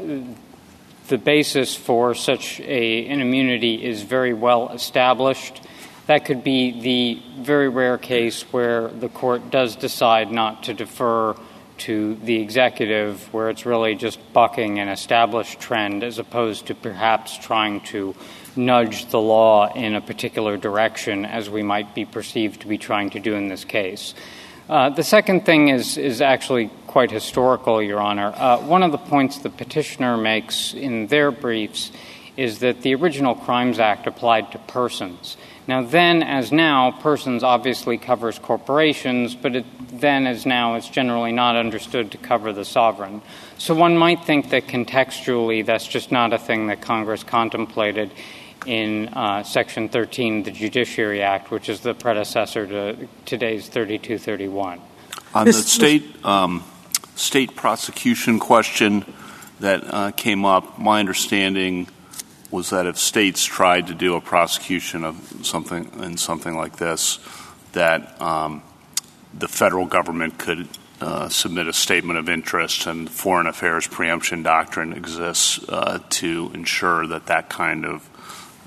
the 1.11 1.17
basis 1.17 1.75
for 1.75 2.15
such 2.15 2.61
a, 2.61 3.05
an 3.07 3.19
immunity 3.19 3.83
is 3.83 4.01
very 4.01 4.33
well 4.33 4.69
established. 4.69 5.61
That 6.07 6.23
could 6.23 6.41
be 6.41 6.79
the 6.79 7.21
very 7.43 7.67
rare 7.67 7.97
case 7.97 8.43
where 8.53 8.87
the 8.87 9.09
court 9.09 9.51
does 9.51 9.75
decide 9.75 10.31
not 10.31 10.63
to 10.63 10.73
defer 10.73 11.35
to 11.79 12.15
the 12.15 12.39
executive, 12.39 13.33
where 13.33 13.49
it's 13.49 13.65
really 13.65 13.93
just 13.93 14.19
bucking 14.31 14.79
an 14.79 14.87
established 14.87 15.59
trend 15.59 16.01
as 16.01 16.17
opposed 16.17 16.67
to 16.67 16.75
perhaps 16.75 17.37
trying 17.37 17.81
to 17.81 18.15
nudge 18.55 19.07
the 19.07 19.19
law 19.19 19.71
in 19.73 19.95
a 19.95 20.01
particular 20.01 20.55
direction 20.55 21.25
as 21.25 21.49
we 21.49 21.61
might 21.61 21.93
be 21.93 22.05
perceived 22.05 22.61
to 22.61 22.67
be 22.67 22.77
trying 22.77 23.09
to 23.09 23.19
do 23.19 23.35
in 23.35 23.49
this 23.49 23.65
case. 23.65 24.13
Uh, 24.69 24.89
the 24.89 25.03
second 25.03 25.45
thing 25.45 25.67
is, 25.67 25.97
is 25.97 26.21
actually 26.21 26.69
quite 26.91 27.09
historical, 27.09 27.81
Your 27.81 28.01
Honor. 28.01 28.33
Uh, 28.35 28.57
one 28.59 28.83
of 28.83 28.91
the 28.91 28.97
points 28.97 29.37
the 29.37 29.49
petitioner 29.49 30.17
makes 30.17 30.73
in 30.73 31.07
their 31.07 31.31
briefs 31.31 31.89
is 32.35 32.59
that 32.59 32.81
the 32.81 32.93
original 32.95 33.33
Crimes 33.33 33.79
Act 33.79 34.07
applied 34.07 34.51
to 34.51 34.59
persons. 34.59 35.37
Now, 35.67 35.83
then 35.83 36.21
as 36.21 36.51
now, 36.51 36.91
persons 36.91 37.43
obviously 37.43 37.97
covers 37.97 38.39
corporations, 38.39 39.35
but 39.35 39.55
it, 39.55 39.65
then 40.01 40.27
as 40.27 40.45
now, 40.45 40.75
it's 40.75 40.89
generally 40.89 41.31
not 41.31 41.55
understood 41.55 42.11
to 42.11 42.17
cover 42.17 42.51
the 42.51 42.65
sovereign. 42.65 43.21
So 43.57 43.73
one 43.73 43.97
might 43.97 44.25
think 44.25 44.49
that 44.49 44.67
contextually, 44.67 45.65
that's 45.65 45.87
just 45.87 46.11
not 46.11 46.33
a 46.33 46.37
thing 46.37 46.67
that 46.67 46.81
Congress 46.81 47.23
contemplated 47.23 48.11
in 48.65 49.07
uh, 49.09 49.43
Section 49.43 49.87
13 49.87 50.39
of 50.39 50.45
the 50.45 50.51
Judiciary 50.51 51.21
Act, 51.21 51.51
which 51.51 51.69
is 51.69 51.79
the 51.79 51.93
predecessor 51.93 52.67
to 52.67 53.07
today's 53.25 53.69
3231. 53.69 54.81
On 55.33 55.45
the 55.45 55.53
state 55.53 56.25
um, 56.25 56.63
state 57.21 57.55
prosecution 57.55 58.39
question 58.39 59.05
that 59.59 59.83
uh, 59.85 60.11
came 60.11 60.43
up, 60.43 60.79
my 60.79 60.99
understanding 60.99 61.87
was 62.49 62.71
that 62.71 62.87
if 62.87 62.97
states 62.97 63.45
tried 63.45 63.87
to 63.87 63.93
do 63.93 64.15
a 64.15 64.21
prosecution 64.21 65.05
of 65.05 65.15
something 65.43 65.89
in 66.01 66.17
something 66.17 66.57
like 66.57 66.77
this, 66.77 67.19
that 67.73 68.19
um, 68.19 68.63
the 69.33 69.47
federal 69.47 69.85
government 69.85 70.37
could 70.37 70.67
uh, 70.99 71.29
submit 71.29 71.67
a 71.67 71.73
statement 71.73 72.19
of 72.19 72.27
interest, 72.27 72.87
and 72.87 73.09
foreign 73.09 73.47
affairs 73.47 73.87
preemption 73.87 74.43
doctrine 74.43 74.91
exists 74.93 75.59
uh, 75.69 75.99
to 76.09 76.51
ensure 76.53 77.07
that 77.07 77.27
that 77.27 77.49
kind 77.49 77.85
of 77.85 78.09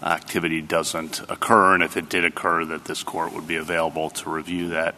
activity 0.03 0.61
doesn't 0.61 1.21
occur, 1.29 1.75
and 1.75 1.83
if 1.83 1.97
it 1.97 2.09
did 2.09 2.25
occur, 2.25 2.65
that 2.65 2.85
this 2.85 3.03
court 3.03 3.33
would 3.33 3.47
be 3.47 3.57
available 3.57 4.11
to 4.11 4.31
review 4.31 4.69
that 4.71 4.95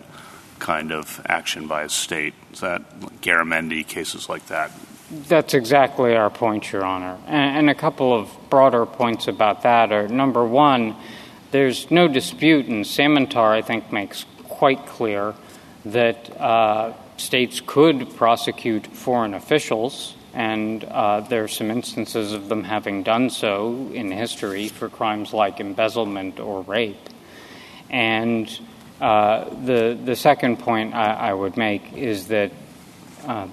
kind 0.59 0.93
of 0.93 1.21
action 1.27 1.67
by 1.67 1.83
a 1.83 1.89
state. 1.89 2.35
Is 2.53 2.61
that 2.61 3.01
Garamendi 3.21 3.87
cases 3.87 4.29
like 4.29 4.47
that? 4.47 4.71
That's 5.11 5.55
exactly 5.55 6.17
our 6.17 6.31
point, 6.31 6.73
Your 6.73 6.85
Honor. 6.85 7.19
And, 7.27 7.59
and, 7.59 7.71
a 7.71 7.75
couple 7.75 8.13
of 8.13 8.31
broader 8.51 8.85
points 8.85 9.29
about 9.29 9.63
that 9.63 9.93
are 9.93 10.09
number 10.09 10.45
one, 10.45 10.97
there's 11.53 11.91
no 11.93 12.09
dispute, 12.09 12.67
and 12.67 12.85
Samantar, 12.85 13.53
I 13.53 13.63
think, 13.63 13.93
makes 13.93 14.27
quite 14.49 14.85
clear 14.87 15.35
that 15.85 16.41
uh, 16.41 16.93
states 17.17 17.63
could 17.65 18.17
prosecute 18.17 18.87
foreign 18.89 19.35
officials, 19.35 20.17
and 20.35 20.83
uh, 20.85 21.21
there 21.21 21.45
are 21.45 21.49
some 21.49 21.71
instances 21.71 22.33
of 22.33 22.49
them 22.49 22.65
having 22.65 23.05
done 23.05 23.31
so 23.31 23.89
in 23.95 24.11
history 24.11 24.69
for 24.69 24.89
crimes 24.89 25.33
like 25.33 25.61
embezzlement 25.61 26.41
or 26.41 26.63
rape. 26.63 27.09
And 27.89 28.51
uh, 29.01 29.45
the 29.65 29.99
the 30.03 30.17
second 30.17 30.59
point 30.59 30.95
I, 30.95 31.31
I, 31.31 31.35
would 31.35 31.57
make 31.57 31.93
is 31.93 32.29
that 32.29 32.51
uh, 33.27 33.49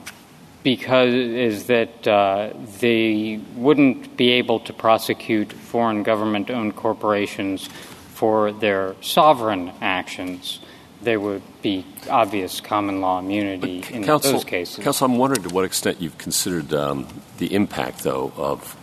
because 0.63 1.13
is 1.13 1.65
that 1.65 2.07
uh, 2.07 2.53
they 2.79 3.41
wouldn't 3.55 4.15
be 4.15 4.31
able 4.31 4.61
to 4.61 4.73
prosecute 4.73 5.51
foreign 5.51 6.03
government-owned 6.03 6.75
corporations 6.75 7.67
for 8.13 8.51
their 8.53 8.95
sovereign 9.01 9.71
actions. 9.81 10.59
There 11.01 11.19
would 11.19 11.41
be 11.61 11.85
obvious 12.09 12.61
common 12.61 13.01
law 13.01 13.19
immunity 13.19 13.81
but, 13.81 13.91
in 13.91 14.03
counsel, 14.05 14.31
those 14.31 14.45
cases. 14.45 14.81
Counsel, 14.81 15.05
I'm 15.05 15.17
wondering 15.17 15.43
to 15.43 15.53
what 15.53 15.65
extent 15.65 15.99
you've 15.99 16.17
considered 16.17 16.73
um, 16.73 17.07
the 17.39 17.53
impact, 17.53 18.03
though, 18.03 18.31
of 18.37 18.77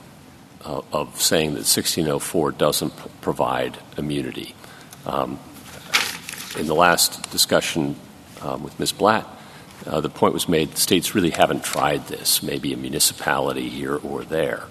uh, 0.65 0.83
of 0.93 1.19
saying 1.21 1.51
that 1.51 1.65
1604 1.65 2.53
doesn't 2.53 2.91
p- 2.91 3.11
provide 3.23 3.79
immunity. 3.97 4.55
Um, 5.07 5.39
in 6.59 6.67
the 6.67 6.75
last 6.75 7.31
discussion 7.31 7.97
um, 8.41 8.63
with 8.63 8.79
Ms. 8.79 8.93
Blatt, 8.93 9.27
uh, 9.87 10.01
the 10.01 10.11
point 10.11 10.35
was 10.35 10.49
made 10.49 10.77
states 10.77 11.15
really 11.15 11.31
haven't 11.31 11.65
tried 11.65 12.07
this, 12.09 12.43
maybe 12.43 12.73
a 12.73 12.77
municipality 12.77 13.69
here 13.69 13.97
or 13.97 14.25
there. 14.25 14.65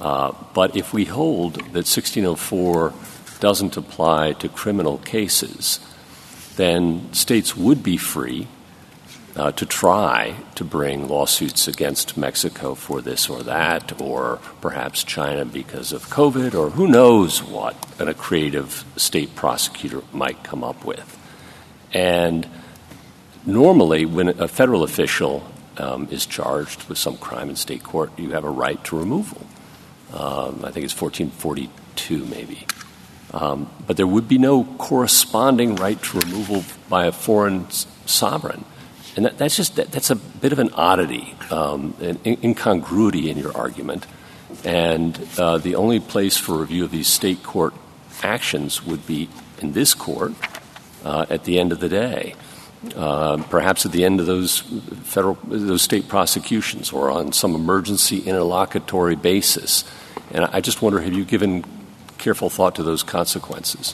Uh, 0.00 0.32
but 0.54 0.76
if 0.76 0.92
we 0.92 1.04
hold 1.04 1.54
that 1.54 1.86
1604 1.86 2.92
doesn't 3.40 3.76
apply 3.76 4.32
to 4.34 4.48
criminal 4.48 4.98
cases, 4.98 5.80
then 6.56 7.12
states 7.12 7.56
would 7.56 7.82
be 7.82 7.96
free 7.96 8.46
uh, 9.36 9.52
to 9.52 9.66
try 9.66 10.34
to 10.54 10.64
bring 10.64 11.08
lawsuits 11.08 11.68
against 11.68 12.16
Mexico 12.16 12.74
for 12.74 13.02
this 13.02 13.28
or 13.28 13.42
that, 13.42 14.00
or 14.00 14.40
perhaps 14.60 15.04
China 15.04 15.44
because 15.44 15.92
of 15.92 16.06
COVID, 16.08 16.54
or 16.54 16.70
who 16.70 16.88
knows 16.88 17.42
what 17.42 17.76
a 18.00 18.14
creative 18.14 18.84
state 18.96 19.34
prosecutor 19.34 20.02
might 20.12 20.42
come 20.42 20.64
up 20.64 20.84
with. 20.84 21.18
And 21.92 22.48
normally, 23.44 24.06
when 24.06 24.28
a 24.28 24.48
federal 24.48 24.82
official 24.82 25.46
um, 25.76 26.08
is 26.10 26.24
charged 26.24 26.88
with 26.88 26.96
some 26.96 27.18
crime 27.18 27.50
in 27.50 27.56
state 27.56 27.82
court, 27.82 28.18
you 28.18 28.30
have 28.30 28.44
a 28.44 28.50
right 28.50 28.82
to 28.84 28.98
removal. 28.98 29.46
Um, 30.12 30.64
I 30.64 30.70
think 30.70 30.84
it's 30.84 30.98
1442, 30.98 32.24
maybe. 32.24 32.66
Um, 33.34 33.68
but 33.86 33.98
there 33.98 34.06
would 34.06 34.28
be 34.28 34.38
no 34.38 34.64
corresponding 34.64 35.76
right 35.76 36.00
to 36.02 36.20
removal 36.20 36.64
by 36.88 37.06
a 37.06 37.12
foreign 37.12 37.68
sovereign. 38.06 38.64
And 39.16 39.24
that, 39.24 39.38
that's 39.38 39.56
just 39.56 39.76
that, 39.76 39.90
that's 39.90 40.10
a 40.10 40.16
bit 40.16 40.52
of 40.52 40.58
an 40.58 40.70
oddity, 40.74 41.34
um, 41.50 41.94
an 42.00 42.20
incongruity 42.24 43.30
in 43.30 43.38
your 43.38 43.56
argument. 43.56 44.06
And 44.64 45.18
uh, 45.38 45.58
the 45.58 45.74
only 45.74 46.00
place 46.00 46.36
for 46.36 46.58
review 46.58 46.84
of 46.84 46.90
these 46.90 47.08
state 47.08 47.42
court 47.42 47.74
actions 48.22 48.84
would 48.84 49.06
be 49.06 49.28
in 49.60 49.72
this 49.72 49.94
court 49.94 50.32
uh, 51.04 51.26
at 51.30 51.44
the 51.44 51.58
end 51.58 51.72
of 51.72 51.80
the 51.80 51.88
day. 51.88 52.34
Uh, 52.94 53.42
perhaps 53.50 53.86
at 53.86 53.92
the 53.92 54.04
end 54.04 54.20
of 54.20 54.26
those 54.26 54.60
federal, 55.02 55.38
those 55.44 55.82
state 55.82 56.08
prosecutions, 56.08 56.92
or 56.92 57.10
on 57.10 57.32
some 57.32 57.54
emergency 57.54 58.20
interlocutory 58.20 59.16
basis. 59.16 59.82
And 60.30 60.44
I 60.44 60.60
just 60.60 60.82
wonder, 60.82 61.00
have 61.00 61.12
you 61.12 61.24
given 61.24 61.64
careful 62.18 62.50
thought 62.50 62.74
to 62.76 62.82
those 62.82 63.02
consequences? 63.02 63.92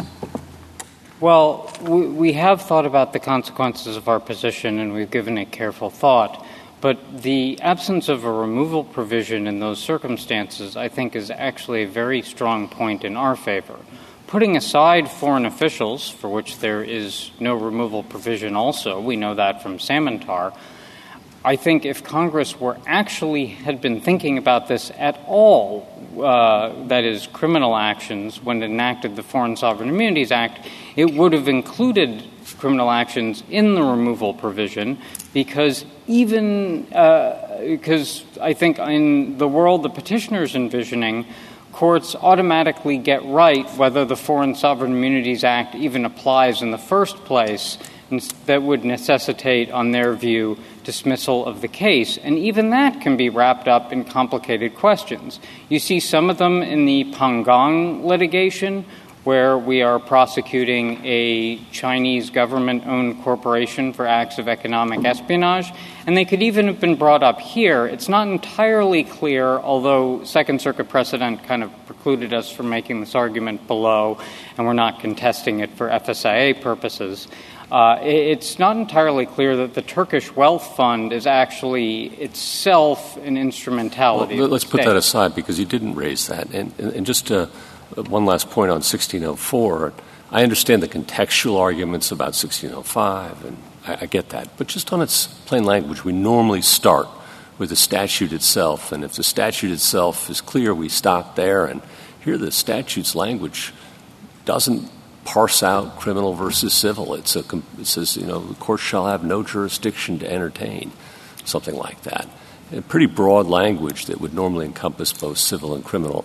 Well, 1.22 1.70
we 1.80 2.32
have 2.32 2.62
thought 2.62 2.84
about 2.84 3.12
the 3.12 3.20
consequences 3.20 3.96
of 3.96 4.08
our 4.08 4.18
position 4.18 4.80
and 4.80 4.92
we've 4.92 5.08
given 5.08 5.38
it 5.38 5.52
careful 5.52 5.88
thought. 5.88 6.44
But 6.80 7.22
the 7.22 7.60
absence 7.62 8.08
of 8.08 8.24
a 8.24 8.32
removal 8.32 8.82
provision 8.82 9.46
in 9.46 9.60
those 9.60 9.78
circumstances, 9.78 10.76
I 10.76 10.88
think, 10.88 11.14
is 11.14 11.30
actually 11.30 11.84
a 11.84 11.86
very 11.86 12.22
strong 12.22 12.66
point 12.66 13.04
in 13.04 13.16
our 13.16 13.36
favor. 13.36 13.78
Putting 14.26 14.56
aside 14.56 15.08
foreign 15.08 15.46
officials, 15.46 16.10
for 16.10 16.28
which 16.28 16.58
there 16.58 16.82
is 16.82 17.30
no 17.38 17.54
removal 17.54 18.02
provision 18.02 18.56
also, 18.56 19.00
we 19.00 19.14
know 19.14 19.36
that 19.36 19.62
from 19.62 19.78
Samantar, 19.78 20.52
I 21.44 21.54
think 21.54 21.84
if 21.84 22.02
Congress 22.02 22.58
were 22.58 22.78
actually 22.84 23.46
had 23.46 23.80
been 23.80 24.00
thinking 24.00 24.38
about 24.38 24.66
this 24.66 24.90
at 24.98 25.20
all, 25.28 25.88
uh, 26.18 26.86
that 26.88 27.04
is, 27.04 27.26
criminal 27.28 27.76
actions, 27.76 28.42
when 28.42 28.62
it 28.62 28.66
enacted 28.66 29.16
the 29.16 29.22
Foreign 29.22 29.56
Sovereign 29.56 29.88
Immunities 29.88 30.32
Act, 30.32 30.68
it 30.96 31.12
would 31.14 31.32
have 31.32 31.48
included 31.48 32.24
criminal 32.58 32.90
actions 32.90 33.42
in 33.50 33.74
the 33.74 33.82
removal 33.82 34.34
provision 34.34 34.98
because 35.32 35.84
even 36.06 36.86
uh, 36.92 37.58
because 37.60 38.24
I 38.40 38.52
think 38.52 38.78
in 38.78 39.38
the 39.38 39.48
world 39.48 39.82
the 39.82 39.90
petitioner's 39.90 40.54
envisioning, 40.54 41.26
courts 41.72 42.14
automatically 42.14 42.98
get 42.98 43.24
right 43.24 43.68
whether 43.70 44.04
the 44.04 44.16
Foreign 44.16 44.54
Sovereign 44.54 44.92
Immunities 44.92 45.42
Act 45.44 45.74
even 45.74 46.04
applies 46.04 46.62
in 46.62 46.70
the 46.70 46.78
first 46.78 47.16
place, 47.24 47.78
that 48.46 48.62
would 48.62 48.84
necessitate, 48.84 49.70
on 49.70 49.92
their 49.92 50.14
view, 50.14 50.58
dismissal 50.84 51.46
of 51.46 51.60
the 51.60 51.68
case. 51.68 52.18
And 52.18 52.38
even 52.38 52.70
that 52.70 53.00
can 53.00 53.16
be 53.16 53.28
wrapped 53.28 53.68
up 53.68 53.92
in 53.92 54.04
complicated 54.04 54.74
questions. 54.74 55.40
You 55.68 55.78
see 55.78 56.00
some 56.00 56.30
of 56.30 56.38
them 56.38 56.62
in 56.62 56.84
the 56.84 57.12
Pangang 57.12 58.04
litigation, 58.04 58.84
where 59.24 59.56
we 59.56 59.82
are 59.82 60.00
prosecuting 60.00 60.98
a 61.04 61.56
Chinese 61.70 62.30
government 62.30 62.84
owned 62.88 63.22
corporation 63.22 63.92
for 63.92 64.04
acts 64.04 64.38
of 64.38 64.48
economic 64.48 65.04
espionage. 65.04 65.72
And 66.08 66.16
they 66.16 66.24
could 66.24 66.42
even 66.42 66.66
have 66.66 66.80
been 66.80 66.96
brought 66.96 67.22
up 67.22 67.38
here. 67.38 67.86
It's 67.86 68.08
not 68.08 68.26
entirely 68.26 69.04
clear, 69.04 69.46
although 69.46 70.24
Second 70.24 70.60
Circuit 70.60 70.88
precedent 70.88 71.44
kind 71.44 71.62
of 71.62 71.70
precluded 71.86 72.34
us 72.34 72.50
from 72.50 72.68
making 72.68 72.98
this 72.98 73.14
argument 73.14 73.68
below, 73.68 74.18
and 74.58 74.66
we're 74.66 74.72
not 74.72 74.98
contesting 74.98 75.60
it 75.60 75.70
for 75.70 75.88
FSIA 75.88 76.60
purposes. 76.60 77.28
Uh, 77.72 77.98
it's 78.02 78.58
not 78.58 78.76
entirely 78.76 79.24
clear 79.24 79.56
that 79.56 79.72
the 79.72 79.80
Turkish 79.80 80.30
Wealth 80.36 80.76
Fund 80.76 81.10
is 81.10 81.26
actually 81.26 82.08
itself 82.20 83.16
an 83.16 83.38
instrumentality. 83.38 84.38
Well, 84.38 84.48
let's 84.48 84.64
put 84.64 84.82
state. 84.82 84.88
that 84.88 84.96
aside 84.96 85.34
because 85.34 85.58
you 85.58 85.64
didn't 85.64 85.94
raise 85.94 86.26
that. 86.26 86.50
And, 86.52 86.78
and, 86.78 87.06
just 87.06 87.32
uh, 87.32 87.46
one 87.96 88.26
last 88.26 88.50
point 88.50 88.68
on 88.68 88.82
1604. 88.82 89.94
I 90.30 90.42
understand 90.42 90.82
the 90.82 90.88
contextual 90.88 91.58
arguments 91.58 92.12
about 92.12 92.34
1605, 92.34 93.42
and 93.46 93.56
I, 93.86 93.98
I 94.02 94.06
get 94.06 94.28
that. 94.28 94.54
But 94.58 94.66
just 94.66 94.92
on 94.92 95.00
its 95.00 95.28
plain 95.46 95.64
language, 95.64 96.04
we 96.04 96.12
normally 96.12 96.60
start 96.60 97.08
with 97.56 97.70
the 97.70 97.76
statute 97.76 98.34
itself. 98.34 98.92
And 98.92 99.02
if 99.02 99.14
the 99.14 99.24
statute 99.24 99.70
itself 99.70 100.28
is 100.28 100.42
clear, 100.42 100.74
we 100.74 100.90
stop 100.90 101.36
there. 101.36 101.64
And 101.64 101.80
here 102.22 102.36
the 102.36 102.52
statute's 102.52 103.14
language 103.14 103.72
doesn't 104.44 104.90
parse 105.24 105.62
out 105.62 105.98
criminal 105.98 106.34
versus 106.34 106.72
civil. 106.74 107.14
It's 107.14 107.36
a, 107.36 107.44
it 107.78 107.86
says, 107.86 108.16
you 108.16 108.26
know, 108.26 108.40
the 108.40 108.54
court 108.54 108.80
shall 108.80 109.06
have 109.06 109.24
no 109.24 109.42
jurisdiction 109.42 110.18
to 110.20 110.30
entertain, 110.30 110.92
something 111.44 111.74
like 111.74 112.02
that. 112.02 112.28
A 112.72 112.82
pretty 112.82 113.06
broad 113.06 113.46
language 113.46 114.06
that 114.06 114.20
would 114.20 114.34
normally 114.34 114.66
encompass 114.66 115.12
both 115.12 115.38
civil 115.38 115.74
and 115.74 115.84
criminal 115.84 116.24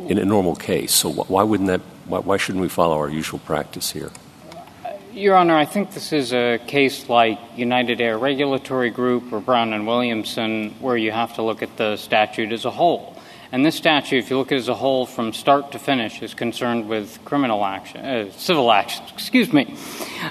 in 0.00 0.18
a 0.18 0.24
normal 0.24 0.54
case. 0.54 0.94
So 0.94 1.10
why 1.10 1.42
wouldn't 1.42 1.68
that, 1.68 1.80
why, 2.06 2.20
why 2.20 2.36
shouldn't 2.36 2.62
we 2.62 2.68
follow 2.68 2.96
our 2.96 3.08
usual 3.08 3.40
practice 3.40 3.90
here? 3.90 4.10
Your 5.12 5.34
Honor, 5.34 5.56
I 5.56 5.64
think 5.64 5.92
this 5.92 6.12
is 6.12 6.34
a 6.34 6.58
case 6.66 7.08
like 7.08 7.38
Utility 7.56 8.04
Air 8.04 8.18
Regulatory 8.18 8.90
Group 8.90 9.32
or 9.32 9.40
Brown 9.40 9.72
and 9.72 9.86
Williamson, 9.86 10.74
where 10.78 10.96
you 10.96 11.10
have 11.10 11.36
to 11.36 11.42
look 11.42 11.62
at 11.62 11.76
the 11.78 11.96
statute 11.96 12.52
as 12.52 12.66
a 12.66 12.70
whole. 12.70 13.15
And 13.56 13.64
this 13.64 13.76
statute, 13.76 14.18
if 14.18 14.28
you 14.28 14.36
look 14.36 14.52
at 14.52 14.56
it 14.56 14.58
as 14.58 14.68
a 14.68 14.74
whole 14.74 15.06
from 15.06 15.32
start 15.32 15.72
to 15.72 15.78
finish, 15.78 16.20
is 16.20 16.34
concerned 16.34 16.90
with 16.90 17.18
criminal 17.24 17.64
action, 17.64 18.04
uh, 18.04 18.30
civil 18.32 18.70
action. 18.70 19.02
Excuse 19.14 19.50
me. 19.50 19.74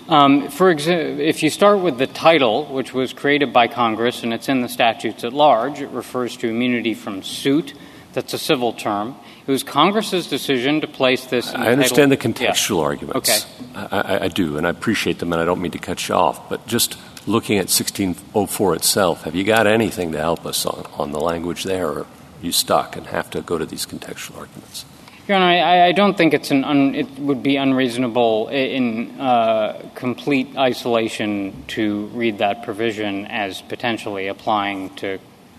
Um, 0.08 0.50
for 0.50 0.72
exa- 0.72 1.18
if 1.18 1.42
you 1.42 1.50
start 1.50 1.80
with 1.80 1.98
the 1.98 2.06
title, 2.06 2.66
which 2.66 2.94
was 2.94 3.14
created 3.14 3.52
by 3.52 3.68
Congress 3.68 4.22
and 4.22 4.32
it's 4.32 4.48
in 4.48 4.62
the 4.62 4.70
statutes 4.70 5.24
at 5.24 5.34
large, 5.34 5.82
it 5.82 5.90
refers 5.90 6.38
to 6.38 6.50
immunity 6.50 6.94
from 6.94 7.24
suit. 7.24 7.74
That's 8.14 8.36
a 8.36 8.38
civil 8.38 8.74
term. 8.74 9.16
It 9.48 9.52
was 9.52 9.64
Congress's 9.64 10.28
decision 10.28 10.82
to 10.82 10.88
place 10.88 11.26
this. 11.26 11.52
I 11.52 11.72
understand 11.72 12.12
title. 12.12 12.32
the 12.34 12.46
contextual 12.46 12.78
yeah. 12.78 12.86
arguments. 12.86 13.18
Okay. 13.28 13.40
I, 13.74 14.02
I, 14.02 14.24
I 14.26 14.28
do, 14.28 14.60
and 14.60 14.68
I 14.68 14.70
appreciate 14.70 15.18
them, 15.18 15.34
and 15.34 15.42
I 15.42 15.46
don't 15.46 15.64
mean 15.64 15.72
to 15.72 15.80
cut 15.80 16.08
you 16.08 16.14
off. 16.14 16.48
But 16.48 16.68
just 16.68 16.96
looking 17.26 17.58
at 17.58 17.74
1604 17.74 18.76
itself, 18.76 19.24
have 19.24 19.34
you 19.34 19.44
got 19.44 19.66
anything 19.66 20.12
to 20.12 20.20
help 20.20 20.46
us 20.46 20.64
on, 20.68 20.86
on 20.94 21.12
the 21.12 21.20
language 21.20 21.64
there? 21.64 21.90
Or 21.90 22.08
you 22.46 22.52
stuck 22.52 22.96
and 22.96 23.08
have 23.08 23.30
to 23.32 23.42
go 23.42 23.58
to 23.58 23.66
these 23.66 23.86
contextual 23.86 24.38
arguments? 24.38 24.86
Your 25.28 25.38
Honor, 25.38 25.46
I, 25.46 25.88
I 25.88 25.92
don't 25.92 26.16
think 26.16 26.36
it's 26.36 26.52
an 26.52 26.64
un, 26.64 26.94
it 26.94 27.10
would 27.18 27.42
be 27.42 27.56
unreasonable 27.56 28.50
in 28.50 29.20
uh, 29.20 29.90
complete 29.96 30.56
isolation 30.56 31.64
to 31.70 32.06
read 32.08 32.38
that 32.38 32.64
provision 32.64 33.26
as 33.26 33.62
potentially 33.64 34.28
applying 34.28 34.94
to 34.98 35.18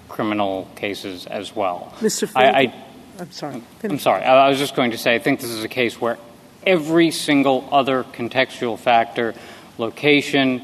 criminal 0.08 0.68
cases 0.76 1.26
as 1.26 1.54
well. 1.54 1.92
Mr. 1.98 2.30
I, 2.36 2.44
I, 2.44 2.74
I'm 3.18 3.32
sorry. 3.32 3.62
I'm 3.82 3.98
sorry. 3.98 4.22
I, 4.22 4.46
I 4.46 4.48
was 4.48 4.58
just 4.58 4.76
going 4.76 4.92
to 4.92 4.98
say 4.98 5.16
I 5.16 5.18
think 5.18 5.40
this 5.40 5.50
is 5.50 5.64
a 5.64 5.68
case 5.68 6.00
where 6.00 6.16
every 6.64 7.10
single 7.10 7.68
other 7.72 8.04
contextual 8.04 8.78
factor, 8.78 9.34
location, 9.78 10.62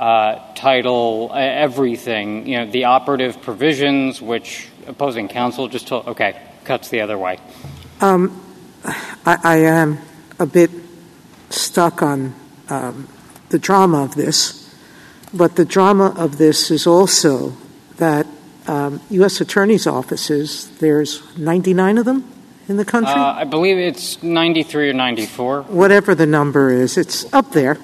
uh, 0.00 0.38
title, 0.54 1.32
everything, 1.34 2.46
you 2.46 2.56
know, 2.56 2.70
the 2.70 2.84
operative 2.84 3.42
provisions, 3.42 4.22
which 4.22 4.68
opposing 4.88 5.28
counsel 5.28 5.68
just 5.68 5.86
told, 5.86 6.06
okay, 6.08 6.40
cuts 6.64 6.88
the 6.88 7.00
other 7.00 7.16
way. 7.16 7.38
Um, 8.00 8.42
I, 9.24 9.38
I, 9.44 9.56
am 9.58 9.98
a 10.38 10.46
bit 10.46 10.70
stuck 11.50 12.02
on 12.02 12.34
um, 12.68 13.08
the 13.50 13.58
drama 13.58 14.04
of 14.04 14.14
this, 14.14 14.74
but 15.32 15.56
the 15.56 15.64
drama 15.64 16.14
of 16.16 16.38
this 16.38 16.70
is 16.70 16.86
also 16.86 17.56
that 17.96 18.26
um, 18.66 19.00
U.S. 19.10 19.40
attorneys' 19.40 19.86
offices, 19.86 20.70
there's 20.78 21.22
99 21.36 21.98
of 21.98 22.04
them 22.04 22.32
in 22.68 22.76
the 22.76 22.84
country? 22.84 23.12
Uh, 23.12 23.32
I 23.32 23.44
believe 23.44 23.78
it's 23.78 24.22
93 24.22 24.90
or 24.90 24.92
94. 24.92 25.62
Whatever 25.62 26.14
the 26.14 26.26
number 26.26 26.70
is, 26.70 26.96
it's 26.96 27.32
up 27.32 27.50
there. 27.52 27.78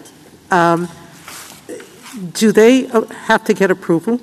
Um, 0.50 0.88
do 2.32 2.52
they 2.52 2.86
uh, 2.86 3.06
have 3.06 3.44
to 3.44 3.54
get 3.54 3.70
approval 3.70 4.20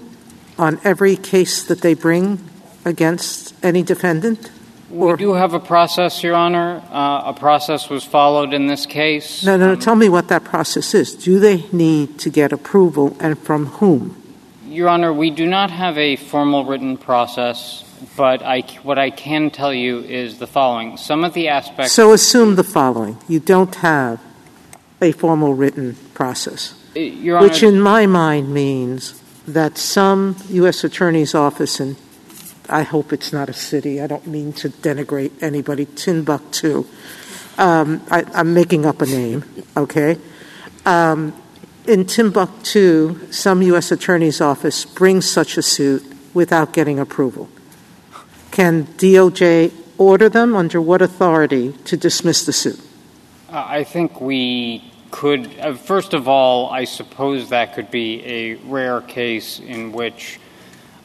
on 0.57 0.79
every 0.83 1.15
case 1.15 1.63
that 1.63 1.81
they 1.81 1.95
bring 1.95 2.50
against 2.85 3.53
any 3.63 3.83
defendant? 3.83 4.51
We 4.91 5.15
do 5.15 5.33
have 5.33 5.53
a 5.53 5.59
process, 5.59 6.21
Your 6.21 6.35
Honor. 6.35 6.83
Uh, 6.91 7.23
a 7.27 7.33
process 7.33 7.89
was 7.89 8.03
followed 8.03 8.53
in 8.53 8.67
this 8.67 8.85
case. 8.85 9.41
No, 9.43 9.55
no, 9.55 9.73
um, 9.73 9.79
tell 9.79 9.95
me 9.95 10.09
what 10.09 10.27
that 10.27 10.43
process 10.43 10.93
is. 10.93 11.15
Do 11.15 11.39
they 11.39 11.65
need 11.71 12.19
to 12.19 12.29
get 12.29 12.51
approval 12.51 13.15
and 13.21 13.39
from 13.39 13.67
whom? 13.67 14.21
Your 14.67 14.89
Honor, 14.89 15.13
we 15.13 15.29
do 15.29 15.47
not 15.47 15.71
have 15.71 15.97
a 15.97 16.17
formal 16.17 16.65
written 16.65 16.97
process, 16.97 17.85
but 18.17 18.41
I, 18.41 18.61
what 18.83 18.99
I 18.99 19.11
can 19.11 19.49
tell 19.49 19.73
you 19.73 19.99
is 19.99 20.39
the 20.39 20.47
following. 20.47 20.97
Some 20.97 21.23
of 21.23 21.33
the 21.33 21.47
aspects. 21.47 21.93
So 21.93 22.11
assume 22.11 22.55
the 22.55 22.63
following 22.63 23.17
you 23.29 23.39
don't 23.39 23.75
have 23.75 24.21
a 25.01 25.13
formal 25.13 25.53
written 25.53 25.95
process, 26.13 26.75
Your 26.95 27.37
Honor, 27.37 27.47
which 27.47 27.63
in 27.63 27.79
my 27.79 28.05
mind 28.07 28.53
means 28.53 29.21
that 29.47 29.77
some 29.77 30.35
U.S. 30.49 30.83
Attorney's 30.83 31.33
Office 31.33 31.79
in 31.79 31.95
I 32.71 32.83
hope 32.83 33.11
it's 33.11 33.33
not 33.33 33.49
a 33.49 33.53
city. 33.53 34.01
I 34.01 34.07
don't 34.07 34.25
mean 34.25 34.53
to 34.53 34.69
denigrate 34.69 35.43
anybody. 35.43 35.85
Timbuktu. 35.85 36.85
Um, 37.57 38.01
I, 38.09 38.23
am 38.33 38.53
making 38.53 38.85
up 38.85 39.01
a 39.01 39.05
name, 39.05 39.43
okay? 39.75 40.17
Um, 40.85 41.33
in 41.85 42.05
Timbuktu, 42.05 43.31
some 43.31 43.61
U.S. 43.61 43.91
Attorney's 43.91 44.39
Office 44.39 44.85
brings 44.85 45.29
such 45.29 45.57
a 45.57 45.61
suit 45.61 46.03
without 46.33 46.71
getting 46.71 46.97
approval. 46.97 47.49
Can 48.51 48.85
DOJ 48.85 49.73
order 49.97 50.29
them 50.29 50.55
under 50.55 50.81
what 50.81 51.01
authority 51.01 51.73
to 51.85 51.97
dismiss 51.97 52.45
the 52.45 52.53
suit? 52.53 52.79
Uh, 53.49 53.65
I 53.67 53.83
think 53.83 54.21
we 54.21 54.91
could. 55.11 55.59
Uh, 55.59 55.73
first 55.73 56.13
of 56.13 56.27
all, 56.27 56.69
I 56.69 56.85
suppose 56.85 57.49
that 57.49 57.75
could 57.75 57.91
be 57.91 58.25
a 58.25 58.55
rare 58.55 59.01
case 59.01 59.59
in 59.59 59.91
which 59.91 60.39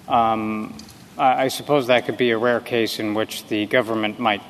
um, 0.08 0.76
I 1.18 1.48
suppose 1.48 1.86
that 1.86 2.06
could 2.06 2.16
be 2.16 2.30
a 2.30 2.38
rare 2.38 2.60
case 2.60 2.98
in 2.98 3.14
which 3.14 3.46
the 3.46 3.66
government 3.66 4.18
might, 4.18 4.42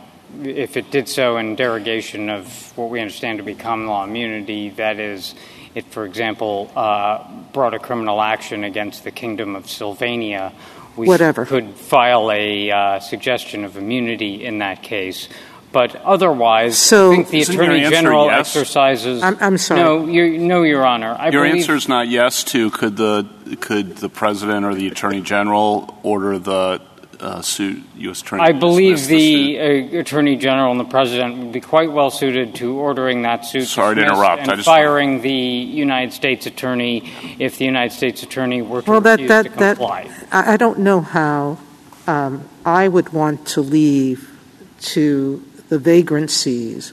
if 0.43 0.77
it 0.77 0.91
did 0.91 1.09
so 1.09 1.37
in 1.37 1.55
derogation 1.55 2.29
of 2.29 2.77
what 2.77 2.91
we 2.91 3.01
understand 3.01 3.39
to 3.39 3.45
be 3.45 3.55
common 3.55 3.87
law 3.87 4.05
immunity, 4.05 4.71
that 4.71 4.99
is, 4.99 5.35
it, 5.75 5.85
for 5.87 6.05
example, 6.05 6.71
uh, 6.75 7.25
brought 7.53 7.75
a 7.75 7.79
criminal 7.79 8.21
action 8.21 8.65
against 8.65 9.05
the 9.05 9.11
Kingdom 9.11 9.55
of 9.55 9.71
Sylvania, 9.71 10.53
we 10.97 11.07
Whatever. 11.07 11.45
could 11.45 11.75
file 11.75 12.33
a 12.33 12.71
uh, 12.71 13.01
suggestion 13.01 13.65
of 13.65 13.77
immunity 13.77 14.45
in 14.45 14.59
that 14.59 14.83
case. 14.83 15.29
But 15.77 15.95
otherwise, 15.97 16.79
so, 16.79 17.13
I 17.13 17.17
think 17.17 17.29
the 17.29 17.43
Attorney 17.43 17.83
General 17.91 18.29
yes? 18.29 18.57
exercises. 18.57 19.23
I'm, 19.23 19.37
I'm 19.43 19.59
sorry. 19.59 19.83
No, 19.83 20.07
no, 20.07 20.63
Your 20.63 20.87
Honor. 20.87 21.15
I 21.19 21.29
Your 21.29 21.45
believe, 21.45 21.61
answer 21.61 21.75
is 21.75 21.87
not 21.87 22.09
yes 22.09 22.45
to 22.45 22.71
could 22.71 22.97
the 22.97 23.29
could 23.61 23.99
the 23.99 24.09
President 24.09 24.65
or 24.65 24.75
the 24.75 24.87
Attorney 24.87 25.21
General 25.21 25.95
order 26.03 26.39
the 26.39 26.81
uh, 27.21 27.43
suit 27.43 27.83
U.S. 27.97 28.23
Attorney? 28.23 28.45
I 28.45 28.53
believe 28.53 29.07
the, 29.07 29.59
the 29.59 29.99
uh, 29.99 30.01
Attorney 30.01 30.37
General 30.37 30.71
and 30.71 30.81
the 30.81 30.85
President 30.85 31.37
would 31.37 31.53
be 31.53 31.61
quite 31.61 31.93
well 31.93 32.11
suited 32.11 32.55
to 32.55 32.79
ordering 32.79 33.21
that 33.25 33.45
suit. 33.45 33.67
Sorry 33.67 33.97
to 33.97 34.01
interrupt. 34.01 34.41
And 34.41 34.53
I 34.53 34.57
just 34.57 34.65
firing 34.65 35.21
the 35.21 35.31
United 35.31 36.15
States 36.15 36.47
Attorney 36.47 37.13
if 37.39 37.59
the 37.59 37.67
United 37.67 37.95
States 37.95 38.23
Attorney 38.23 38.63
were 38.63 38.81
to 38.81 38.91
well, 38.91 39.03
that, 39.03 39.21
refuse 39.21 39.29
that, 39.29 39.43
to 39.43 39.49
comply. 39.51 40.11
That, 40.31 40.49
I 40.49 40.57
don't 40.57 40.79
know 40.79 41.03
how 41.03 41.59
um, 42.07 42.49
I 42.65 42.89
would 42.89 43.11
want 43.11 43.47
to 43.49 43.61
leave 43.61 44.33
to 44.79 45.45
the 45.69 45.79
vagrancies 45.79 46.93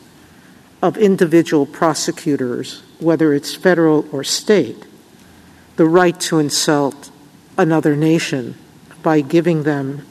of 0.81 0.97
individual 0.97 1.65
prosecutors, 1.65 2.83
whether 2.99 3.33
it's 3.33 3.55
federal 3.55 4.05
or 4.11 4.23
state, 4.23 4.85
the 5.75 5.85
right 5.85 6.19
to 6.19 6.39
insult 6.39 7.09
another 7.57 7.95
nation 7.95 8.55
by 9.01 9.21
giving 9.21 9.63
them 9.63 10.05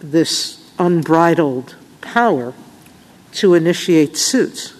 this 0.00 0.70
unbridled 0.78 1.74
power 2.00 2.54
to 3.32 3.54
initiate 3.54 4.16
suits. 4.16 4.74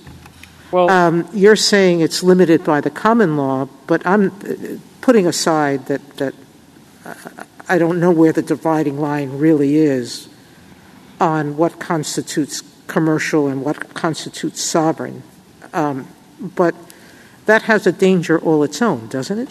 Well, 0.72 0.88
um, 0.90 1.28
you're 1.32 1.56
saying 1.56 2.00
it's 2.00 2.22
limited 2.22 2.64
by 2.64 2.80
the 2.80 2.90
common 2.90 3.36
law, 3.36 3.68
but 3.86 4.06
I'm 4.06 4.28
uh, 4.28 4.78
putting 5.00 5.26
aside 5.26 5.86
that 5.86 6.16
that 6.18 6.34
uh, 7.04 7.14
I 7.68 7.78
don't 7.78 8.00
know 8.00 8.10
where 8.10 8.32
the 8.32 8.42
dividing 8.42 9.00
line 9.00 9.38
really 9.38 9.76
is 9.76 10.28
on 11.20 11.56
what 11.56 11.78
constitutes 11.78 12.62
commercial 12.90 13.46
and 13.46 13.64
what 13.64 13.94
constitutes 13.94 14.60
sovereign. 14.60 15.22
Um, 15.72 16.08
but 16.40 16.74
that 17.46 17.62
has 17.62 17.86
a 17.86 17.92
danger 17.92 18.38
all 18.38 18.62
its 18.64 18.82
own, 18.82 19.06
doesn't 19.08 19.38
it? 19.38 19.48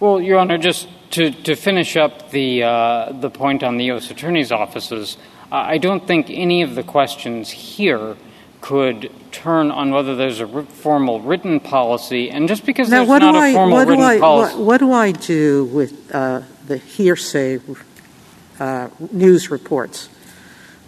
Well, 0.00 0.20
Your 0.20 0.38
Honor, 0.38 0.58
just 0.58 0.88
to, 1.10 1.30
to 1.30 1.54
finish 1.54 1.96
up 1.96 2.30
the, 2.30 2.62
uh, 2.62 3.12
the 3.12 3.30
point 3.30 3.62
on 3.62 3.76
the 3.76 3.84
U.S. 3.86 4.10
Attorney's 4.10 4.50
offices, 4.50 5.18
uh, 5.52 5.56
I 5.56 5.78
don't 5.78 6.06
think 6.06 6.30
any 6.30 6.62
of 6.62 6.74
the 6.74 6.82
questions 6.82 7.50
here 7.50 8.16
could 8.60 9.12
turn 9.30 9.70
on 9.70 9.90
whether 9.90 10.16
there's 10.16 10.40
a 10.40 10.62
formal 10.64 11.20
written 11.20 11.60
policy. 11.60 12.30
And 12.30 12.48
just 12.48 12.64
because 12.64 12.88
now, 12.88 13.04
there's 13.04 13.20
not 13.20 13.32
do 13.32 13.38
a 13.38 13.40
I, 13.40 13.52
formal 13.52 13.76
what 13.76 13.88
written 13.88 14.04
do 14.04 14.10
I, 14.10 14.18
policy. 14.18 14.56
What, 14.56 14.64
what, 14.64 14.78
do 14.78 14.92
I 14.92 15.12
do 15.12 15.64
with 15.66 16.14
uh, 16.14 16.42
the 16.66 16.78
hearsay 16.78 17.60
uh, 18.58 18.88
news 19.12 19.50
reports 19.50 20.08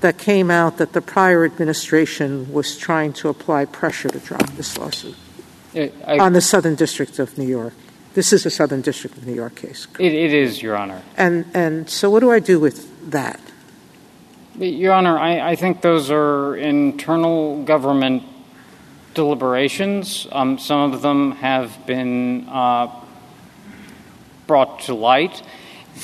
that 0.01 0.19
came 0.19 0.51
out 0.51 0.79
that 0.79 0.93
the 0.93 1.01
prior 1.01 1.45
administration 1.45 2.53
was 2.53 2.77
trying 2.77 3.13
to 3.15 3.29
apply 3.29 3.65
pressure 3.67 4.09
to 4.09 4.19
drop 4.19 4.49
this 4.51 4.77
lawsuit 4.79 5.17
on 6.07 6.33
the 6.33 6.41
Southern 6.41 6.75
District 6.75 7.19
of 7.19 7.37
New 7.39 7.47
York? 7.47 7.75
This 8.15 8.33
is 8.33 8.45
a 8.45 8.51
Southern 8.51 8.81
District 8.81 9.17
of 9.17 9.27
New 9.27 9.35
York 9.35 9.55
case. 9.55 9.87
It, 9.99 10.13
it 10.13 10.33
is, 10.33 10.61
Your 10.61 10.77
Honor. 10.77 11.03
And, 11.17 11.47
and 11.55 11.89
so, 11.89 12.11
what 12.11 12.21
do 12.21 12.31
I 12.31 12.41
do 12.41 12.59
with 12.59 13.11
that? 13.11 13.41
Your 14.59 14.93
Honor, 14.93 15.17
I, 15.17 15.53
I 15.53 15.57
think 15.57 15.81
those 15.81 16.11
are 16.11 16.57
internal 16.57 17.63
government 17.63 18.25
deliberations. 19.15 20.27
Um, 20.33 20.59
some 20.59 20.93
of 20.93 21.03
them 21.03 21.33
have 21.33 21.87
been 21.87 22.49
uh, 22.49 22.89
brought 24.47 24.81
to 24.81 24.95
light. 24.95 25.43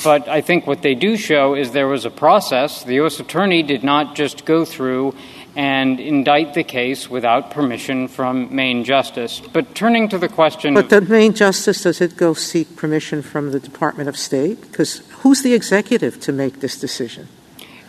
But 0.03 0.27
I 0.27 0.41
think 0.41 0.67
what 0.67 0.81
they 0.81 0.95
do 0.95 1.17
show 1.17 1.55
is 1.55 1.71
there 1.71 1.87
was 1.87 2.05
a 2.05 2.11
process. 2.11 2.83
The 2.83 2.95
U.S. 2.95 3.19
Attorney 3.19 3.63
did 3.63 3.83
not 3.83 4.15
just 4.15 4.45
go 4.45 4.63
through 4.63 5.15
and 5.55 5.99
indict 5.99 6.53
the 6.53 6.63
case 6.63 7.09
without 7.09 7.49
permission 7.49 8.07
from 8.07 8.55
Main 8.55 8.83
Justice. 8.83 9.41
But 9.51 9.73
turning 9.73 10.07
to 10.09 10.19
the 10.19 10.27
question 10.29 10.75
But 10.75 10.89
the 10.89 11.01
Main 11.01 11.33
Justice, 11.33 11.81
does 11.81 11.99
it 11.99 12.15
go 12.15 12.35
seek 12.35 12.75
permission 12.75 13.23
from 13.23 13.51
the 13.51 13.59
Department 13.59 14.07
of 14.07 14.17
State? 14.17 14.61
Because 14.61 15.01
who's 15.23 15.41
the 15.41 15.55
executive 15.55 16.19
to 16.21 16.31
make 16.31 16.59
this 16.59 16.79
decision? 16.79 17.27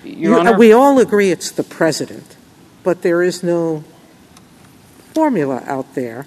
Your 0.03 0.32
You- 0.32 0.38
Honor, 0.38 0.57
we 0.57 0.72
all 0.72 0.99
agree 0.99 1.30
it's 1.30 1.51
the 1.51 1.62
president, 1.62 2.36
but 2.82 3.03
there 3.03 3.22
is 3.22 3.42
no 3.42 3.84
formula 5.12 5.62
out 5.66 5.94
there 5.94 6.26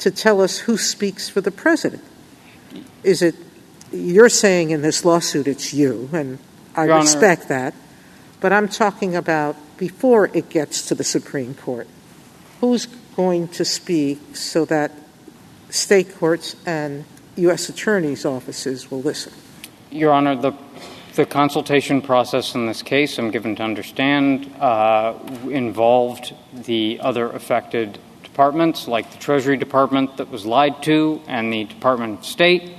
to 0.00 0.10
tell 0.10 0.40
us 0.40 0.58
who 0.66 0.76
speaks 0.76 1.28
for 1.28 1.40
the 1.40 1.52
president. 1.52 2.02
Is 3.04 3.22
it, 3.22 3.36
you're 3.92 4.28
saying 4.28 4.70
in 4.70 4.82
this 4.82 5.04
lawsuit 5.04 5.46
it's 5.46 5.72
you, 5.72 6.08
and 6.12 6.38
I 6.74 6.84
Your 6.84 6.94
Honor. 6.94 7.02
respect 7.02 7.48
that, 7.48 7.74
but 8.40 8.52
I'm 8.52 8.68
talking 8.68 9.16
about 9.16 9.56
before 9.76 10.30
it 10.32 10.48
gets 10.48 10.88
to 10.88 10.94
the 10.94 11.04
Supreme 11.04 11.54
Court. 11.54 11.86
Who's 12.60 12.86
going 13.16 13.48
to 13.48 13.64
speak 13.64 14.36
so 14.36 14.64
that 14.66 14.92
state 15.70 16.16
courts 16.16 16.56
and 16.66 17.04
U.S. 17.36 17.68
attorneys' 17.68 18.24
offices 18.24 18.90
will 18.90 19.02
listen? 19.02 19.32
Your 19.90 20.12
Honor, 20.12 20.36
the 20.36 20.52
the 21.16 21.24
consultation 21.24 22.02
process 22.02 22.54
in 22.54 22.66
this 22.66 22.82
case, 22.82 23.18
I'm 23.18 23.30
given 23.30 23.56
to 23.56 23.62
understand, 23.62 24.52
uh, 24.60 25.14
involved 25.48 26.34
the 26.52 27.00
other 27.00 27.30
affected 27.30 27.98
departments, 28.22 28.86
like 28.86 29.10
the 29.10 29.16
Treasury 29.16 29.56
Department 29.56 30.18
that 30.18 30.30
was 30.30 30.44
lied 30.44 30.82
to, 30.82 31.22
and 31.26 31.50
the 31.50 31.64
Department 31.64 32.18
of 32.18 32.26
State. 32.26 32.74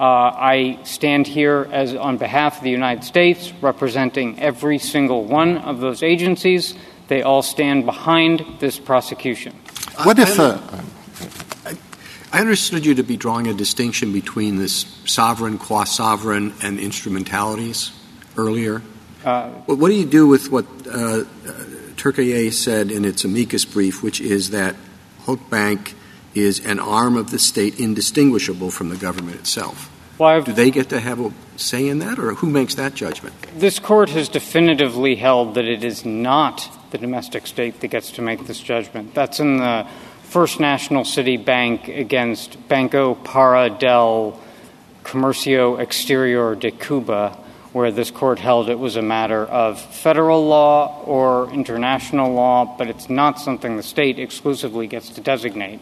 Uh, 0.00 0.32
I 0.34 0.78
stand 0.84 1.26
here 1.26 1.68
as 1.70 1.94
on 1.94 2.16
behalf 2.16 2.56
of 2.56 2.64
the 2.64 2.70
United 2.70 3.04
States, 3.04 3.52
representing 3.60 4.40
every 4.40 4.78
single 4.78 5.24
one 5.24 5.58
of 5.58 5.80
those 5.80 6.02
agencies. 6.02 6.74
They 7.08 7.20
all 7.20 7.42
stand 7.42 7.84
behind 7.84 8.42
this 8.60 8.78
prosecution. 8.78 9.52
What 10.04 10.18
if 10.18 10.40
I- 10.40 10.42
uh, 10.42 10.58
I 12.32 12.38
understood 12.40 12.86
you 12.86 12.94
to 12.94 13.02
be 13.02 13.18
drawing 13.18 13.46
a 13.48 13.52
distinction 13.52 14.12
between 14.12 14.56
this 14.56 14.86
sovereign, 15.04 15.58
qua-sovereign, 15.58 16.54
and 16.62 16.78
instrumentalities 16.78 17.90
earlier. 18.38 18.82
Uh, 19.22 19.50
Well, 19.66 19.76
what 19.76 19.88
do 19.90 19.96
you 19.96 20.06
do 20.06 20.26
with 20.26 20.50
what 20.50 20.64
uh, 20.86 21.24
uh, 21.24 22.50
said 22.50 22.90
in 22.90 23.04
its 23.04 23.24
amicus 23.24 23.66
brief, 23.66 24.02
which 24.02 24.20
is 24.20 24.50
that 24.50 24.76
Halk 25.26 25.50
Bank 25.50 25.94
is 26.34 26.64
an 26.64 26.78
arm 26.78 27.16
of 27.16 27.30
the 27.30 27.38
state 27.38 27.78
indistinguishable 27.80 28.70
from 28.70 28.88
the 28.88 28.96
government 28.96 29.36
itself? 29.38 29.90
well, 30.20 30.42
Do 30.42 30.52
they 30.52 30.70
get 30.70 30.90
to 30.90 31.00
have 31.00 31.18
a 31.18 31.32
say 31.56 31.88
in 31.88 31.98
that, 32.00 32.18
or 32.18 32.34
who 32.34 32.50
makes 32.50 32.74
that 32.74 32.94
judgment? 32.94 33.34
This 33.56 33.78
court 33.78 34.10
has 34.10 34.28
definitively 34.28 35.16
held 35.16 35.54
that 35.54 35.64
it 35.64 35.82
is 35.82 36.04
not 36.04 36.68
the 36.90 36.98
domestic 36.98 37.46
state 37.46 37.80
that 37.80 37.88
gets 37.88 38.10
to 38.12 38.22
make 38.22 38.46
this 38.46 38.60
judgment. 38.60 39.14
That's 39.14 39.40
in 39.40 39.56
the 39.56 39.86
First 40.24 40.60
National 40.60 41.04
City 41.04 41.36
Bank 41.36 41.88
against 41.88 42.68
Banco 42.68 43.14
Para 43.14 43.70
del 43.70 44.38
Comercio 45.04 45.80
Exterior 45.80 46.54
de 46.54 46.70
Cuba, 46.70 47.36
where 47.72 47.90
this 47.90 48.10
court 48.10 48.38
held 48.38 48.68
it 48.68 48.78
was 48.78 48.96
a 48.96 49.02
matter 49.02 49.44
of 49.46 49.80
federal 49.80 50.46
law 50.46 51.02
or 51.04 51.50
international 51.52 52.32
law, 52.32 52.76
but 52.76 52.88
it's 52.88 53.08
not 53.08 53.40
something 53.40 53.76
the 53.76 53.82
state 53.82 54.18
exclusively 54.18 54.86
gets 54.86 55.08
to 55.10 55.20
designate. 55.20 55.80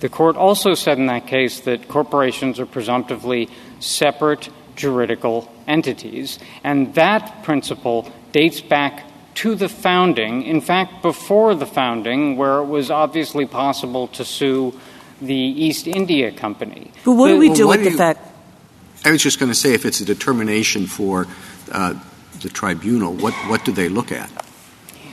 The 0.00 0.08
court 0.08 0.36
also 0.36 0.74
said 0.74 0.98
in 0.98 1.06
that 1.06 1.26
case 1.26 1.60
that 1.60 1.88
corporations 1.88 2.58
are 2.58 2.66
presumptively 2.66 3.48
separate 3.80 4.48
juridical 4.74 5.52
entities, 5.66 6.38
and 6.64 6.94
that 6.94 7.42
principle 7.44 8.10
dates 8.32 8.60
back 8.60 9.04
to 9.34 9.54
the 9.54 9.68
founding, 9.68 10.42
in 10.42 10.60
fact, 10.60 11.02
before 11.02 11.54
the 11.54 11.66
founding, 11.66 12.36
where 12.36 12.58
it 12.58 12.64
was 12.64 12.90
obviously 12.90 13.46
possible 13.46 14.08
to 14.08 14.24
sue 14.24 14.78
the 15.20 15.34
East 15.34 15.86
India 15.86 16.32
Company. 16.32 16.90
But 17.04 17.12
what 17.12 17.28
do 17.28 17.38
we 17.38 17.52
do 17.52 17.68
with 17.68 17.84
do 17.84 17.90
the 17.90 17.96
fact? 17.96 18.20
I 19.04 19.12
was 19.12 19.22
just 19.22 19.38
going 19.38 19.50
to 19.50 19.54
say, 19.54 19.72
if 19.72 19.84
it's 19.84 20.00
a 20.00 20.04
determination 20.04 20.86
for 20.86 21.26
uh, 21.72 21.94
the 22.40 22.48
tribunal, 22.48 23.12
what, 23.14 23.32
what 23.48 23.64
do 23.64 23.72
they 23.72 23.88
look 23.88 24.12
at? 24.12 24.30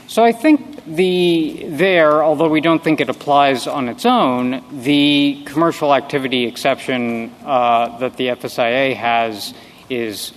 So 0.08 0.24
I 0.24 0.32
think 0.32 0.77
the 0.96 1.64
there, 1.68 2.22
although 2.22 2.48
we 2.48 2.60
don't 2.60 2.82
think 2.82 3.00
it 3.00 3.08
applies 3.08 3.66
on 3.66 3.88
its 3.88 4.06
own, 4.06 4.64
the 4.82 5.42
commercial 5.44 5.94
activity 5.94 6.46
exception 6.46 7.34
uh, 7.44 7.98
that 7.98 8.16
the 8.16 8.28
FSIA 8.28 8.94
has 8.94 9.54
is 9.90 10.32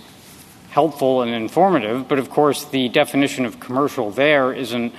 helpful 0.70 1.22
and 1.22 1.32
informative. 1.32 2.08
But 2.08 2.18
of 2.18 2.30
course, 2.30 2.64
the 2.64 2.88
definition 2.88 3.44
of 3.44 3.60
commercial 3.60 4.10
there 4.10 4.52
isn't 4.52 4.94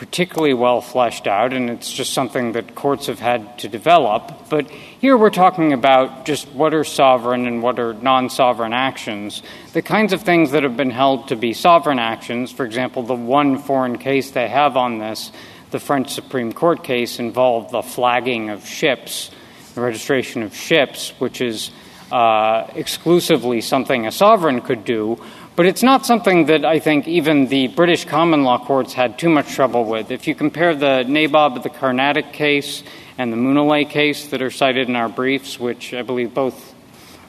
particularly 0.00 0.54
well 0.54 0.80
fleshed 0.80 1.26
out, 1.26 1.52
and 1.52 1.68
it's 1.68 1.92
just 1.92 2.14
something 2.14 2.52
that 2.52 2.74
courts 2.74 3.06
have 3.08 3.18
had 3.18 3.58
to 3.58 3.68
develop. 3.68 4.48
But 4.48 4.70
here 4.70 5.14
we're 5.14 5.28
talking 5.28 5.74
about 5.74 6.24
just 6.24 6.48
what 6.52 6.72
are 6.72 6.84
sovereign 6.84 7.46
and 7.46 7.62
what 7.62 7.78
are 7.78 7.92
non 7.92 8.30
sovereign 8.30 8.72
actions. 8.72 9.42
The 9.74 9.82
kinds 9.82 10.14
of 10.14 10.22
things 10.22 10.52
that 10.52 10.62
have 10.62 10.74
been 10.74 10.90
held 10.90 11.28
to 11.28 11.36
be 11.36 11.52
sovereign 11.52 11.98
actions, 11.98 12.50
for 12.50 12.64
example, 12.64 13.02
the 13.02 13.14
one 13.14 13.58
foreign 13.58 13.98
case 13.98 14.30
they 14.30 14.48
have 14.48 14.74
on 14.78 14.96
this, 15.00 15.32
the 15.70 15.78
French 15.78 16.14
Supreme 16.14 16.54
Court 16.54 16.82
case, 16.82 17.18
involved 17.18 17.70
the 17.70 17.82
flagging 17.82 18.48
of 18.48 18.66
ships, 18.66 19.30
the 19.74 19.82
registration 19.82 20.42
of 20.42 20.56
ships, 20.56 21.10
which 21.18 21.42
is 21.42 21.70
uh, 22.10 22.66
exclusively 22.74 23.60
something 23.60 24.06
a 24.06 24.12
sovereign 24.12 24.62
could 24.62 24.86
do. 24.86 25.22
But 25.56 25.66
it's 25.66 25.82
not 25.82 26.06
something 26.06 26.46
that 26.46 26.64
I 26.64 26.78
think 26.78 27.08
even 27.08 27.46
the 27.46 27.68
British 27.68 28.04
common 28.04 28.44
law 28.44 28.64
courts 28.64 28.94
had 28.94 29.18
too 29.18 29.28
much 29.28 29.52
trouble 29.52 29.84
with. 29.84 30.10
If 30.10 30.28
you 30.28 30.34
compare 30.34 30.74
the 30.74 31.04
Nabob 31.06 31.56
of 31.56 31.62
the 31.64 31.70
Carnatic 31.70 32.32
case 32.32 32.82
and 33.18 33.32
the 33.32 33.36
Moodalay 33.36 33.88
case 33.88 34.28
that 34.28 34.42
are 34.42 34.50
cited 34.50 34.88
in 34.88 34.94
our 34.94 35.08
briefs, 35.08 35.58
which 35.58 35.92
I 35.92 36.02
believe 36.02 36.32
both 36.32 36.74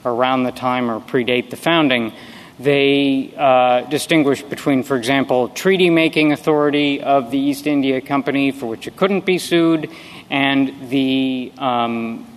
around 0.05 0.43
the 0.43 0.51
time 0.51 0.89
or 0.89 0.99
predate 0.99 1.49
the 1.49 1.55
founding, 1.57 2.13
they 2.59 3.33
uh, 3.35 3.81
distinguish 3.89 4.43
between, 4.43 4.83
for 4.83 4.95
example, 4.95 5.49
treaty 5.49 5.89
making 5.89 6.31
authority 6.31 7.01
of 7.01 7.31
the 7.31 7.39
East 7.39 7.65
India 7.65 7.99
Company 8.01 8.51
for 8.51 8.67
which 8.67 8.87
it 8.87 8.95
couldn't 8.95 9.25
be 9.25 9.39
sued, 9.39 9.89
and 10.29 10.89
the 10.89 11.51
um, 11.57 12.27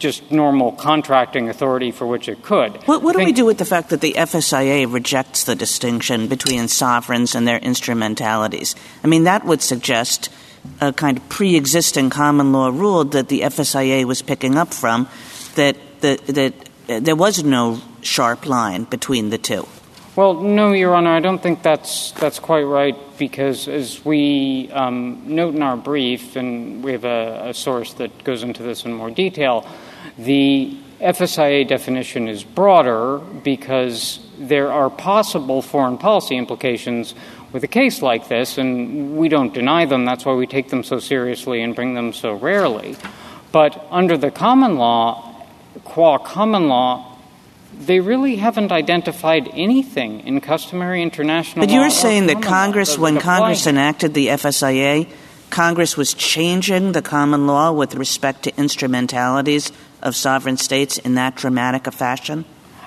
just 0.00 0.32
normal 0.32 0.72
contracting 0.72 1.48
authority 1.48 1.92
for 1.92 2.06
which 2.06 2.28
it 2.28 2.42
could. 2.42 2.74
What, 2.88 3.02
what 3.02 3.14
do 3.14 3.24
we 3.24 3.32
do 3.32 3.44
with 3.44 3.58
the 3.58 3.64
fact 3.64 3.90
that 3.90 4.00
the 4.00 4.14
FSIA 4.14 4.92
rejects 4.92 5.44
the 5.44 5.54
distinction 5.54 6.26
between 6.26 6.66
sovereigns 6.66 7.36
and 7.36 7.46
their 7.46 7.58
instrumentalities? 7.58 8.74
I 9.04 9.06
mean, 9.06 9.24
that 9.24 9.44
would 9.44 9.62
suggest 9.62 10.30
a 10.80 10.92
kind 10.92 11.18
of 11.18 11.28
pre-existing 11.28 12.10
common 12.10 12.52
law 12.52 12.68
rule 12.68 13.04
that 13.04 13.28
the 13.28 13.42
FSIA 13.42 14.04
was 14.04 14.22
picking 14.22 14.56
up 14.56 14.74
from, 14.74 15.08
that 15.54 15.76
that, 16.00 16.26
that 16.26 16.54
uh, 16.88 17.00
there 17.00 17.16
was 17.16 17.44
no 17.44 17.80
sharp 18.00 18.46
line 18.46 18.84
between 18.84 19.30
the 19.30 19.38
two. 19.38 19.66
Well, 20.16 20.34
no, 20.34 20.72
Your 20.72 20.94
Honor, 20.94 21.10
I 21.10 21.20
don't 21.20 21.42
think 21.42 21.62
that's 21.62 22.10
that's 22.12 22.38
quite 22.38 22.64
right 22.64 22.96
because, 23.16 23.68
as 23.68 24.04
we 24.04 24.70
um, 24.72 25.22
note 25.26 25.54
in 25.54 25.62
our 25.62 25.76
brief, 25.76 26.36
and 26.36 26.82
we 26.82 26.92
have 26.92 27.04
a, 27.04 27.50
a 27.50 27.54
source 27.54 27.94
that 27.94 28.24
goes 28.24 28.42
into 28.42 28.62
this 28.62 28.84
in 28.84 28.92
more 28.92 29.10
detail, 29.10 29.66
the 30.18 30.76
FSIA 31.00 31.66
definition 31.66 32.28
is 32.28 32.44
broader 32.44 33.18
because 33.18 34.20
there 34.38 34.70
are 34.70 34.90
possible 34.90 35.62
foreign 35.62 35.96
policy 35.96 36.36
implications 36.36 37.14
with 37.52 37.64
a 37.64 37.68
case 37.68 38.02
like 38.02 38.28
this, 38.28 38.58
and 38.58 39.16
we 39.16 39.28
don't 39.28 39.52
deny 39.52 39.86
them. 39.86 40.04
That's 40.04 40.24
why 40.24 40.34
we 40.34 40.46
take 40.46 40.68
them 40.68 40.84
so 40.84 40.98
seriously 40.98 41.62
and 41.62 41.74
bring 41.74 41.94
them 41.94 42.12
so 42.12 42.34
rarely. 42.34 42.96
But 43.50 43.86
under 43.90 44.16
the 44.16 44.30
common 44.30 44.76
law, 44.76 45.46
qua 45.84 46.18
common 46.18 46.68
law, 46.68 47.16
they 47.78 48.00
really 48.00 48.36
haven't 48.36 48.70
identified 48.70 49.48
anything 49.52 50.20
in 50.20 50.40
customary 50.40 51.02
international 51.02 51.66
But 51.66 51.72
you're 51.72 51.90
saying 51.90 52.26
that 52.26 52.42
Congress, 52.42 52.98
when 52.98 53.18
Congress 53.18 53.66
enacted 53.66 54.14
the 54.14 54.28
FSIA, 54.28 55.08
Congress 55.50 55.96
was 55.96 56.14
changing 56.14 56.92
the 56.92 57.02
common 57.02 57.46
law 57.46 57.72
with 57.72 57.94
respect 57.94 58.44
to 58.44 58.56
instrumentalities 58.56 59.72
of 60.02 60.16
sovereign 60.16 60.56
states 60.56 60.98
in 60.98 61.14
that 61.14 61.36
dramatic 61.36 61.86
a 61.86 61.90
fashion? 61.90 62.44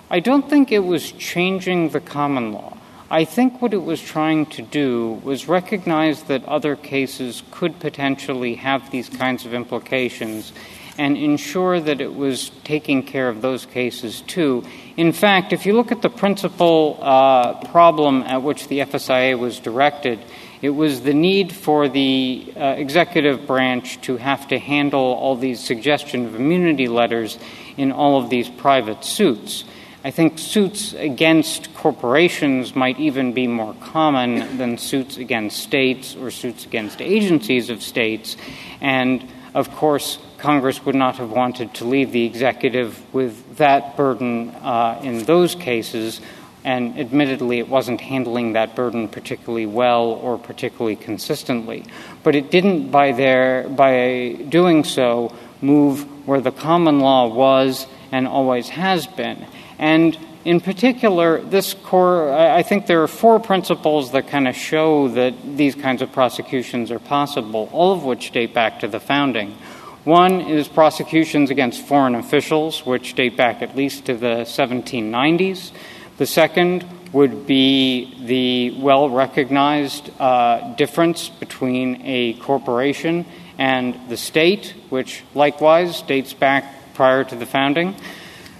I 0.09 0.20
don't 0.20 0.49
think 0.49 0.72
it 0.72 0.80
was 0.80 1.11
changing 1.11 1.89
the 1.89 1.99
common 1.99 2.51
law. 2.51 2.78
I 3.09 3.26
think 3.26 3.61
what 3.61 3.74
it 3.74 3.84
was 3.84 4.01
trying 4.01 4.47
to 4.47 4.61
do 4.61 5.22
was 5.24 5.47
recognize 5.47 6.24
that 6.24 6.43
other 6.45 6.76
cases 6.76 7.43
could 7.51 7.80
potentially 7.80 8.55
have 8.55 8.89
these 8.89 9.07
kinds 9.07 9.45
of 9.45 9.53
implications 9.53 10.51
and 10.97 11.18
ensure 11.18 11.80
that 11.80 12.01
it 12.01 12.14
was 12.14 12.51
taking 12.64 13.03
care 13.03 13.30
of 13.30 13.41
those 13.41 13.66
cases 13.66 14.22
too. 14.22 14.64
In 14.97 15.11
fact, 15.11 15.53
if 15.53 15.66
you 15.66 15.74
look 15.74 15.91
at 15.91 16.01
the 16.01 16.09
principal 16.09 16.99
uh, 17.01 17.53
problem 17.70 18.24
at 18.24 18.43
which 18.43 18.68
the 18.68 18.80
FSIA 18.80 19.38
was 19.38 19.59
directed, 19.59 20.20
It 20.64 20.70
was 20.70 21.01
the 21.01 21.14
need 21.14 21.51
for 21.51 21.89
the 21.89 22.53
uh, 22.55 22.76
executive 22.78 23.45
branch 23.45 23.99
to 24.03 24.16
have 24.16 24.47
to 24.47 24.57
handle 24.57 25.01
all 25.01 25.36
these 25.36 25.61
suggestion 25.61 26.26
of 26.26 26.36
immunity 26.36 26.88
letters 26.88 27.38
in 27.76 27.91
all 27.91 28.24
of 28.24 28.30
these 28.30 28.47
private 28.47 29.03
suits. 29.03 29.66
I 30.05 30.11
think 30.11 30.39
suits 30.39 30.93
against 30.93 31.74
corporations 31.76 32.78
might 32.78 32.97
even 32.97 33.34
be 33.34 33.45
more 33.45 33.76
common 33.82 34.57
than 34.57 34.78
suits 34.78 35.18
against 35.18 35.61
states 35.61 36.16
or 36.16 36.32
suits 36.32 36.66
against 36.66 37.01
agencies 37.01 37.70
of 37.70 37.84
states. 37.84 38.38
And 38.80 39.22
of 39.53 39.70
course, 39.70 40.18
Congress 40.38 40.86
would 40.86 40.95
not 40.95 41.18
have 41.18 41.30
wanted 41.30 41.74
to 41.74 41.84
leave 41.84 42.14
the 42.14 42.24
executive 42.24 43.14
with 43.14 43.57
that 43.57 43.97
burden 43.97 44.51
uh, 44.51 45.01
in 45.03 45.26
those 45.26 45.55
cases 45.55 46.22
and 46.64 46.97
admittedly 46.99 47.59
it 47.59 47.68
wasn't 47.68 48.01
handling 48.01 48.53
that 48.53 48.76
burden 48.76 49.07
particularly 49.07 49.66
well 49.66 50.05
or 50.05 50.38
particularly 50.38 50.95
consistently. 50.95 51.84
But 52.24 52.36
it 52.36 52.51
didn't, 52.51 52.89
by, 52.91 53.11
their, 53.11 53.68
by 53.70 54.34
doing 54.49 54.84
so, 54.84 55.36
move 55.61 56.28
where 56.28 56.41
the 56.41 56.51
common 56.51 56.99
law 56.99 57.28
was 57.28 57.88
and 58.11 58.28
always 58.28 58.70
has 58.70 59.07
been. 59.07 59.45
And 59.80 60.18
in 60.45 60.59
particular, 60.59 61.41
this 61.41 61.74
core, 61.74 62.34
I 62.34 62.64
think 62.64 62.86
there 62.86 63.01
are 63.01 63.07
four 63.07 63.39
principles 63.39 64.11
that 64.11 64.28
kind 64.28 64.47
of 64.47 64.55
show 64.55 65.07
that 65.09 65.34
these 65.57 65.74
kinds 65.76 66.01
of 66.01 66.11
prosecutions 66.11 66.91
are 66.91 66.99
possible, 66.99 67.70
all 67.72 67.93
of 67.93 68.03
which 68.03 68.32
date 68.32 68.53
back 68.53 68.82
to 68.82 68.88
the 68.88 68.99
founding. 68.99 69.55
One 70.03 70.41
is 70.41 70.68
prosecutions 70.68 71.49
against 71.49 71.82
foreign 71.86 72.16
officials, 72.16 72.86
which 72.86 73.16
date 73.16 73.38
back 73.38 73.61
at 73.61 73.78
least 73.78 74.05
to 74.05 74.16
the 74.16 74.43
1790s. 74.43 75.72
The 76.18 76.26
second 76.28 76.86
would 77.11 77.47
be 77.47 78.14
the 78.26 78.80
well 78.82 79.09
recognized 79.09 80.11
uh, 80.20 80.76
difference 80.76 81.30
between 81.30 82.01
a 82.03 82.34
corporation 82.34 83.26
and 83.57 83.97
the 84.09 84.18
state, 84.18 84.76
which 84.89 85.24
likewise 85.34 86.01
dates 86.03 86.34
back 86.34 86.93
prior 86.93 87.24
to 87.24 87.36
the 87.36 87.47
founding. 87.47 87.95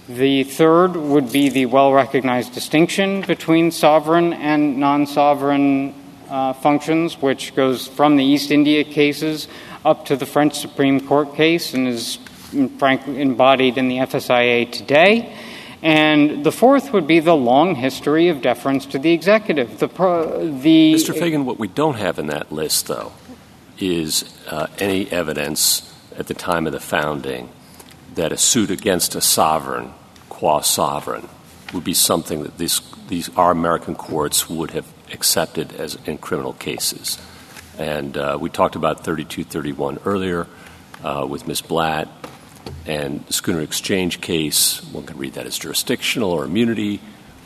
The 0.08 0.44
third 0.44 0.96
would 0.96 1.32
be 1.32 1.48
the 1.48 1.66
well 1.66 1.92
recognized 1.92 2.54
distinction 2.54 3.22
between 3.22 3.70
sovereign 3.70 4.32
and 4.32 4.78
non 4.78 5.06
sovereign 5.06 5.94
uh, 6.28 6.54
functions, 6.54 7.22
which 7.22 7.54
goes 7.54 7.86
from 7.86 8.16
the 8.16 8.24
East 8.24 8.50
India 8.50 8.82
cases 8.82 9.46
up 9.84 10.06
to 10.06 10.16
the 10.16 10.26
French 10.26 10.58
Supreme 10.58 11.06
Court 11.06 11.34
case 11.34 11.72
and 11.72 11.86
is 11.86 12.18
frankly 12.78 13.20
embodied 13.20 13.78
in 13.78 13.88
the 13.88 13.98
FSIA 13.98 14.70
today. 14.70 15.36
And 15.84 16.44
the 16.44 16.50
fourth 16.50 16.94
would 16.94 17.06
be 17.06 17.20
the 17.20 17.36
long 17.36 17.74
history 17.74 18.28
of 18.28 18.40
deference 18.40 18.86
to 18.86 18.98
the 18.98 19.12
executive. 19.12 19.78
The, 19.78 19.86
pro, 19.86 20.48
the 20.48 20.94
Mr. 20.94 21.12
Feigin, 21.12 21.44
what 21.44 21.58
we 21.58 21.68
don't 21.68 21.96
have 21.96 22.18
in 22.18 22.28
that 22.28 22.50
list, 22.50 22.86
though, 22.86 23.12
is 23.78 24.24
uh, 24.48 24.68
any 24.78 25.10
evidence 25.12 25.94
at 26.16 26.26
the 26.26 26.32
time 26.32 26.66
of 26.66 26.72
the 26.72 26.80
founding 26.80 27.50
that 28.14 28.32
a 28.32 28.38
suit 28.38 28.70
against 28.70 29.14
a 29.14 29.20
sovereign, 29.20 29.92
qua 30.30 30.62
sovereign, 30.62 31.28
would 31.74 31.84
be 31.84 31.92
something 31.92 32.44
that 32.44 32.56
these, 32.56 32.80
these 33.08 33.28
our 33.36 33.50
American 33.50 33.94
courts 33.94 34.48
would 34.48 34.70
have 34.70 34.90
accepted 35.12 35.74
as 35.74 35.98
in 36.06 36.16
criminal 36.16 36.54
cases. 36.54 37.18
And 37.76 38.16
uh, 38.16 38.38
we 38.40 38.48
talked 38.48 38.74
about 38.74 39.04
3231 39.04 39.98
earlier 40.06 40.46
uh, 41.02 41.26
with 41.28 41.46
Ms. 41.46 41.60
Blatt 41.60 42.08
and 42.86 43.26
the 43.26 43.32
Schooner 43.32 43.60
Exchange 43.60 44.20
case, 44.20 44.82
one 44.92 45.06
can 45.06 45.16
read 45.16 45.34
that 45.34 45.46
as 45.46 45.58
jurisdictional 45.58 46.30
or 46.30 46.44
immunity, 46.44 47.00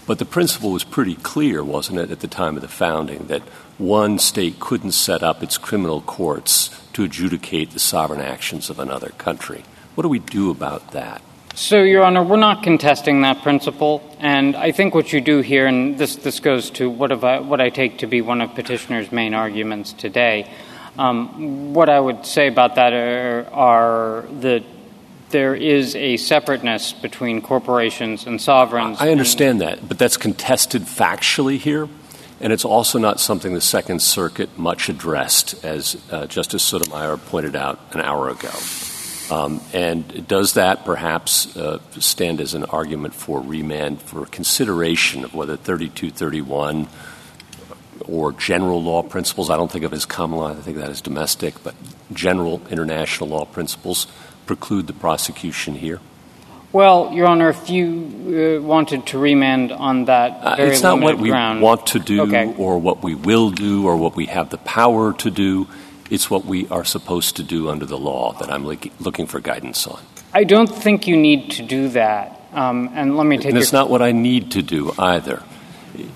but 0.07 0.19
the 0.19 0.25
principle 0.25 0.73
was 0.73 0.85
pretty 0.85 1.15
clear, 1.15 1.63
wasn't 1.63 1.99
it, 1.99 2.11
at 2.11 2.21
the 2.21 2.29
time 2.29 2.57
of 2.57 2.63
the 2.63 2.69
founding, 2.69 3.27
that 3.27 3.43
one 3.77 4.19
state 4.19 4.59
couldn't 4.59 4.93
set 4.93 5.23
up 5.23 5.43
its 5.43 5.59
criminal 5.59 6.01
courts 6.01 6.71
to 6.95 7.05
adjudicate 7.05 7.71
the 7.71 7.79
sovereign 7.79 8.21
actions 8.21 8.71
of 8.71 8.79
another 8.79 9.11
country. 9.11 9.65
What 9.95 10.03
do 10.03 10.09
we 10.09 10.19
do 10.19 10.51
about 10.51 10.93
that? 10.93 11.23
So, 11.55 11.83
Your 11.83 12.05
Honor, 12.05 12.23
we're 12.23 12.37
not 12.37 12.63
contesting 12.63 13.23
that 13.23 13.43
principle, 13.43 14.03
and 14.21 14.57
I 14.57 14.73
think 14.73 14.95
what 14.95 15.13
you 15.13 15.21
do 15.21 15.41
here, 15.41 15.67
and 15.67 15.99
this, 15.99 16.17
this 16.17 16.41
goes 16.41 16.71
to 16.71 16.89
what, 16.89 17.13
I, 17.13 17.41
what 17.41 17.61
I 17.61 17.69
take 17.69 17.99
to 17.99 18.07
be 18.07 18.21
one 18.21 18.41
of 18.41 18.55
petitioner's 18.55 19.13
main 19.13 19.35
arguments 19.35 19.93
today. 19.93 20.51
Um, 20.97 21.75
what 21.75 21.89
I 21.89 22.01
would 22.01 22.27
say 22.27 22.49
about 22.49 22.77
that 22.77 22.93
are, 22.93 23.49
are 23.53 24.23
the 24.41 24.65
there 25.31 25.55
is 25.55 25.95
a 25.95 26.17
separateness 26.17 26.93
between 26.93 27.43
corporations 27.43 28.27
and 28.27 28.41
sovereigns. 28.41 29.01
I 29.01 29.11
understand 29.11 29.61
that, 29.61 29.89
but 29.89 29.99
that's 29.99 30.17
contested 30.17 30.83
factually 30.83 31.59
here. 31.59 31.89
And 32.41 32.53
it's 32.53 32.65
also 32.65 32.99
not 32.99 33.19
something 33.19 33.53
the 33.53 33.61
Second 33.61 34.01
Circuit 34.01 34.57
much 34.57 34.89
addressed, 34.89 35.65
as 35.65 36.01
uh, 36.11 36.27
Justice 36.27 36.63
Sotomayor 36.63 37.17
pointed 37.17 37.57
out 37.57 37.81
an 37.93 38.01
hour 38.01 38.29
ago. 38.29 38.53
Um, 39.31 39.61
and 39.75 40.27
does 40.27 40.55
that 40.55 40.85
perhaps 40.85 41.55
uh, 41.57 41.81
stand 41.99 42.41
as 42.41 42.55
an 42.55 42.65
argument 42.65 43.15
for 43.15 43.41
remand 43.41 44.01
for 44.01 44.25
consideration 44.27 45.25
of 45.25 45.35
whether 45.35 45.57
3231 45.57 46.89
or 48.07 48.33
general 48.33 48.83
law 48.83 49.03
principles, 49.03 49.51
I 49.51 49.57
don't 49.57 49.71
think 49.71 49.85
of 49.85 49.93
as 49.93 50.07
common 50.07 50.39
law, 50.39 50.51
I 50.51 50.55
think 50.55 50.79
that 50.79 50.91
is 50.91 51.03
domestic, 51.03 51.63
but 51.63 51.75
general 52.13 52.63
international 52.71 53.29
law 53.29 53.45
principles 53.45 54.07
preclude 54.49 54.87
the 54.87 54.93
prosecution 54.95 55.75
here? 55.75 56.01
Well, 56.73 57.13
Your 57.13 57.27
Honor, 57.27 57.49
if 57.49 57.71
you 57.71 58.59
uh, 58.59 58.63
wanted 58.63 59.07
to 59.07 59.19
remand 59.19 59.73
on 59.73 60.05
that 60.05 60.31
uh, 60.43 60.57
It's 60.59 60.83
not 60.83 61.01
what 61.01 61.19
we 61.19 61.31
ground, 61.31 61.63
want 61.63 61.87
to 61.89 61.99
do 61.99 62.23
okay. 62.23 62.55
or 62.59 62.79
what 62.79 63.03
we 63.03 63.15
will 63.15 63.51
do 63.51 63.87
or 63.87 63.97
what 63.97 64.17
we 64.17 64.27
have 64.27 64.51
the 64.51 64.59
power 64.59 65.13
to 65.15 65.31
do. 65.31 65.67
It's 66.11 66.31
what 66.31 66.45
we 66.45 66.69
are 66.69 66.85
supposed 66.85 67.37
to 67.37 67.43
do 67.43 67.69
under 67.71 67.87
the 67.87 67.99
law 67.99 68.33
that 68.41 68.51
I'm 68.51 68.65
looking 68.67 69.27
for 69.27 69.41
guidance 69.41 69.87
on. 69.87 70.01
I 70.33 70.45
don't 70.45 70.69
think 70.69 71.07
you 71.07 71.17
need 71.17 71.51
to 71.53 71.63
do 71.63 71.89
that. 71.91 72.41
Um, 72.53 72.91
and 72.95 73.17
let 73.17 73.27
me 73.27 73.37
take 73.37 73.49
and 73.53 73.59
it's 73.59 73.73
not 73.73 73.89
what 73.91 74.03
I 74.03 74.13
need 74.13 74.51
to 74.53 74.63
do 74.63 74.93
either. 74.99 75.43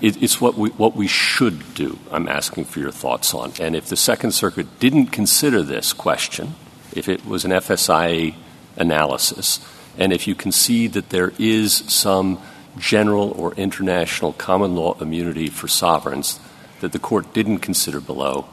It, 0.01 0.21
it's 0.21 0.39
what 0.41 0.55
we, 0.55 0.69
what 0.69 0.95
we 0.95 1.07
should 1.07 1.73
do, 1.73 1.97
I'm 2.11 2.27
asking 2.27 2.65
for 2.65 2.79
your 2.79 2.91
thoughts 2.91 3.33
on. 3.33 3.53
And 3.59 3.75
if 3.75 3.85
the 3.85 3.97
Second 3.97 4.31
Circuit 4.33 4.79
didn't 4.79 5.07
consider 5.07 5.61
this 5.61 5.93
question, 5.93 6.55
if 6.95 7.09
it 7.09 7.25
was 7.25 7.45
an 7.45 7.51
FSIA 7.51 8.35
analysis, 8.75 9.59
and 9.97 10.11
if 10.11 10.27
you 10.27 10.35
concede 10.35 10.93
that 10.93 11.09
there 11.09 11.33
is 11.37 11.73
some 11.73 12.39
general 12.77 13.31
or 13.31 13.53
international 13.53 14.33
common 14.33 14.75
law 14.75 14.97
immunity 14.99 15.47
for 15.49 15.67
sovereigns 15.67 16.39
that 16.81 16.91
the 16.91 16.99
court 16.99 17.33
didn't 17.33 17.59
consider 17.59 17.99
below, 17.99 18.45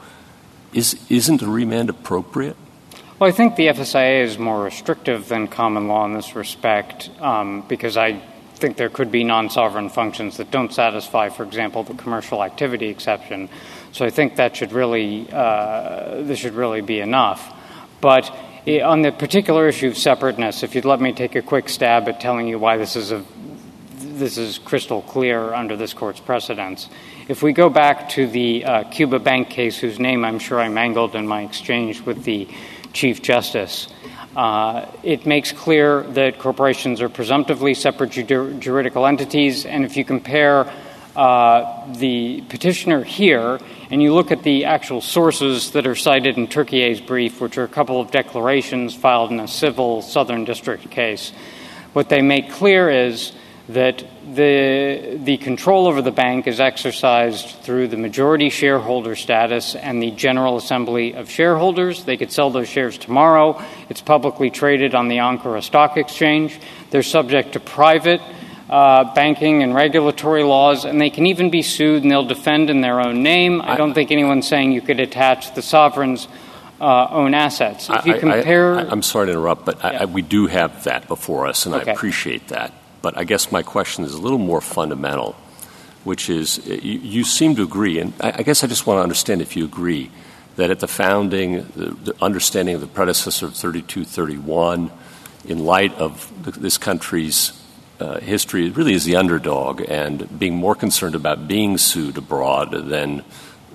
is, 0.73 1.03
isn't 1.09 1.41
a 1.41 1.47
remand 1.47 1.89
appropriate? 1.89 2.55
Well, 3.19 3.29
I 3.29 3.33
think 3.33 3.55
the 3.55 3.67
FSIA 3.67 4.23
is 4.23 4.39
more 4.39 4.63
restrictive 4.63 5.27
than 5.27 5.47
common 5.47 5.87
law 5.87 6.05
in 6.05 6.13
this 6.13 6.35
respect 6.35 7.09
um, 7.19 7.63
because 7.67 7.97
I 7.97 8.21
think 8.55 8.77
there 8.77 8.89
could 8.89 9.11
be 9.11 9.23
non 9.23 9.49
sovereign 9.49 9.89
functions 9.89 10.37
that 10.37 10.49
don't 10.49 10.73
satisfy, 10.73 11.29
for 11.29 11.43
example, 11.43 11.83
the 11.83 11.95
commercial 11.95 12.43
activity 12.43 12.87
exception. 12.87 13.49
So 13.91 14.05
I 14.05 14.09
think 14.09 14.37
that 14.37 14.55
should 14.55 14.71
really, 14.71 15.27
uh, 15.31 16.21
this 16.23 16.39
should 16.39 16.53
really 16.53 16.81
be 16.81 16.99
enough. 16.99 17.53
But 18.01 18.35
on 18.67 19.03
the 19.03 19.11
particular 19.11 19.67
issue 19.67 19.87
of 19.87 19.97
separateness, 19.97 20.63
if 20.63 20.75
you'd 20.75 20.85
let 20.85 20.99
me 20.99 21.13
take 21.13 21.35
a 21.35 21.41
quick 21.41 21.69
stab 21.69 22.07
at 22.09 22.19
telling 22.19 22.47
you 22.47 22.59
why 22.59 22.77
this 22.77 22.95
is 22.95 23.11
a 23.11 23.23
this 24.21 24.37
is 24.37 24.59
crystal 24.59 25.01
clear 25.01 25.53
under 25.53 25.75
this 25.75 25.93
court's 25.93 26.19
precedents. 26.19 26.89
If 27.27 27.41
we 27.41 27.53
go 27.53 27.69
back 27.69 28.09
to 28.09 28.27
the 28.27 28.65
uh, 28.65 28.83
Cuba 28.85 29.19
Bank 29.19 29.49
case, 29.49 29.77
whose 29.77 29.99
name 29.99 30.25
I'm 30.25 30.37
sure 30.37 30.59
I 30.59 30.69
mangled 30.69 31.15
in 31.15 31.27
my 31.27 31.41
exchange 31.41 32.01
with 32.01 32.23
the 32.23 32.47
Chief 32.93 33.21
Justice, 33.21 33.87
uh, 34.35 34.85
it 35.01 35.25
makes 35.25 35.51
clear 35.51 36.03
that 36.03 36.39
corporations 36.39 37.01
are 37.01 37.09
presumptively 37.09 37.73
separate 37.73 38.11
juridical 38.11 39.05
entities, 39.05 39.65
and 39.65 39.85
if 39.85 39.97
you 39.97 40.05
compare 40.05 40.71
uh, 41.15 41.93
the 41.93 42.41
petitioner 42.49 43.03
here 43.03 43.59
and 43.91 44.01
you 44.01 44.13
look 44.13 44.31
at 44.31 44.43
the 44.43 44.65
actual 44.65 45.01
sources 45.01 45.71
that 45.71 45.85
are 45.85 45.95
cited 45.95 46.37
in 46.37 46.47
Turkey's 46.47 47.01
brief, 47.01 47.41
which 47.41 47.57
are 47.57 47.65
a 47.65 47.67
couple 47.67 47.99
of 47.99 48.09
declarations 48.09 48.95
filed 48.95 49.31
in 49.31 49.39
a 49.41 49.47
civil 49.49 50.01
Southern 50.01 50.45
District 50.45 50.89
case, 50.89 51.33
what 51.91 52.07
they 52.07 52.21
make 52.21 52.51
clear 52.51 52.89
is 52.89 53.33
that 53.67 54.03
the, 54.33 55.19
the 55.21 55.37
control 55.37 55.87
over 55.87 56.01
the 56.01 56.11
bank 56.11 56.47
is 56.47 56.61
exercised 56.61 57.49
through 57.63 57.89
the 57.89 57.97
majority 57.97 58.49
shareholder 58.49 59.15
status 59.15 59.75
and 59.75 60.01
the 60.01 60.11
General 60.11 60.55
Assembly 60.55 61.13
of 61.13 61.29
Shareholders. 61.29 62.05
They 62.05 62.15
could 62.15 62.31
sell 62.31 62.49
those 62.49 62.69
shares 62.69 62.97
tomorrow. 62.97 63.61
It's 63.89 64.01
publicly 64.01 64.49
traded 64.49 64.95
on 64.95 65.09
the 65.09 65.17
Ankara 65.17 65.61
Stock 65.61 65.97
Exchange. 65.97 66.59
They're 66.91 67.03
subject 67.03 67.53
to 67.53 67.59
private 67.59 68.21
uh, 68.71 69.13
banking 69.13 69.61
and 69.63 69.75
regulatory 69.75 70.43
laws, 70.43 70.85
and 70.85 70.99
they 70.99 71.09
can 71.09 71.25
even 71.25 71.49
be 71.49 71.61
sued 71.61 72.03
and 72.03 72.11
they'll 72.11 72.25
defend 72.25 72.69
in 72.69 72.81
their 72.81 73.01
own 73.01 73.21
name. 73.21 73.61
I 73.61 73.75
don't 73.75 73.93
think 73.93 74.11
anyone's 74.11 74.47
saying 74.47 74.71
you 74.71 74.81
could 74.81 75.01
attach 75.01 75.53
the 75.53 75.61
sovereign's 75.61 76.27
uh, 76.79 77.07
own 77.11 77.33
assets. 77.33 77.89
If 77.89 78.05
you 78.05 78.17
compare, 78.17 78.79
I, 78.79 78.91
am 78.91 79.03
sorry 79.03 79.27
to 79.27 79.33
interrupt, 79.33 79.65
but 79.65 79.77
yeah. 79.79 80.01
I, 80.01 80.05
we 80.05 80.21
do 80.21 80.47
have 80.47 80.85
that 80.85 81.07
before 81.07 81.45
us, 81.47 81.65
and 81.65 81.75
okay. 81.75 81.91
I 81.91 81.93
appreciate 81.93 82.47
that. 82.47 82.73
But 83.01 83.17
I 83.17 83.25
guess 83.25 83.51
my 83.51 83.61
question 83.61 84.05
is 84.05 84.13
a 84.13 84.21
little 84.21 84.39
more 84.39 84.61
fundamental. 84.61 85.35
which 86.03 86.29
is 86.29 86.65
you, 86.65 86.99
you 86.99 87.23
seem 87.23 87.55
to 87.57 87.63
agree, 87.63 87.99
and 87.99 88.13
I, 88.21 88.35
I, 88.37 88.43
guess 88.43 88.63
I 88.63 88.67
just 88.67 88.87
want 88.87 88.97
to 88.99 89.03
understand 89.03 89.41
if 89.41 89.55
you 89.55 89.65
agree 89.65 90.09
that 90.55 90.71
at 90.71 90.79
the 90.79 90.87
founding, 90.87 91.63
the, 91.75 91.91
the 92.03 92.15
understanding 92.21 92.75
of 92.75 92.81
the 92.81 92.87
predecessor 92.87 93.47
of 93.47 93.55
3231, 93.55 94.91
in 95.45 95.59
light 95.65 95.93
of 95.95 96.31
the, 96.43 96.51
this 96.51 96.77
country's 96.77 97.51
uh, 97.51 97.60
history, 98.21 98.69
really 98.69 98.93
is 98.93 99.05
the 99.05 99.15
underdog 99.15 99.81
and 99.87 100.39
being 100.39 100.55
more 100.55 100.75
concerned 100.75 101.15
about 101.15 101.47
being 101.47 101.77
sued 101.77 102.17
abroad 102.17 102.71
than 102.71 103.23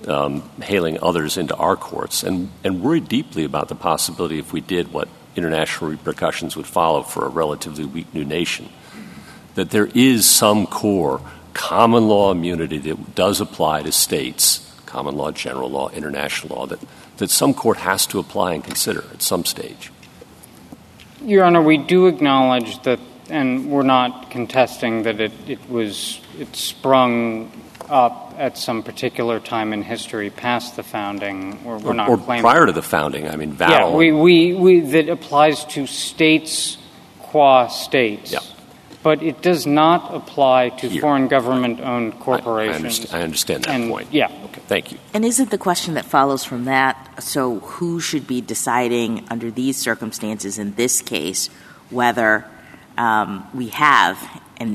um, 0.07 0.41
hailing 0.61 0.97
others 1.01 1.37
into 1.37 1.55
our 1.55 1.75
courts, 1.75 2.23
and, 2.23 2.49
and 2.63 2.81
worried 2.81 3.07
deeply 3.07 3.43
about 3.43 3.67
the 3.67 3.75
possibility 3.75 4.39
if 4.39 4.53
we 4.53 4.61
did 4.61 4.93
what 4.93 5.07
international 5.35 5.91
repercussions 5.91 6.55
would 6.55 6.67
follow 6.67 7.03
for 7.03 7.25
a 7.25 7.29
relatively 7.29 7.85
weak 7.85 8.13
new 8.13 8.25
nation, 8.25 8.69
that 9.55 9.69
there 9.69 9.89
is 9.93 10.25
some 10.25 10.65
core 10.65 11.21
common 11.53 12.07
law 12.07 12.31
immunity 12.31 12.77
that 12.77 13.15
does 13.15 13.41
apply 13.41 13.81
to 13.81 13.91
states, 13.91 14.63
common 14.85 15.15
law, 15.15 15.31
general 15.31 15.69
law, 15.69 15.89
international 15.89 16.55
law, 16.55 16.65
that, 16.65 16.79
that 17.17 17.29
some 17.29 17.53
court 17.53 17.77
has 17.77 18.05
to 18.05 18.19
apply 18.19 18.53
and 18.53 18.63
consider 18.63 19.03
at 19.11 19.21
some 19.21 19.43
stage. 19.43 19.91
Your 21.21 21.43
Honor, 21.43 21.61
we 21.61 21.77
do 21.77 22.07
acknowledge 22.07 22.81
that, 22.83 22.99
and 23.29 23.69
we're 23.71 23.83
not 23.83 24.29
contesting 24.31 25.03
that 25.03 25.19
it, 25.19 25.31
it 25.47 25.69
was 25.69 26.19
it 26.39 26.55
sprung 26.55 27.51
up 27.89 28.35
at 28.37 28.57
some 28.57 28.83
particular 28.83 29.39
time 29.39 29.73
in 29.73 29.81
history 29.81 30.29
past 30.29 30.75
the 30.75 30.83
founding, 30.83 31.59
or 31.65 31.77
we're 31.77 31.93
not 31.93 32.09
or 32.09 32.17
claiming 32.17 32.43
prior 32.43 32.65
to 32.65 32.71
the 32.71 32.81
founding. 32.81 33.27
I 33.27 33.35
mean, 33.35 33.55
Yeah, 33.59 33.89
we, 33.95 34.11
we, 34.11 34.53
we 34.53 34.79
that 34.81 35.09
applies 35.09 35.65
to 35.65 35.87
states 35.87 36.77
qua 37.19 37.67
states. 37.67 38.31
Yeah. 38.31 38.39
But 39.03 39.23
it 39.23 39.41
does 39.41 39.65
not 39.65 40.13
apply 40.13 40.69
to 40.69 40.89
Here. 40.89 40.99
foreign 41.01 41.29
government-owned 41.29 42.19
corporations. 42.19 42.75
I, 42.83 42.87
understand, 42.87 43.15
I 43.15 43.23
understand 43.23 43.63
that 43.63 43.75
And- 43.75 43.89
point. 43.89 44.07
yeah. 44.11 44.25
Okay, 44.45 44.61
thank 44.67 44.91
you. 44.91 44.97
And 45.13 45.23
isn't 45.23 45.49
the 45.49 45.57
question 45.57 45.93
that 45.93 46.03
follows 46.03 46.43
from 46.43 46.65
that 46.65 47.23
so 47.23 47.59
who 47.59 48.01
should 48.01 48.27
be 48.27 48.41
deciding 48.41 49.25
under 49.29 49.49
these 49.49 49.77
circumstances 49.77 50.57
in 50.57 50.73
this 50.75 51.01
case 51.01 51.49
whether 51.89 52.45
Um, 52.97 53.47
we 53.53 53.69
have 53.69 54.17
a 54.59 54.67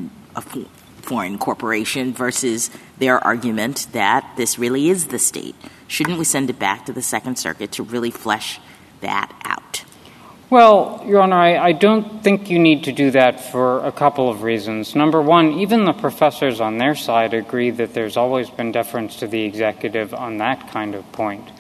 foreign 1.03 1.39
corporation 1.39 2.13
versus 2.13 2.71
their 2.99 3.19
argument 3.19 3.89
that 3.93 4.25
this 4.37 4.59
really 4.59 4.89
is 4.89 5.09
the 5.09 5.19
state? 5.19 5.57
Shouldn't 5.89 6.19
we 6.19 6.25
send 6.25 6.49
it 6.49 6.59
back 6.59 6.87
to 6.87 6.93
the 6.93 7.03
Second 7.03 7.37
Circuit 7.37 7.73
to 7.73 7.83
really 7.83 8.11
flesh 8.11 8.61
that 9.01 9.33
out? 9.45 9.85
Well, 10.49 11.03
Your 11.07 11.23
Honor, 11.23 11.37
I 11.37 11.73
don't 11.73 12.23
think 12.23 12.51
you 12.51 12.59
need 12.59 12.85
to 12.85 12.93
do 12.93 13.11
that 13.13 13.41
for 13.41 13.85
a 13.85 13.91
couple 13.91 14.29
of 14.29 14.43
reasons. 14.43 14.95
Number 14.95 15.21
one, 15.21 15.55
even 15.61 15.85
the 15.85 15.95
professors 15.95 16.61
on 16.61 16.77
their 16.77 16.95
side 16.95 17.33
agree 17.33 17.71
that 17.71 17.95
there's 17.95 18.17
always 18.19 18.51
been 18.51 18.71
deference 18.71 19.17
to 19.17 19.27
the 19.27 19.43
executive 19.43 20.13
on 20.13 20.39
that 20.39 20.69
kind 20.71 20.95
of 20.95 21.11
point. 21.13 21.51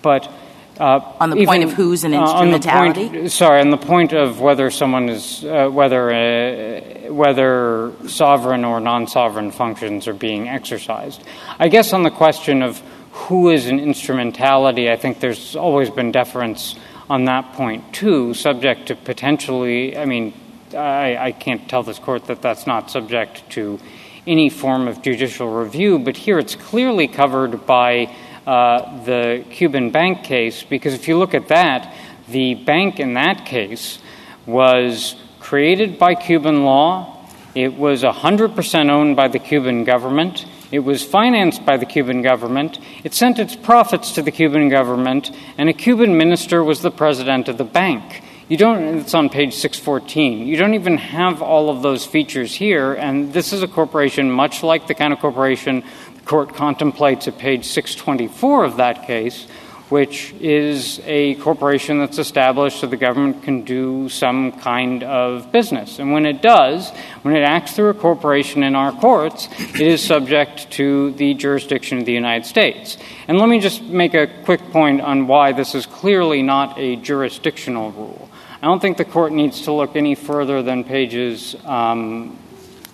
But 0.00 0.32
uh, 0.80 1.00
On 1.20 1.30
the 1.30 1.36
even- 1.36 1.46
point 1.46 1.64
of 1.64 1.72
who's 1.74 2.04
an 2.04 2.14
uh, 2.14 2.20
on 2.20 2.48
instrumentality? 2.48 3.08
point- 3.08 3.30
sorry, 3.30 3.60
on 3.60 3.70
the 3.70 3.76
point 3.76 4.12
of 4.12 4.40
whether 4.40 4.70
someone 4.70 5.08
is 5.08 5.44
uh, 5.44 5.68
whether 5.68 6.10
uh, 6.10 7.12
whether 7.12 7.92
sovereign 8.06 8.64
or 8.64 8.80
non-sovereign 8.80 9.50
functions 9.50 10.08
are 10.08 10.14
being 10.14 10.48
exercised. 10.48 11.22
I 11.58 11.68
guess 11.68 11.92
on 11.92 12.02
the 12.02 12.10
question 12.10 12.62
of 12.62 12.80
who 13.12 13.50
is 13.50 13.66
an 13.66 13.78
instrumentality, 13.80 14.88
I 14.90 14.96
think 14.96 15.20
there's 15.20 15.56
always 15.56 15.90
been 15.90 16.12
deference 16.12 16.76
on 17.08 17.24
that 17.24 17.52
point 17.54 17.92
too, 17.92 18.34
subject 18.34 18.86
to 18.86 18.94
potentially. 18.94 19.96
I 19.98 20.04
mean, 20.06 20.32
I, 20.74 21.16
I 21.16 21.32
can't 21.32 21.68
tell 21.68 21.82
this 21.82 21.98
court 21.98 22.26
that 22.26 22.40
that's 22.40 22.66
not 22.66 22.90
subject 22.90 23.48
to 23.50 23.78
any 24.26 24.48
form 24.48 24.86
of 24.86 25.02
judicial 25.02 25.48
review, 25.48 25.98
but 25.98 26.16
here 26.16 26.38
it's 26.38 26.54
clearly 26.54 27.08
covered 27.08 27.66
by 27.66 28.14
uh, 28.46 29.04
the 29.04 29.44
Cuban 29.50 29.90
bank 29.90 30.24
case 30.24 30.62
because 30.62 30.94
if 30.94 31.08
you 31.08 31.18
look 31.18 31.34
at 31.34 31.48
that, 31.48 31.94
the 32.28 32.54
bank 32.54 33.00
in 33.00 33.14
that 33.14 33.44
case 33.44 33.98
was 34.46 35.16
created 35.40 35.98
by 35.98 36.14
Cuban 36.14 36.64
law. 36.64 37.26
It 37.54 37.74
was 37.74 38.02
100% 38.02 38.90
owned 38.90 39.16
by 39.16 39.28
the 39.28 39.38
Cuban 39.38 39.84
government. 39.84 40.46
It 40.70 40.80
was 40.80 41.02
financed 41.02 41.66
by 41.66 41.76
the 41.76 41.86
Cuban 41.86 42.22
government. 42.22 42.78
It 43.02 43.12
sent 43.12 43.40
its 43.40 43.56
profits 43.56 44.12
to 44.12 44.22
the 44.22 44.30
Cuban 44.30 44.68
government, 44.68 45.32
and 45.58 45.68
a 45.68 45.72
Cuban 45.72 46.16
minister 46.16 46.62
was 46.62 46.82
the 46.82 46.92
president 46.92 47.48
of 47.48 47.58
the 47.58 47.64
bank. 47.64 48.22
You 48.50 48.56
don't, 48.56 48.98
it's 48.98 49.14
on 49.14 49.28
page 49.28 49.54
614. 49.54 50.46
You 50.46 50.56
don't 50.56 50.74
even 50.74 50.96
have 50.96 51.40
all 51.40 51.70
of 51.70 51.82
those 51.82 52.04
features 52.04 52.54
here, 52.54 52.94
and 52.94 53.32
this 53.32 53.52
is 53.52 53.62
a 53.62 53.68
corporation 53.68 54.30
much 54.30 54.62
like 54.62 54.86
the 54.86 54.94
kind 54.94 55.12
of 55.12 55.20
corporation 55.20 55.84
court 56.24 56.54
contemplates 56.54 57.28
at 57.28 57.38
page 57.38 57.64
624 57.66 58.64
of 58.64 58.76
that 58.76 59.06
case, 59.06 59.46
which 59.90 60.32
is 60.40 61.00
a 61.04 61.34
corporation 61.36 61.98
that's 61.98 62.18
established 62.18 62.80
so 62.80 62.86
the 62.86 62.96
government 62.96 63.42
can 63.42 63.62
do 63.62 64.08
some 64.08 64.52
kind 64.52 65.02
of 65.02 65.50
business. 65.50 65.98
And 65.98 66.12
when 66.12 66.26
it 66.26 66.40
does, 66.40 66.90
when 67.22 67.34
it 67.34 67.42
acts 67.42 67.72
through 67.72 67.88
a 67.88 67.94
corporation 67.94 68.62
in 68.62 68.76
our 68.76 68.92
courts, 68.92 69.48
it 69.58 69.80
is 69.80 70.02
subject 70.02 70.70
to 70.72 71.10
the 71.12 71.34
jurisdiction 71.34 71.98
of 71.98 72.04
the 72.04 72.12
United 72.12 72.46
States. 72.46 72.98
And 73.26 73.38
let 73.38 73.48
me 73.48 73.58
just 73.58 73.82
make 73.82 74.14
a 74.14 74.28
quick 74.44 74.60
point 74.70 75.00
on 75.00 75.26
why 75.26 75.52
this 75.52 75.74
is 75.74 75.86
clearly 75.86 76.42
not 76.42 76.78
a 76.78 76.94
jurisdictional 76.96 77.90
rule. 77.90 78.28
I 78.62 78.66
don't 78.66 78.80
think 78.80 78.96
the 78.96 79.04
court 79.04 79.32
needs 79.32 79.62
to 79.62 79.72
look 79.72 79.96
any 79.96 80.14
further 80.14 80.62
than 80.62 80.84
pages 80.84 81.56
um, 81.64 82.38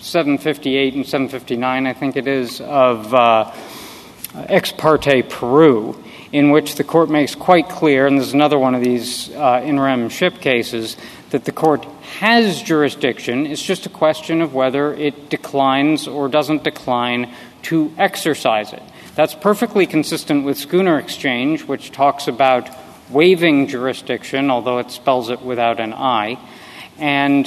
758 0.01 0.95
and 0.95 1.07
759, 1.07 1.87
I 1.87 1.93
think 1.93 2.17
it 2.17 2.29
is, 2.29 2.61
of 2.61 3.13
uh, 3.15 3.53
Ex 4.35 4.73
parte 4.73 5.23
Peru, 5.23 6.03
in 6.33 6.51
which 6.51 6.75
the 6.75 6.85
court 6.85 7.09
makes 7.09 7.35
quite 7.35 7.69
clear, 7.69 8.07
and 8.07 8.19
there's 8.19 8.35
another 8.35 8.59
one 8.59 8.75
of 8.75 8.83
these 8.83 9.31
uh, 9.33 9.63
in 9.65 9.81
rem 9.81 10.09
ship 10.09 10.41
cases, 10.41 10.97
that 11.31 11.45
the 11.45 11.53
court 11.53 11.85
has 12.19 12.63
jurisdiction. 12.63 13.47
It's 13.47 13.63
just 13.63 13.87
a 13.87 13.91
question 13.91 14.43
of 14.43 14.55
whether 14.55 14.95
it 14.95 15.31
declines 15.31 16.07
or 16.07 16.29
doesn't 16.29 16.65
decline 16.65 17.35
to 17.63 17.93
exercise 17.99 18.73
it. 18.73 18.83
That's 19.15 19.35
perfectly 19.35 19.87
consistent 19.87 20.45
with 20.45 20.59
Schooner 20.59 20.99
Exchange, 20.99 21.65
which 21.65 21.91
talks 21.91 22.29
about 22.29 22.69
waiving 23.11 23.67
jurisdiction, 23.67 24.51
although 24.51 24.79
it 24.79 24.91
spells 24.91 25.31
it 25.31 25.41
without 25.41 25.81
an 25.81 25.93
I. 25.93 26.39
And 26.99 27.47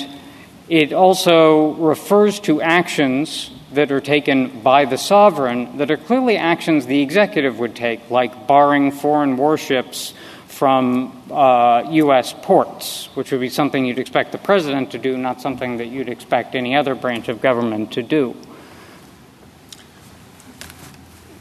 it 0.70 0.94
also 0.94 1.74
refers 1.74 2.40
to 2.42 2.62
actions 2.62 3.50
that 3.74 3.92
are 3.92 4.02
taken 4.02 4.62
by 4.62 4.86
the 4.86 4.98
sovereign 4.98 5.78
that 5.78 5.92
are 5.92 5.98
clearly 5.98 6.38
actions 6.38 6.86
the 6.86 7.02
executive 7.02 7.60
would 7.60 7.76
take, 7.76 8.10
like 8.10 8.48
barring 8.48 8.92
foreign 8.92 9.38
warships 9.38 10.14
from 10.48 11.24
uh, 11.32 11.88
U.S. 11.92 12.34
ports, 12.34 13.10
which 13.16 13.32
would 13.32 13.42
be 13.42 13.50
something 13.50 13.86
you'd 13.86 14.00
expect 14.00 14.32
the 14.32 14.38
president 14.38 14.92
to 14.92 14.98
do, 14.98 15.18
not 15.18 15.42
something 15.42 15.78
that 15.78 15.88
you'd 15.88 16.10
expect 16.10 16.56
any 16.56 16.76
other 16.76 16.96
branch 16.96 17.30
of 17.30 17.42
government 17.42 17.94
to 17.94 18.04
do. 18.04 18.36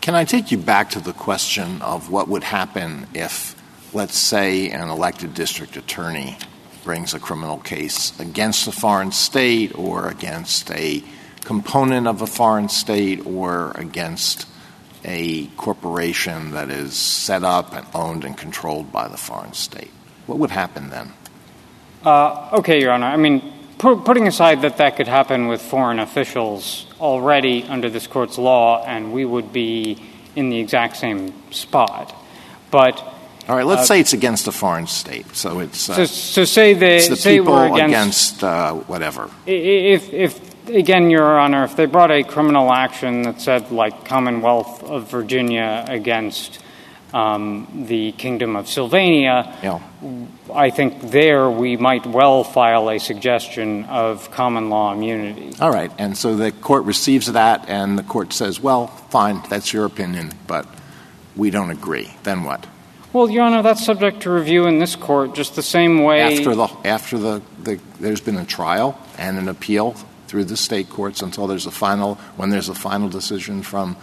Can 0.00 0.14
I 0.14 0.24
take 0.24 0.50
you 0.50 0.56
back 0.56 0.90
to 0.90 1.00
the 1.00 1.12
question 1.12 1.82
of 1.82 2.10
what 2.10 2.28
would 2.28 2.44
happen 2.44 3.06
if, 3.12 3.60
let's 3.92 4.16
say, 4.16 4.70
an 4.70 4.88
elected 4.88 5.34
district 5.34 5.76
attorney 5.76 6.38
brings 6.84 7.14
a 7.14 7.20
criminal 7.20 7.58
case 7.58 8.18
against 8.20 8.66
a 8.66 8.72
foreign 8.72 9.12
state 9.12 9.76
or 9.78 10.08
against 10.08 10.70
a 10.70 11.02
component 11.44 12.06
of 12.06 12.22
a 12.22 12.26
foreign 12.26 12.68
state 12.68 13.24
or 13.26 13.72
against 13.72 14.46
a 15.04 15.46
corporation 15.56 16.50
that 16.52 16.70
is 16.70 16.94
set 16.94 17.44
up 17.44 17.74
and 17.74 17.86
owned 17.94 18.24
and 18.24 18.36
controlled 18.36 18.92
by 18.92 19.08
the 19.08 19.16
foreign 19.16 19.52
state? 19.52 19.90
What 20.26 20.38
would 20.38 20.50
happen 20.50 20.90
then? 20.90 21.12
Uh, 22.04 22.50
okay, 22.58 22.80
Your 22.80 22.92
Honor. 22.92 23.06
I 23.06 23.16
mean, 23.16 23.52
pu- 23.78 24.02
putting 24.02 24.26
aside 24.26 24.62
that 24.62 24.76
that 24.76 24.96
could 24.96 25.08
happen 25.08 25.48
with 25.48 25.62
foreign 25.62 25.98
officials 25.98 26.86
already 27.00 27.64
under 27.64 27.88
this 27.88 28.06
court's 28.06 28.38
law, 28.38 28.84
and 28.84 29.12
we 29.12 29.24
would 29.24 29.52
be 29.52 30.02
in 30.36 30.50
the 30.50 30.58
exact 30.58 30.96
same 30.96 31.32
spot. 31.52 32.14
But 32.70 33.02
All 33.48 33.56
right, 33.56 33.64
let's 33.66 33.82
Uh, 33.82 33.84
say 33.86 34.00
it's 34.00 34.12
against 34.12 34.46
a 34.46 34.52
foreign 34.52 34.86
state. 34.86 35.34
So 35.34 35.60
it's, 35.60 35.88
uh, 35.88 35.94
so, 35.94 36.04
so 36.04 36.44
say 36.44 36.74
they 36.74 36.96
it's 36.98 37.08
the 37.08 37.16
say 37.16 37.38
people 37.38 37.54
we're 37.54 37.82
against, 37.82 38.44
uh, 38.44 38.74
whatever. 38.74 39.30
If, 39.46 40.12
if 40.12 40.68
again, 40.68 41.08
Your 41.08 41.38
Honor, 41.38 41.64
if 41.64 41.74
they 41.74 41.86
brought 41.86 42.10
a 42.10 42.22
criminal 42.24 42.70
action 42.72 43.22
that 43.22 43.40
said, 43.40 43.70
like 43.70 44.04
Commonwealth 44.04 44.82
of 44.82 45.10
Virginia 45.10 45.84
against 45.88 46.58
um, 47.14 47.86
the 47.88 48.12
Kingdom 48.12 48.54
of 48.54 48.68
Sylvania, 48.68 49.56
Yeah. 49.62 49.78
I 50.54 50.68
think 50.68 51.10
there 51.10 51.48
we 51.48 51.78
might 51.78 52.06
well 52.06 52.44
file 52.44 52.90
a 52.90 52.98
suggestion 52.98 53.84
of 53.86 54.30
common 54.30 54.68
law 54.68 54.92
immunity. 54.92 55.52
All 55.58 55.70
right, 55.70 55.90
and 55.98 56.18
so 56.18 56.36
the 56.36 56.52
court 56.52 56.84
receives 56.84 57.32
that, 57.32 57.64
and 57.66 57.98
the 57.98 58.02
court 58.02 58.34
says, 58.34 58.60
well, 58.60 58.88
fine, 59.08 59.42
that's 59.48 59.72
your 59.72 59.86
opinion, 59.86 60.32
but 60.46 60.66
we 61.34 61.48
don't 61.50 61.70
agree. 61.70 62.10
Then 62.24 62.44
what? 62.44 62.66
Well, 63.12 63.30
Your 63.30 63.44
Honor, 63.44 63.62
that's 63.62 63.84
subject 63.84 64.22
to 64.22 64.30
review 64.30 64.66
in 64.66 64.78
this 64.78 64.94
court, 64.94 65.34
just 65.34 65.56
the 65.56 65.62
same 65.62 66.02
way. 66.02 66.20
After 66.20 66.54
the 66.54 66.68
after 66.84 67.18
the, 67.18 67.42
the 67.62 67.80
there's 67.98 68.20
been 68.20 68.36
a 68.36 68.44
trial 68.44 69.00
and 69.16 69.38
an 69.38 69.48
appeal 69.48 69.96
through 70.26 70.44
the 70.44 70.56
state 70.56 70.90
courts 70.90 71.22
until 71.22 71.46
there's 71.46 71.64
a 71.64 71.70
final, 71.70 72.16
when 72.36 72.50
there's 72.50 72.68
a 72.68 72.74
final 72.74 73.08
decision 73.08 73.62
from 73.62 73.96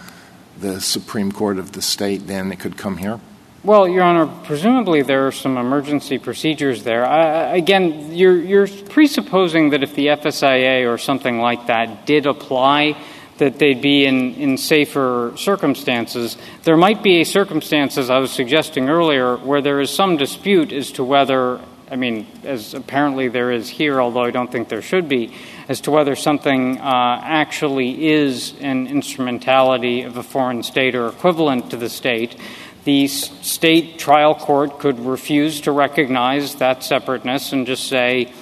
the 0.58 0.80
Supreme 0.80 1.30
Court 1.30 1.58
of 1.58 1.72
the 1.72 1.82
state, 1.82 2.26
then 2.26 2.50
it 2.50 2.58
could 2.58 2.76
come 2.76 2.96
here? 2.96 3.20
Well, 3.62 3.88
Your 3.88 4.04
Honor, 4.04 4.26
presumably 4.44 5.02
there 5.02 5.26
are 5.26 5.32
some 5.32 5.56
emergency 5.56 6.18
procedures 6.18 6.84
there. 6.84 7.04
Uh, 7.04 7.52
again, 7.52 8.14
you're, 8.14 8.40
you're 8.40 8.68
presupposing 8.68 9.70
that 9.70 9.82
if 9.82 9.94
the 9.94 10.06
FSIA 10.06 10.88
or 10.92 10.98
something 10.98 11.38
like 11.38 11.66
that 11.66 12.06
did 12.06 12.26
apply, 12.26 12.96
that 13.38 13.58
they'd 13.58 13.82
be 13.82 14.04
in, 14.06 14.34
in 14.34 14.58
safer 14.58 15.32
circumstances. 15.36 16.36
There 16.64 16.76
might 16.76 17.02
be 17.02 17.22
circumstances, 17.24 18.10
I 18.10 18.18
was 18.18 18.30
suggesting 18.30 18.88
earlier, 18.88 19.36
where 19.36 19.60
there 19.60 19.80
is 19.80 19.90
some 19.90 20.16
dispute 20.16 20.72
as 20.72 20.92
to 20.92 21.04
whether, 21.04 21.60
I 21.90 21.96
mean, 21.96 22.26
as 22.44 22.74
apparently 22.74 23.28
there 23.28 23.52
is 23.52 23.68
here, 23.68 24.00
although 24.00 24.24
I 24.24 24.30
don't 24.30 24.50
think 24.50 24.68
there 24.68 24.82
should 24.82 25.08
be, 25.08 25.34
as 25.68 25.80
to 25.82 25.90
whether 25.90 26.16
something 26.16 26.78
uh, 26.78 27.20
actually 27.22 28.08
is 28.08 28.54
an 28.60 28.86
instrumentality 28.86 30.02
of 30.02 30.16
a 30.16 30.22
foreign 30.22 30.62
state 30.62 30.94
or 30.94 31.08
equivalent 31.08 31.70
to 31.70 31.76
the 31.76 31.90
state. 31.90 32.36
The 32.84 33.08
state 33.08 33.98
trial 33.98 34.36
court 34.36 34.78
could 34.78 35.00
refuse 35.00 35.62
to 35.62 35.72
recognize 35.72 36.54
that 36.56 36.84
separateness 36.84 37.52
and 37.52 37.66
just 37.66 37.88
say, 37.88 38.32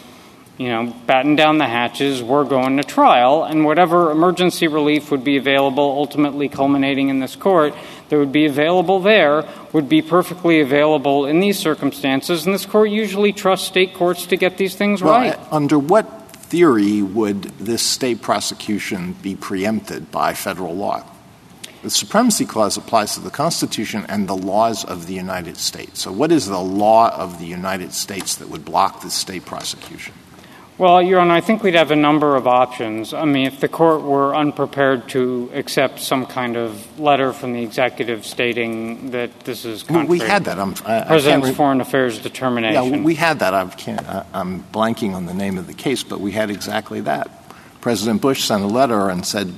you 0.56 0.68
know, 0.68 0.94
batten 1.06 1.34
down 1.34 1.58
the 1.58 1.66
hatches, 1.66 2.22
we're 2.22 2.44
going 2.44 2.76
to 2.76 2.84
trial, 2.84 3.42
and 3.42 3.64
whatever 3.64 4.12
emergency 4.12 4.68
relief 4.68 5.10
would 5.10 5.24
be 5.24 5.36
available, 5.36 5.82
ultimately 5.82 6.48
culminating 6.48 7.08
in 7.08 7.18
this 7.18 7.34
court, 7.34 7.74
that 8.08 8.18
would 8.18 8.30
be 8.30 8.46
available 8.46 9.00
there 9.00 9.44
would 9.72 9.88
be 9.88 10.00
perfectly 10.00 10.60
available 10.60 11.26
in 11.26 11.40
these 11.40 11.58
circumstances, 11.58 12.46
and 12.46 12.54
this 12.54 12.66
court 12.66 12.88
usually 12.90 13.32
trusts 13.32 13.66
state 13.66 13.94
courts 13.94 14.26
to 14.26 14.36
get 14.36 14.56
these 14.56 14.76
things 14.76 15.02
well, 15.02 15.14
right. 15.14 15.38
Under 15.50 15.78
what 15.78 16.30
theory 16.30 17.02
would 17.02 17.42
this 17.58 17.82
state 17.82 18.22
prosecution 18.22 19.14
be 19.22 19.34
preempted 19.34 20.12
by 20.12 20.34
federal 20.34 20.74
law? 20.74 21.04
The 21.82 21.90
Supremacy 21.90 22.46
Clause 22.46 22.76
applies 22.78 23.14
to 23.14 23.20
the 23.20 23.30
Constitution 23.30 24.06
and 24.08 24.26
the 24.26 24.36
laws 24.36 24.84
of 24.84 25.06
the 25.06 25.12
United 25.12 25.58
States. 25.58 26.00
So, 26.00 26.12
what 26.12 26.32
is 26.32 26.46
the 26.46 26.58
law 26.58 27.14
of 27.14 27.38
the 27.38 27.44
United 27.44 27.92
States 27.92 28.36
that 28.36 28.48
would 28.48 28.64
block 28.64 29.02
this 29.02 29.12
state 29.12 29.44
prosecution? 29.44 30.14
Well, 30.76 31.00
Your 31.00 31.20
Honor, 31.20 31.34
I 31.34 31.40
think 31.40 31.62
we'd 31.62 31.76
have 31.76 31.92
a 31.92 31.96
number 31.96 32.34
of 32.34 32.48
options. 32.48 33.14
I 33.14 33.24
mean, 33.24 33.46
if 33.46 33.60
the 33.60 33.68
court 33.68 34.02
were 34.02 34.34
unprepared 34.34 35.08
to 35.10 35.48
accept 35.54 36.00
some 36.00 36.26
kind 36.26 36.56
of 36.56 36.98
letter 36.98 37.32
from 37.32 37.52
the 37.52 37.62
executive 37.62 38.26
stating 38.26 39.12
that 39.12 39.38
this 39.40 39.64
is 39.64 39.84
contrary 39.84 40.06
well, 40.06 40.10
we 40.10 40.18
had 40.18 40.44
that. 40.46 40.58
I'm, 40.58 41.42
re- 41.42 41.52
foreign 41.52 41.80
affairs 41.80 42.18
determination. 42.18 42.92
Yeah, 42.92 43.02
we 43.02 43.14
had 43.14 43.38
that. 43.38 43.54
I 43.54 43.68
can't, 43.68 44.04
I'm 44.32 44.64
blanking 44.64 45.14
on 45.14 45.26
the 45.26 45.34
name 45.34 45.58
of 45.58 45.68
the 45.68 45.74
case, 45.74 46.02
but 46.02 46.20
we 46.20 46.32
had 46.32 46.50
exactly 46.50 47.00
that. 47.02 47.30
President 47.80 48.20
Bush 48.20 48.42
sent 48.42 48.64
a 48.64 48.66
letter 48.66 49.10
and 49.10 49.24
said, 49.24 49.52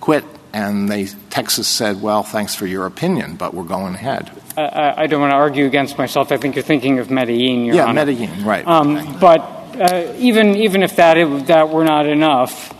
"Quit." 0.00 0.24
And 0.50 0.88
they, 0.88 1.06
Texas 1.28 1.68
said, 1.68 2.00
"Well, 2.00 2.22
thanks 2.22 2.54
for 2.54 2.66
your 2.66 2.86
opinion, 2.86 3.34
but 3.34 3.52
we're 3.52 3.64
going 3.64 3.94
ahead." 3.94 4.30
I, 4.56 5.02
I 5.02 5.06
don't 5.08 5.20
want 5.20 5.32
to 5.32 5.36
argue 5.36 5.66
against 5.66 5.98
myself. 5.98 6.32
I 6.32 6.36
think 6.36 6.54
you're 6.54 6.62
thinking 6.62 7.00
of 7.00 7.10
Medellin, 7.10 7.64
Your 7.64 7.74
yeah. 7.74 7.92
Medellin, 7.92 8.44
right? 8.44 8.66
Um, 8.66 9.18
but 9.20 9.57
uh, 9.78 10.14
even 10.18 10.56
even 10.56 10.82
if 10.82 10.96
that 10.96 11.46
that 11.46 11.68
were 11.70 11.84
not 11.84 12.06
enough, 12.06 12.74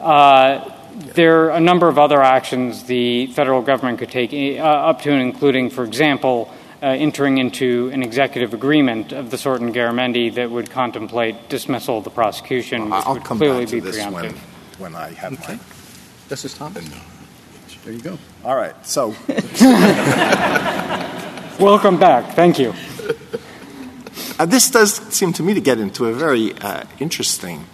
uh, 0.00 0.72
there 1.14 1.44
are 1.44 1.50
a 1.50 1.60
number 1.60 1.88
of 1.88 1.98
other 1.98 2.22
actions 2.22 2.84
the 2.84 3.26
federal 3.28 3.62
government 3.62 3.98
could 3.98 4.10
take, 4.10 4.32
uh, 4.32 4.62
up 4.62 5.02
to 5.02 5.12
and 5.12 5.22
including, 5.22 5.70
for 5.70 5.84
example, 5.84 6.52
uh, 6.82 6.86
entering 6.86 7.38
into 7.38 7.90
an 7.92 8.02
executive 8.02 8.54
agreement 8.54 9.12
of 9.12 9.30
the 9.30 9.38
sort 9.38 9.60
in 9.60 9.72
Garamendi 9.72 10.34
that 10.34 10.50
would 10.50 10.70
contemplate 10.70 11.48
dismissal 11.48 11.98
of 11.98 12.04
the 12.04 12.10
prosecution, 12.10 12.90
well, 12.90 13.02
I'll 13.06 13.14
would 13.14 13.24
come 13.24 13.38
clearly 13.38 13.64
back 13.64 13.68
to 13.70 13.76
be 13.76 13.80
this 13.80 13.96
preempted. 13.96 14.32
When, 14.32 14.92
when 14.92 14.94
I 14.94 15.10
have 15.14 15.32
okay. 15.34 15.54
my 15.54 15.60
Justice 16.28 16.54
Thomas. 16.54 16.88
There 17.84 17.94
you 17.94 18.00
go. 18.00 18.18
All 18.44 18.56
right. 18.56 18.74
So, 18.84 19.14
welcome 21.60 21.98
back. 21.98 22.34
Thank 22.34 22.58
you. 22.58 22.74
Uh, 24.38 24.46
this 24.46 24.70
does 24.70 24.94
seem 25.14 25.32
to 25.34 25.42
me 25.42 25.54
to 25.54 25.60
get 25.60 25.78
into 25.78 26.06
a 26.06 26.12
very 26.12 26.52
uh, 26.54 26.84
interesting 26.98 27.66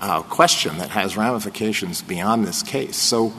uh, 0.00 0.22
question 0.22 0.78
that 0.78 0.90
has 0.90 1.16
ramifications 1.16 2.02
beyond 2.02 2.46
this 2.46 2.62
case. 2.62 2.96
So, 2.96 3.32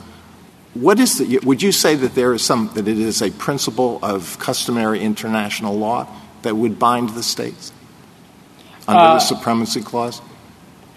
what 0.73 0.99
is 0.99 1.17
the, 1.17 1.39
would 1.39 1.61
you 1.61 1.71
say 1.71 1.95
that 1.95 2.15
there 2.15 2.33
is 2.33 2.43
some 2.43 2.69
that 2.75 2.87
it 2.87 2.99
is 2.99 3.21
a 3.21 3.31
principle 3.31 3.99
of 4.03 4.37
customary 4.39 4.99
international 4.99 5.77
law 5.77 6.07
that 6.43 6.55
would 6.55 6.77
bind 6.77 7.09
the 7.09 7.23
states 7.23 7.71
under 8.87 9.01
the 9.01 9.19
supremacy 9.19 9.81
clause? 9.81 10.21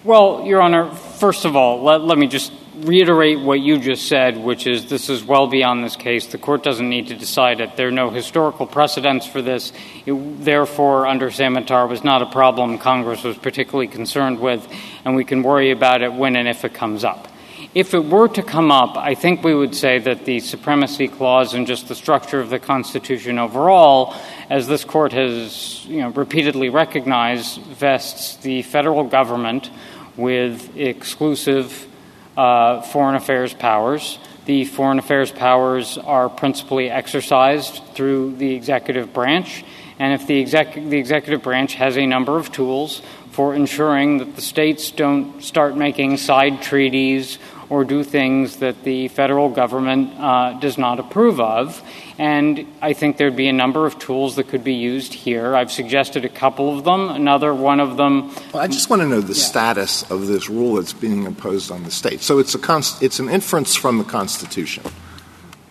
Well, 0.05 0.45
Your 0.45 0.61
Honor, 0.61 0.91
first 0.91 1.45
of 1.45 1.57
all, 1.57 1.83
let, 1.83 2.01
let 2.03 2.19
me 2.19 2.27
just 2.27 2.53
reiterate 2.77 3.41
what 3.41 3.61
you 3.61 3.79
just 3.79 4.09
said, 4.09 4.39
which 4.39 4.67
is 4.67 4.89
this 4.89 5.09
is 5.09 5.23
well 5.25 5.47
beyond 5.47 5.85
this 5.85 5.97
case. 5.97 6.27
The 6.27 6.39
court 6.39 6.63
doesn't 6.63 6.89
need 6.89 7.09
to 7.09 7.15
decide 7.15 7.61
it. 7.61 7.77
There 7.77 7.89
are 7.89 7.93
no 7.93 8.11
historical 8.11 8.67
precedents 8.67 9.27
for 9.27 9.43
this. 9.43 9.73
It, 10.07 10.45
therefore, 10.45 11.07
under 11.07 11.31
Samantar 11.31 11.89
was 11.89 12.03
not 12.03 12.23
a 12.23 12.27
problem 12.27 12.79
Congress 12.79 13.25
was 13.25 13.37
particularly 13.37 13.89
concerned 13.89 14.41
with, 14.41 14.67
and 15.05 15.15
we 15.15 15.25
can 15.25 15.43
worry 15.43 15.71
about 15.71 16.03
it 16.03 16.13
when 16.13 16.37
and 16.37 16.49
if 16.49 16.65
it 16.65 16.75
comes 16.75 17.05
up. 17.05 17.29
If 17.75 17.95
it 17.95 18.05
were 18.05 18.29
to 18.29 18.43
come 18.43 18.71
up, 18.71 18.97
I 18.97 19.15
think 19.15 19.43
we 19.43 19.55
would 19.55 19.75
say 19.75 19.99
that 19.99 20.27
the 20.27 20.41
Supremacy 20.41 21.09
Clause 21.09 21.55
and 21.55 21.67
just 21.67 21.89
the 21.89 21.95
structure 21.95 22.39
of 22.39 22.51
the 22.51 22.59
Constitution 22.59 23.39
overall, 23.39 24.15
as 24.51 24.67
this 24.67 24.85
court 24.85 25.13
has 25.13 25.85
you 25.87 26.01
know, 26.01 26.09
repeatedly 26.11 26.69
recognized, 26.69 27.61
vests 27.63 28.37
the 28.37 28.63
federal 28.63 29.05
government 29.05 29.71
with 30.17 30.77
exclusive 30.77 31.89
uh, 32.37 32.83
foreign 32.83 33.15
affairs 33.15 33.53
powers. 33.53 34.19
The 34.45 34.65
foreign 34.65 34.99
affairs 34.99 35.31
powers 35.31 35.99
are 35.99 36.29
principally 36.29 36.91
exercised 36.91 37.83
through 37.95 38.37
the 38.37 38.55
executive 38.55 39.13
branch, 39.13 39.65
and 39.99 40.15
if 40.15 40.27
the, 40.27 40.41
exec- 40.41 40.75
the 40.75 40.99
executive 40.99 41.43
branch 41.43 41.75
has 41.75 41.97
a 41.97 42.07
number 42.07 42.39
of 42.39 42.51
tools 42.51 43.03
for 43.31 43.55
ensuring 43.55 44.19
that 44.19 44.37
the 44.37 44.43
states 44.43 44.91
don't 44.91 45.43
start 45.43 45.77
making 45.77 46.17
side 46.17 46.61
treaties 46.61 47.39
or 47.73 47.85
do 47.85 48.05
things 48.05 48.57
that 48.57 48.85
the 48.85 49.09
federal 49.09 49.49
government 49.49 50.13
uh, 50.19 50.53
does 50.61 50.77
not 50.77 51.01
approve 51.01 51.41
of. 51.41 51.83
And 52.19 52.67
I 52.83 52.93
think 52.93 53.17
there'd 53.17 53.35
be 53.35 53.49
a 53.49 53.53
number 53.53 53.87
of 53.87 53.99
tools 53.99 54.37
that 54.37 54.49
could 54.49 54.63
be 54.63 54.75
used 54.75 55.15
here. 55.15 55.57
I've 55.57 55.73
suggested 55.73 56.27
a 56.27 56.29
couple 56.29 56.77
of 56.77 56.85
them. 56.85 57.09
Another 57.09 57.55
one 57.55 57.81
of 57.81 57.97
them. 57.97 58.29
Well, 58.53 58.63
I 58.63 58.67
just 58.67 58.91
want 58.91 59.01
to 59.01 59.09
know 59.09 59.23
the 59.23 59.33
yeah. 59.33 59.43
status 59.43 60.03
of 60.11 60.27
this 60.27 60.51
rule 60.51 60.75
that's 60.75 60.93
being 60.93 61.25
imposed 61.25 61.71
on 61.71 61.85
the 61.85 61.91
states. 61.91 62.27
So 62.27 62.39
it's 62.39 62.55
a 62.55 62.59
const- 62.59 63.03
it's 63.03 63.19
an 63.19 63.31
inference 63.31 63.75
from 63.75 63.97
the 63.97 64.05
Constitution. 64.05 64.85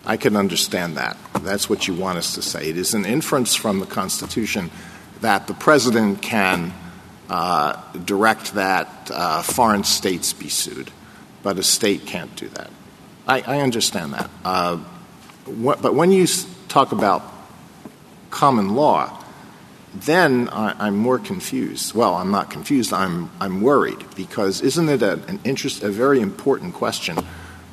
I 0.04 0.16
can 0.16 0.34
understand 0.34 0.96
that. 0.96 1.16
That's 1.42 1.70
what 1.70 1.86
you 1.86 1.94
want 1.94 2.18
us 2.18 2.34
to 2.34 2.42
say. 2.42 2.68
It 2.68 2.78
is 2.78 2.94
an 2.94 3.04
inference 3.04 3.54
from 3.54 3.78
the 3.78 3.86
Constitution 3.86 4.72
that 5.20 5.46
the 5.46 5.54
president 5.54 6.20
can 6.20 6.74
uh, 7.30 7.80
direct 8.04 8.54
that 8.54 9.08
uh, 9.14 9.42
foreign 9.42 9.84
states 9.84 10.32
be 10.32 10.48
sued 10.48 10.90
but 11.42 11.58
a 11.58 11.62
state 11.62 12.06
can't 12.06 12.34
do 12.36 12.48
that. 12.48 12.70
I, 13.26 13.60
understand 13.60 14.14
that. 14.14 14.30
Uh, 14.44 14.78
but 15.46 15.94
when 15.94 16.10
you 16.10 16.26
talk 16.68 16.92
about 16.92 17.22
common 18.30 18.74
law, 18.74 19.18
then 19.94 20.48
I, 20.48 20.88
am 20.88 20.96
more 20.96 21.18
confused. 21.18 21.94
Well, 21.94 22.14
I'm 22.14 22.30
not 22.30 22.50
confused. 22.50 22.92
I'm 22.92 23.30
I'm 23.40 23.60
worried 23.60 24.04
because 24.16 24.60
isn't 24.62 24.88
it 24.88 25.02
a, 25.02 25.22
an 25.28 25.38
interest, 25.44 25.82
a 25.82 25.90
very 25.90 26.20
important 26.20 26.74
question, 26.74 27.18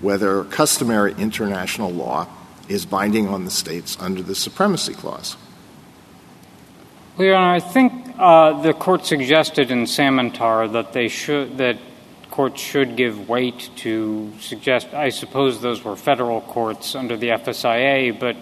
whether 0.02 0.44
customary 0.46 1.14
international 1.18 1.92
law 1.92 2.28
is 2.68 2.86
binding 2.86 3.28
on 3.28 3.46
the 3.46 3.52
states 3.52 3.98
under 4.00 4.22
the 4.22 4.36
supremacy 4.36 4.94
clause? 4.94 5.38
Leon, 7.18 7.42
I 7.42 7.60
think 7.60 8.16
uh, 8.18 8.62
the 8.62 8.74
court 8.74 9.06
suggested 9.06 9.72
in 9.72 9.84
Samantar 9.84 10.72
that 10.74 10.94
they 10.94 11.08
should 11.08 11.58
that 11.58 11.78
they 12.30 12.36
should 12.36 12.36
courts 12.36 12.62
should 12.62 12.96
give 12.96 13.30
weight 13.30 13.70
to 13.76 14.32
suggest, 14.40 14.94
I 14.94 15.10
suppose 15.10 15.62
those 15.62 15.84
were 15.84 15.96
federal 15.96 16.42
courts 16.42 16.96
under 16.96 17.18
the 17.18 17.30
FSIA, 17.30 18.20
but 18.20 18.38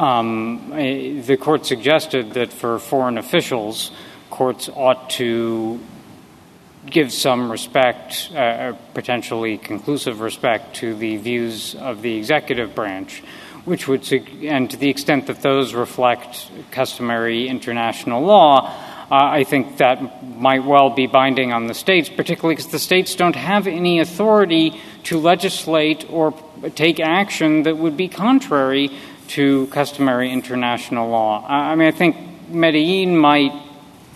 um, 0.00 0.70
the 0.70 1.36
court 1.36 1.66
suggested 1.66 2.32
that 2.32 2.52
for 2.52 2.78
foreign 2.78 3.18
officials, 3.18 3.90
courts 4.30 4.68
ought 4.68 5.10
to 5.10 5.80
give 6.86 7.12
some 7.12 7.50
respect, 7.50 8.30
uh, 8.34 8.72
potentially 8.94 9.58
conclusive 9.58 10.20
respect, 10.20 10.76
to 10.76 10.94
the 10.94 11.16
views 11.16 11.74
of 11.74 12.02
the 12.02 12.16
executive 12.16 12.74
branch, 12.74 13.22
which 13.64 13.88
would, 13.88 14.12
and 14.42 14.70
to 14.70 14.76
the 14.76 14.88
extent 14.88 15.26
that 15.26 15.42
those 15.42 15.74
reflect 15.74 16.50
customary 16.70 17.48
international 17.48 18.22
law, 18.22 18.68
uh, 18.68 18.85
I 19.10 19.44
think 19.44 19.76
that 19.76 20.24
might 20.36 20.64
well 20.64 20.90
be 20.90 21.06
binding 21.06 21.52
on 21.52 21.68
the 21.68 21.74
states, 21.74 22.08
particularly 22.08 22.56
because 22.56 22.72
the 22.72 22.78
states 22.78 23.14
don't 23.14 23.36
have 23.36 23.66
any 23.66 24.00
authority 24.00 24.80
to 25.04 25.18
legislate 25.18 26.10
or 26.10 26.34
take 26.74 26.98
action 26.98 27.62
that 27.62 27.76
would 27.76 27.96
be 27.96 28.08
contrary 28.08 28.90
to 29.28 29.66
customary 29.68 30.32
international 30.32 31.08
law. 31.08 31.44
I 31.46 31.74
mean, 31.76 31.88
I 31.88 31.92
think 31.92 32.16
Medellin 32.48 33.16
might 33.16 33.52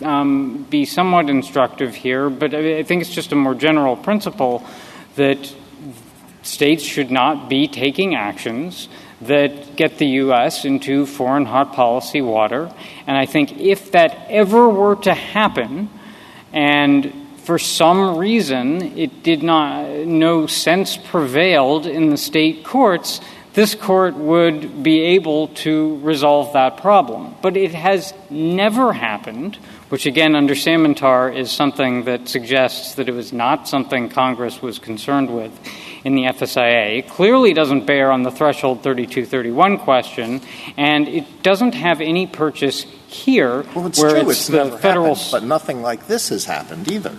um, 0.01 0.63
be 0.69 0.85
somewhat 0.85 1.29
instructive 1.29 1.95
here, 1.95 2.29
but 2.29 2.53
I 2.53 2.83
think 2.83 3.01
it's 3.01 3.13
just 3.13 3.31
a 3.31 3.35
more 3.35 3.55
general 3.55 3.95
principle 3.95 4.65
that 5.15 5.53
states 6.43 6.83
should 6.83 7.11
not 7.11 7.49
be 7.49 7.67
taking 7.67 8.15
actions 8.15 8.89
that 9.21 9.75
get 9.75 9.97
the 9.97 10.07
U.S. 10.07 10.65
into 10.65 11.05
foreign 11.05 11.45
hot 11.45 11.73
policy 11.73 12.21
water. 12.21 12.73
And 13.07 13.17
I 13.17 13.25
think 13.25 13.59
if 13.59 13.91
that 13.91 14.25
ever 14.29 14.67
were 14.67 14.95
to 14.97 15.13
happen, 15.13 15.89
and 16.53 17.13
for 17.43 17.59
some 17.59 18.17
reason 18.17 18.97
it 18.97 19.23
did 19.23 19.43
not, 19.43 19.87
no 20.05 20.47
sense 20.47 20.97
prevailed 20.97 21.85
in 21.85 22.09
the 22.09 22.17
state 22.17 22.63
courts, 22.63 23.21
this 23.53 23.75
court 23.75 24.15
would 24.15 24.81
be 24.81 25.01
able 25.01 25.49
to 25.49 25.97
resolve 25.97 26.53
that 26.53 26.77
problem. 26.77 27.35
But 27.41 27.57
it 27.57 27.73
has 27.73 28.13
never 28.29 28.93
happened, 28.93 29.57
which 29.89 30.05
again, 30.05 30.35
under 30.35 30.55
Samantar, 30.55 31.35
is 31.35 31.51
something 31.51 32.05
that 32.05 32.29
suggests 32.29 32.95
that 32.95 33.09
it 33.09 33.13
was 33.13 33.33
not 33.33 33.67
something 33.67 34.09
Congress 34.09 34.61
was 34.61 34.79
concerned 34.79 35.35
with 35.35 35.51
in 36.03 36.15
the 36.15 36.23
FSIA. 36.23 37.07
Clearly 37.07 37.53
doesn't 37.53 37.85
bear 37.85 38.11
on 38.11 38.23
the 38.23 38.31
threshold 38.31 38.83
3231 38.83 39.77
question, 39.79 40.41
and 40.77 41.07
it 41.07 41.43
doesn't 41.43 41.73
have 41.73 42.01
any 42.01 42.27
purchase 42.27 42.85
here 43.07 43.63
well, 43.75 43.87
it's 43.87 43.99
where 43.99 44.21
true. 44.21 44.29
it's, 44.29 44.29
it's 44.29 44.47
the 44.47 44.77
federal. 44.77 45.15
Happened, 45.15 45.31
but 45.31 45.43
nothing 45.43 45.81
like 45.81 46.07
this 46.07 46.29
has 46.29 46.45
happened 46.45 46.91
either. 46.91 47.15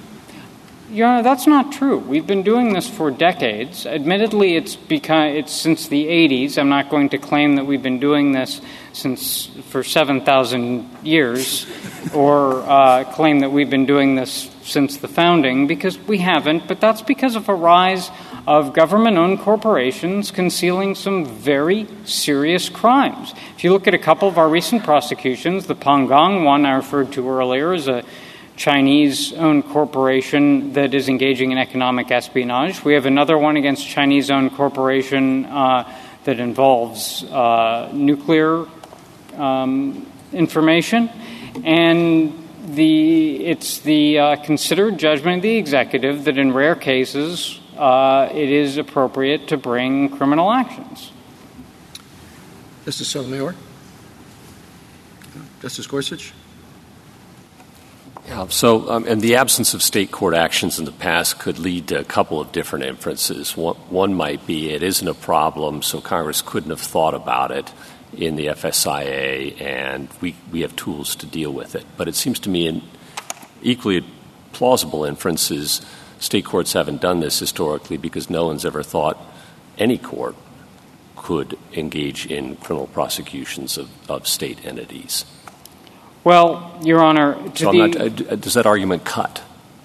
Your 0.93 1.09
Honor, 1.09 1.23
that's 1.23 1.47
not 1.47 1.73
true. 1.73 1.97
We've 1.97 2.27
been 2.27 2.43
doing 2.43 2.75
this 2.75 2.87
for 2.87 3.11
decades. 3.11 3.87
Admittedly, 3.87 4.57
it's 4.57 4.77
because 4.77 5.35
it's 5.35 5.51
since 5.51 5.89
the 5.89 6.05
80s. 6.05 6.59
I'm 6.59 6.69
not 6.69 6.91
going 6.91 7.09
to 7.11 7.19
claim 7.19 7.57
that 7.57 7.65
we've 7.65 7.83
been 7.83 7.99
doing 7.99 8.33
this 8.33 8.61
since 8.93 9.47
for 9.71 9.83
7,000 9.83 10.87
years, 11.03 11.67
or 12.13 12.61
uh, 12.65 13.05
claim 13.05 13.41
that 13.41 13.51
we've 13.51 13.71
been 13.71 13.87
doing 13.87 14.17
this 14.17 14.51
since 14.65 14.99
the 14.99 15.09
founding, 15.09 15.67
because 15.67 15.99
we 15.99 16.19
haven't. 16.19 16.69
But 16.69 16.79
that's 16.79 17.01
because 17.01 17.37
of 17.37 17.49
a 17.49 17.55
rise 17.55 18.11
of 18.47 18.75
government-owned 18.75 19.39
corporations 19.41 20.31
concealing 20.31 20.95
some 20.95 21.25
very 21.25 21.87
serious 22.05 22.69
crimes. 22.69 23.33
If 23.57 23.65
you 23.65 23.73
look 23.73 23.89
at 23.89 23.95
a 23.95 23.99
couple 23.99 24.29
of 24.29 24.37
our 24.37 24.49
recent 24.51 24.85
prosecutions, 24.85 25.67
the 25.67 25.75
Pangang 25.75 26.45
one 26.45 26.67
I 26.67 26.75
referred 26.75 27.13
to 27.13 27.27
earlier 27.31 27.73
is 27.73 27.89
a 27.89 28.05
Chinese 28.63 29.33
owned 29.33 29.65
corporation 29.65 30.73
that 30.75 30.95
is 30.95 31.09
engaging 31.09 31.51
in 31.51 31.59
economic 31.59 32.13
espionage. 32.13 32.85
We 32.85 32.95
have 32.95 33.07
another 33.07 33.37
one 33.37 33.57
against 33.57 33.89
Chinese 33.89 34.31
owned 34.31 34.53
corporation 34.53 35.47
uh, 35.47 35.93
that 36.23 36.39
involves 36.39 37.25
uh, 37.25 37.91
nuclear 37.93 38.67
um, 39.37 40.07
information. 40.33 41.11
And 41.65 42.49
the, 42.65 43.45
it's 43.47 43.81
the 43.81 44.21
uh, 44.21 44.37
considered 44.37 44.97
judgment 44.97 45.39
of 45.39 45.43
the 45.43 45.57
executive 45.57 46.23
that 46.27 46.39
in 46.39 46.53
rare 46.53 46.77
cases 46.77 47.59
uh, 47.77 48.29
it 48.31 48.49
is 48.49 48.77
appropriate 48.77 49.49
to 49.49 49.57
bring 49.57 50.09
criminal 50.17 50.53
actions. 50.53 51.11
Justice 52.85 53.09
Sotomayor? 53.09 53.57
Justice 55.61 55.89
Gorsuch? 55.89 56.33
So, 58.49 58.91
um, 58.91 59.05
and 59.07 59.21
the 59.21 59.37
absence 59.37 59.75
of 59.75 59.83
state 59.83 60.11
court 60.11 60.35
actions 60.35 60.79
in 60.79 60.85
the 60.85 60.93
past 60.93 61.39
could 61.39 61.59
lead 61.59 61.89
to 61.89 62.01
a 62.01 62.05
couple 62.05 62.41
of 62.41 62.53
different 62.53 62.85
inferences. 62.85 63.57
One, 63.57 63.77
one 63.89 64.15
might 64.15 64.47
be 64.47 64.71
it 64.71 64.83
isn't 64.83 65.07
a 65.07 65.15
problem, 65.15 65.83
so 65.83 66.01
Congress 66.01 66.43
couldn't 66.43 66.71
have 66.71 66.81
thought 66.81 67.15
about 67.15 67.51
it 67.51 67.73
in 68.17 68.37
the 68.37 68.47
FSIA, 68.47 69.61
and 69.61 70.09
we, 70.21 70.35
we 70.51 70.61
have 70.63 70.77
tools 70.77 71.17
to 71.17 71.27
deal 71.27 71.53
with 71.53 71.75
it. 71.75 71.85
But 71.97 72.09
it 72.09 72.15
seems 72.15 72.39
to 72.41 72.51
me 72.51 72.67
an 72.67 72.83
equally 73.63 74.05
plausible 74.53 75.05
inference 75.05 75.51
is 75.51 75.81
state 76.19 76.45
courts 76.45 76.73
haven't 76.73 77.01
done 77.01 77.21
this 77.21 77.39
historically 77.39 77.97
because 77.97 78.29
no 78.29 78.47
one's 78.47 78.65
ever 78.65 78.83
thought 78.83 79.19
any 79.79 79.99
court 79.99 80.37
could 81.17 81.59
engage 81.73 82.27
in 82.27 82.57
criminal 82.57 82.87
prosecutions 82.87 83.79
of, 83.79 83.89
of 84.11 84.27
state 84.27 84.65
entities. 84.65 85.25
Well, 86.25 86.79
Your 86.83 87.01
Honor, 87.01 87.37
so 87.55 87.73
the, 87.73 87.79
not, 87.79 87.97
uh, 87.97 88.37
does 88.37 88.55
that 88.55 88.67
argument 88.67 89.05
cut? 89.05 89.43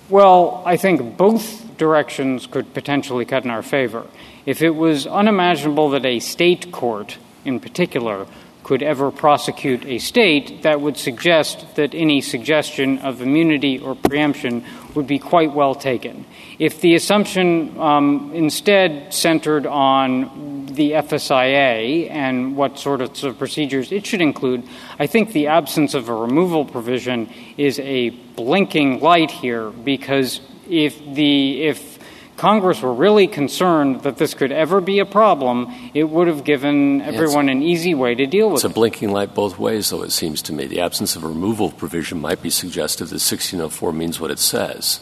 Well, 0.10 0.62
I 0.66 0.78
think 0.78 1.18
both 1.18 1.78
directions 1.78 2.46
could 2.46 2.74
potentially 2.74 3.26
cut 3.26 3.44
in 3.44 3.50
our 3.50 3.64
favor. 3.64 4.06
If 4.46 4.62
it 4.62 4.72
was 4.72 5.08
unimaginable 5.08 5.90
that 5.92 6.06
a 6.06 6.20
state 6.20 6.72
court, 6.72 7.18
in 7.44 7.60
particular, 7.60 8.28
could 8.68 8.84
ever 8.84 9.12
prosecute 9.12 9.86
a 9.86 9.98
state, 9.98 10.64
that 10.64 10.82
would 10.82 10.98
suggest 10.98 11.76
that 11.78 11.96
any 11.96 12.20
suggestion 12.20 13.00
of 13.00 13.22
immunity 13.22 13.80
or 13.80 13.96
preemption 13.96 14.62
would 14.94 15.08
be 15.08 15.18
quite 15.18 15.54
well 15.54 15.74
taken. 15.74 16.26
If 16.60 16.82
the 16.82 16.94
assumption 16.96 17.80
um, 17.80 18.34
instead 18.36 19.14
centered 19.14 19.66
on 19.66 20.66
the 20.66 20.92
FSIA 20.92 22.12
and 22.12 22.58
what 22.58 22.78
sorts 22.78 23.24
of 23.24 23.38
procedures 23.38 23.94
it 23.94 24.06
should 24.06 24.20
include, 24.20 24.68
I 25.00 25.08
think 25.08 25.32
the 25.32 25.48
absence 25.48 25.94
of 25.94 26.10
a 26.10 26.14
removal 26.14 26.66
provision 26.66 27.32
is 27.56 27.80
a 27.80 28.10
blinking 28.10 29.00
light 29.00 29.32
here 29.32 29.70
because 29.70 30.42
if 30.70 31.00
the 31.16 31.64
if 31.64 31.97
Congress 32.38 32.82
were 32.84 32.94
really 32.94 33.26
concerned 33.28 34.04
that 34.04 34.18
this 34.18 34.36
could 34.36 34.52
ever 34.52 34.80
be 34.80 35.00
a 35.00 35.06
problem, 35.06 35.74
it 35.96 36.04
would 36.04 36.28
have 36.28 36.44
given 36.44 37.02
everyone 37.02 37.50
an 37.50 37.64
easy 37.64 37.96
way 37.96 38.14
to 38.14 38.28
deal 38.28 38.50
with 38.52 38.64
it. 38.64 38.68
It's 38.68 38.72
a 38.72 38.76
blinking 38.76 39.12
light 39.12 39.34
both 39.34 39.58
ways, 39.58 39.90
though, 39.90 40.04
it 40.04 40.12
seems 40.12 40.44
to 40.44 40.54
me. 40.54 40.68
The 40.68 40.82
absence 40.82 41.16
of 41.16 41.24
a 41.24 41.28
removal 41.28 41.72
provision 41.72 42.22
might 42.22 42.44
be 42.44 42.52
suggestive 42.52 43.10
that 43.10 43.16
1604 43.16 43.92
means 43.92 44.20
what 44.20 44.30
it 44.30 44.38
says, 44.38 45.00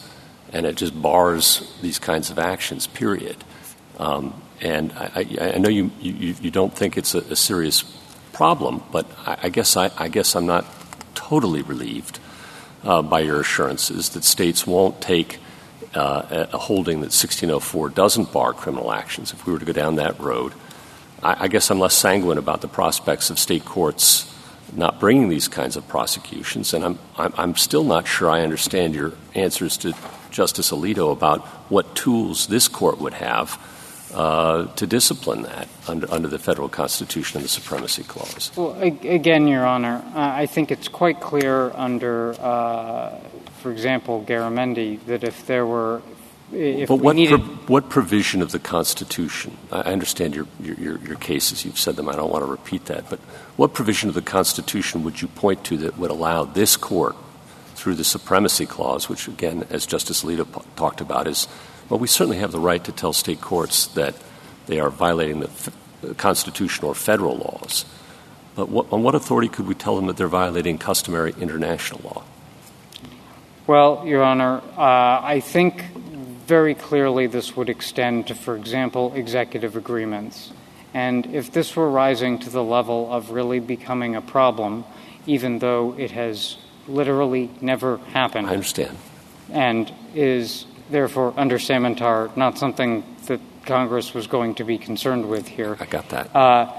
and 0.50 0.64
it 0.64 0.76
just 0.76 1.00
bars 1.00 1.70
these 1.82 1.98
kinds 1.98 2.30
of 2.30 2.38
actions, 2.38 2.86
period. 2.86 3.36
Um, 3.98 4.42
and 4.62 4.92
I, 4.92 5.10
I, 5.14 5.52
I 5.56 5.58
know 5.58 5.68
you, 5.68 5.90
you, 6.00 6.34
you, 6.40 6.50
don't 6.50 6.74
think 6.74 6.96
it's 6.96 7.14
a, 7.14 7.18
a 7.18 7.36
serious 7.36 7.82
problem, 8.32 8.82
but 8.90 9.06
I, 9.26 9.38
I 9.44 9.48
guess 9.50 9.76
I, 9.76 9.90
I, 9.98 10.08
guess 10.08 10.34
I'm 10.34 10.46
not 10.46 10.64
totally 11.14 11.60
relieved 11.60 12.18
uh, 12.82 13.02
by 13.02 13.20
your 13.20 13.40
assurances 13.40 14.10
that 14.10 14.24
states 14.24 14.66
won't 14.66 15.02
take 15.02 15.38
a 15.96 16.58
holding 16.58 17.00
that 17.00 17.06
1604 17.06 17.90
doesn't 17.90 18.32
bar 18.32 18.52
criminal 18.52 18.92
actions. 18.92 19.32
If 19.32 19.46
we 19.46 19.52
were 19.52 19.58
to 19.58 19.64
go 19.64 19.72
down 19.72 19.96
that 19.96 20.18
road, 20.20 20.52
I, 21.22 21.48
guess 21.48 21.70
I'm 21.70 21.78
less 21.78 21.94
sanguine 21.94 22.38
about 22.38 22.60
the 22.60 22.68
prospects 22.68 23.30
of 23.30 23.38
state 23.38 23.64
courts 23.64 24.32
not 24.72 25.00
bringing 25.00 25.28
these 25.28 25.48
kinds 25.48 25.76
of 25.76 25.86
prosecutions. 25.88 26.74
And 26.74 26.98
I'm, 27.16 27.56
still 27.56 27.84
not 27.84 28.06
sure 28.06 28.30
I 28.30 28.42
understand 28.42 28.94
your 28.94 29.12
answers 29.34 29.76
to 29.78 29.94
Justice 30.30 30.70
Alito 30.70 31.12
about 31.12 31.46
what 31.70 31.94
tools 31.94 32.46
this 32.48 32.68
court 32.68 33.00
would 33.00 33.14
have 33.14 33.60
uh, 34.12 34.66
to 34.74 34.86
discipline 34.86 35.42
that 35.42 35.68
under, 35.88 36.10
under, 36.12 36.28
the 36.28 36.38
federal 36.38 36.68
constitution 36.68 37.38
and 37.38 37.44
the 37.44 37.48
supremacy 37.48 38.02
clause. 38.02 38.50
Well, 38.56 38.80
again, 38.80 39.48
Your 39.48 39.66
Honor, 39.66 40.02
uh, 40.14 40.20
I 40.20 40.46
think 40.46 40.70
it's 40.70 40.88
quite 40.88 41.20
clear 41.20 41.70
under, 41.74 42.32
uh, 42.40 43.18
for 43.60 43.72
example, 43.72 44.24
Garamendi, 44.26 45.04
that 45.06 45.24
if 45.24 45.46
there 45.46 45.66
were. 45.66 46.02
If 46.52 46.88
but 46.88 47.00
what, 47.00 47.16
needed... 47.16 47.40
pro- 47.40 47.54
what 47.66 47.88
provision 47.88 48.40
of 48.40 48.52
the 48.52 48.60
Constitution? 48.60 49.56
I 49.72 49.80
understand 49.80 50.34
your, 50.36 50.46
your, 50.60 50.98
your 50.98 51.16
cases, 51.16 51.64
you've 51.64 51.78
said 51.78 51.96
them, 51.96 52.08
I 52.08 52.14
don't 52.14 52.30
want 52.30 52.44
to 52.44 52.50
repeat 52.50 52.84
that, 52.84 53.10
but 53.10 53.18
what 53.56 53.74
provision 53.74 54.08
of 54.08 54.14
the 54.14 54.22
Constitution 54.22 55.02
would 55.02 55.20
you 55.20 55.26
point 55.26 55.64
to 55.64 55.76
that 55.78 55.98
would 55.98 56.12
allow 56.12 56.44
this 56.44 56.76
court, 56.76 57.16
through 57.74 57.94
the 57.94 58.04
supremacy 58.04 58.66
clause, 58.66 59.08
which, 59.08 59.28
again, 59.28 59.64
as 59.70 59.86
Justice 59.86 60.24
Alito 60.24 60.44
p- 60.44 60.66
talked 60.76 61.00
about, 61.00 61.26
is 61.26 61.46
well, 61.88 62.00
we 62.00 62.08
certainly 62.08 62.38
have 62.38 62.50
the 62.50 62.58
right 62.58 62.82
to 62.82 62.90
tell 62.90 63.12
state 63.12 63.40
courts 63.40 63.86
that 63.88 64.16
they 64.66 64.80
are 64.80 64.90
violating 64.90 65.40
the 65.40 65.48
f- 65.48 66.16
Constitution 66.16 66.84
or 66.84 66.94
federal 66.94 67.36
laws. 67.36 67.84
But 68.56 68.68
what, 68.70 68.92
on 68.92 69.02
what 69.02 69.14
authority 69.14 69.48
could 69.48 69.68
we 69.68 69.74
tell 69.74 69.94
them 69.94 70.06
that 70.06 70.16
they're 70.16 70.26
violating 70.26 70.78
customary 70.78 71.34
international 71.38 72.00
law? 72.02 72.24
Well, 73.66 74.06
Your 74.06 74.22
Honor, 74.22 74.62
uh, 74.76 75.20
I 75.22 75.40
think 75.40 75.82
very 76.46 76.76
clearly 76.76 77.26
this 77.26 77.56
would 77.56 77.68
extend 77.68 78.28
to, 78.28 78.34
for 78.36 78.54
example, 78.54 79.12
executive 79.14 79.74
agreements. 79.74 80.52
And 80.94 81.26
if 81.34 81.50
this 81.50 81.74
were 81.74 81.90
rising 81.90 82.38
to 82.40 82.50
the 82.50 82.62
level 82.62 83.12
of 83.12 83.32
really 83.32 83.58
becoming 83.58 84.14
a 84.14 84.22
problem, 84.22 84.84
even 85.26 85.58
though 85.58 85.96
it 85.98 86.12
has 86.12 86.58
literally 86.86 87.50
never 87.60 87.96
happened. 87.98 88.46
I 88.46 88.52
understand. 88.52 88.96
And 89.50 89.92
is 90.14 90.66
therefore 90.88 91.34
under 91.36 91.58
Samantar 91.58 92.36
not 92.36 92.58
something 92.58 93.04
that 93.26 93.40
Congress 93.64 94.14
was 94.14 94.28
going 94.28 94.54
to 94.54 94.64
be 94.64 94.78
concerned 94.78 95.28
with 95.28 95.48
here. 95.48 95.76
I 95.80 95.86
got 95.86 96.08
that. 96.10 96.34
Uh, 96.34 96.72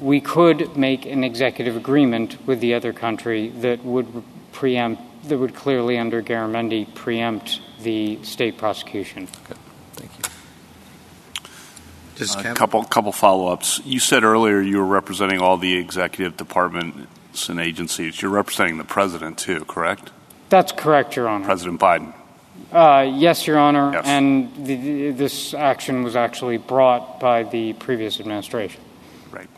we 0.00 0.22
could 0.22 0.74
make 0.76 1.04
an 1.04 1.22
executive 1.22 1.76
agreement 1.76 2.38
with 2.46 2.60
the 2.60 2.72
other 2.72 2.94
country 2.94 3.50
that 3.60 3.84
would 3.84 4.22
preempt, 4.52 5.02
that 5.24 5.38
would 5.38 5.54
clearly, 5.54 5.98
under 5.98 6.22
Garamendi, 6.22 6.94
preempt 6.94 7.60
the 7.82 8.22
state 8.22 8.58
prosecution. 8.58 9.28
Okay. 9.44 9.60
Thank 9.92 10.18
you. 10.18 10.24
A 12.20 12.50
uh, 12.50 12.54
couple, 12.54 12.84
couple 12.84 13.12
follow-ups. 13.12 13.80
You 13.84 13.98
said 13.98 14.24
earlier 14.24 14.60
you 14.60 14.78
were 14.78 14.84
representing 14.84 15.40
all 15.40 15.56
the 15.56 15.76
executive 15.76 16.36
departments 16.36 17.48
and 17.48 17.58
agencies. 17.58 18.20
You're 18.20 18.30
representing 18.30 18.76
the 18.78 18.84
president 18.84 19.38
too, 19.38 19.64
correct? 19.64 20.10
That's 20.50 20.72
correct, 20.72 21.16
Your 21.16 21.28
Honor. 21.28 21.44
President 21.44 21.80
Biden? 21.80 22.12
Uh, 22.72 23.10
yes, 23.14 23.46
Your 23.46 23.58
Honor. 23.58 23.92
Yes. 23.92 24.04
And 24.06 24.66
the, 24.66 24.76
the, 24.76 25.10
this 25.12 25.54
action 25.54 26.02
was 26.02 26.14
actually 26.14 26.58
brought 26.58 27.20
by 27.20 27.44
the 27.44 27.72
previous 27.74 28.20
administration. 28.20 28.82
Right. 29.30 29.48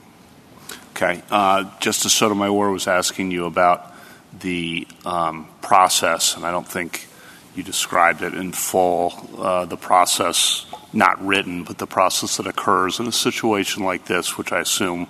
Okay. 0.95 1.23
Uh, 1.31 1.71
Justice 1.81 2.13
Sotomayor 2.13 2.71
was 2.71 2.87
asking 2.87 3.31
you 3.33 3.47
about 3.47 3.92
the 4.41 4.87
um, 5.05 5.49
process, 5.61 6.37
and 6.37 6.45
I 6.45 6.51
don't 6.51 6.67
think 6.67 7.09
you 7.55 7.63
described 7.63 8.23
it 8.23 8.35
in 8.35 8.53
full. 8.53 9.13
Uh, 9.37 9.67
the 9.67 9.77
process, 9.77 10.67
not 10.93 11.25
written, 11.25 11.65
but 11.65 11.79
the 11.79 11.87
process 11.87 12.39
that 12.39 12.47
occurs 12.47 12.99
in 12.99 13.07
a 13.07 13.13
situation 13.13 13.85
like 13.85 14.07
this, 14.07 14.39
which 14.39 14.53
I 14.53 14.61
assume 14.61 15.07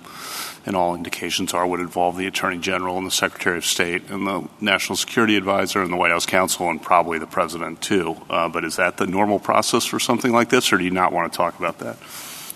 and 0.65 0.75
all 0.75 0.95
indications 0.95 1.53
are 1.53 1.67
would 1.67 1.79
involve 1.79 2.17
the 2.17 2.27
Attorney 2.27 2.57
General 2.57 2.97
and 2.97 3.05
the 3.05 3.11
Secretary 3.11 3.57
of 3.57 3.65
State 3.65 4.09
and 4.09 4.25
the 4.25 4.47
National 4.61 4.95
Security 4.95 5.35
Advisor 5.35 5.81
and 5.81 5.91
the 5.91 5.97
White 5.97 6.11
House 6.11 6.25
Counsel 6.25 6.69
and 6.69 6.81
probably 6.81 7.19
the 7.19 7.27
President 7.27 7.81
too. 7.81 8.15
Uh, 8.29 8.47
but 8.47 8.63
is 8.63 8.77
that 8.77 8.97
the 8.97 9.07
normal 9.07 9.39
process 9.39 9.85
for 9.85 9.99
something 9.99 10.31
like 10.31 10.49
this, 10.49 10.71
or 10.71 10.77
do 10.77 10.83
you 10.83 10.91
not 10.91 11.11
want 11.11 11.31
to 11.31 11.35
talk 11.35 11.59
about 11.59 11.79
that? 11.79 11.97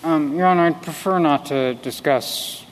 Um, 0.02 0.36
Your 0.36 0.46
Honor, 0.46 0.66
I'd 0.66 0.82
prefer 0.82 1.18
not 1.18 1.46
to 1.46 1.74
discuss 1.74 2.64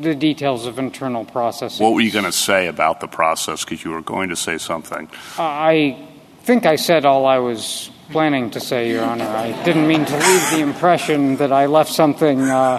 the 0.00 0.14
details 0.14 0.66
of 0.66 0.78
internal 0.78 1.24
processes. 1.24 1.80
What 1.80 1.94
were 1.94 2.00
you 2.00 2.12
going 2.12 2.24
to 2.24 2.32
say 2.32 2.68
about 2.68 3.00
the 3.00 3.08
process? 3.08 3.64
Because 3.64 3.84
you 3.84 3.90
were 3.90 4.02
going 4.02 4.28
to 4.30 4.36
say 4.36 4.58
something. 4.58 5.08
I 5.38 6.08
think 6.42 6.66
I 6.66 6.76
said 6.76 7.04
all 7.04 7.26
I 7.26 7.38
was 7.38 7.90
planning 8.10 8.50
to 8.50 8.60
say, 8.60 8.90
Your 8.90 9.04
Honor. 9.04 9.24
I 9.24 9.64
didn't 9.64 9.88
mean 9.88 10.04
to 10.04 10.12
leave 10.16 10.50
the 10.50 10.60
impression 10.60 11.36
that 11.36 11.52
I 11.52 11.66
left 11.66 11.92
something 11.92 12.40
uh, 12.42 12.78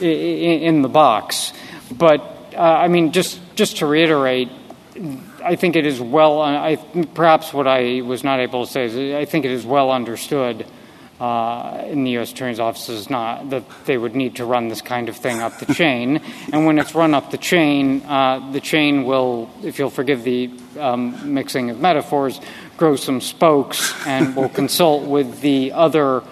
in 0.00 0.82
the 0.82 0.88
box. 0.88 1.52
But, 1.90 2.20
uh, 2.54 2.60
I 2.60 2.88
mean, 2.88 3.12
just, 3.12 3.38
just 3.54 3.78
to 3.78 3.86
reiterate, 3.86 4.50
I 5.44 5.56
think 5.56 5.76
it 5.76 5.86
is 5.86 6.00
well, 6.00 6.42
I, 6.42 6.76
perhaps 7.14 7.52
what 7.52 7.68
I 7.68 8.00
was 8.00 8.24
not 8.24 8.40
able 8.40 8.66
to 8.66 8.72
say 8.72 8.86
is 8.86 8.96
I 8.96 9.24
think 9.24 9.44
it 9.44 9.52
is 9.52 9.64
well 9.64 9.90
understood 9.90 10.66
uh, 11.20 11.84
in 11.86 12.04
the 12.04 12.12
U.S. 12.12 12.32
Attorney's 12.32 12.60
Office 12.60 12.88
is 12.88 13.08
not 13.08 13.50
that 13.50 13.64
they 13.86 13.96
would 13.96 14.14
need 14.14 14.36
to 14.36 14.44
run 14.44 14.68
this 14.68 14.82
kind 14.82 15.08
of 15.08 15.16
thing 15.16 15.40
up 15.40 15.58
the 15.58 15.72
chain. 15.72 16.20
And 16.52 16.66
when 16.66 16.78
it's 16.78 16.94
run 16.94 17.14
up 17.14 17.30
the 17.30 17.38
chain, 17.38 18.02
uh, 18.02 18.52
the 18.52 18.60
chain 18.60 19.04
will, 19.04 19.50
if 19.62 19.78
you'll 19.78 19.90
forgive 19.90 20.24
the 20.24 20.50
um, 20.78 21.34
mixing 21.34 21.70
of 21.70 21.80
metaphors, 21.80 22.40
grow 22.76 22.96
some 22.96 23.20
spokes 23.20 23.94
and 24.06 24.36
will 24.36 24.48
consult 24.50 25.04
with 25.04 25.40
the 25.40 25.72
other 25.72 26.22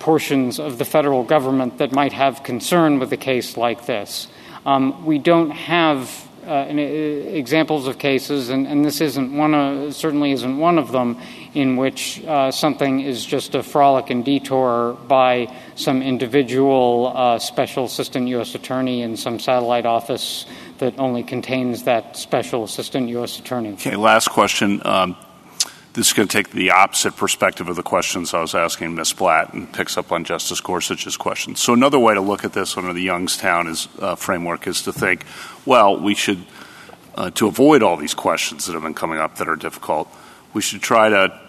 portions 0.00 0.58
of 0.58 0.78
the 0.78 0.84
federal 0.84 1.24
government 1.24 1.78
that 1.78 1.92
might 1.92 2.12
have 2.12 2.42
concern 2.42 2.98
with 2.98 3.12
a 3.12 3.16
case 3.16 3.56
like 3.56 3.86
this. 3.86 4.26
Um, 4.66 5.04
we 5.06 5.18
don't 5.18 5.50
have 5.50 6.28
uh, 6.46 6.50
uh, 6.50 6.74
examples 6.74 7.86
of 7.86 7.98
cases, 7.98 8.50
and, 8.50 8.66
and 8.66 8.84
this 8.84 9.00
isn't 9.00 9.34
one 9.34 9.90
certainly 9.92 10.32
isn't 10.32 10.58
one 10.58 10.78
of 10.78 10.92
them, 10.92 11.18
in 11.54 11.76
which 11.76 12.22
uh, 12.24 12.50
something 12.50 13.00
is 13.00 13.24
just 13.24 13.54
a 13.54 13.62
frolic 13.62 14.10
and 14.10 14.24
detour 14.24 14.94
by 15.06 15.54
some 15.76 16.02
individual 16.02 17.12
uh, 17.14 17.38
special 17.38 17.84
assistant 17.84 18.28
U.S. 18.28 18.54
attorney 18.54 19.02
in 19.02 19.16
some 19.16 19.38
satellite 19.38 19.86
office 19.86 20.46
that 20.78 20.98
only 20.98 21.22
contains 21.22 21.84
that 21.84 22.16
special 22.16 22.64
assistant 22.64 23.08
U.S. 23.10 23.38
attorney. 23.38 23.72
Okay, 23.74 23.94
last 23.96 24.28
question. 24.28 24.84
Um, 24.84 25.16
this 25.92 26.08
is 26.08 26.12
going 26.12 26.26
to 26.26 26.36
take 26.36 26.50
the 26.50 26.72
opposite 26.72 27.16
perspective 27.16 27.68
of 27.68 27.76
the 27.76 27.82
questions 27.84 28.34
I 28.34 28.40
was 28.40 28.56
asking 28.56 28.96
Ms. 28.96 29.12
Blatt 29.12 29.54
and 29.54 29.72
picks 29.72 29.96
up 29.96 30.10
on 30.10 30.24
Justice 30.24 30.60
Gorsuch's 30.60 31.16
question. 31.16 31.54
So 31.54 31.72
another 31.72 32.00
way 32.00 32.14
to 32.14 32.20
look 32.20 32.44
at 32.44 32.52
this 32.52 32.76
under 32.76 32.92
the 32.92 33.02
Youngstown 33.02 33.68
is, 33.68 33.86
uh, 34.00 34.16
framework 34.16 34.66
is 34.66 34.82
to 34.82 34.92
think, 34.92 35.24
well, 35.64 35.96
we 36.00 36.16
should, 36.16 36.44
uh, 37.14 37.30
to 37.30 37.46
avoid 37.46 37.84
all 37.84 37.96
these 37.96 38.12
questions 38.12 38.66
that 38.66 38.72
have 38.72 38.82
been 38.82 38.94
coming 38.94 39.20
up 39.20 39.36
that 39.36 39.48
are 39.48 39.54
difficult, 39.54 40.12
we 40.52 40.62
should 40.62 40.82
try 40.82 41.08
to 41.08 41.40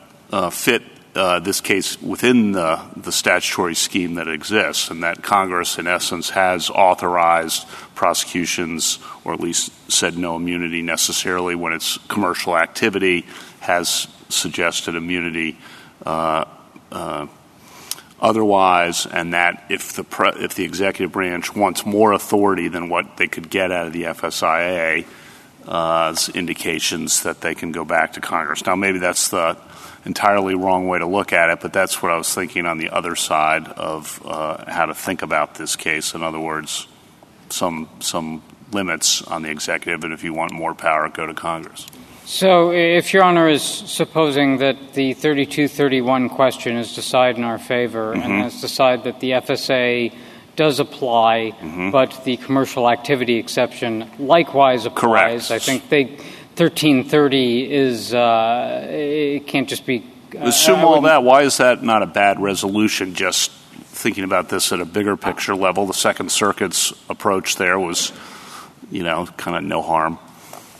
fit 0.51 0.83
uh, 1.15 1.39
this 1.39 1.61
case 1.61 2.01
within 2.01 2.51
the, 2.51 2.77
statutory 3.09 3.73
scheme 3.73 4.15
that 4.15 4.27
exists, 4.27 4.89
and 4.89 5.03
that 5.03 5.23
Congress, 5.23 5.77
in 5.77 5.87
essence, 5.87 6.31
has 6.31 6.69
authorized 6.69 7.65
prosecutions, 7.95 8.99
or 9.23 9.33
at 9.33 9.39
least 9.39 9.71
said 9.89 10.17
no 10.17 10.35
immunity 10.35 10.81
necessarily 10.81 11.55
when 11.55 11.71
it's 11.71 11.97
commercial 12.09 12.57
activity, 12.57 13.25
has 13.61 14.07
suggested 14.27 14.95
immunity 14.95 15.57
uh, 16.05 16.43
uh, 16.91 17.27
otherwise, 18.19 19.05
and 19.05 19.33
that 19.33 19.63
if 19.69 19.93
the 19.93 20.03
pre- 20.03 20.43
if 20.43 20.55
the 20.55 20.65
executive 20.65 21.13
branch 21.13 21.55
wants 21.55 21.85
more 21.85 22.11
authority 22.11 22.67
than 22.67 22.89
what 22.89 23.15
they 23.17 23.27
could 23.27 23.49
get 23.49 23.71
out 23.71 23.87
of 23.87 23.93
the 23.93 24.03
FSIA, 24.03 25.05
uh, 25.65 26.15
indications 26.33 27.23
that 27.23 27.39
they 27.39 27.55
can 27.55 27.71
go 27.71 27.85
back 27.85 28.13
to 28.13 28.21
Congress. 28.21 28.65
Now, 28.65 28.75
maybe 28.75 28.99
that's 28.99 29.29
the 29.29 29.57
entirely 30.05 30.55
wrong 30.55 30.87
way 30.87 30.99
to 30.99 31.05
look 31.05 31.33
at 31.33 31.49
it, 31.49 31.59
but 31.61 31.73
that's 31.73 32.01
what 32.01 32.11
I 32.11 32.17
was 32.17 32.33
thinking 32.33 32.65
on 32.65 32.77
the 32.77 32.89
other 32.89 33.15
side 33.15 33.67
of 33.67 34.21
uh, 34.25 34.69
how 34.71 34.85
to 34.85 34.93
think 34.93 35.21
about 35.21 35.55
this 35.55 35.75
case. 35.75 36.13
In 36.13 36.23
other 36.23 36.39
words, 36.39 36.87
some 37.49 37.89
some 37.99 38.41
limits 38.71 39.21
on 39.23 39.41
the 39.43 39.49
executive, 39.51 40.03
and 40.03 40.13
if 40.13 40.23
you 40.23 40.33
want 40.33 40.51
more 40.51 40.73
power, 40.73 41.07
go 41.09 41.25
to 41.25 41.33
Congress. 41.33 41.85
So, 42.25 42.71
if 42.71 43.13
Your 43.13 43.21
Honor 43.23 43.47
is 43.47 43.61
supposing 43.61 44.57
that 44.57 44.93
the 44.95 45.13
3231 45.13 46.29
question 46.29 46.75
is 46.75 46.95
decided 46.95 47.37
in 47.37 47.43
our 47.43 47.59
favor 47.59 48.13
Mm-hmm. 48.15 48.23
and 48.23 48.41
has 48.43 48.59
decided 48.61 49.05
that 49.05 49.19
the 49.19 49.31
FSA 49.31 50.11
does 50.55 50.79
apply, 50.79 51.51
Mm-hmm. 51.61 51.91
but 51.91 52.23
the 52.25 52.37
commercial 52.37 52.89
activity 52.89 53.35
exception 53.37 54.09
likewise 54.17 54.85
applies. 54.87 55.51
I 55.51 55.59
think 55.59 55.89
they 55.89 56.17
1330 56.57 57.71
is 57.71 58.13
uh, 58.13 58.85
it 58.89 59.45
can't 59.45 59.67
just 59.67 59.85
be. 59.85 60.05
uh, 60.33 60.45
Assume 60.45 60.79
all 60.79 61.01
that. 61.01 61.23
Why 61.23 61.41
is 61.41 61.57
that 61.57 61.83
not 61.83 62.01
a 62.01 62.05
bad 62.05 62.39
resolution? 62.39 63.13
Just 63.13 63.51
thinking 63.51 64.23
about 64.23 64.47
this 64.49 64.71
at 64.71 64.79
a 64.79 64.85
bigger 64.85 65.17
picture 65.17 65.55
level, 65.55 65.85
the 65.85 65.93
Second 65.93 66.31
Circuit's 66.31 66.93
approach 67.09 67.57
there 67.57 67.77
was, 67.77 68.13
you 68.89 69.03
know, 69.03 69.25
kind 69.37 69.57
of 69.57 69.63
no 69.63 69.81
harm. 69.81 70.17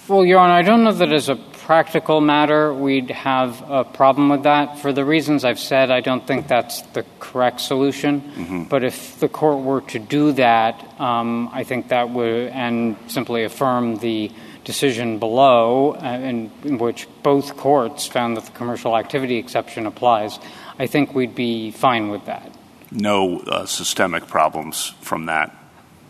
Well, 0.08 0.24
Your 0.24 0.40
Honor, 0.40 0.54
I 0.54 0.62
don't 0.62 0.84
know 0.84 0.92
that 0.94 1.12
as 1.12 1.30
a 1.30 1.36
practical 1.36 2.22
matter 2.22 2.72
we'd 2.72 3.10
have 3.10 3.68
a 3.70 3.84
problem 3.84 4.30
with 4.30 4.44
that. 4.44 4.78
For 4.80 4.94
the 4.94 5.04
reasons 5.04 5.44
I've 5.44 5.60
said, 5.60 5.90
I 5.90 6.00
don't 6.02 6.26
think 6.28 6.48
that's 6.48 6.84
the 6.94 7.04
correct 7.20 7.60
solution. 7.60 8.22
Mm-hmm. 8.22 8.64
But 8.66 8.84
if 8.84 9.20
the 9.20 9.28
court 9.28 9.64
were 9.64 9.82
to 9.82 10.00
do 10.00 10.32
that, 10.34 11.00
um, 11.02 11.50
I 11.52 11.64
think 11.64 11.88
that 11.90 12.12
would, 12.12 12.50
and 12.50 12.96
simply 13.08 13.44
affirm 13.46 13.98
the 13.98 14.32
decision 14.66 15.20
below, 15.20 15.94
uh, 15.94 16.06
in, 16.06 16.52
in 16.64 16.78
which 16.78 17.08
both 17.24 17.56
courts 17.56 18.06
found 18.06 18.36
that 18.36 18.46
the 18.46 18.52
commercial 18.52 18.98
activity 18.98 19.38
exception 19.38 19.86
applies, 19.86 20.38
I 20.78 20.88
think 20.88 21.16
we'd 21.16 21.36
be 21.36 21.72
fine 21.72 22.10
with 22.10 22.26
that. 22.26 22.52
No 22.92 23.40
uh, 23.40 23.66
systemic 23.66 24.28
problems 24.28 24.94
from 25.00 25.28
that. 25.28 25.56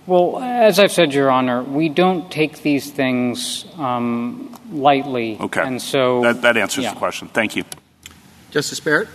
Well, 0.08 0.40
as 0.40 0.80
I've 0.80 0.92
said, 0.92 1.14
Your 1.14 1.32
Honor, 1.32 1.64
we 1.64 1.90
don't 1.90 2.32
take 2.32 2.62
these 2.62 2.92
things 2.92 3.66
um, 3.78 4.56
lightly. 4.72 5.38
Okay. 5.40 5.62
And 5.62 5.82
so. 5.82 6.22
That, 6.22 6.42
that 6.44 6.58
answers 6.58 6.84
yeah. 6.84 6.94
the 6.94 7.00
question. 7.00 7.28
Thank 7.28 7.56
you. 7.56 7.64
Justice 8.52 8.80
Barrett? 8.80 9.10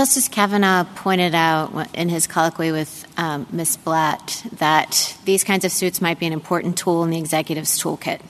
Justice 0.00 0.28
Kavanaugh 0.28 0.84
pointed 0.94 1.34
out 1.34 1.94
in 1.94 2.08
his 2.08 2.26
colloquy 2.26 2.72
with 2.72 3.06
um, 3.18 3.46
Ms. 3.52 3.76
Blatt 3.76 4.42
that 4.52 5.14
these 5.26 5.44
kinds 5.44 5.66
of 5.66 5.72
suits 5.72 6.00
might 6.00 6.18
be 6.18 6.26
an 6.26 6.32
important 6.32 6.78
tool 6.78 7.04
in 7.04 7.10
the 7.10 7.18
executive's 7.18 7.78
toolkit. 7.78 8.22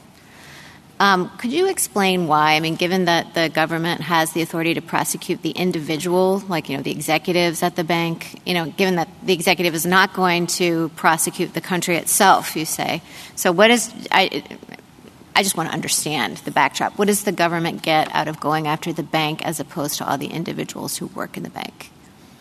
Um, 0.99 1.31
could 1.39 1.53
you 1.53 1.69
explain 1.69 2.27
why? 2.27 2.55
I 2.55 2.61
mean, 2.61 2.75
given 2.75 3.05
that 3.05 3.35
the 3.35 3.51
government 3.51 4.01
has 4.01 4.33
the 4.33 4.43
authority 4.43 4.75
to 4.75 4.83
prosecute 4.83 5.43
the 5.43 5.53
individual, 5.53 6.41
like, 6.49 6.69
you 6.69 6.77
know, 6.77 6.83
the 6.83 6.91
executives 6.91 7.63
at 7.63 7.77
the 7.77 7.85
bank, 7.85 8.41
you 8.45 8.55
know, 8.55 8.67
given 8.67 8.97
that 8.97 9.09
the 9.23 9.33
executive 9.33 9.73
is 9.77 9.87
not 9.87 10.13
going 10.13 10.49
to 10.49 10.89
prosecute 10.97 11.55
the 11.55 11.61
country 11.61 11.97
itself, 11.97 12.57
you 12.57 12.65
say. 12.65 13.01
So, 13.37 13.53
what 13.53 13.71
is, 13.71 13.95
I, 14.11 14.43
I 15.35 15.43
just 15.43 15.57
want 15.57 15.69
to 15.69 15.74
understand 15.74 16.39
the 16.39 16.51
backdrop. 16.51 16.98
What 16.98 17.07
does 17.07 17.24
the 17.24 17.32
government 17.32 17.82
get 17.82 18.15
out 18.15 18.28
of 18.28 18.40
going 18.40 18.66
after 18.66 18.93
the 18.93 19.02
bank 19.02 19.44
as 19.44 19.61
opposed 19.61 19.98
to 19.98 20.09
all 20.09 20.19
the 20.19 20.27
individuals 20.27 20.97
who 20.97 21.07
work 21.07 21.36
in 21.36 21.43
the 21.43 21.51
bank? 21.51 21.90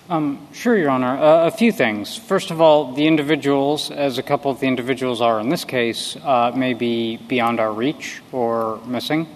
Um, 0.09 0.47
sure, 0.53 0.75
Your 0.75 0.89
Honor. 0.89 1.17
Uh, 1.17 1.45
a 1.45 1.51
few 1.51 1.71
things. 1.71 2.15
First 2.15 2.49
of 2.49 2.59
all, 2.59 2.93
the 2.93 3.05
individuals, 3.05 3.91
as 3.91 4.17
a 4.17 4.23
couple 4.23 4.49
of 4.49 4.59
the 4.59 4.65
individuals 4.65 5.21
are 5.21 5.39
in 5.39 5.49
this 5.49 5.63
case, 5.63 6.17
uh, 6.23 6.51
may 6.55 6.73
be 6.73 7.17
beyond 7.17 7.59
our 7.59 7.71
reach 7.71 8.19
or 8.31 8.79
missing. 8.87 9.27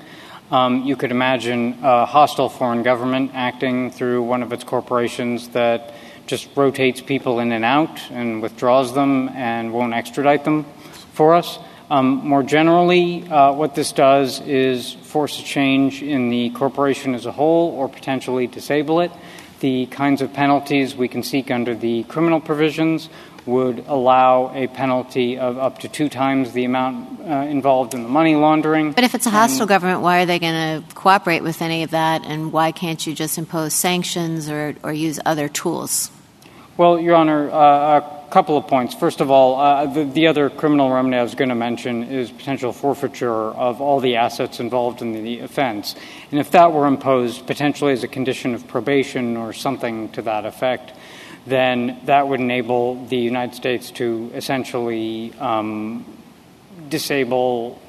Um, 0.50 0.84
you 0.84 0.96
could 0.96 1.12
imagine 1.12 1.78
a 1.84 2.06
hostile 2.06 2.50
foreign 2.50 2.82
government 2.82 3.32
acting 3.36 3.92
through 3.92 4.24
one 4.24 4.42
of 4.42 4.52
its 4.52 4.64
corporations 4.64 5.50
that 5.50 5.94
just 6.26 6.50
rotates 6.56 7.02
people 7.02 7.40
in 7.40 7.52
and 7.52 7.64
out 7.64 8.00
and 8.10 8.42
withdraws 8.42 8.94
them 8.94 9.30
and 9.30 9.72
won't 9.74 9.94
extradite 9.94 10.44
them 10.44 10.66
for 11.14 11.36
us. 11.36 11.60
Um, 11.94 12.26
more 12.26 12.42
generally, 12.42 13.22
uh, 13.30 13.54
what 13.54 13.76
this 13.76 13.92
does 13.92 14.42
is 14.42 14.94
force 14.94 15.40
a 15.40 15.44
change 15.44 16.02
in 16.02 16.32
the 16.32 16.50
corporation 16.50 17.14
as 17.14 17.28
a 17.28 17.32
whole 17.32 17.70
or 17.70 17.88
potentially 17.88 18.48
disable 18.48 19.00
it. 19.02 19.12
the 19.60 19.86
kinds 19.86 20.22
of 20.22 20.34
penalties 20.34 20.94
we 20.94 21.08
can 21.08 21.24
seek 21.24 21.50
under 21.50 21.74
the 21.74 22.04
criminal 22.04 22.42
provisions 22.42 23.10
would 23.46 23.86
allow 23.88 24.52
a 24.54 24.68
penalty 24.68 25.38
of 25.38 25.58
up 25.58 25.80
to 25.80 25.88
two 25.88 26.10
times 26.10 26.52
the 26.52 26.66
amount 26.66 27.22
uh, 27.22 27.46
involved 27.48 27.94
in 27.94 28.04
the 28.04 28.10
money 28.10 28.36
laundering. 28.36 28.92
But 28.92 29.06
if 29.06 29.16
it's 29.16 29.26
a 29.26 29.30
hostile 29.30 29.66
government, 29.66 30.02
why 30.02 30.24
are 30.24 30.26
they 30.26 30.40
going 30.40 30.82
to 30.82 30.96
cooperate 30.96 31.44
with 31.44 31.62
any 31.62 31.84
of 31.84 31.92
that? 31.92 32.26
And 32.26 32.52
why 32.52 32.74
can't 32.74 33.06
you 33.08 33.14
just 33.14 33.38
impose 33.38 33.74
sanctions 33.74 34.50
or, 34.50 34.76
or 34.84 34.92
use 34.92 35.20
other 35.26 35.48
tools? 35.48 36.12
Well, 36.76 37.00
Your 37.00 37.16
Honor, 37.16 37.50
uh, 37.50 38.23
couple 38.34 38.58
of 38.58 38.66
points. 38.66 38.96
First 38.96 39.22
of 39.22 39.30
all, 39.30 39.60
uh, 39.60 39.86
the, 39.86 40.06
the, 40.06 40.26
other 40.26 40.50
criminal 40.50 40.90
remedy 40.90 41.18
I 41.18 41.22
was 41.22 41.36
going 41.36 41.50
to 41.50 41.56
mention 41.56 42.06
is 42.06 42.32
potential 42.32 42.74
forfeiture 42.74 43.32
of 43.32 43.80
all 43.80 44.00
the 44.00 44.16
assets 44.16 44.60
involved 44.60 45.04
in 45.04 45.14
the 45.24 45.42
offense. 45.42 45.96
And 46.32 46.40
if 46.40 46.50
that 46.50 46.74
were 46.74 46.88
imposed 46.88 47.46
potentially 47.46 47.94
as 47.94 48.04
a 48.04 48.08
condition 48.08 48.56
of 48.56 48.68
probation 48.68 49.38
or 49.38 49.54
something 49.54 50.10
to 50.14 50.24
that 50.24 50.48
effect, 50.48 50.94
then 51.46 52.00
that 52.06 52.28
would 52.28 52.40
enable 52.40 53.06
the 53.06 53.18
United 53.18 53.54
States 53.54 53.92
to 53.92 54.32
essentially 54.34 55.32
um, 55.36 56.04
disable 56.90 57.80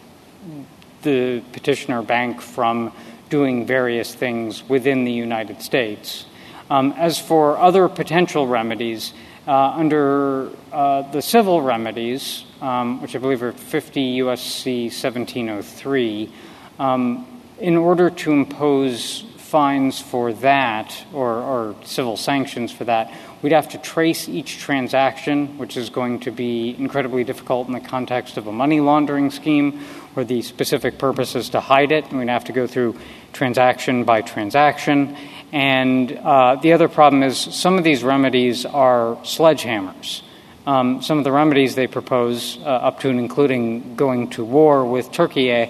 the 1.01 1.43
petitioner 1.53 2.03
bank 2.03 2.43
from 2.43 2.93
doing 3.31 3.65
various 3.65 4.15
things 4.15 4.63
within 4.69 5.05
the 5.05 5.13
United 5.13 5.63
States. 5.63 6.27
Um, 6.69 6.93
as 6.99 7.19
for 7.19 7.57
other 7.57 7.89
potential 7.89 8.47
remedies, 8.47 9.15
under 9.53 10.51
uh, 10.73 11.03
the 11.11 11.21
civil 11.21 11.61
remedies, 11.61 12.45
um, 12.61 13.03
which 13.03 13.15
I 13.15 13.19
believe 13.19 13.43
are 13.43 13.53
50 13.53 14.01
U.S.C. 14.01 14.85
1703, 14.85 16.33
um, 16.79 17.43
in 17.61 17.77
order 17.77 18.11
to 18.11 18.33
impose 18.33 19.25
fines 19.37 20.01
for 20.01 20.33
that 20.33 21.05
or, 21.13 21.31
or 21.31 21.77
civil 21.85 22.17
sanctions 22.17 22.73
for 22.73 22.85
that, 22.85 23.13
we'd 23.41 23.53
have 23.53 23.69
to 23.69 23.79
trace 23.79 24.29
each 24.29 24.59
transaction, 24.59 25.59
which 25.59 25.77
is 25.77 25.91
going 25.91 26.19
to 26.19 26.33
be 26.33 26.75
incredibly 26.77 27.23
difficult 27.23 27.69
in 27.69 27.73
the 27.73 27.81
context 27.81 28.37
of 28.37 28.49
a 28.49 28.53
money 28.53 28.81
laundering 28.81 29.31
scheme 29.31 29.79
where 30.15 30.25
the 30.25 30.43
specific 30.43 30.99
purpose 30.99 31.37
is 31.37 31.51
to 31.51 31.61
hide 31.61 31.93
it. 31.93 32.05
And 32.07 32.19
we'd 32.19 32.29
have 32.29 32.47
to 32.47 32.53
go 32.53 32.67
through 32.67 32.99
transaction 33.33 34.03
by 34.03 34.23
transaction. 34.23 35.17
And 35.55 36.11
uh, 36.11 36.57
the 36.57 36.73
other 36.73 36.89
problem 36.89 37.23
is 37.23 37.39
some 37.39 37.79
of 37.79 37.85
these 37.85 38.03
remedies 38.03 38.67
are 38.67 39.15
sledgehammers. 39.23 40.23
Um, 40.67 41.01
some 41.01 41.19
of 41.19 41.23
the 41.23 41.31
remedies 41.31 41.77
they 41.77 41.87
propose, 41.87 42.59
uh, 42.59 42.65
up 42.65 42.99
to 43.01 43.09
and 43.09 43.21
including 43.21 43.95
going 43.95 44.31
to 44.31 44.45
war 44.45 44.85
with 44.85 45.13
Turkey, 45.13 45.53
uh, 45.53 45.69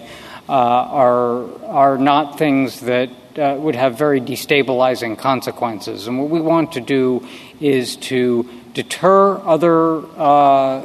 are, 0.49 1.65
are 1.67 1.99
not 1.99 2.39
things 2.39 2.81
that 2.81 3.11
uh, 3.39 3.57
would 3.59 3.75
have 3.75 3.99
very 3.99 4.23
destabilizing 4.23 5.19
consequences. 5.19 6.07
And 6.07 6.19
what 6.19 6.31
we 6.31 6.41
want 6.41 6.73
to 6.73 6.81
do 6.81 7.29
is 7.61 7.97
to 8.09 8.49
deter 8.73 9.37
other 9.37 9.99
uh, 10.17 10.81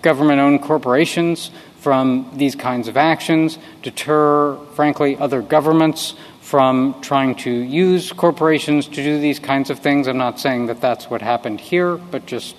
government 0.00 0.38
owned 0.38 0.62
corporations 0.62 1.50
from 1.78 2.30
these 2.34 2.54
kinds 2.54 2.86
of 2.86 2.96
actions, 2.96 3.58
deter, 3.82 4.56
frankly, 4.74 5.16
other 5.16 5.42
governments 5.42 6.14
from 6.54 6.94
trying 7.00 7.34
to 7.34 7.50
use 7.50 8.12
corporations 8.12 8.86
to 8.86 9.02
do 9.02 9.18
these 9.18 9.40
kinds 9.40 9.70
of 9.70 9.80
things. 9.80 10.06
I'm 10.06 10.18
not 10.18 10.38
saying 10.38 10.66
that 10.66 10.80
that's 10.80 11.10
what 11.10 11.20
happened 11.20 11.60
here, 11.60 11.96
but 11.96 12.26
just 12.26 12.54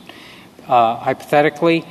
uh, 0.68 0.98
hypothetically. 0.98 1.86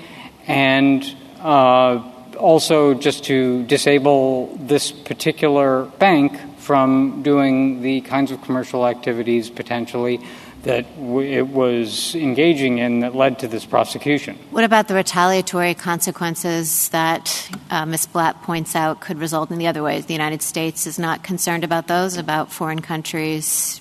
And 0.47 1.03
uh, 1.41 2.03
also 2.39 2.93
just 2.93 3.25
to 3.25 3.65
disable 3.65 4.55
this 4.59 4.93
particular 4.93 5.87
bank 5.99 6.39
from 6.59 7.23
doing 7.23 7.81
the 7.81 8.03
kinds 8.03 8.31
of 8.33 8.43
commercial 8.43 8.87
activities 8.87 9.49
potentially 9.49 10.21
that 10.65 10.87
it 10.99 11.49
was 11.49 12.15
engaging 12.15 12.79
in 12.79 13.01
that 13.01 13.15
led 13.15 13.39
to 13.39 13.49
this 13.49 13.65
prosecution. 13.65 14.37
What 14.51 14.65
about 14.65 14.89
the 14.89 14.95
retaliatory 14.95 15.75
consequences 15.75 16.89
that 16.91 17.51
uh, 17.71 17.87
Ms. 17.87 18.07
Blatt 18.07 18.43
points 18.43 18.75
out 18.75 19.01
could 19.01 19.19
result 19.19 19.51
in 19.51 19.59
the 19.59 19.67
other 19.67 19.83
ways? 19.83 20.07
The 20.07 20.15
United 20.15 20.43
States 20.43 20.87
is 20.87 20.99
not 20.99 21.23
concerned 21.23 21.65
about 21.65 21.87
those, 21.87 22.17
about 22.17 22.51
foreign 22.51 22.83
countries 22.83 23.81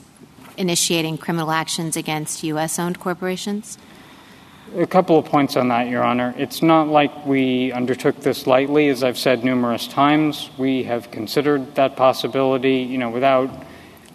initiating 0.58 1.18
criminal 1.18 1.52
actions 1.52 1.98
against 1.98 2.44
U.S. 2.44 2.80
owned 2.80 3.00
corporations? 3.00 3.78
A 4.76 4.88
couple 4.88 5.20
of 5.20 5.26
points 5.26 5.56
on 5.56 5.68
that, 5.68 5.88
Your 5.88 6.04
Honor. 6.04 6.34
It's 6.38 6.64
not 6.64 6.88
like 6.88 7.26
we 7.26 7.72
undertook 7.72 8.20
this 8.22 8.48
lightly. 8.48 8.90
As 8.90 9.04
I've 9.04 9.18
said 9.18 9.44
numerous 9.44 9.88
times, 9.88 10.50
we 10.58 10.84
have 10.84 11.12
considered 11.12 11.76
that 11.76 11.96
possibility, 11.96 12.78
you 12.78 12.98
know, 12.98 13.10
without. 13.10 13.50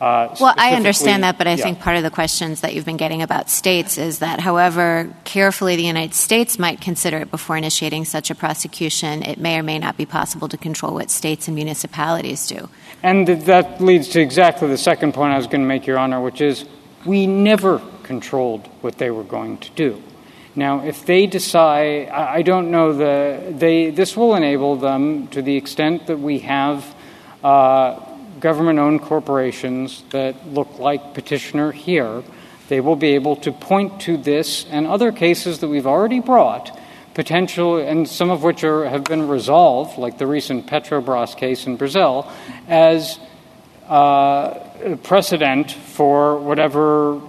Uh, 0.01 0.35
well, 0.41 0.55
I 0.57 0.75
understand 0.75 1.25
that, 1.25 1.39
but 1.39 1.49
I 1.49 1.55
yeah. 1.55 1.65
think 1.65 1.81
part 1.81 1.97
of 1.97 2.05
the 2.05 2.11
questions 2.11 2.61
that 2.61 2.73
you've 2.73 2.85
been 2.85 2.97
getting 2.97 3.21
about 3.21 3.51
states 3.51 3.99
is 3.99 4.21
that 4.21 4.39
however 4.39 5.13
carefully 5.25 5.75
the 5.75 5.83
United 5.83 6.15
States 6.15 6.57
might 6.57 6.81
consider 6.81 7.19
it 7.19 7.31
before 7.33 7.57
initiating 7.57 8.05
such 8.05 8.31
a 8.31 8.35
prosecution, 8.35 9.25
it 9.25 9.39
may 9.39 9.59
or 9.59 9.63
may 9.65 9.79
not 9.79 9.97
be 9.97 10.07
possible 10.07 10.49
to 10.49 10.57
control 10.57 10.95
what 10.95 11.11
states 11.11 11.49
and 11.49 11.55
municipalities 11.57 12.47
do. 12.47 12.69
And 13.03 13.27
that 13.27 13.81
leads 13.81 14.09
to 14.11 14.21
exactly 14.21 14.69
the 14.69 14.79
second 14.79 15.15
point 15.15 15.33
I 15.33 15.37
was 15.37 15.47
going 15.47 15.63
to 15.63 15.67
make, 15.67 15.87
Your 15.87 15.99
Honor, 15.99 16.21
which 16.21 16.41
is 16.41 16.65
we 17.05 17.27
never 17.27 17.81
controlled 18.05 18.69
what 18.83 18.99
they 18.99 19.11
were 19.11 19.25
going 19.25 19.59
to 19.59 19.71
do. 19.73 20.03
Now, 20.55 20.85
if 20.85 21.07
they 21.07 21.27
decide, 21.27 22.09
I 22.09 22.43
don't 22.43 22.71
know 22.71 22.93
the 22.93 23.55
they. 23.57 23.91
This 23.91 24.17
will 24.17 24.35
enable 24.35 24.75
them 24.75 25.29
to 25.29 25.41
the 25.41 25.57
extent 25.57 26.09
that 26.09 26.19
we 26.19 26.41
have 26.41 26.85
uh, 27.45 28.01
government-owned 28.41 29.03
corporations 29.03 30.03
that 30.11 30.47
look 30.49 30.79
like 30.79 31.15
petitioner 31.15 31.73
here. 31.73 32.23
They 32.69 32.81
will 32.81 32.97
be 32.97 33.15
able 33.15 33.37
to 33.37 33.53
point 33.53 34.01
to 34.03 34.17
this 34.17 34.67
and 34.71 34.87
other 34.87 35.13
cases 35.13 35.61
that 35.61 35.69
we've 35.69 35.87
already 35.87 36.21
brought, 36.21 36.79
potential, 37.15 37.79
and 37.79 38.07
some 38.09 38.31
of 38.31 38.43
which 38.43 38.63
are, 38.65 38.89
have 38.89 39.05
been 39.05 39.29
resolved, 39.29 39.99
like 39.99 40.19
the 40.19 40.27
recent 40.27 40.67
Petrobras 40.67 41.37
case 41.37 41.67
in 41.67 41.77
Brazil, 41.77 42.31
as 42.67 43.19
uh, 43.89 44.55
precedent 45.03 45.73
for 45.73 46.39
whatever 46.39 47.21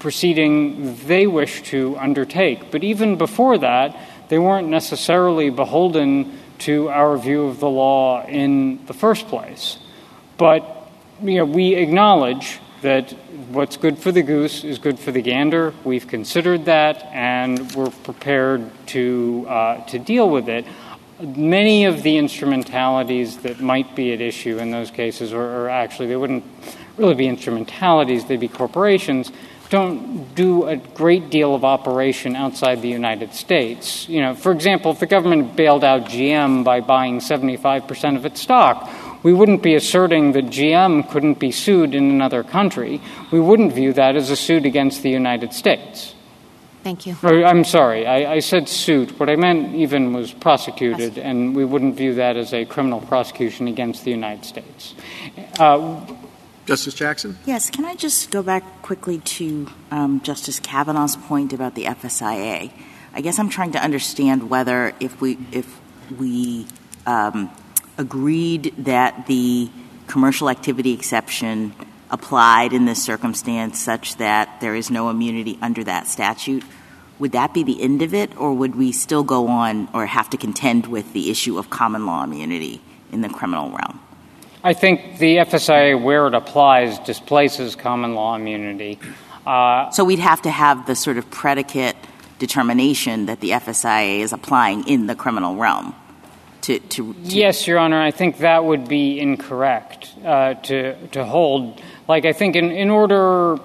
proceeding 0.00 0.96
they 1.06 1.26
wish 1.26 1.62
to 1.62 1.96
undertake. 1.96 2.70
But 2.70 2.84
even 2.84 3.16
before 3.16 3.58
that, 3.58 3.96
they 4.28 4.38
weren't 4.38 4.68
necessarily 4.68 5.50
beholden 5.50 6.38
to 6.58 6.88
our 6.88 7.16
view 7.16 7.46
of 7.46 7.60
the 7.60 7.70
law 7.70 8.26
in 8.26 8.84
the 8.86 8.92
first 8.92 9.28
place. 9.28 9.78
But 10.36 10.90
you 11.22 11.38
know, 11.38 11.44
we 11.44 11.74
acknowledge 11.74 12.60
that 12.82 13.12
what's 13.50 13.76
good 13.76 13.98
for 13.98 14.12
the 14.12 14.22
goose 14.22 14.64
is 14.64 14.78
good 14.78 14.98
for 14.98 15.10
the 15.10 15.22
gander. 15.22 15.72
We've 15.84 16.06
considered 16.06 16.66
that, 16.66 17.02
and 17.04 17.72
we're 17.72 17.90
prepared 17.90 18.70
to 18.88 19.46
uh, 19.48 19.84
to 19.86 19.98
deal 19.98 20.28
with 20.28 20.48
it. 20.48 20.66
Many 21.20 21.84
of 21.84 22.02
the 22.02 22.18
instrumentalities 22.18 23.38
that 23.38 23.60
might 23.60 23.94
be 23.94 24.12
at 24.12 24.20
issue 24.20 24.58
in 24.58 24.70
those 24.70 24.90
cases, 24.90 25.32
or, 25.32 25.42
or 25.42 25.70
actually 25.70 26.08
they 26.08 26.16
wouldn't 26.16 26.44
really 26.96 27.14
be 27.14 27.26
instrumentalities; 27.26 28.26
they'd 28.26 28.40
be 28.40 28.48
corporations 28.48 29.30
don't 29.70 30.34
do 30.36 30.66
a 30.66 30.76
great 30.76 31.30
deal 31.30 31.54
of 31.54 31.64
operation 31.64 32.36
outside 32.36 32.80
the 32.80 32.88
United 32.88 33.34
States. 33.34 34.08
You 34.08 34.20
know, 34.20 34.34
for 34.34 34.52
example, 34.52 34.92
if 34.92 35.00
the 35.00 35.06
government 35.06 35.56
bailed 35.56 35.82
out 35.82 36.04
GM 36.04 36.62
by 36.62 36.80
buying 36.80 37.18
75% 37.18 38.16
of 38.16 38.24
its 38.24 38.40
stock, 38.40 38.88
we 39.24 39.32
wouldn't 39.32 39.62
be 39.62 39.74
asserting 39.74 40.32
that 40.32 40.44
GM 40.44 41.10
couldn't 41.10 41.40
be 41.40 41.50
sued 41.50 41.94
in 41.94 42.10
another 42.10 42.44
country. 42.44 43.00
We 43.32 43.40
wouldn't 43.40 43.72
view 43.72 43.92
that 43.94 44.14
as 44.14 44.30
a 44.30 44.36
suit 44.36 44.66
against 44.66 45.02
the 45.02 45.10
United 45.10 45.52
States. 45.52 46.14
Thank 46.84 47.06
you. 47.06 47.16
I'm 47.22 47.64
sorry, 47.64 48.06
I, 48.06 48.34
I 48.34 48.38
said 48.40 48.68
suit. 48.68 49.18
What 49.18 49.30
I 49.30 49.36
meant 49.36 49.74
even 49.74 50.12
was 50.12 50.32
prosecuted, 50.32 51.16
and 51.16 51.56
we 51.56 51.64
wouldn't 51.64 51.96
view 51.96 52.14
that 52.16 52.36
as 52.36 52.52
a 52.52 52.66
criminal 52.66 53.00
prosecution 53.00 53.66
against 53.66 54.04
the 54.04 54.10
United 54.10 54.44
States. 54.44 54.94
Uh, 55.58 56.04
Justice 56.66 56.92
Jackson? 56.92 57.38
Yes. 57.46 57.70
Can 57.70 57.86
I 57.86 57.94
just 57.94 58.30
go 58.30 58.42
back 58.42 58.82
quickly 58.82 59.18
to 59.18 59.70
um, 59.90 60.20
Justice 60.20 60.60
Kavanaugh's 60.60 61.16
point 61.16 61.54
about 61.54 61.74
the 61.74 61.84
FSIA? 61.84 62.70
I 63.14 63.20
guess 63.22 63.38
I'm 63.38 63.48
trying 63.48 63.72
to 63.72 63.78
understand 63.78 64.50
whether 64.50 64.94
if 65.00 65.20
we 65.22 65.38
if 65.52 65.80
we 66.18 66.66
um, 67.06 67.50
agreed 67.98 68.74
that 68.78 69.26
the 69.26 69.70
commercial 70.06 70.50
activity 70.50 70.92
exception 70.92 71.74
applied 72.10 72.72
in 72.72 72.84
this 72.84 73.02
circumstance 73.02 73.80
such 73.80 74.16
that 74.16 74.60
there 74.60 74.74
is 74.74 74.90
no 74.90 75.10
immunity 75.10 75.58
under 75.60 75.82
that 75.84 76.06
statute, 76.06 76.62
would 77.18 77.32
that 77.32 77.54
be 77.54 77.62
the 77.62 77.80
end 77.82 78.02
of 78.02 78.12
it, 78.12 78.36
or 78.38 78.54
would 78.54 78.74
we 78.74 78.92
still 78.92 79.22
go 79.22 79.48
on 79.48 79.88
or 79.94 80.06
have 80.06 80.28
to 80.30 80.36
contend 80.36 80.86
with 80.86 81.12
the 81.12 81.30
issue 81.30 81.58
of 81.58 81.70
common 81.70 82.06
law 82.06 82.24
immunity 82.24 82.80
in 83.12 83.20
the 83.20 83.28
criminal 83.28 83.70
realm? 83.70 84.00
I 84.62 84.72
think 84.72 85.18
the 85.18 85.36
FSIA, 85.36 86.00
where 86.00 86.26
it 86.26 86.34
applies, 86.34 86.98
displaces 87.00 87.76
common 87.76 88.14
law 88.14 88.34
immunity. 88.34 88.98
Uh, 89.46 89.90
so 89.90 90.04
we'd 90.04 90.18
have 90.18 90.42
to 90.42 90.50
have 90.50 90.86
the 90.86 90.96
sort 90.96 91.18
of 91.18 91.30
predicate 91.30 91.96
determination 92.38 93.26
that 93.26 93.40
the 93.40 93.50
FSIA 93.50 94.20
is 94.20 94.32
applying 94.32 94.88
in 94.88 95.06
the 95.06 95.14
criminal 95.14 95.56
realm. 95.56 95.94
To, 96.64 96.78
to, 96.78 97.12
to 97.12 97.20
yes, 97.22 97.66
Your 97.66 97.78
Honor, 97.78 98.00
I 98.00 98.10
think 98.10 98.38
that 98.38 98.64
would 98.64 98.88
be 98.88 99.20
incorrect 99.20 100.14
uh, 100.24 100.54
to 100.54 101.08
to 101.08 101.24
hold. 101.24 101.82
Like 102.08 102.24
I 102.24 102.32
think 102.32 102.56
in 102.56 102.70
in 102.70 102.88
order 102.88 103.58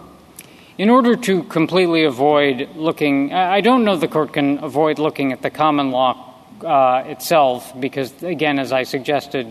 in 0.78 0.90
order 0.90 1.16
to 1.16 1.44
completely 1.44 2.06
avoid 2.06 2.70
looking, 2.76 3.34
I 3.34 3.62
don't 3.62 3.84
know 3.84 3.98
the 3.98 4.08
court 4.08 4.34
can 4.34 4.64
avoid 4.64 4.98
looking 4.98 5.34
at 5.34 5.42
the 5.42 5.50
common 5.50 5.92
law 5.92 6.34
uh, 6.64 7.04
itself 7.06 7.74
because, 7.80 8.12
again, 8.24 8.60
as 8.60 8.72
I 8.72 8.84
suggested 8.84 9.48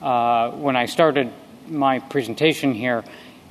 uh, 0.00 0.50
when 0.50 0.76
I 0.76 0.86
started 0.86 1.30
my 1.68 1.98
presentation 1.98 2.72
here, 2.74 3.04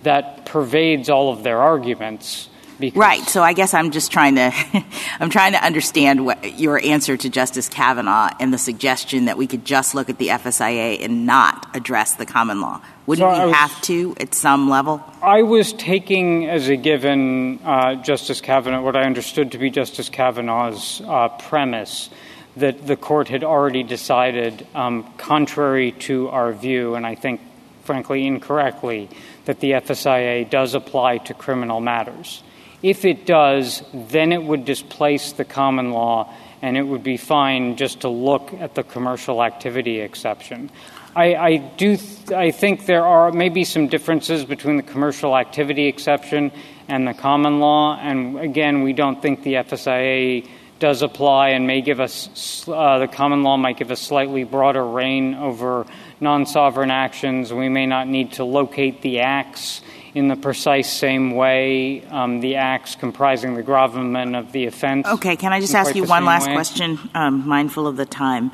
that 0.04 0.46
pervades 0.46 1.10
all 1.10 1.32
of 1.32 1.44
their 1.44 1.62
arguments. 1.62 2.50
Because 2.82 3.00
right. 3.00 3.22
So 3.30 3.42
I 3.42 3.54
guess 3.54 3.74
I'm 3.74 3.92
just 3.92 4.12
trying 4.12 4.36
to 4.36 4.52
I'm 5.20 5.30
trying 5.30 5.54
to 5.54 5.64
understand 5.64 6.26
what 6.26 6.60
your 6.60 6.84
answer 6.84 7.16
to 7.16 7.30
Justice 7.30 7.70
Kavanaugh 7.70 8.30
and 8.40 8.54
the 8.54 8.58
suggestion 8.58 9.26
that 9.26 9.38
we 9.38 9.48
could 9.48 9.64
just 9.64 9.96
look 9.96 10.10
at 10.10 10.18
the 10.18 10.28
FSIA 10.28 11.04
and 11.04 11.26
not 11.26 11.74
address 11.76 12.16
the 12.16 12.26
common 12.26 12.60
law. 12.60 12.82
Wouldn't 13.06 13.26
so 13.34 13.40
we 13.40 13.46
was, 13.46 13.56
have 13.56 13.82
to 13.84 14.16
at 14.20 14.36
some 14.36 14.70
level? 14.70 15.04
I 15.22 15.44
was 15.44 15.74
taking 15.74 16.50
as 16.50 16.68
a 16.68 16.76
given 16.76 17.60
uh, 17.64 17.96
Justice 17.96 18.42
Kavanaugh 18.42 18.82
what 18.82 18.96
I 18.96 19.04
understood 19.04 19.54
to 19.54 19.58
be 19.58 19.70
Justice 19.70 20.10
Kavanaugh's 20.10 21.02
uh, 21.06 21.30
premise 21.30 22.10
that 22.58 22.86
the 22.86 22.96
court 22.96 23.28
had 23.28 23.44
already 23.44 23.84
decided, 23.84 24.68
um, 24.76 25.12
contrary 25.18 25.94
to 25.94 26.28
our 26.30 26.52
view, 26.52 26.96
and 26.96 27.06
I 27.06 27.16
think, 27.16 27.42
frankly, 27.84 28.28
incorrectly, 28.28 29.10
that 29.46 29.60
the 29.60 29.72
FSIA 29.72 30.50
does 30.50 30.74
apply 30.76 31.20
to 31.20 31.34
criminal 31.34 31.80
matters. 31.80 32.44
If 32.84 33.06
it 33.06 33.26
does, 33.26 33.84
then 33.94 34.32
it 34.32 34.44
would 34.44 34.66
displace 34.66 35.34
the 35.34 35.46
common 35.46 35.92
law 35.92 36.34
and 36.62 36.78
it 36.78 36.84
would 36.84 37.04
be 37.04 37.18
fine 37.18 37.76
just 37.76 38.02
to 38.02 38.10
look 38.10 38.54
at 38.54 38.76
the 38.76 38.84
commercial 38.84 39.44
activity 39.44 40.00
exception. 40.00 40.70
I, 41.16 41.36
I 41.36 41.58
do. 41.58 41.98
Th- 41.98 42.32
I 42.32 42.52
think 42.52 42.86
there 42.86 43.06
are 43.06 43.32
maybe 43.32 43.66
some 43.66 43.88
differences 43.88 44.46
between 44.46 44.78
the 44.78 44.84
commercial 44.84 45.36
activity 45.36 45.88
exception 45.88 46.52
and 46.88 47.08
the 47.08 47.14
common 47.14 47.60
law. 47.60 47.98
And 47.98 48.40
again, 48.40 48.84
we 48.84 48.94
don't 48.94 49.22
think 49.22 49.44
the 49.44 49.56
FSIA 49.56 50.48
does 50.80 51.02
apply 51.02 51.50
and 51.50 51.68
may 51.68 51.82
give 51.82 52.00
us 52.00 52.68
uh, 52.68 52.98
the 53.00 53.08
common 53.08 53.44
law 53.44 53.58
might 53.58 53.78
give 53.78 53.92
us 53.92 54.00
slightly 54.02 54.44
broader 54.44 54.86
reign 54.86 55.36
over 55.36 55.86
non-sovereign 56.20 56.92
actions. 56.92 57.52
We 57.54 57.70
may 57.70 57.86
not 57.86 58.08
need 58.08 58.34
to 58.34 58.46
locate 58.46 59.02
the 59.02 59.20
acts 59.20 59.82
in 60.14 60.28
the 60.28 60.36
precise 60.36 60.92
same 60.92 61.32
way, 61.32 62.04
um, 62.06 62.42
the 62.42 62.56
acts 62.56 62.96
comprising 62.96 63.54
the 63.54 63.64
gravamen 63.64 64.36
of 64.36 64.52
the 64.52 64.66
offense. 64.66 65.08
Okay, 65.08 65.36
can 65.36 65.54
I 65.54 65.62
just 65.62 65.74
ask 65.74 65.96
you 65.96 66.04
one 66.04 66.26
last 66.26 66.48
way? 66.48 66.54
question, 66.54 67.00
um, 67.14 67.48
mindful 67.48 67.88
of 67.88 67.96
the 67.96 68.06
time? 68.06 68.52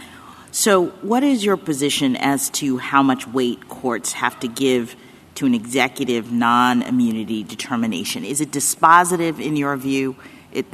So, 0.51 0.88
what 1.01 1.23
is 1.23 1.43
your 1.43 1.57
position 1.57 2.15
as 2.15 2.49
to 2.51 2.77
how 2.77 3.03
much 3.03 3.27
weight 3.27 3.67
courts 3.69 4.13
have 4.13 4.39
to 4.39 4.47
give 4.47 4.95
to 5.35 5.45
an 5.45 5.53
executive 5.53 6.31
non 6.31 6.84
immunity 6.84 7.43
determination? 7.43 8.23
Is 8.23 8.41
it 8.41 8.51
dispositive 8.51 9.43
in 9.43 9.55
your 9.55 9.75
view? 9.77 10.15
It, 10.51 10.65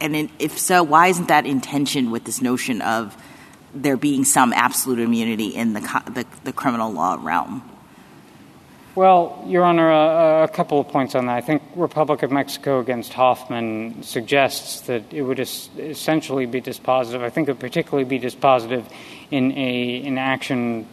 and 0.00 0.30
if 0.38 0.58
so, 0.58 0.82
why 0.82 1.08
isn't 1.08 1.28
that 1.28 1.46
in 1.46 1.60
tension 1.60 2.10
with 2.10 2.24
this 2.24 2.42
notion 2.42 2.82
of 2.82 3.16
there 3.72 3.96
being 3.96 4.24
some 4.24 4.52
absolute 4.52 5.00
immunity 5.00 5.48
in 5.48 5.72
the, 5.72 5.80
the, 5.80 6.26
the 6.44 6.52
criminal 6.52 6.92
law 6.92 7.18
realm? 7.20 7.68
Well, 8.96 9.42
Your 9.48 9.64
Honor, 9.64 9.90
uh, 9.90 10.44
a 10.44 10.48
couple 10.48 10.78
of 10.78 10.86
points 10.86 11.16
on 11.16 11.26
that. 11.26 11.34
I 11.34 11.40
think 11.40 11.62
Republic 11.74 12.22
of 12.22 12.30
Mexico 12.30 12.78
against 12.78 13.12
Hoffman 13.12 14.04
suggests 14.04 14.82
that 14.82 15.12
it 15.12 15.22
would 15.22 15.40
es- 15.40 15.68
essentially 15.76 16.46
be 16.46 16.60
dispositive. 16.60 17.20
I 17.20 17.28
think 17.28 17.48
it 17.48 17.52
would 17.52 17.60
particularly 17.60 18.04
be 18.04 18.20
dispositive 18.20 18.84
in 19.32 19.50
a 19.58 19.96
in 19.96 20.16
action 20.16 20.86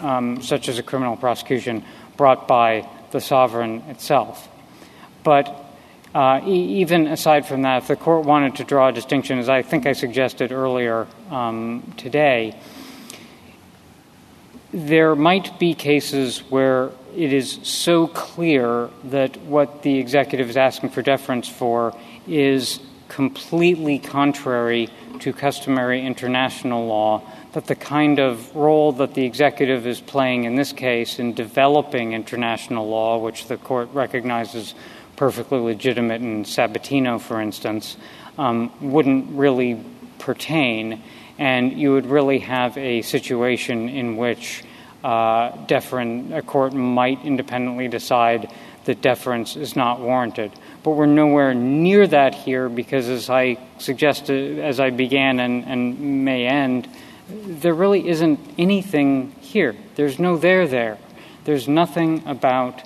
um, 0.00 0.40
such 0.40 0.70
as 0.70 0.78
a 0.78 0.82
criminal 0.82 1.18
prosecution 1.18 1.84
brought 2.16 2.48
by 2.48 2.88
the 3.10 3.20
sovereign 3.20 3.82
itself. 3.88 4.48
But 5.22 5.54
uh, 6.14 6.40
e- 6.46 6.80
even 6.80 7.08
aside 7.08 7.44
from 7.44 7.60
that, 7.60 7.82
if 7.82 7.88
the 7.88 7.96
court 7.96 8.24
wanted 8.24 8.54
to 8.56 8.64
draw 8.64 8.88
a 8.88 8.92
distinction, 8.92 9.38
as 9.38 9.50
I 9.50 9.60
think 9.60 9.84
I 9.84 9.92
suggested 9.92 10.50
earlier 10.50 11.06
um, 11.30 11.92
today, 11.98 12.58
there 14.72 15.14
might 15.14 15.58
be 15.58 15.74
cases 15.74 16.38
where 16.48 16.90
it 17.16 17.32
is 17.32 17.58
so 17.62 18.06
clear 18.06 18.90
that 19.04 19.36
what 19.42 19.82
the 19.82 19.98
executive 19.98 20.50
is 20.50 20.56
asking 20.56 20.90
for 20.90 21.02
deference 21.02 21.48
for 21.48 21.96
is 22.26 22.80
completely 23.08 23.98
contrary 23.98 24.88
to 25.20 25.32
customary 25.32 26.04
international 26.04 26.86
law, 26.86 27.22
that 27.52 27.66
the 27.66 27.74
kind 27.74 28.18
of 28.18 28.54
role 28.56 28.92
that 28.92 29.14
the 29.14 29.24
executive 29.24 29.86
is 29.86 30.00
playing 30.00 30.44
in 30.44 30.56
this 30.56 30.72
case 30.72 31.18
in 31.18 31.32
developing 31.34 32.12
international 32.12 32.88
law, 32.88 33.18
which 33.18 33.46
the 33.46 33.56
court 33.56 33.88
recognizes 33.92 34.74
perfectly 35.16 35.58
legitimate 35.58 36.20
in 36.20 36.44
Sabatino, 36.44 37.20
for 37.20 37.40
instance, 37.40 37.96
um, 38.38 38.72
wouldn't 38.80 39.30
really 39.30 39.80
pertain, 40.18 41.00
and 41.38 41.72
you 41.72 41.92
would 41.92 42.06
really 42.06 42.40
have 42.40 42.76
a 42.76 43.02
situation 43.02 43.88
in 43.88 44.16
which 44.16 44.64
deference, 45.66 46.32
a 46.32 46.42
court 46.42 46.72
might 46.72 47.22
independently 47.24 47.88
decide 47.88 48.50
that 48.86 49.02
deference 49.02 49.56
is 49.56 49.76
not 49.76 50.00
warranted. 50.00 50.52
But 50.82 50.92
we're 50.92 51.06
nowhere 51.06 51.54
near 51.54 52.06
that 52.06 52.34
here 52.34 52.68
because, 52.68 53.08
as 53.08 53.28
I 53.28 53.58
suggested, 53.78 54.58
as 54.58 54.80
I 54.80 54.90
began 54.90 55.40
and, 55.40 55.64
and 55.64 56.24
may 56.24 56.46
end, 56.46 56.88
there 57.28 57.74
really 57.74 58.08
isn't 58.08 58.38
anything 58.58 59.32
here. 59.40 59.74
There's 59.94 60.18
no 60.18 60.36
there 60.36 60.66
there. 60.66 60.98
There's 61.44 61.68
nothing 61.68 62.22
about 62.26 62.82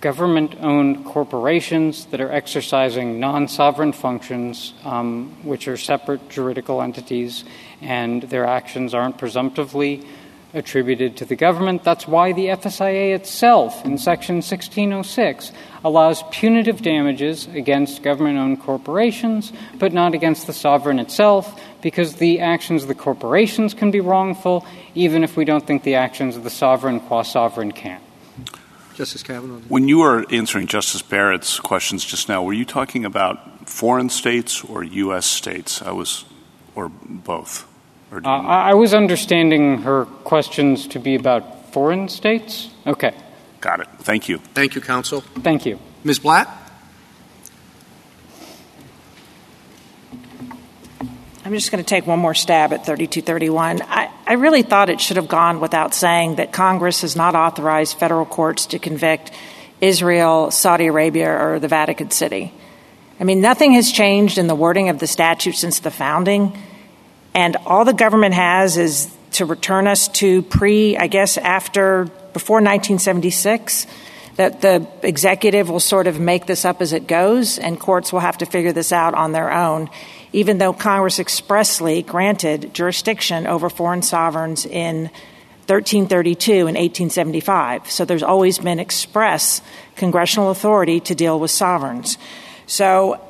government 0.00 0.54
owned 0.60 1.04
corporations 1.04 2.06
that 2.06 2.20
are 2.20 2.30
exercising 2.30 3.18
non 3.18 3.48
sovereign 3.48 3.92
functions, 3.92 4.74
um, 4.84 5.36
which 5.42 5.68
are 5.68 5.76
separate 5.76 6.28
juridical 6.28 6.80
entities, 6.82 7.44
and 7.80 8.22
their 8.24 8.46
actions 8.46 8.94
aren't 8.94 9.18
presumptively 9.18 10.06
attributed 10.54 11.16
to 11.18 11.24
the 11.24 11.36
government. 11.36 11.84
That's 11.84 12.08
why 12.08 12.32
the 12.32 12.46
FSIA 12.46 13.14
itself, 13.14 13.84
in 13.84 13.98
Section 13.98 14.36
1606, 14.36 15.52
allows 15.84 16.22
punitive 16.30 16.82
damages 16.82 17.46
against 17.48 18.02
government 18.02 18.38
owned 18.38 18.60
corporations, 18.60 19.52
but 19.78 19.92
not 19.92 20.14
against 20.14 20.46
the 20.46 20.52
sovereign 20.52 20.98
itself, 20.98 21.60
because 21.82 22.16
the 22.16 22.40
actions 22.40 22.82
of 22.82 22.88
the 22.88 22.94
corporations 22.94 23.74
can 23.74 23.90
be 23.90 24.00
wrongful, 24.00 24.66
even 24.94 25.22
if 25.22 25.36
we 25.36 25.44
don't 25.44 25.66
think 25.66 25.82
the 25.82 25.96
actions 25.96 26.36
of 26.36 26.44
the 26.44 26.50
sovereign 26.50 27.00
qua 27.00 27.22
sovereign 27.22 27.72
can. 27.72 28.00
Justice 28.94 29.22
Kavanaugh. 29.22 29.60
When 29.68 29.86
you 29.86 29.98
were 29.98 30.26
answering 30.32 30.66
Justice 30.66 31.02
Barrett's 31.02 31.60
questions 31.60 32.04
just 32.04 32.28
now, 32.28 32.42
were 32.42 32.52
you 32.52 32.64
talking 32.64 33.04
about 33.04 33.68
foreign 33.68 34.08
states 34.08 34.64
or 34.64 34.82
U.S. 34.82 35.26
states? 35.26 35.82
I 35.82 35.92
was, 35.92 36.24
or 36.74 36.88
both? 36.88 37.67
Uh, 38.10 38.26
I 38.26 38.74
was 38.74 38.94
understanding 38.94 39.82
her 39.82 40.06
questions 40.24 40.86
to 40.88 40.98
be 40.98 41.14
about 41.14 41.72
foreign 41.72 42.08
states. 42.08 42.70
Okay. 42.86 43.14
Got 43.60 43.80
it. 43.80 43.88
Thank 43.98 44.28
you. 44.28 44.38
Thank 44.54 44.74
you, 44.74 44.80
counsel. 44.80 45.20
Thank 45.20 45.66
you. 45.66 45.78
Ms. 46.04 46.20
Blatt? 46.20 46.48
I'm 51.44 51.54
just 51.54 51.70
going 51.70 51.82
to 51.82 51.88
take 51.88 52.06
one 52.06 52.18
more 52.18 52.34
stab 52.34 52.72
at 52.72 52.84
3231. 52.84 53.82
I, 53.82 54.10
I 54.26 54.34
really 54.34 54.62
thought 54.62 54.90
it 54.90 55.00
should 55.00 55.16
have 55.16 55.28
gone 55.28 55.60
without 55.60 55.94
saying 55.94 56.36
that 56.36 56.52
Congress 56.52 57.00
has 57.00 57.16
not 57.16 57.34
authorized 57.34 57.98
federal 57.98 58.26
courts 58.26 58.66
to 58.66 58.78
convict 58.78 59.30
Israel, 59.80 60.50
Saudi 60.50 60.86
Arabia, 60.86 61.30
or 61.30 61.58
the 61.58 61.68
Vatican 61.68 62.10
City. 62.10 62.52
I 63.18 63.24
mean, 63.24 63.40
nothing 63.40 63.72
has 63.72 63.90
changed 63.90 64.38
in 64.38 64.46
the 64.46 64.54
wording 64.54 64.90
of 64.90 64.98
the 64.98 65.06
statute 65.06 65.54
since 65.54 65.80
the 65.80 65.90
founding. 65.90 66.56
And 67.38 67.56
all 67.66 67.84
the 67.84 67.92
government 67.92 68.34
has 68.34 68.76
is 68.76 69.16
to 69.34 69.44
return 69.44 69.86
us 69.86 70.08
to 70.08 70.42
pre, 70.42 70.96
I 70.96 71.06
guess, 71.06 71.38
after, 71.38 72.06
before 72.32 72.56
1976, 72.56 73.86
that 74.34 74.60
the 74.60 74.88
executive 75.04 75.70
will 75.70 75.78
sort 75.78 76.08
of 76.08 76.18
make 76.18 76.46
this 76.46 76.64
up 76.64 76.82
as 76.82 76.92
it 76.92 77.06
goes, 77.06 77.60
and 77.60 77.78
courts 77.78 78.12
will 78.12 78.18
have 78.18 78.38
to 78.38 78.44
figure 78.44 78.72
this 78.72 78.90
out 78.90 79.14
on 79.14 79.30
their 79.30 79.52
own, 79.52 79.88
even 80.32 80.58
though 80.58 80.72
Congress 80.72 81.20
expressly 81.20 82.02
granted 82.02 82.74
jurisdiction 82.74 83.46
over 83.46 83.70
foreign 83.70 84.02
sovereigns 84.02 84.66
in 84.66 85.02
1332 85.68 86.52
and 86.52 86.76
1875. 86.76 87.88
So 87.88 88.04
there's 88.04 88.24
always 88.24 88.58
been 88.58 88.80
express 88.80 89.62
congressional 89.94 90.50
authority 90.50 90.98
to 90.98 91.14
deal 91.14 91.38
with 91.38 91.52
sovereigns. 91.52 92.18
So, 92.66 93.20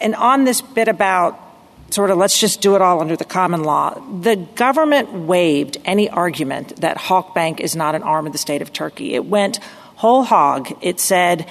and 0.00 0.14
on 0.14 0.44
this 0.44 0.62
bit 0.62 0.88
about 0.88 1.47
sort 1.90 2.10
of 2.10 2.18
let's 2.18 2.38
just 2.38 2.60
do 2.60 2.74
it 2.74 2.82
all 2.82 3.00
under 3.00 3.16
the 3.16 3.24
common 3.24 3.64
law. 3.64 3.98
The 4.20 4.36
government 4.36 5.12
waived 5.12 5.78
any 5.84 6.08
argument 6.08 6.80
that 6.80 6.96
Halkbank 6.96 7.60
is 7.60 7.74
not 7.74 7.94
an 7.94 8.02
arm 8.02 8.26
of 8.26 8.32
the 8.32 8.38
state 8.38 8.62
of 8.62 8.72
Turkey. 8.72 9.14
It 9.14 9.24
went 9.24 9.58
whole 9.96 10.22
hog. 10.22 10.76
It 10.80 11.00
said 11.00 11.48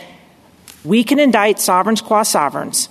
we 0.85 1.03
can 1.03 1.19
indict 1.19 1.59
sovereigns 1.59 2.01
qua 2.01 2.23
sovereigns 2.23 2.89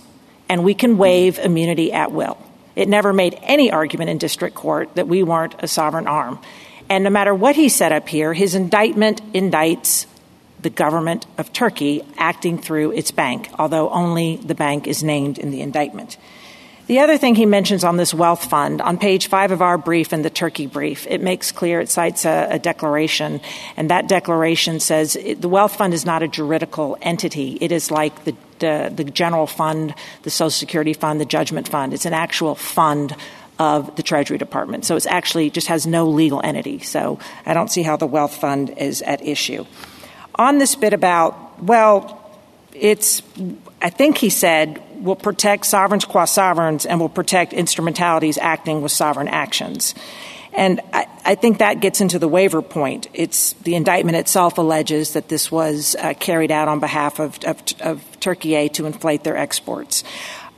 and 0.49 0.65
we 0.65 0.75
can 0.75 0.99
waive 0.99 1.39
immunity 1.39 1.93
at 1.93 2.13
will. 2.13 2.39
It 2.75 2.89
never 2.89 3.13
made 3.13 3.39
any 3.43 3.71
argument 3.71 4.11
in 4.11 4.19
district 4.19 4.55
court 4.55 4.95
that 4.97 5.09
we 5.09 5.23
weren't 5.23 5.55
a 5.61 5.69
sovereign 5.69 6.07
arm. 6.07 6.39
And 6.89 7.05
no 7.05 7.11
matter 7.11 7.35
what 7.35 7.57
he 7.57 7.69
set 7.69 7.91
up 7.91 8.09
here, 8.09 8.35
his 8.35 8.55
indictment 8.55 9.23
indicts 9.33 10.07
the 10.61 10.71
government 10.71 11.27
of 11.39 11.53
Turkey 11.53 12.03
acting 12.17 12.59
through 12.59 12.93
its 12.93 13.11
bank, 13.11 13.49
although 13.59 13.91
only 13.91 14.37
the 14.37 14.55
bank 14.55 14.87
is 14.87 15.03
named 15.03 15.39
in 15.39 15.51
the 15.51 15.63
indictment. 15.63 16.17
The 16.87 17.01
other 17.01 17.19
thing 17.19 17.35
he 17.35 17.47
mentions 17.47 17.83
on 17.83 17.97
this 17.97 18.15
wealth 18.15 18.49
fund, 18.49 18.81
on 18.81 18.97
page 18.97 19.27
five 19.27 19.51
of 19.51 19.61
our 19.61 19.77
brief 19.77 20.13
and 20.13 20.25
the 20.25 20.31
Turkey 20.31 20.69
brief, 20.69 21.05
it 21.09 21.21
makes 21.21 21.51
clear, 21.51 21.81
it 21.81 21.89
cites 21.89 22.25
a, 22.25 22.47
a 22.53 22.59
declaration, 22.61 23.41
and 23.77 23.91
that 23.91 24.07
declaration 24.07 24.79
says 24.79 25.17
it, 25.17 25.41
the 25.41 25.49
wealth 25.49 25.75
fund 25.75 25.93
is 25.93 26.07
not 26.07 26.23
a 26.23 26.29
juridical 26.29 26.97
entity. 27.03 27.59
It 27.61 27.73
is 27.73 27.91
like 27.91 28.25
the, 28.25 28.37
the, 28.61 28.93
the 28.95 29.03
general 29.03 29.49
fund, 29.49 29.97
the 30.23 30.31
Social 30.31 30.51
Security 30.51 30.93
fund, 30.93 31.21
the 31.21 31.25
judgment 31.25 31.69
fund. 31.69 31.93
It's 31.93 32.07
an 32.07 32.15
actual 32.15 32.55
fund 32.55 33.17
of 33.59 33.97
the 33.97 34.05
Treasury 34.05 34.39
Department. 34.39 34.85
So 34.85 34.95
it's 34.95 35.07
actually 35.07 35.51
just 35.51 35.67
has 35.67 35.89
no 35.89 36.07
legal 36.07 36.41
entity. 36.45 36.79
So 36.81 37.19
I 37.45 37.55
don't 37.55 37.71
see 37.71 37.83
how 37.83 37.97
the 37.97 38.07
wealth 38.07 38.37
fund 38.37 38.71
is 38.79 39.03
at 39.03 39.27
issue. 39.27 39.67
On 40.37 40.59
this 40.59 40.77
bit 40.77 40.93
about, 40.93 41.61
well, 41.61 42.23
it's, 42.75 43.23
I 43.81 43.91
think 43.91 44.19
he 44.19 44.31
said, 44.31 44.83
will 45.03 45.17
protect 45.17 45.67
sovereigns 45.67 46.05
qua 46.05 46.25
sovereigns 46.25 46.87
and 46.87 46.99
will 46.99 47.09
protect 47.09 47.53
instrumentalities 47.53 48.39
acting 48.39 48.83
with 48.83 48.93
sovereign 48.93 49.29
actions. 49.29 49.95
And 50.53 50.81
I, 50.93 51.07
I, 51.25 51.35
think 51.35 51.59
that 51.59 51.81
gets 51.81 52.01
into 52.01 52.19
the 52.19 52.29
waiver 52.29 52.63
point. 52.63 53.09
It's 53.13 53.53
the 53.65 53.75
indictment 53.75 54.17
itself 54.17 54.57
alleges 54.57 55.13
that 55.13 55.29
this 55.29 55.53
was 55.53 55.95
uh, 55.97 56.15
carried 56.15 56.51
out 56.51 56.67
on 56.67 56.81
behalf 56.81 57.21
of, 57.21 57.39
of, 57.45 57.63
of 57.81 58.21
Turkey 58.21 58.55
A 58.55 58.69
to 58.69 58.87
inflate 58.87 59.23
their 59.23 59.37
exports. 59.37 60.03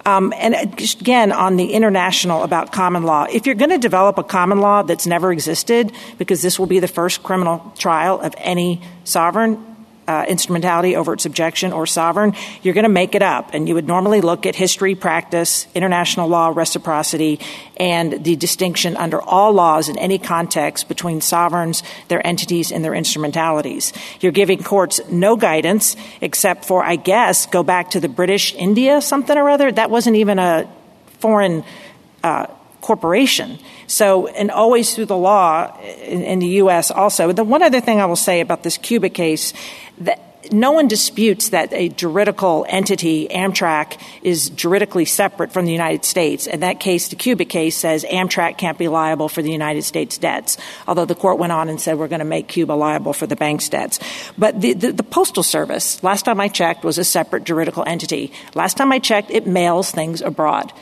Um, 0.07 0.33
and 0.37 0.55
again, 0.55 1.33
on 1.33 1.57
the 1.57 1.73
international 1.73 2.45
about 2.45 2.73
common 2.73 3.03
law, 3.03 3.27
if 3.31 3.45
you're 3.45 3.57
going 3.57 3.71
to 3.71 3.79
develop 3.79 4.19
a 4.19 4.23
common 4.23 4.61
law 4.61 4.83
that's 4.83 5.07
never 5.07 5.33
existed, 5.33 5.93
because 6.17 6.43
this 6.43 6.59
will 6.59 6.67
be 6.67 6.79
the 6.79 6.89
first 6.89 7.25
criminal 7.25 7.75
trial 7.77 8.21
of 8.21 8.35
any 8.39 8.81
sovereign, 9.03 9.78
uh, 10.09 10.25
instrumentality 10.27 10.97
over 10.97 11.13
its 11.13 11.27
objection 11.27 11.71
or 11.71 11.87
sovereign, 11.87 12.33
you're 12.63 12.75
going 12.75 12.85
to 12.85 12.89
make 12.89 13.15
it 13.15 13.23
up. 13.23 13.51
And 13.53 13.69
you 13.69 13.75
would 13.75 13.87
normally 13.87 14.23
look 14.23 14.47
at 14.47 14.57
history, 14.57 14.95
practice, 14.95 15.67
international 15.75 16.29
law, 16.29 16.49
reciprocity, 16.49 17.39
and 17.77 18.25
the 18.25 18.35
distinction 18.35 18.97
under 18.97 19.21
all 19.21 19.53
laws 19.53 19.91
in 19.91 19.99
any 19.99 20.19
context 20.19 20.89
between 20.89 21.21
sovereigns, 21.21 21.83
their 22.09 22.27
entities, 22.27 22.73
and 22.73 22.83
their 22.83 22.95
instrumentalities. 22.95 23.93
You're 24.21 24.33
giving 24.33 24.63
courts 24.63 25.01
no 25.11 25.37
guidance 25.37 25.95
except 26.23 26.65
for, 26.65 26.83
I 26.83 26.97
guess, 26.97 27.45
go 27.45 27.63
back 27.63 27.91
to 27.91 28.01
the 28.01 28.09
British 28.09 28.55
India 28.55 29.03
something 29.03 29.37
or 29.37 29.51
other. 29.51 29.71
That 29.71 29.91
wasn't 29.91 30.17
even 30.17 30.39
a 30.39 30.69
foreign 31.19 31.65
uh, 32.25 32.47
corporation. 32.81 33.59
So, 33.87 34.27
and 34.29 34.51
always 34.51 34.95
through 34.95 35.07
the 35.07 35.17
law 35.17 35.79
in, 35.81 36.23
in 36.23 36.39
the 36.39 36.49
U.S. 36.63 36.91
also. 36.91 37.33
The 37.33 37.45
one 37.45 37.63
other 37.63 37.81
thing 37.81 38.01
I 38.01 38.07
will 38.07 38.17
say 38.17 38.41
about 38.41 38.63
this 38.63 38.79
Cuba 38.79 39.09
case 39.09 39.53
that 39.99 40.29
no 40.53 40.73
one 40.73 40.89
disputes 40.89 41.51
that 41.51 41.73
a 41.73 41.89
juridical 41.89 42.65
entity, 42.69 43.29
Amtrak, 43.29 44.01
is 44.23 44.51
juridically 44.51 45.05
separate 45.05 45.53
from 45.53 45.67
the 45.67 45.73
United 45.73 46.05
States. 46.05 46.47
In 46.47 46.61
that 46.61 46.81
case, 46.81 47.09
the 47.09 47.17
Cuba 47.17 47.45
case 47.45 47.77
says 47.77 48.05
Amtrak 48.05 48.57
can't 48.57 48.79
be 48.79 48.89
liable 48.89 49.29
for 49.29 49.43
the 49.43 49.51
United 49.51 49.83
States 49.83 50.19
debts, 50.19 50.57
although 50.87 51.05
the 51.05 51.15
court 51.15 51.39
went 51.39 51.53
on 51.53 51.69
and 51.69 51.81
said 51.81 51.99
we're 51.99 52.09
going 52.09 52.21
to 52.21 52.25
make 52.25 52.49
Cuba 52.49 52.73
liable 52.73 53.13
for 53.13 53.27
the 53.27 53.37
bank's 53.37 53.69
debts. 53.69 53.99
But 54.37 54.61
the, 54.61 54.73
the, 54.73 54.93
the 54.93 55.03
Postal 55.03 55.43
Service, 55.43 56.03
last 56.03 56.25
time 56.25 56.41
I 56.41 56.49
checked, 56.49 56.85
was 56.85 56.99
a 56.99 57.05
separate 57.05 57.45
juridical 57.45 57.85
entity. 57.87 58.33
Last 58.55 58.77
time 58.77 58.93
I 58.93 58.99
checked, 58.99 59.31
it 59.31 59.47
mails 59.47 59.91
things 59.91 60.23
abroad. 60.23 60.73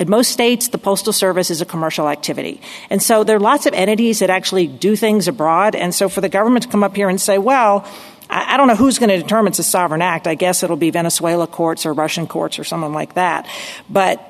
In 0.00 0.08
most 0.08 0.30
states, 0.30 0.68
the 0.68 0.78
Postal 0.78 1.12
Service 1.12 1.50
is 1.50 1.60
a 1.60 1.66
commercial 1.66 2.08
activity. 2.08 2.62
And 2.88 3.02
so 3.02 3.22
there 3.22 3.36
are 3.36 3.40
lots 3.40 3.66
of 3.66 3.74
entities 3.74 4.20
that 4.20 4.30
actually 4.30 4.66
do 4.66 4.96
things 4.96 5.28
abroad. 5.28 5.74
And 5.74 5.94
so 5.94 6.08
for 6.08 6.22
the 6.22 6.30
government 6.30 6.62
to 6.62 6.70
come 6.70 6.82
up 6.82 6.96
here 6.96 7.10
and 7.10 7.20
say, 7.20 7.36
well, 7.36 7.86
I 8.30 8.56
don't 8.56 8.66
know 8.66 8.76
who's 8.76 8.98
going 8.98 9.10
to 9.10 9.18
determine 9.18 9.50
it's 9.50 9.58
a 9.58 9.62
sovereign 9.62 10.00
act. 10.00 10.26
I 10.26 10.36
guess 10.36 10.62
it'll 10.62 10.76
be 10.76 10.90
Venezuela 10.90 11.46
courts 11.46 11.84
or 11.84 11.92
Russian 11.92 12.26
courts 12.26 12.58
or 12.58 12.64
someone 12.64 12.94
like 12.94 13.14
that. 13.14 13.46
But 13.90 14.26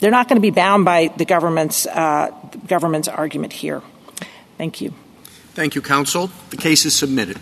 they're 0.00 0.10
not 0.10 0.26
going 0.26 0.38
to 0.38 0.42
be 0.42 0.50
bound 0.50 0.84
by 0.84 1.12
the 1.16 1.24
government's, 1.24 1.86
uh, 1.86 2.30
government's 2.66 3.06
argument 3.06 3.52
here. 3.52 3.82
Thank 4.58 4.80
you. 4.80 4.92
Thank 5.54 5.76
you, 5.76 5.82
counsel. 5.82 6.30
The 6.48 6.56
case 6.56 6.84
is 6.84 6.96
submitted. 6.96 7.38